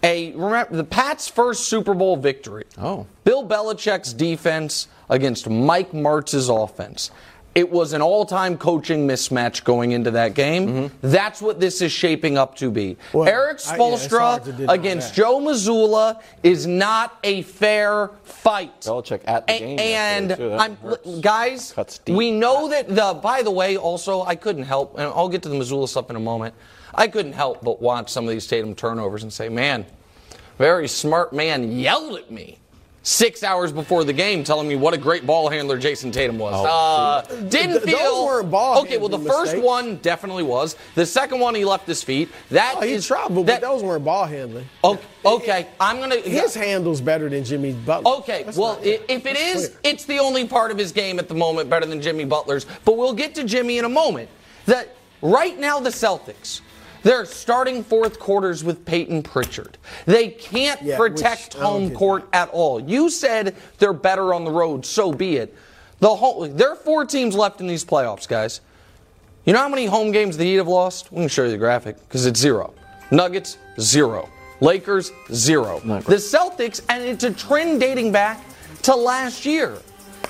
a 0.04 0.32
remember 0.34 0.76
the 0.76 0.84
Pats' 0.84 1.28
first 1.28 1.68
Super 1.68 1.94
Bowl 1.94 2.16
victory. 2.16 2.66
Oh. 2.78 3.08
Bill 3.24 3.46
Belichick's 3.46 4.14
defense 4.14 4.88
against 5.10 5.50
Mike 5.50 5.94
Martz's 5.94 6.50
offense. 6.50 7.12
It 7.56 7.72
was 7.72 7.93
an 7.93 8.01
all-time 8.01 8.58
coaching 8.58 9.08
mismatch 9.08 9.64
going 9.64 9.93
into 9.93 10.12
that 10.12 10.34
game. 10.34 10.91
That's 11.01 11.41
what 11.41 11.62
this 11.62 11.82
is 11.82 11.89
shaping 11.89 12.38
up 12.38 12.56
to 12.58 12.70
be. 12.70 12.95
Mm-hmm. 12.95 13.18
Well, 13.18 13.28
Erik 13.30 13.62
I- 13.66 13.78
yeah, 13.78 13.93
it's 13.93 14.08
hard 14.08 14.43
to 14.43 14.51
Spoelstra 14.51 14.74
against. 14.74 15.14
Joe 15.16 15.39
Mazzulla 15.39 16.22
is 16.43 16.68
not 16.68 17.18
a 17.24 17.43
fair 17.43 18.12
fight. 18.24 18.82
Belichick 18.82 19.22
at 19.26 19.47
the 19.47 19.53
A- 19.53 19.60
game 19.60 19.80
and 19.80 20.36
too. 20.36 20.53
I'm 20.53 20.76
hurts. 20.76 21.20
guys. 21.22 21.74
We 22.10 22.32
know 22.32 22.68
that 22.68 22.93
the. 22.93 23.14
By 23.24 23.41
the 23.41 23.51
way, 23.51 23.78
also 23.78 24.24
I 24.24 24.36
couldn't 24.36 24.64
help, 24.64 24.95
and 24.95 25.03
I'll 25.03 25.30
get 25.30 25.41
to 25.43 25.49
the 25.49 25.56
Mazzulla 25.56 25.88
stuff 25.88 26.10
in 26.10 26.18
a 26.18 26.20
moment. 26.20 26.53
I 26.93 27.08
couldn't 27.08 27.34
help 27.34 27.62
but 27.64 27.82
watch 27.82 28.10
some 28.10 28.26
of 28.26 28.32
these 28.32 28.47
Tatum 28.47 28.76
turnovers 28.76 29.24
and 29.24 29.32
say, 29.32 29.47
man, 29.47 29.86
very 30.58 30.88
smart 30.89 31.32
man 31.32 31.72
yelled 31.78 32.18
at 32.18 32.30
me. 32.32 32.58
Six 33.08 33.43
hours 33.43 33.72
before 33.72 34.03
the 34.03 34.14
game, 34.14 34.43
telling 34.43 34.68
me 34.68 34.76
what 34.76 34.95
a 34.95 34.97
great 34.97 35.28
ball 35.28 35.47
handler 35.47 35.78
Jayson 35.78 36.12
Tatum 36.12 36.39
was. 36.39 36.56
uh, 36.66 37.22
didn't 37.49 37.51
Th- 37.84 37.84
those 37.84 37.84
feel. 38.01 38.26
weren't 38.26 38.49
ball 38.49 38.82
okay, 38.82 38.97
well, 38.97 39.10
the 39.10 39.18
handling 39.18 39.32
first 39.38 39.51
mistakes. 39.53 39.64
one 39.64 39.95
definitely 39.97 40.41
was. 40.41 40.76
The 40.95 41.06
second 41.06 41.39
one, 41.39 41.53
he 41.53 41.66
left 41.66 41.86
his 41.86 42.01
feet. 42.01 42.30
That 42.49 42.78
Oh, 42.78 42.82
he 42.82 42.93
is- 42.93 43.06
traveled, 43.06 43.45
that- 43.45 43.62
but 43.62 43.68
those 43.68 43.84
weren't 43.84 44.03
ball 44.03 44.26
handling. 44.26 44.68
Okay, 44.84 45.03
okay, 45.24 45.68
I'm 45.80 45.99
gonna. 45.99 46.16
His 46.16 46.56
handle's 46.56 46.99
better 46.99 47.30
than 47.30 47.43
Jimmy 47.43 47.74
Butler. 47.74 48.12
Okay, 48.18 48.41
That's 48.41 48.58
well, 48.58 48.74
not- 48.78 48.84
if 48.86 49.26
it 49.28 49.38
is, 49.38 49.68
clear. 49.70 49.80
it's 49.84 50.06
the 50.06 50.18
only 50.18 50.47
part 50.47 50.72
of 50.72 50.78
his 50.80 50.91
game 50.91 51.20
at 51.20 51.28
the 51.28 51.36
moment 51.36 51.70
better 51.70 51.86
than 51.86 52.01
Jimmy 52.01 52.26
Butler's. 52.26 52.66
But 52.86 52.97
we'll 52.97 53.14
get 53.14 53.36
to 53.36 53.43
Jimmy 53.43 53.78
in 53.78 53.86
a 53.86 53.89
moment. 53.89 54.30
That 54.66 54.95
right 55.22 55.60
now, 55.60 55.80
the 55.80 55.91
Celtics. 55.91 56.62
They're 57.06 57.26
starting 57.26 57.84
fourth 57.84 58.18
quarters 58.18 58.64
with 58.64 58.84
Peyton 58.84 59.22
Pritchard. 59.22 59.78
They 60.08 60.30
can't 60.30 60.82
Yeah, 60.82 60.97
protect 60.97 61.53
which 61.53 61.62
home 61.62 61.91
court 61.91 62.28
at 62.34 62.49
all. 62.49 62.80
You 62.80 63.12
said 63.12 63.56
they're 63.78 63.93
better 63.93 64.34
on 64.34 64.43
the 64.43 64.49
road, 64.49 64.88
so 64.88 65.14
be 65.14 65.36
it. 65.38 65.56
The 65.99 66.16
whole, 66.16 66.47
there 66.47 66.72
are 66.72 66.76
four 66.76 67.06
teams 67.06 67.36
left 67.36 67.62
in 67.62 67.68
these 67.68 67.86
playoffs, 67.86 68.28
guys. 68.28 68.60
You 69.45 69.53
know 69.53 69.60
how 69.60 69.70
many 69.70 69.86
home 69.86 70.12
games 70.12 70.36
the 70.36 70.45
Heat 70.45 70.56
have 70.56 70.68
lost? 70.68 71.12
We 71.12 71.20
can 71.20 71.28
show 71.28 71.43
you 71.43 71.51
the 71.51 71.60
graphic 71.60 71.95
because 72.08 72.26
it's 72.26 72.39
zero. 72.39 72.74
Nuggets, 73.12 73.60
zero. 73.80 74.28
Lakers, 74.60 75.12
zero. 75.32 75.82
The 75.82 76.16
Celtics, 76.16 76.82
and 76.89 77.03
it's 77.03 77.24
a 77.24 77.32
trend 77.32 77.82
dating 77.82 78.14
back 78.14 78.43
to 78.82 78.95
last 78.95 79.45
year. 79.45 79.78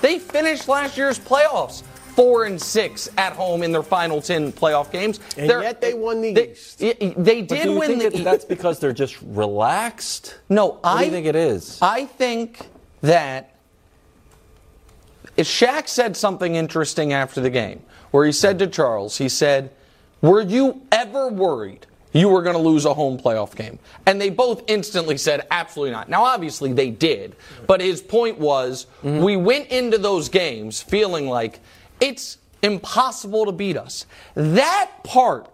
They 0.02 0.18
finished 0.18 0.68
last 0.68 0.98
year's 0.98 1.18
playoffs 1.18 1.84
four 2.16 2.44
and 2.44 2.60
six 2.60 3.08
at 3.18 3.34
home 3.34 3.62
in 3.62 3.70
their 3.70 3.82
final 3.82 4.20
ten 4.22 4.50
playoff 4.50 4.90
games. 4.90 5.20
And 5.36 5.48
They're- 5.48 5.62
yet 5.62 5.80
they 5.80 5.94
won 5.94 6.22
the 6.22 6.32
they, 6.32 6.50
East. 6.52 6.78
They, 6.78 6.94
they 6.94 7.42
did 7.42 7.62
do 7.64 7.72
you 7.72 7.78
win 7.78 7.88
think 7.88 8.02
the 8.02 8.08
that 8.08 8.14
East. 8.16 8.24
that's 8.24 8.44
because 8.46 8.78
they're 8.80 8.92
just 8.94 9.18
relaxed? 9.22 10.38
No, 10.48 10.66
What 10.66 10.80
I 10.82 10.98
do 11.00 11.04
you 11.04 11.10
think 11.12 11.26
it 11.26 11.36
is? 11.36 11.78
I 11.82 12.06
think 12.06 12.68
that 13.02 13.54
if 15.36 15.46
Shaq 15.46 15.86
said 15.88 16.16
something 16.16 16.54
interesting 16.54 17.12
after 17.12 17.40
the 17.40 17.50
game, 17.50 17.82
where 18.10 18.24
he 18.24 18.32
said 18.32 18.58
to 18.60 18.66
Charles, 18.66 19.18
he 19.18 19.28
said, 19.28 19.70
"Were 20.22 20.40
you 20.40 20.80
ever 20.90 21.28
worried 21.28 21.86
you 22.14 22.30
were 22.30 22.40
going 22.40 22.56
to 22.56 22.62
lose 22.62 22.86
a 22.86 22.94
home 22.94 23.18
playoff 23.18 23.54
game?" 23.54 23.78
And 24.06 24.18
they 24.18 24.30
both 24.30 24.62
instantly 24.68 25.18
said, 25.18 25.46
"Absolutely 25.50 25.92
not." 25.92 26.08
Now, 26.08 26.24
obviously, 26.24 26.72
they 26.72 26.88
did, 26.90 27.36
but 27.66 27.82
his 27.82 28.00
point 28.00 28.38
was, 28.38 28.86
mm-hmm. 29.04 29.22
we 29.22 29.36
went 29.36 29.68
into 29.68 29.98
those 29.98 30.30
games 30.30 30.80
feeling 30.80 31.28
like 31.28 31.60
it's 32.00 32.38
impossible 32.62 33.46
to 33.46 33.52
beat 33.52 33.76
us. 33.76 34.06
That 34.34 34.90
part 35.04 35.48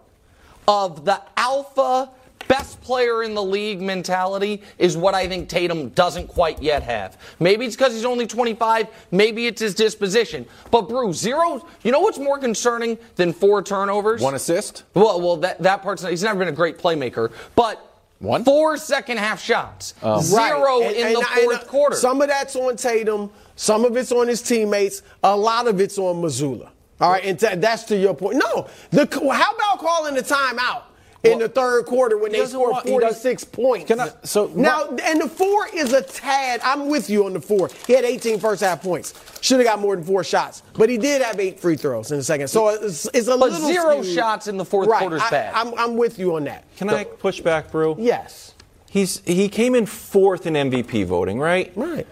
of 0.67 1.05
the 1.05 1.21
alpha 1.37 2.09
best 2.47 2.81
player 2.81 3.23
in 3.23 3.33
the 3.33 3.43
league 3.43 3.81
mentality 3.81 4.61
is 4.77 4.97
what 4.97 5.13
I 5.13 5.27
think 5.27 5.49
Tatum 5.49 5.89
doesn't 5.89 6.27
quite 6.27 6.61
yet 6.61 6.83
have. 6.83 7.17
Maybe 7.39 7.65
it's 7.65 7.75
because 7.75 7.93
he's 7.93 8.05
only 8.05 8.27
25, 8.27 8.87
maybe 9.11 9.47
it's 9.47 9.61
his 9.61 9.73
disposition. 9.73 10.45
But 10.71 10.89
Brew, 10.89 11.13
zero, 11.13 11.65
you 11.83 11.91
know 11.91 11.99
what's 11.99 12.19
more 12.19 12.37
concerning 12.37 12.97
than 13.15 13.33
four 13.33 13.61
turnovers? 13.63 14.21
One 14.21 14.35
assist? 14.35 14.83
Well, 14.93 15.21
well, 15.21 15.37
that 15.37 15.61
that 15.63 15.81
part's 15.81 16.03
not, 16.03 16.11
he's 16.11 16.23
never 16.23 16.39
been 16.39 16.47
a 16.47 16.51
great 16.51 16.77
playmaker, 16.77 17.31
but 17.55 17.92
One? 18.23 18.43
four 18.43 18.77
second 18.77 19.17
half 19.17 19.41
shots, 19.41 19.93
Right. 20.01 20.21
zero 20.21 20.81
And- 20.81 20.95
in 20.95 21.07
and- 21.07 21.15
the 21.17 21.19
and, 21.19 21.43
fourth 21.43 21.61
uh, 21.63 21.65
quarter. 21.65 21.95
Some 21.97 22.21
of 22.21 22.29
that's 22.29 22.55
on 22.55 22.75
Tatum. 22.77 23.29
Some 23.55 23.85
of 23.85 23.95
it's 23.97 24.11
on 24.11 24.27
his 24.27 24.41
teammates. 24.41 25.01
A 25.23 25.35
lot 25.35 25.67
of 25.67 25.79
it's 25.81 25.97
on 25.97 26.21
Mazzulla. 26.21 26.69
All 27.01 27.11
right, 27.11 27.23
and 27.25 27.37
t- 27.39 27.55
that's 27.55 27.83
to 27.85 27.97
your 27.97 28.13
point. 28.13 28.37
No, 28.37 28.67
the 28.91 29.07
how 29.31 29.51
about 29.51 29.79
calling 29.79 30.15
the 30.15 30.21
timeout 30.23 30.83
in 31.23 31.39
the 31.39 31.47
third 31.47 31.85
quarter 31.85 32.17
when 32.17 32.31
they 32.33 32.45
scored 32.45 32.71
want- 32.71 32.85
he 32.85 32.91
does- 32.91 33.21
46 33.21 33.43
points? 33.45 33.87
Can 33.87 33.99
I- 34.01 34.11
so- 34.23 34.51
now, 34.55 34.89
and 35.01 35.21
the 35.21 35.29
four 35.29 35.67
is 35.73 35.93
a 35.93 36.01
tad. 36.01 36.59
I'm 36.63 36.87
with 36.89 37.09
you 37.09 37.25
on 37.25 37.33
the 37.33 37.39
four. 37.39 37.69
He 37.87 37.93
had 37.93 38.03
18 38.03 38.39
first 38.39 38.61
half 38.61 38.81
points. 38.83 39.13
Should 39.41 39.59
have 39.59 39.65
got 39.65 39.79
more 39.79 39.95
than 39.95 40.03
four 40.03 40.23
shots, 40.23 40.63
but 40.73 40.89
he 40.89 40.97
did 40.97 41.21
have 41.21 41.39
eight 41.39 41.59
free 41.59 41.75
throws 41.77 42.11
in 42.11 42.17
the 42.17 42.23
second. 42.23 42.49
So 42.49 42.69
it's, 42.69 43.05
it's 43.13 43.27
a 43.27 43.31
But 43.37 43.51
little 43.51 43.67
zero 43.67 44.01
skewed. 44.01 44.15
shots 44.15 44.47
in 44.47 44.57
the 44.57 44.65
fourth 44.65 44.87
right. 44.89 44.99
quarter 44.99 45.15
is 45.17 45.21
I- 45.23 45.29
bad. 45.29 45.53
I'm, 45.55 45.73
I'm 45.77 45.95
with 45.97 46.19
you 46.19 46.35
on 46.35 46.43
that. 46.45 46.65
Can 46.77 46.89
I 46.89 47.05
push 47.05 47.39
back, 47.39 47.71
Brew? 47.71 47.95
Yes. 47.97 48.51
He's 48.89 49.21
he 49.25 49.49
came 49.49 49.73
in 49.75 49.85
fourth 49.87 50.45
in 50.45 50.53
MVP 50.55 51.03
voting, 51.05 51.39
right? 51.39 51.71
Right. 51.75 52.05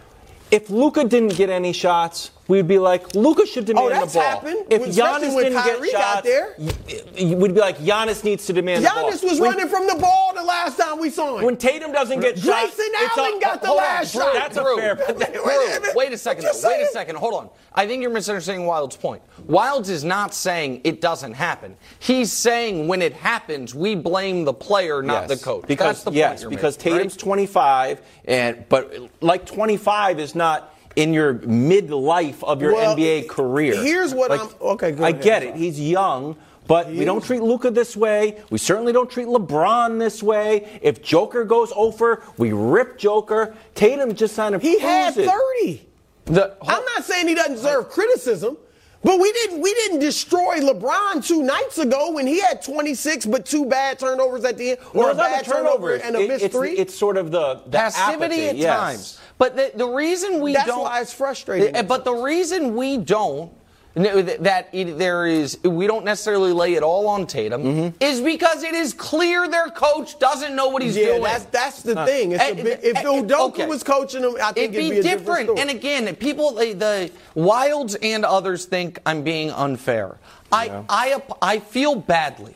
If 0.49 0.69
Luca 0.69 1.03
didn't 1.03 1.35
get 1.35 1.49
any 1.49 1.73
shots, 1.73 2.31
we'd 2.47 2.67
be 2.67 2.79
like, 2.79 3.15
Luka 3.15 3.45
should 3.45 3.65
demand 3.65 3.85
Oh, 3.85 3.89
the 3.89 3.95
that's 3.95 4.13
ball. 4.13 4.23
happened, 4.23 4.65
If 4.69 4.81
especially 4.87 5.27
Giannis 5.29 5.35
when 5.35 5.43
didn't 5.45 5.59
Kyrie 5.63 5.87
get 5.91 5.93
got 5.93 6.13
shots, 6.15 6.27
there. 6.27 6.55
y- 6.57 6.71
y- 7.19 7.35
we'd 7.35 7.53
be 7.53 7.61
like, 7.61 7.77
Giannis 7.79 8.23
needs 8.23 8.45
to 8.47 8.53
demand 8.53 8.83
the 8.83 8.89
ball. 8.89 9.09
Giannis 9.11 9.23
was 9.23 9.39
When- 9.39 9.51
running 9.51 9.67
from 9.69 9.87
the 9.87 9.95
ball 9.95 10.31
the 10.35 10.43
last 10.43 10.77
time 10.77 10.99
we 10.99 11.09
saw 11.09 11.37
him. 11.37 11.45
When 11.45 11.55
Tatum 11.57 11.91
doesn't 11.91 12.19
get 12.19 12.35
Grayson 12.35 12.51
shots, 12.51 12.75
it's 12.79 13.17
Allen 13.17 13.37
a- 13.37 13.39
got 13.39 13.61
the 13.61 13.67
hold 13.67 13.79
on, 13.79 13.85
last 13.85 14.13
shot. 14.13 14.33
That's 14.33 14.57
a 14.57 14.63
fair. 14.75 14.95
Wait 15.07 15.27
a 15.37 15.91
wait 15.95 16.13
a 16.13 16.17
second. 16.17 16.45
Though. 16.45 16.67
Wait 16.69 16.81
a 16.81 16.87
second. 16.87 17.15
Hold 17.17 17.33
on. 17.35 17.49
I 17.73 17.87
think 17.87 18.01
you're 18.01 18.11
misunderstanding 18.11 18.65
Wild's 18.65 18.97
point. 18.97 19.21
Wildes 19.47 19.89
is 19.89 20.03
not 20.03 20.33
saying 20.33 20.81
it 20.83 20.99
doesn't 20.99 21.33
happen. 21.33 21.77
He's 21.99 22.31
saying 22.33 22.87
when 22.87 23.01
it 23.01 23.13
happens, 23.13 23.73
we 23.73 23.95
blame 23.95 24.43
the 24.43 24.53
player, 24.53 25.01
not 25.01 25.29
Yes, 25.29 25.39
the 25.39 25.45
coach. 25.45 25.65
Because 25.67 25.97
That's 25.97 26.03
the 26.03 26.11
yes, 26.11 26.29
point 26.29 26.41
you're 26.41 26.49
because 26.49 26.77
making, 26.77 26.91
Tatum's 26.93 27.13
right? 27.13 27.19
25, 27.19 28.01
and 28.25 28.65
but 28.67 28.93
like 29.21 29.45
25 29.45 30.19
is 30.19 30.35
not 30.35 30.70
in 30.95 31.13
your 31.13 31.35
midlife 31.35 32.43
of 32.43 32.61
your 32.61 32.73
Well, 32.73 32.95
NBA 32.95 33.27
career. 33.27 33.75
here's 33.81 34.13
what 34.13 34.29
Like, 34.29 34.39
I'm- 34.41 34.49
okay, 34.61 34.91
go 34.91 35.03
I 35.03 35.09
ahead, 35.09 35.21
get 35.21 35.43
it. 35.43 35.55
He's 35.55 35.79
young. 35.79 36.35
But 36.67 36.87
we 36.89 37.03
don't 37.03 37.23
treat 37.23 37.41
Luka 37.41 37.69
this 37.71 37.97
way. 37.97 38.37
We 38.49 38.57
certainly 38.57 38.93
don't 38.93 39.09
treat 39.09 39.27
LeBron 39.27 39.99
this 39.99 40.21
way. 40.23 40.67
If 40.81 41.01
Joker 41.01 41.43
goes 41.43 41.73
over, 41.75 42.21
we 42.37 42.53
rip 42.53 42.97
Joker. 42.97 43.55
Tatum 43.75 44.13
just 44.15 44.35
kind 44.35 44.55
of 44.55 44.61
he 44.61 44.79
had 44.79 45.13
30. 45.15 45.87
The- 46.25 46.55
I'm 46.61 46.85
not 46.95 47.03
saying 47.03 47.27
he 47.27 47.33
doesn't 47.35 47.55
deserve 47.55 47.89
criticism, 47.89 48.57
but 49.03 49.19
we 49.19 49.31
didn't 49.33 49.59
we 49.59 49.73
didn't 49.73 49.99
destroy 49.99 50.59
LeBron 50.59 51.25
two 51.27 51.41
nights 51.41 51.77
ago 51.79 52.11
when 52.11 52.27
he 52.27 52.39
had 52.39 52.61
26 52.61 53.25
but 53.25 53.45
two 53.45 53.65
bad 53.65 53.97
turnovers 53.99 54.45
at 54.45 54.57
the 54.57 54.71
end, 54.71 54.79
No, 54.93 55.01
or 55.01 55.07
a 55.07 55.09
it's 55.09 55.17
bad 55.19 55.43
the 55.45 55.49
turnover 55.51 55.97
turnovers. 55.97 56.01
and 56.03 56.15
a 56.15 56.19
It- 56.21 56.27
missed 56.29 56.45
it's, 56.45 56.55
three. 56.55 56.77
It's 56.77 56.95
sort 56.95 57.17
of 57.17 57.31
the, 57.31 57.55
the 57.65 57.71
passivity 57.71 58.23
apathy, 58.45 58.47
at 58.49 58.55
yes. 58.55 58.77
times. 58.79 59.19
But 59.41 59.55
the, 59.55 59.71
the 59.73 59.87
reason 59.87 60.39
we 60.39 60.53
That's 60.53 60.67
don't. 60.67 60.83
That's 60.83 60.91
why 60.93 61.01
it's 61.01 61.13
frustrating. 61.13 61.75
Uh, 61.75 61.81
But 61.81 62.05
the 62.05 62.13
reason 62.13 62.75
we 62.75 62.97
don't. 62.97 63.51
that- 63.95 64.43
That 64.43 64.69
it, 64.71 64.99
there 64.99 65.25
is, 65.25 65.57
we 65.63 65.87
don't 65.87 66.05
necessarily 66.05 66.53
lay 66.53 66.75
it 66.75 66.83
all 66.83 67.07
on 67.07 67.25
Tatum, 67.25 67.63
Mm-hmm. 67.63 68.03
is 68.03 68.21
because 68.21 68.61
it 68.61 68.75
is 68.75 68.93
clear 68.93 69.47
their 69.47 69.69
coach 69.69 70.19
doesn't 70.19 70.55
know 70.55 70.67
what 70.69 70.83
he's 70.83 70.95
yeah, 70.95 71.05
doing. 71.07 71.23
that's 71.23 71.45
that's 71.45 71.81
the 71.81 71.95
thing. 72.05 72.33
It's 72.33 72.43
a 72.43 72.49
Eh, 72.51 72.53
big, 72.53 72.79
if 72.83 72.97
eh, 72.97 73.01
Udoka 73.03 73.49
okay. 73.49 73.65
was 73.65 73.81
coaching 73.81 74.21
him, 74.23 74.35
I 74.39 74.51
think 74.53 74.75
It'd 74.75 74.91
be, 74.91 74.99
a 74.99 75.01
different. 75.01 75.17
different 75.19 75.45
story. 75.47 75.59
And 75.61 75.69
again, 75.71 76.15
people, 76.17 76.51
the, 76.53 76.73
the 76.73 77.11
Wildes 77.35 77.97
and 78.03 78.23
others 78.23 78.65
think 78.65 78.99
I'm 79.07 79.23
being 79.23 79.49
unfair. 79.49 80.17
I, 80.51 80.83
I, 80.87 81.21
I 81.41 81.59
feel 81.59 81.95
badly 81.95 82.53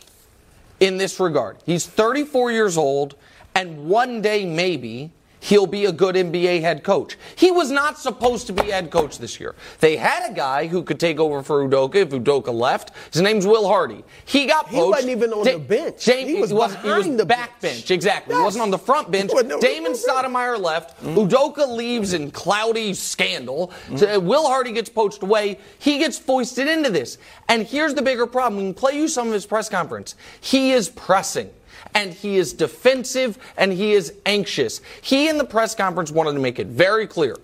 in 0.80 0.98
this 0.98 1.20
regard. 1.20 1.58
He's 1.66 1.88
34 1.88 2.52
years 2.52 2.78
old, 2.78 3.16
and 3.56 3.88
one 3.90 4.22
day 4.22 4.46
maybe 4.46 5.10
he'll 5.46 5.68
be 5.68 5.86
a 5.86 5.92
good 5.92 6.16
NBA 6.16 6.62
head 6.62 6.84
coach. 6.84 7.18
He 7.36 7.52
was 7.52 7.70
not 7.72 8.00
supposed 8.00 8.48
to 8.48 8.54
be 8.54 8.72
head 8.72 8.90
coach 8.90 9.20
this 9.20 9.40
year. 9.40 9.54
They 9.80 9.96
had 9.96 10.30
a 10.30 10.34
guy 10.34 10.68
who 10.68 10.82
could 10.84 11.00
take 11.00 11.20
over 11.20 11.44
for 11.44 11.68
Udoka 11.68 11.96
if 11.96 12.10
Udoka 12.10 12.54
left. 12.54 12.92
His 13.12 13.22
name's 13.22 13.46
Will 13.46 13.68
Hardy. 13.68 14.04
He 14.26 14.46
got 14.48 14.66
poached. 14.66 14.76
He 14.76 14.82
wasn't 14.90 15.12
even 15.12 15.34
on 15.34 15.46
Da- 15.46 15.54
the 15.54 15.60
bench. 15.60 16.04
He 16.06 16.36
was, 16.40 16.50
he 16.50 16.56
wasn't- 16.56 16.82
he 16.82 16.88
was 16.90 17.04
behind 17.04 17.20
the 17.20 17.26
back 17.26 17.62
bench. 17.62 17.76
bench. 17.78 17.92
Exactly. 17.92 18.36
He 18.36 18.42
wasn't 18.42 18.64
on 18.64 18.72
the 18.72 18.78
front 18.80 19.12
bench. 19.12 19.32
No, 19.34 19.60
Damon 19.60 19.92
no. 19.92 19.98
Stoudamire 19.98 20.60
left. 20.60 21.02
Mm-hmm. 21.04 21.18
Udoka 21.20 21.68
leaves 21.68 22.14
in 22.14 22.32
cloudy 22.32 22.94
scandal. 22.94 23.68
Mm-hmm. 23.86 23.98
So, 23.98 24.20
Will 24.20 24.48
Hardy 24.48 24.72
gets 24.72 24.90
poached 24.90 25.22
away. 25.24 25.60
He 25.80 26.00
gets 26.00 26.18
foisted 26.18 26.68
into 26.68 26.90
this. 26.90 27.18
And 27.50 27.68
here's 27.68 27.94
the 27.94 28.02
bigger 28.02 28.26
problem. 28.26 28.62
We 28.62 28.68
can 28.70 28.74
play 28.74 28.96
you 28.98 29.08
some 29.08 29.28
of 29.28 29.34
his 29.34 29.46
press 29.46 29.70
conference. 29.70 30.16
He 30.42 30.72
is 30.72 30.90
pressing. 30.90 31.50
And 31.96 32.14
he 32.14 32.36
is 32.36 32.54
defensive 32.54 33.40
and 33.58 33.74
he 33.74 33.94
is 33.94 34.14
anxious. 34.28 34.82
He 35.02 35.28
in 35.28 35.40
the 35.40 35.46
press 35.46 35.74
conference 35.74 36.12
wanted 36.12 36.34
to 36.34 36.40
make 36.40 36.60
it 36.60 36.68
very 36.68 37.08
clear. 37.08 37.36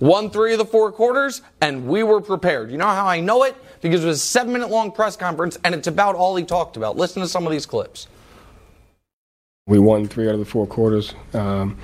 Won 0.00 0.30
three 0.30 0.50
of 0.52 0.58
the 0.58 0.64
four 0.64 0.90
quarters, 0.90 1.42
and 1.60 1.86
we 1.86 2.02
were 2.02 2.20
prepared. 2.20 2.72
You 2.72 2.76
know 2.76 2.88
how 2.88 3.06
I 3.06 3.20
know 3.20 3.44
it? 3.44 3.54
Because 3.82 4.02
it 4.02 4.08
was 4.08 4.16
a 4.16 4.24
seven 4.24 4.52
minute 4.52 4.68
long 4.68 4.90
press 4.90 5.16
conference, 5.16 5.56
and 5.62 5.76
it's 5.76 5.86
about 5.86 6.16
all 6.16 6.34
he 6.34 6.42
talked 6.42 6.76
about. 6.76 6.96
Listen 6.96 7.22
to 7.22 7.28
some 7.28 7.46
of 7.46 7.52
these 7.52 7.66
clips. 7.66 8.08
We 9.68 9.78
won 9.78 10.08
three 10.08 10.26
out 10.26 10.34
of 10.34 10.40
the 10.40 10.44
four 10.44 10.66
quarters. 10.66 11.14
Um, 11.34 11.78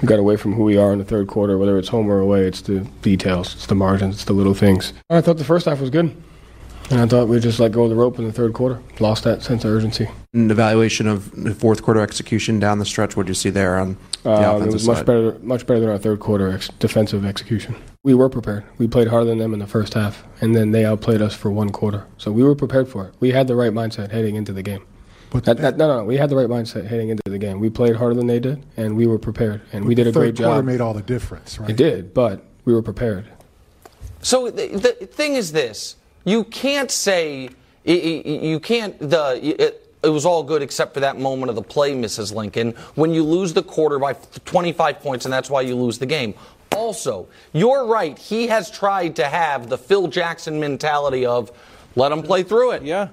we 0.00 0.06
got 0.06 0.20
away 0.20 0.36
from 0.36 0.52
who 0.52 0.62
we 0.62 0.76
are 0.76 0.92
in 0.92 1.00
the 1.00 1.04
third 1.04 1.26
quarter, 1.26 1.58
whether 1.58 1.76
it's 1.76 1.88
home 1.88 2.08
or 2.08 2.20
away. 2.20 2.46
It's 2.46 2.60
the 2.60 2.80
details, 3.02 3.54
it's 3.54 3.66
the 3.66 3.74
margins, 3.74 4.14
it's 4.14 4.24
the 4.24 4.34
little 4.34 4.54
things. 4.54 4.92
I 5.10 5.20
thought 5.20 5.38
the 5.38 5.44
first 5.44 5.66
half 5.66 5.80
was 5.80 5.90
good, 5.90 6.14
and 6.90 7.00
I 7.00 7.06
thought 7.06 7.28
we 7.28 7.38
just 7.40 7.58
let 7.60 7.72
go 7.72 7.84
of 7.84 7.90
the 7.90 7.96
rope 7.96 8.18
in 8.18 8.24
the 8.26 8.32
third 8.32 8.52
quarter. 8.52 8.80
Lost 9.00 9.24
that 9.24 9.42
sense 9.42 9.64
of 9.64 9.70
urgency. 9.70 10.08
An 10.32 10.50
evaluation 10.50 11.06
of 11.06 11.30
the 11.44 11.54
fourth 11.54 11.82
quarter 11.82 12.00
execution 12.00 12.58
down 12.58 12.78
the 12.78 12.84
stretch. 12.84 13.16
What 13.16 13.24
did 13.26 13.30
you 13.30 13.34
see 13.34 13.50
there 13.50 13.78
on 13.78 13.96
the 14.22 14.30
Um, 14.30 14.42
it 14.42 14.46
offensive 14.48 14.72
was 14.74 14.86
much 14.86 14.96
side? 14.98 15.06
better, 15.06 15.36
much 15.42 15.66
better 15.66 15.80
than 15.80 15.88
our 15.88 15.98
third 15.98 16.20
quarter 16.20 16.50
ex- 16.52 16.68
defensive 16.78 17.24
execution. 17.24 17.74
We 18.02 18.12
were 18.14 18.28
prepared. 18.28 18.64
We 18.78 18.86
played 18.86 19.08
harder 19.08 19.26
than 19.26 19.38
them 19.38 19.52
in 19.54 19.60
the 19.60 19.66
first 19.66 19.94
half, 19.94 20.24
and 20.40 20.54
then 20.54 20.72
they 20.72 20.84
outplayed 20.84 21.22
us 21.22 21.34
for 21.34 21.50
one 21.50 21.70
quarter. 21.70 22.04
So 22.18 22.30
we 22.32 22.42
were 22.42 22.54
prepared 22.54 22.88
for 22.88 23.06
it. 23.06 23.14
We 23.20 23.30
had 23.30 23.48
the 23.48 23.56
right 23.56 23.72
mindset 23.72 24.10
heading 24.10 24.34
into 24.36 24.52
the 24.52 24.62
game. 24.62 24.82
That- 25.32 25.56
that- 25.56 25.76
no, 25.78 25.88
no, 25.88 25.98
no. 25.98 26.04
We 26.04 26.16
had 26.18 26.28
the 26.30 26.36
right 26.36 26.46
mindset 26.48 26.86
heading 26.86 27.08
into 27.08 27.22
the 27.28 27.38
game. 27.38 27.58
We 27.60 27.68
played 27.70 27.96
harder 27.96 28.14
than 28.14 28.26
they 28.28 28.38
did, 28.38 28.62
and 28.76 28.94
we 28.96 29.06
were 29.06 29.18
prepared. 29.18 29.62
And 29.72 29.84
we 29.84 29.94
did 29.96 30.06
a 30.06 30.12
third 30.12 30.20
great 30.20 30.36
quarter 30.36 30.58
job. 30.60 30.64
made 30.64 30.80
all 30.80 30.94
the 30.94 31.02
difference, 31.02 31.58
right? 31.58 31.70
It 31.70 31.76
did, 31.76 32.14
but 32.14 32.44
we 32.64 32.72
were 32.72 32.82
prepared. 32.82 33.24
So 34.22 34.48
the, 34.50 34.68
the 34.68 35.06
thing 35.06 35.34
is 35.34 35.50
this: 35.52 35.96
you 36.24 36.44
can't 36.44 36.90
say 36.90 37.50
you 37.84 38.60
can't 38.60 38.98
the. 38.98 39.40
It, 39.42 39.80
it 40.02 40.08
was 40.08 40.26
all 40.26 40.42
good 40.42 40.60
except 40.60 40.92
for 40.92 41.00
that 41.00 41.18
moment 41.18 41.48
of 41.48 41.56
the 41.56 41.62
play, 41.62 41.94
Mrs. 41.94 42.34
Lincoln, 42.34 42.72
when 42.94 43.14
you 43.14 43.24
lose 43.24 43.54
the 43.54 43.62
quarter 43.62 43.98
by 43.98 44.12
25 44.44 45.00
points, 45.00 45.24
and 45.24 45.32
that's 45.32 45.48
why 45.48 45.62
you 45.62 45.74
lose 45.74 45.98
the 45.98 46.06
game. 46.06 46.34
Also, 46.72 47.26
you're 47.52 47.86
right. 47.86 48.18
He 48.18 48.48
has 48.48 48.70
tried 48.70 49.16
to 49.16 49.24
have 49.24 49.68
the 49.68 49.78
Phil 49.78 50.08
Jackson 50.08 50.60
mentality 50.60 51.24
of 51.24 51.50
let 51.96 52.12
him 52.12 52.22
play 52.22 52.42
through 52.42 52.72
it. 52.72 52.82
Yeah. 52.82 53.08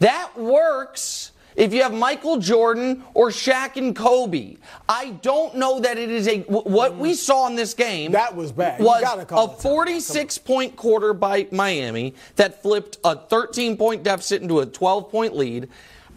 That 0.00 0.36
works 0.36 1.31
if 1.56 1.72
you 1.72 1.82
have 1.82 1.92
Michael 1.92 2.38
Jordan 2.38 3.04
or 3.14 3.28
Shaq 3.28 3.76
and 3.76 3.94
Kobe. 3.94 4.56
I 4.88 5.10
don't 5.22 5.56
know 5.56 5.80
that 5.80 5.98
it 5.98 6.10
is 6.10 6.28
a 6.28 6.40
what 6.40 6.96
we 6.96 7.12
mm. 7.12 7.16
saw 7.16 7.46
in 7.48 7.56
this 7.56 7.74
game. 7.74 8.12
That 8.12 8.34
was 8.34 8.52
bad. 8.52 8.80
You 8.80 8.86
Was 8.86 9.02
a 9.30 9.48
46 9.48 10.38
point 10.38 10.76
quarter 10.76 11.12
by 11.12 11.46
Miami 11.50 12.14
that 12.36 12.62
flipped 12.62 12.98
a 13.04 13.16
13 13.16 13.76
point 13.76 14.02
deficit 14.02 14.42
into 14.42 14.60
a 14.60 14.66
12 14.66 15.10
point 15.10 15.36
lead, 15.36 15.68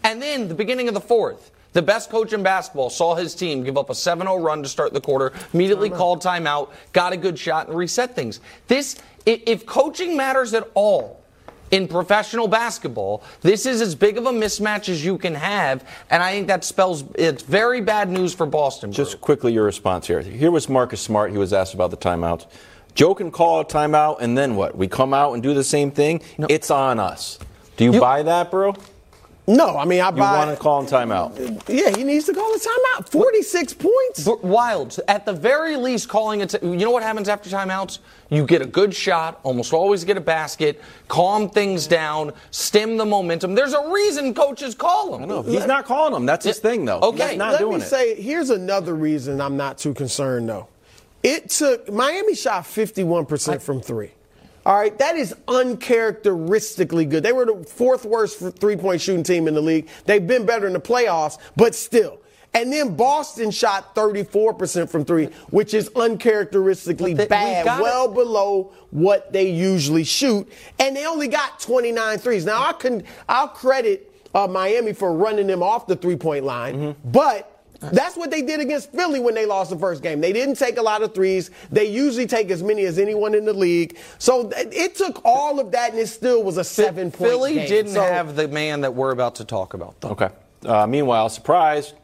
and 0.04 0.20
then 0.20 0.48
the 0.48 0.54
beginning 0.54 0.88
of 0.88 0.94
the 0.94 1.00
fourth. 1.00 1.52
The 1.72 1.82
best 1.82 2.08
coach 2.08 2.32
in 2.32 2.42
basketball 2.42 2.88
saw 2.88 3.16
his 3.16 3.34
team 3.34 3.62
give 3.62 3.76
up 3.76 3.90
a 3.90 3.94
7 3.94 4.26
0 4.26 4.38
run 4.38 4.62
to 4.62 4.68
start 4.68 4.94
the 4.94 5.00
quarter, 5.00 5.34
immediately 5.52 5.90
called 5.90 6.22
timeout, 6.22 6.70
got 6.94 7.12
a 7.12 7.18
good 7.18 7.38
shot, 7.38 7.68
and 7.68 7.76
reset 7.76 8.16
things. 8.16 8.40
This, 8.66 8.96
if 9.26 9.66
coaching 9.66 10.16
matters 10.16 10.54
at 10.54 10.70
all, 10.72 11.22
in 11.70 11.88
professional 11.88 12.48
basketball, 12.48 13.22
this 13.40 13.66
is 13.66 13.80
as 13.80 13.94
big 13.94 14.18
of 14.18 14.26
a 14.26 14.30
mismatch 14.30 14.88
as 14.88 15.04
you 15.04 15.18
can 15.18 15.34
have, 15.34 15.84
and 16.10 16.22
I 16.22 16.32
think 16.32 16.46
that 16.48 16.64
spells 16.64 17.04
it's 17.14 17.42
very 17.42 17.80
bad 17.80 18.08
news 18.08 18.34
for 18.34 18.46
Boston. 18.46 18.90
Brew. 18.90 18.96
Just 19.04 19.20
quickly, 19.20 19.52
your 19.52 19.64
response 19.64 20.06
here. 20.06 20.20
Here 20.20 20.50
was 20.50 20.68
Marcus 20.68 21.00
Smart. 21.00 21.30
He 21.32 21.38
was 21.38 21.52
asked 21.52 21.74
about 21.74 21.90
the 21.90 21.96
timeouts. 21.96 22.46
Joe 22.94 23.14
can 23.14 23.30
call 23.30 23.60
a 23.60 23.64
timeout, 23.64 24.18
and 24.20 24.38
then 24.38 24.56
what? 24.56 24.76
We 24.76 24.88
come 24.88 25.12
out 25.12 25.34
and 25.34 25.42
do 25.42 25.52
the 25.54 25.64
same 25.64 25.90
thing? 25.90 26.22
It's 26.48 26.70
on 26.70 26.98
us. 26.98 27.38
Do 27.76 27.84
you, 27.84 27.92
You- 27.94 28.00
buy 28.00 28.22
that, 28.22 28.50
bro? 28.50 28.74
No, 29.48 29.76
I 29.78 29.84
mean 29.84 30.00
I 30.00 30.08
You 30.10 30.16
buy. 30.16 30.38
want 30.44 30.50
to 30.50 30.60
call 30.60 30.80
him 30.80 30.86
timeout? 30.86 31.62
yeah, 31.68 31.96
he 31.96 32.02
needs 32.02 32.24
to 32.26 32.34
call 32.34 32.52
a 32.52 32.58
timeout. 32.58 33.08
Forty-six 33.08 33.72
points. 33.74 34.24
But 34.24 34.42
Wildes, 34.42 34.98
at 35.06 35.24
the 35.24 35.32
very 35.32 35.76
least, 35.76 36.08
calling 36.08 36.40
it. 36.40 36.60
You 36.62 36.76
know 36.76 36.90
what 36.90 37.04
happens 37.04 37.28
after 37.28 37.48
timeouts? 37.48 38.00
You 38.28 38.44
get 38.44 38.60
a 38.60 38.66
good 38.66 38.92
shot, 38.92 39.38
almost 39.44 39.72
always 39.72 40.02
get 40.02 40.16
a 40.16 40.20
basket, 40.20 40.82
calm 41.06 41.48
things 41.48 41.86
down, 41.86 42.32
stem 42.50 42.96
the 42.96 43.04
momentum. 43.06 43.54
There's 43.54 43.72
a 43.72 43.88
reason 43.88 44.34
coaches 44.34 44.74
call 44.74 45.16
them. 45.16 45.28
No, 45.28 45.42
he's 45.42 45.64
not 45.66 45.84
calling 45.84 46.12
them. 46.12 46.26
That's 46.26 46.44
his 46.44 46.58
thing, 46.58 46.84
though. 46.84 46.98
Okay, 47.00 47.28
he's 47.28 47.38
not 47.38 47.52
Let 47.52 47.60
doing 47.60 47.78
me 47.78 47.82
it. 47.84 47.86
say, 47.88 48.20
here's 48.20 48.50
another 48.50 48.94
reason 48.96 49.40
I'm 49.40 49.56
not 49.56 49.78
too 49.78 49.94
concerned 49.94 50.48
though. 50.48 50.66
It 51.22 51.50
took 51.50 51.88
Miami 51.92 52.34
shot 52.34 52.64
51% 52.64 53.62
from 53.62 53.80
three. 53.80 54.10
All 54.66 54.74
right, 54.74 54.98
that 54.98 55.14
is 55.14 55.32
uncharacteristically 55.46 57.04
good. 57.04 57.22
They 57.22 57.32
were 57.32 57.46
the 57.46 57.64
fourth 57.64 58.04
worst 58.04 58.40
three 58.58 58.74
point 58.74 59.00
shooting 59.00 59.22
team 59.22 59.46
in 59.46 59.54
the 59.54 59.60
league. 59.60 59.86
They've 60.06 60.26
been 60.26 60.44
better 60.44 60.66
in 60.66 60.72
the 60.72 60.80
playoffs, 60.80 61.38
but 61.54 61.72
still. 61.76 62.18
And 62.52 62.72
then 62.72 62.96
Boston 62.96 63.52
shot 63.52 63.94
34% 63.94 64.88
from 64.88 65.04
three, 65.04 65.26
which 65.50 65.72
is 65.72 65.88
uncharacteristically 65.94 67.14
bad, 67.14 67.66
well 67.80 68.08
below 68.08 68.72
what 68.90 69.32
they 69.32 69.50
usually 69.50 70.02
shoot. 70.02 70.50
And 70.80 70.96
they 70.96 71.06
only 71.06 71.28
got 71.28 71.60
29 71.60 72.18
threes. 72.18 72.44
Now, 72.44 72.66
I 72.66 72.72
can, 72.72 73.04
I'll 73.28 73.48
credit 73.48 74.12
uh, 74.34 74.48
Miami 74.48 74.94
for 74.94 75.12
running 75.12 75.46
them 75.46 75.62
off 75.62 75.86
the 75.86 75.94
three 75.94 76.16
point 76.16 76.44
line, 76.44 76.96
but 77.04 77.55
that's 77.80 78.16
what 78.16 78.30
they 78.30 78.42
did 78.42 78.60
against 78.60 78.92
Philly 78.92 79.20
when 79.20 79.34
they 79.34 79.46
lost 79.46 79.70
the 79.70 79.78
first 79.78 80.02
game. 80.02 80.20
They 80.20 80.32
didn't 80.32 80.56
take 80.56 80.76
a 80.78 80.82
lot 80.82 81.02
of 81.02 81.14
threes. 81.14 81.50
They 81.70 81.84
usually 81.86 82.26
take 82.26 82.50
as 82.50 82.62
many 82.62 82.84
as 82.84 82.98
anyone 82.98 83.34
in 83.34 83.44
the 83.44 83.52
league. 83.52 83.98
So 84.18 84.50
it 84.54 84.94
took 84.96 85.20
all 85.24 85.60
of 85.60 85.72
that, 85.72 85.90
and 85.92 85.98
it 86.00 86.06
still 86.08 86.42
was 86.42 86.56
a 86.56 86.64
seven 86.64 87.10
point 87.10 87.30
Philly 87.30 87.54
game. 87.54 87.68
didn't 87.68 87.92
So- 87.92 88.02
have 88.02 88.36
the 88.36 88.48
man 88.48 88.80
that 88.82 88.94
we're 88.94 89.10
about 89.12 89.36
to 89.36 89.44
talk 89.44 89.74
about, 89.74 90.00
though. 90.00 90.10
Okay. 90.10 90.28
Uh, 90.64 90.86
meanwhile, 90.86 91.28
surprise. 91.28 91.94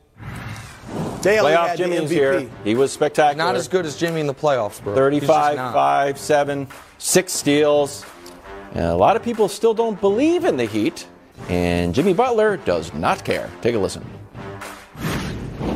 They 1.23 1.39
only 1.39 1.53
Playoff 1.53 1.69
had 1.69 1.79
Jimmy's 1.79 2.11
here. 2.11 2.49
He 2.65 2.75
was 2.75 2.93
spectacular. 2.93 3.45
Not 3.45 3.55
as 3.55 3.69
good 3.69 3.87
as 3.87 3.97
Jimmy 3.97 4.21
in 4.21 4.27
the 4.27 4.35
playoffs, 4.35 4.83
bro. 4.83 4.93
He's 5.11 5.21
35, 5.23 5.57
5, 5.57 6.19
7, 6.19 6.69
6 6.99 7.33
steals. 7.33 8.05
And 8.75 8.87
a 8.87 8.97
lot 8.97 9.17
of 9.17 9.23
people 9.23 9.49
still 9.49 9.75
don't 9.75 10.01
believe 10.01 10.45
in 10.45 10.57
the 10.57 10.65
Heat, 10.65 11.07
and 11.49 11.95
Jimmy 11.95 12.13
Butler 12.15 12.57
does 12.57 12.93
not 12.95 13.25
care. 13.25 13.49
Take 13.61 13.75
a 13.75 13.79
listen. 13.79 14.05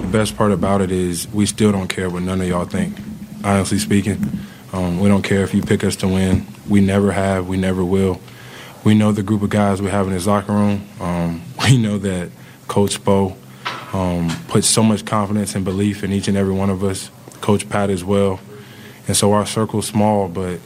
The 0.07 0.19
best 0.19 0.37
part 0.37 0.53
about 0.53 0.83
it 0.83 0.93
is 0.93 1.27
we 1.33 1.47
still 1.47 1.73
don't 1.73 1.89
care 1.89 2.09
what 2.09 2.23
none 2.23 2.41
of 2.41 2.47
y'all 2.47 2.65
think. 2.65 2.97
Honestly 3.43 3.79
speaking, 3.79 4.39
um, 4.73 5.01
we 5.01 5.09
don't 5.09 5.23
care 5.23 5.43
if 5.43 5.53
you 5.53 5.63
pick 5.63 5.83
us 5.83 5.97
to 5.97 6.07
win. 6.07 6.47
We 6.69 6.81
never 6.81 7.11
have. 7.11 7.49
We 7.49 7.57
never 7.57 7.85
will. 7.85 8.21
We 8.85 8.95
know 8.95 9.11
the 9.11 9.25
group 9.25 9.43
of 9.43 9.51
guys 9.51 9.83
we 9.83 9.91
have 9.91 10.07
in 10.07 10.13
his 10.13 10.29
locker 10.29 10.53
room. 10.53 10.87
Um, 11.01 11.43
we 11.65 11.77
know 11.77 11.99
that 11.99 12.31
Coach 12.69 13.03
Spo 13.03 13.37
um, 13.93 14.31
puts 14.47 14.69
so 14.69 14.85
much 14.85 15.05
confidence 15.05 15.57
and 15.57 15.65
belief 15.65 16.05
in 16.05 16.13
each 16.13 16.29
and 16.29 16.37
every 16.37 16.55
one 16.55 16.71
of 16.71 16.85
us. 16.85 17.11
Coach 17.41 17.69
Pat 17.69 17.91
as 17.91 18.05
well. 18.05 18.39
And 19.09 19.17
so 19.17 19.33
our 19.33 19.45
circle's 19.45 19.89
small, 19.89 20.29
but 20.29 20.61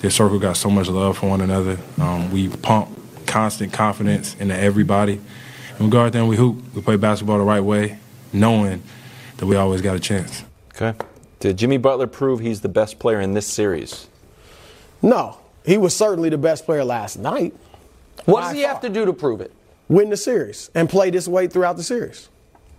this 0.00 0.14
circle 0.14 0.38
got 0.38 0.56
so 0.56 0.70
much 0.70 0.88
love 0.88 1.18
for 1.18 1.28
one 1.28 1.42
another. 1.42 1.78
Um, 1.98 2.32
we 2.32 2.48
pump 2.48 2.88
constant 3.26 3.70
confidence 3.70 4.34
into 4.36 4.58
everybody. 4.58 5.20
And 5.76 5.80
we 5.80 5.90
go 5.90 6.00
out 6.00 6.12
there 6.12 6.22
and 6.22 6.30
we 6.30 6.36
hoop. 6.36 6.74
We 6.74 6.80
play 6.80 6.96
basketball 6.96 7.36
the 7.36 7.44
right 7.44 7.60
way, 7.60 7.98
knowing 8.32 8.82
that 9.36 9.46
we 9.46 9.56
always 9.56 9.82
got 9.82 9.96
a 9.96 10.00
chance. 10.00 10.44
Okay. 10.74 10.96
Did 11.40 11.56
Jimmy 11.56 11.76
Butler 11.78 12.06
prove 12.06 12.40
he's 12.40 12.60
the 12.60 12.68
best 12.68 12.98
player 12.98 13.20
in 13.20 13.34
this 13.34 13.46
series? 13.46 14.08
No, 15.02 15.38
he 15.64 15.78
was 15.78 15.94
certainly 15.94 16.28
the 16.28 16.38
best 16.38 16.64
player 16.64 16.84
last 16.84 17.18
night. 17.18 17.54
What 18.24 18.42
does 18.42 18.52
he 18.52 18.62
far. 18.62 18.72
have 18.72 18.80
to 18.82 18.88
do 18.88 19.04
to 19.06 19.12
prove 19.12 19.40
it? 19.40 19.52
Win 19.88 20.10
the 20.10 20.16
series 20.16 20.70
and 20.74 20.88
play 20.88 21.10
this 21.10 21.28
way 21.28 21.46
throughout 21.46 21.76
the 21.76 21.82
series. 21.82 22.28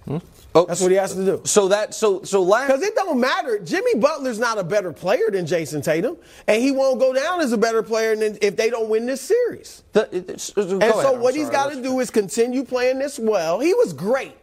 Hmm? 0.06 0.18
Oh, 0.56 0.66
That's 0.66 0.82
what 0.82 0.90
he 0.90 0.98
has 0.98 1.14
to 1.14 1.24
do. 1.24 1.42
So 1.46 1.68
that 1.68 1.94
so 1.94 2.24
so 2.24 2.42
last 2.42 2.68
Because 2.68 2.82
it 2.82 2.96
don't 2.96 3.20
matter. 3.20 3.60
Jimmy 3.60 3.96
Butler's 3.96 4.40
not 4.40 4.58
a 4.58 4.64
better 4.64 4.92
player 4.92 5.30
than 5.32 5.46
Jayson 5.46 5.84
Tatum, 5.84 6.18
and 6.48 6.62
he 6.62 6.72
won't 6.72 7.00
go 7.00 7.14
down 7.14 7.40
as 7.40 7.52
a 7.52 7.58
better 7.58 7.84
player 7.84 8.16
than 8.16 8.38
if 8.42 8.56
they 8.56 8.72
don't 8.72 8.90
win 8.90 9.06
this 9.06 9.22
series. 9.22 9.84
The, 9.94 10.10
it- 10.16 10.28
go 10.56 10.80
and 10.80 10.82
so 10.82 11.16
I'm 11.16 11.22
what 11.22 11.36
he's 11.36 11.50
got 11.52 11.72
to 11.72 11.82
do 11.82 12.00
is 12.00 12.10
continue 12.10 12.64
playing 12.64 12.98
this 12.98 13.20
well. 13.20 13.60
He 13.60 13.74
was 13.76 13.94
great. 13.94 14.36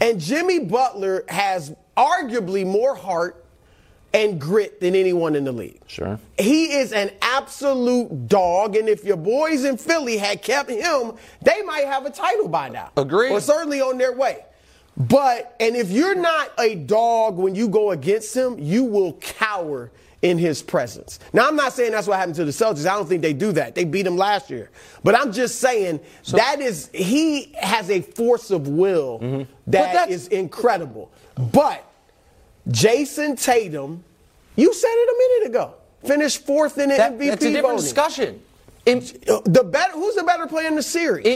And 0.00 0.20
Jimmy 0.20 0.60
Butler 0.60 1.24
has 1.28 1.74
arguably 1.96 2.66
more 2.66 2.94
heart 2.94 3.44
and 4.14 4.40
grit 4.40 4.80
than 4.80 4.94
anyone 4.94 5.34
in 5.34 5.44
the 5.44 5.52
league. 5.52 5.80
Sure. 5.86 6.18
He 6.38 6.72
is 6.74 6.92
an 6.92 7.10
absolute 7.22 8.28
dog, 8.28 8.76
and 8.76 8.88
if 8.88 9.04
your 9.04 9.16
boys 9.16 9.64
in 9.64 9.78
Philly 9.78 10.18
had 10.18 10.42
kept 10.42 10.70
him, 10.70 11.12
they 11.40 11.62
might 11.62 11.86
have 11.86 12.04
a 12.04 12.10
title 12.10 12.48
by 12.48 12.68
now. 12.68 12.90
Agreed. 12.96 13.32
Or 13.32 13.40
certainly 13.40 13.80
on 13.80 13.98
their 13.98 14.12
way. 14.12 14.44
But 14.96 15.56
and 15.58 15.74
if 15.74 15.90
you're 15.90 16.14
not 16.14 16.52
a 16.58 16.74
dog 16.74 17.36
when 17.36 17.54
you 17.54 17.68
go 17.68 17.92
against 17.92 18.36
him, 18.36 18.58
you 18.58 18.84
will 18.84 19.14
cower 19.14 19.90
in 20.22 20.38
his 20.38 20.62
presence. 20.62 21.18
Now 21.32 21.48
I'm 21.48 21.56
not 21.56 21.72
saying 21.72 21.90
that's 21.92 22.06
what 22.06 22.16
happened 22.18 22.36
to 22.36 22.44
the 22.44 22.52
Celtics. 22.52 22.86
I 22.86 22.94
don't 22.94 23.08
think 23.08 23.22
they 23.22 23.32
do 23.32 23.50
that. 23.52 23.74
They 23.74 23.84
beat 23.84 24.06
him 24.06 24.16
last 24.16 24.50
year. 24.50 24.70
But 25.02 25.14
I'm 25.16 25.32
just 25.32 25.58
saying 25.60 26.00
that 26.30 26.60
is 26.60 26.88
he 26.94 27.52
has 27.58 27.90
a 27.90 28.00
force 28.00 28.50
of 28.50 28.68
will 28.68 29.18
Mm-hmm. 29.20 29.70
that 29.72 30.10
is 30.10 30.28
incredible. 30.28 31.10
But 31.52 31.84
Jayson 32.70 33.36
Tatum, 33.36 34.04
you 34.56 34.72
said 34.72 34.88
it 34.90 35.08
a 35.08 35.18
minute 35.42 35.50
ago, 35.56 35.74
finished 36.06 36.46
fourth 36.46 36.78
in 36.78 36.90
the 36.90 36.96
That- 36.96 37.12
MVP 37.18 37.28
that's 37.30 37.44
a 37.44 37.48
different 37.48 37.62
voting. 37.64 37.76
discussion. 37.78 38.42
the 38.84 39.68
better, 39.70 39.92
who's 39.92 40.14
the 40.14 40.22
better 40.24 40.46
player 40.46 40.68
in 40.68 40.76
the 40.76 40.82
series? 40.82 41.26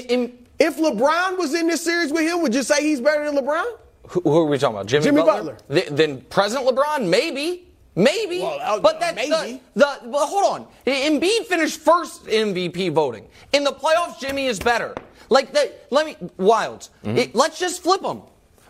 if 0.59 0.79
LeBron 0.79 1.37
was 1.39 1.55
in 1.55 1.67
this 1.67 1.83
series 1.83 2.13
with 2.13 2.23
him, 2.23 2.41
would 2.43 2.55
you 2.55 2.63
say 2.63 2.81
he's 2.83 3.01
better 3.01 3.25
than 3.31 3.37
LeBron? 3.45 3.65
Who, 4.09 4.21
who 4.21 4.39
are 4.39 4.45
we 4.47 4.57
talking 4.59 4.77
about? 4.77 4.87
Jimmy, 4.87 5.05
Jimmy 5.05 5.23
Butler? 5.23 5.59
Th- 5.69 5.89
then 5.89 6.21
President 6.31 6.69
LeBron, 6.69 7.09
maybe. 7.09 7.66
Maybe. 7.97 8.43
uh, 8.43 8.79
but 8.81 9.01
that's 9.01 9.27
the, 9.29 9.61
the, 9.75 9.99
but 10.05 10.27
hold 10.27 10.45
on. 10.45 10.67
Embiid 10.87 11.47
finished 11.47 11.81
first 11.81 12.29
in 12.29 12.53
MVP 12.55 12.93
voting. 12.93 13.27
In 13.55 13.65
the 13.65 13.73
playoffs, 13.73 14.21
Jimmy 14.21 14.47
is 14.47 14.59
better. 14.59 14.95
Like, 15.31 15.53
the, 15.53 15.73
let 15.91 16.05
me, 16.07 16.15
Wildes, 16.39 16.91
it- 17.03 17.35
let's 17.35 17.59
just 17.59 17.83
flip 17.83 18.03
them. 18.03 18.23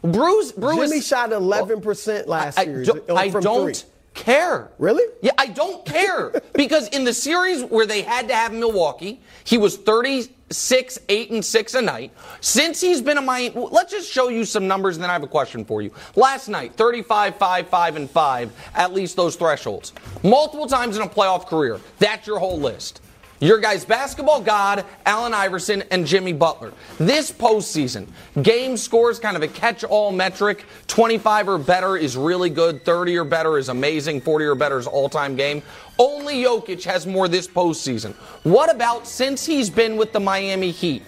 Bruce, 0.02 0.52
Bruce. 0.52 0.88
Jimmy 0.90 1.02
shot 1.02 1.30
11% 1.30 2.26
last 2.28 2.58
I, 2.58 2.64
series. 2.64 2.86
don't- 2.86 3.10
on- 3.10 3.18
I 3.18 3.30
from 3.30 3.42
don't 3.42 3.74
three. 3.74 3.90
Care. 4.16 4.70
Really? 4.78 5.04
Yeah, 5.22 5.32
I 5.38 5.46
don't 5.46 5.84
care. 5.86 6.42
because 6.54 6.88
in 6.88 7.04
the 7.04 7.12
series 7.12 7.62
where 7.62 7.86
they 7.86 8.02
had 8.02 8.26
to 8.28 8.34
have 8.34 8.52
Milwaukee, 8.52 9.20
he 9.44 9.58
was 9.58 9.76
36, 9.76 10.98
8, 11.08 11.30
and 11.30 11.44
6 11.44 11.74
a 11.74 11.82
night. 11.82 12.12
Since 12.40 12.80
he's 12.80 13.00
been 13.00 13.18
a 13.18 13.22
Miami, 13.22 13.68
let's 13.70 13.92
just 13.92 14.10
show 14.10 14.28
you 14.28 14.44
some 14.44 14.66
numbers 14.66 14.96
and 14.96 15.04
then 15.04 15.10
I 15.10 15.12
have 15.12 15.22
a 15.22 15.28
question 15.28 15.64
for 15.64 15.82
you. 15.82 15.92
Last 16.16 16.48
night, 16.48 16.74
35, 16.74 17.36
5, 17.36 17.68
5, 17.68 17.96
and 17.96 18.10
5, 18.10 18.70
at 18.74 18.92
least 18.92 19.14
those 19.14 19.36
thresholds. 19.36 19.92
Multiple 20.24 20.66
times 20.66 20.96
in 20.96 21.02
a 21.02 21.08
playoff 21.08 21.46
career. 21.46 21.78
That's 21.98 22.26
your 22.26 22.38
whole 22.38 22.58
list. 22.58 23.02
Your 23.38 23.58
guys, 23.58 23.84
basketball 23.84 24.40
god, 24.40 24.86
Allen 25.04 25.34
Iverson, 25.34 25.82
and 25.90 26.06
Jimmy 26.06 26.32
Butler. 26.32 26.72
This 26.96 27.30
postseason, 27.30 28.08
game 28.40 28.78
scores 28.78 29.18
kind 29.18 29.36
of 29.36 29.42
a 29.42 29.48
catch 29.48 29.84
all 29.84 30.10
metric. 30.10 30.64
25 30.86 31.48
or 31.50 31.58
better 31.58 31.98
is 31.98 32.16
really 32.16 32.48
good. 32.48 32.82
30 32.86 33.18
or 33.18 33.24
better 33.24 33.58
is 33.58 33.68
amazing. 33.68 34.22
40 34.22 34.44
or 34.46 34.54
better 34.54 34.78
is 34.78 34.86
all 34.86 35.10
time 35.10 35.36
game. 35.36 35.62
Only 35.98 36.44
Jokic 36.44 36.82
has 36.84 37.06
more 37.06 37.28
this 37.28 37.46
postseason. 37.46 38.14
What 38.44 38.74
about 38.74 39.06
since 39.06 39.44
he's 39.44 39.68
been 39.68 39.98
with 39.98 40.14
the 40.14 40.20
Miami 40.20 40.70
Heat? 40.70 41.02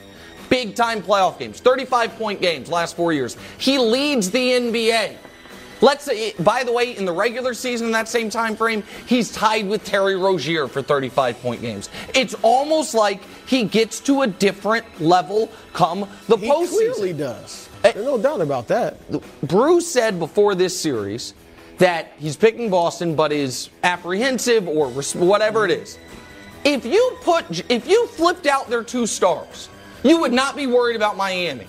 Big 0.51 0.75
time 0.75 1.01
playoff 1.01 1.39
games, 1.39 1.61
35 1.61 2.17
point 2.17 2.43
games 2.43 2.69
last 2.69 2.95
four 2.95 3.15
years. 3.15 3.39
He 3.57 3.79
leads 3.79 4.31
the 4.31 4.51
NBA. 4.51 5.17
Let's 5.81 6.05
say, 6.05 6.35
by 6.41 6.65
the 6.65 6.73
way, 6.73 6.97
in 6.97 7.05
the 7.05 7.13
regular 7.13 7.55
season, 7.55 7.87
in 7.87 7.93
that 7.93 8.09
same 8.09 8.31
time 8.31 8.57
frame, 8.57 8.83
he's 9.07 9.31
tied 9.31 9.69
with 9.69 9.85
Terry 9.85 10.17
Rozier 10.17 10.67
for 10.67 10.83
35 10.83 11.41
point 11.41 11.61
games. 11.61 11.89
It's 12.15 12.35
almost 12.43 12.95
like 12.95 13.23
he 13.47 13.65
gets 13.65 14.01
to 14.01 14.23
a 14.23 14.27
different 14.27 15.01
level 15.01 15.51
come 15.73 16.09
the 16.27 16.37
He 16.37 16.49
postseason. 16.49 16.63
He 16.63 16.69
clearly 16.69 17.13
does. 17.13 17.69
Eh. 17.85 17.93
There's 17.93 18.07
no 18.07 18.19
doubt 18.19 18.41
about 18.41 18.67
that. 18.69 18.99
Bruce 19.43 19.87
said 19.87 20.19
before 20.19 20.55
this 20.55 20.79
series 20.79 21.35
that 21.79 22.13
he's 22.19 22.37
picking 22.37 22.71
Boston, 22.71 23.15
but 23.15 23.33
is 23.33 23.71
apprehensive 23.85 24.67
or 24.67 24.89
whatever 24.89 25.65
it 25.65 25.71
is. 25.71 25.99
If 26.65 26.85
you 26.85 27.17
put, 27.23 27.71
if 27.71 27.87
you 27.89 28.07
flipped 28.09 28.47
out 28.47 28.69
their 28.69 28.83
two 28.83 29.07
stars, 29.07 29.69
you 30.03 30.21
would 30.21 30.33
not 30.33 30.57
be 30.57 30.67
worried 30.67 30.97
about 30.97 31.17
Miami. 31.17 31.67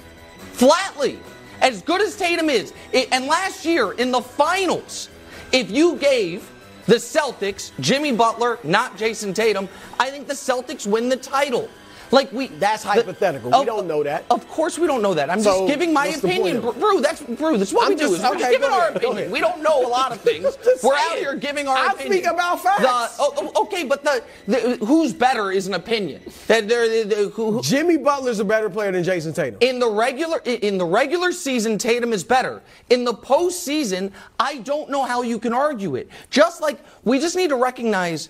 Flatly, 0.54 1.20
as 1.62 1.82
good 1.82 2.02
as 2.02 2.16
Tatum 2.18 2.50
is, 2.50 2.74
it, 2.92 3.10
and 3.12 3.26
last 3.26 3.66
year 3.66 3.92
in 3.94 4.12
the 4.12 4.22
finals, 4.22 5.10
if 5.52 5.70
you 5.72 5.96
gave 5.98 6.50
the 6.86 6.96
Celtics 6.96 7.72
Jimmy 7.80 8.12
Butler, 8.12 8.60
not 8.64 8.98
Jayson 8.98 9.34
Tatum, 9.34 9.70
I 10.00 10.10
think 10.10 10.28
the 10.28 10.34
Celtics 10.34 10.88
win 10.88 11.10
the 11.10 11.18
title. 11.18 11.70
Like 12.12 12.32
we, 12.32 12.48
that's 12.48 12.84
hypothetical. 12.84 13.52
We 13.58 13.66
don't 13.66 13.88
know 13.88 14.02
that. 14.04 14.26
Of 14.32 14.48
course, 14.50 14.80
we 14.80 14.88
don't 14.88 15.02
know 15.02 15.14
that. 15.14 15.30
I'm 15.30 15.42
So, 15.42 15.68
just 15.68 15.68
giving 15.68 15.94
my 15.94 16.08
opinion? 16.08 16.62
Brew. 16.62 17.02
That's 17.02 17.22
Brew. 17.22 17.58
That's 17.58 17.72
what 17.72 17.84
I'm 17.86 17.90
we 17.90 17.96
do. 17.96 18.02
just- 18.10 18.14
Is 18.16 18.22
we're 18.30 18.38
just 18.40 18.52
giving 18.52 18.68
go 18.70 18.74
our 18.74 18.88
ahead, 18.90 18.98
opinion. 18.98 19.32
We 19.32 19.40
don't 19.40 19.62
know 19.62 19.86
a 19.86 19.88
lot 19.88 20.12
of 20.12 20.20
things. 20.30 20.58
We're 20.84 20.96
out 20.96 21.18
here 21.18 21.36
giving 21.36 21.68
our 21.68 21.78
I 21.78 21.92
opinion. 21.92 22.14
I 22.14 22.16
speak 22.18 22.26
about 22.32 22.64
facts. 22.64 22.82
The- 22.82 23.24
oh, 23.24 23.52
okay, 23.64 23.84
but 23.86 24.04
the, 24.04 24.24
the 24.48 24.84
who's 24.86 25.14
better 25.14 25.52
is 25.52 25.68
an 25.68 25.76
opinion. 25.76 26.22
That 26.48 26.68
they're, 26.68 26.90
the- 27.04 27.16
the- 27.16 27.30
who, 27.30 27.52
who- 27.52 27.62
Jimmy 27.62 27.98
Butler's 27.98 28.40
a 28.40 28.46
better 28.46 28.70
player 28.70 28.92
than 28.92 29.04
Jayson 29.04 29.34
Tatum. 29.34 29.58
in 29.62 29.78
the 29.80 29.90
regular 29.90 30.40
in 30.46 30.78
the 30.78 30.86
regular 30.86 31.32
season, 31.32 31.78
Tatum 31.78 32.12
is 32.14 32.24
better. 32.24 32.62
In 32.90 33.04
the 33.04 33.14
postseason, 33.14 34.12
I 34.40 34.58
don't 34.60 34.90
know 34.90 35.04
how 35.06 35.22
you 35.22 35.38
can 35.38 35.54
argue 35.54 35.96
it. 35.96 36.10
Just 36.32 36.62
like 36.62 36.80
we 37.04 37.20
just 37.20 37.36
need 37.36 37.50
to 37.50 37.56
recognize, 37.56 38.30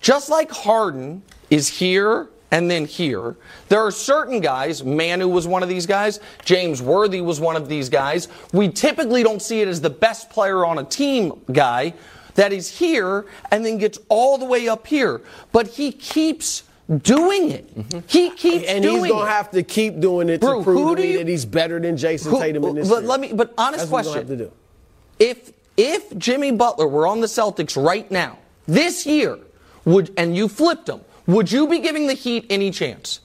just 0.00 0.28
like 0.30 0.50
Harden 0.50 1.22
is 1.50 1.68
here 1.68 2.28
and 2.50 2.70
then 2.70 2.84
here, 2.84 3.36
there 3.68 3.80
are 3.80 3.90
certain 3.90 4.40
guys. 4.40 4.82
Manu 4.84 5.28
was 5.28 5.46
one 5.46 5.62
of 5.62 5.68
these 5.68 5.86
guys. 5.86 6.18
James 6.44 6.82
Worthy 6.82 7.20
was 7.20 7.38
one 7.40 7.56
of 7.56 7.68
these 7.68 7.88
guys. 7.88 8.28
We 8.52 8.68
typically 8.68 9.22
don't 9.22 9.40
see 9.40 9.60
it 9.60 9.68
as 9.68 9.80
the 9.80 9.90
best 9.90 10.30
player 10.30 10.64
on 10.64 10.78
a 10.78 10.84
team 10.84 11.40
guy 11.52 11.94
that 12.34 12.52
is 12.52 12.68
here 12.78 13.26
and 13.50 13.64
then 13.64 13.78
gets 13.78 13.98
all 14.08 14.38
the 14.38 14.44
way 14.44 14.68
up 14.68 14.86
here, 14.86 15.20
but 15.52 15.66
he 15.68 15.92
keeps 15.92 16.64
doing 17.02 17.50
it. 17.50 17.76
Mm-hmm. 17.78 17.98
He 18.08 18.30
keeps 18.30 18.66
and 18.66 18.82
doing 18.82 18.96
it. 18.96 18.98
And 18.98 19.04
he's 19.06 19.12
gonna 19.12 19.30
have 19.30 19.50
to 19.52 19.62
keep 19.62 20.00
doing 20.00 20.28
it 20.28 20.40
Brew, 20.40 20.58
to 20.58 20.64
prove 20.64 20.96
to 20.96 21.02
me 21.02 21.12
you- 21.12 21.18
that 21.18 21.28
he's 21.28 21.44
better 21.44 21.78
than 21.78 21.96
Jayson 21.96 22.32
Who- 22.32 22.40
Tatum 22.40 22.64
in 22.64 22.74
this. 22.76 22.88
but 22.88 22.94
series. 22.96 23.08
let 23.08 23.20
me- 23.20 23.32
but 23.32 23.54
honest 23.56 23.78
That's 23.82 23.90
question. 23.90 24.12
gonna 24.14 24.20
have 24.28 24.28
to 24.28 24.44
do. 24.46 24.52
if 25.20 25.52
if 25.76 26.18
Jimmy 26.18 26.50
Butler 26.50 26.88
were 26.88 27.06
on 27.06 27.20
the 27.20 27.26
Celtics 27.28 27.80
right 27.80 28.10
now, 28.10 28.38
this 28.66 29.06
year, 29.06 29.38
would 29.84 30.12
and 30.16 30.36
you 30.36 30.46
flipped 30.48 30.88
him, 30.88 31.00
would 31.32 31.50
you 31.50 31.66
be 31.68 31.78
giving 31.78 32.06
the 32.06 32.14
Heat 32.14 32.46
any 32.50 32.70
chance? 32.70 33.20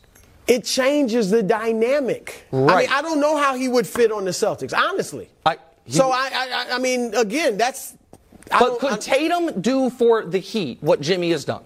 It 0.47 0.64
changes 0.64 1.30
the 1.32 1.41
dynamic. 1.41 2.45
Right. 2.51 2.76
I 2.76 2.80
mean, 2.82 2.89
I 2.91 3.01
don't 3.01 3.20
know 3.20 3.36
how 3.38 3.56
he 3.56 3.68
would 3.68 3.88
fit 3.88 4.12
on 4.12 4.26
the 4.26 4.32
Celtics, 4.32 4.74
honestly. 4.78 5.30
I, 5.45 5.58
so 5.88 6.12
I, 6.12 6.30
I, 6.34 6.76
I 6.76 6.78
mean, 6.80 7.14
again, 7.16 7.58
that's. 7.58 7.95
But 8.49 8.78
could 8.80 8.93
I- 8.93 8.97
Tatum 8.97 9.60
do 9.62 9.89
for 9.89 10.24
the 10.24 10.38
Heat 10.38 10.78
what 10.82 11.01
Jimmy 11.01 11.32
has 11.32 11.45
done? 11.45 11.64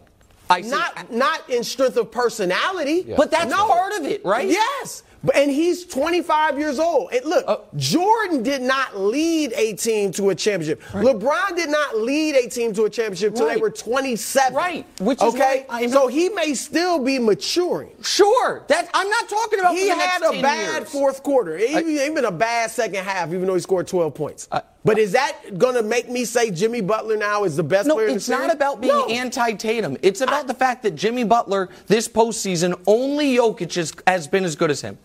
I 0.50 0.62
see. 0.62 0.70
not 0.70 1.12
not 1.12 1.48
in 1.50 1.64
strength 1.64 1.96
of 1.98 2.10
personality, 2.12 3.04
But 3.16 3.30
that's 3.30 3.52
no. 3.52 3.68
part 3.68 3.94
of 4.00 4.06
it, 4.06 4.26
right? 4.26 4.48
Yes. 4.48 5.04
And 5.36 5.52
he's 5.52 5.86
25 5.86 6.58
years 6.58 6.80
old. 6.80 7.12
And 7.14 7.26
look, 7.26 7.44
Uh, 7.48 7.58
Jordan 7.76 8.42
did 8.44 8.62
not 8.62 8.98
lead 8.98 9.52
a 9.54 9.74
team 9.74 10.12
to 10.14 10.30
a 10.30 10.36
championship. 10.36 10.82
LeBron 10.94 11.56
did 11.56 11.70
not 11.70 11.98
lead 11.98 12.36
a 12.36 12.48
team 12.50 12.74
to 12.74 12.86
a 12.86 12.90
championship 12.90 13.32
until 13.32 13.48
they 13.48 13.58
were 13.58 13.70
27. 13.70 14.54
Right, 14.54 14.86
which 15.00 15.22
is 15.22 15.34
okay. 15.34 15.66
I'm- 15.70 15.90
so 15.92 16.08
he 16.08 16.30
may 16.30 16.54
still 16.54 17.00
be 17.00 17.20
maturing. 17.20 17.92
Sure, 18.02 18.64
that 18.68 18.88
I'm 18.94 19.10
not 19.10 19.28
talking 19.28 19.60
about. 19.60 19.76
He 19.76 19.90
had 19.90 20.22
a 20.22 20.32
10 20.32 20.42
bad 20.42 20.80
years. 20.84 20.90
fourth 20.90 21.22
quarter, 21.24 21.58
even, 21.58 21.90
even 21.90 22.26
a 22.26 22.32
bad 22.32 22.72
second 22.72 23.04
half, 23.04 23.30
even 23.34 23.46
though 23.46 23.56
he 23.56 23.60
scored 23.62 23.88
12 23.88 24.14
points. 24.14 24.48
But 24.86 24.98
is 24.98 25.12
that 25.12 25.58
going 25.58 25.76
to 25.76 25.84
make 25.84 26.10
me 26.10 26.26
say 26.26 26.52
Jimmy 26.52 26.82
Butler 26.82 27.18
now 27.18 27.44
is 27.44 27.56
the 27.56 27.64
best 27.64 27.88
No, 27.88 27.96
player 27.96 28.08
in 28.08 28.14
the 28.14 28.18
it's 28.18 28.30
not 28.30 28.52
about 28.54 28.80
being 28.82 28.94
No. 28.94 29.08
anti-Tatum. 29.08 29.98
It's 30.02 30.22
about 30.22 30.48
the 30.48 30.54
fact 30.54 30.84
that 30.84 30.92
Jimmy 30.96 31.24
Butler 31.24 31.70
this 31.88 32.08
postseason 32.08 32.80
only 32.88 33.36
Jokic 33.36 33.76
is, 33.78 33.94
has 34.08 34.28
been 34.28 34.44
as 34.46 34.56
good 34.56 34.72
as 34.72 34.82
him. 34.82 34.98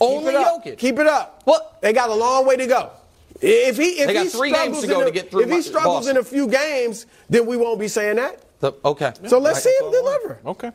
Only 0.00 0.32
Keep 0.32 0.34
it 0.34 0.36
up. 0.36 0.64
Jokic. 0.64 0.78
Keep 0.78 0.98
it 1.00 1.06
up. 1.06 1.42
What? 1.44 1.78
They 1.82 1.92
got 1.92 2.08
a 2.10 2.14
long 2.14 2.46
way 2.46 2.56
to 2.56 2.66
go. 2.66 2.90
If 3.40 3.76
he 3.76 4.00
if 4.00 4.06
They 4.08 4.14
got 4.14 4.24
he 4.24 4.28
three 4.30 4.50
games 4.52 4.78
struggles 4.78 4.80
to 4.82 4.86
go 4.88 4.98
in 5.00 5.04
to 5.06 5.10
a- 5.10 5.14
get 5.14 5.30
through 5.30 5.40
if 5.42 5.48
he 5.48 5.54
my- 5.56 5.60
struggles 5.60 6.08
in 6.08 6.16
a 6.16 6.24
few 6.24 6.48
games, 6.48 7.06
then 7.28 7.46
we 7.46 7.56
won't 7.56 7.78
be 7.78 7.88
saying 7.88 8.16
that. 8.16 8.40
The- 8.60 8.72
okay. 8.84 9.12
So 9.28 9.38
let's 9.38 9.64
Right. 9.64 9.74
see 9.74 9.84
him 9.84 9.92
deliver. 9.92 10.38
Okay. 10.46 10.70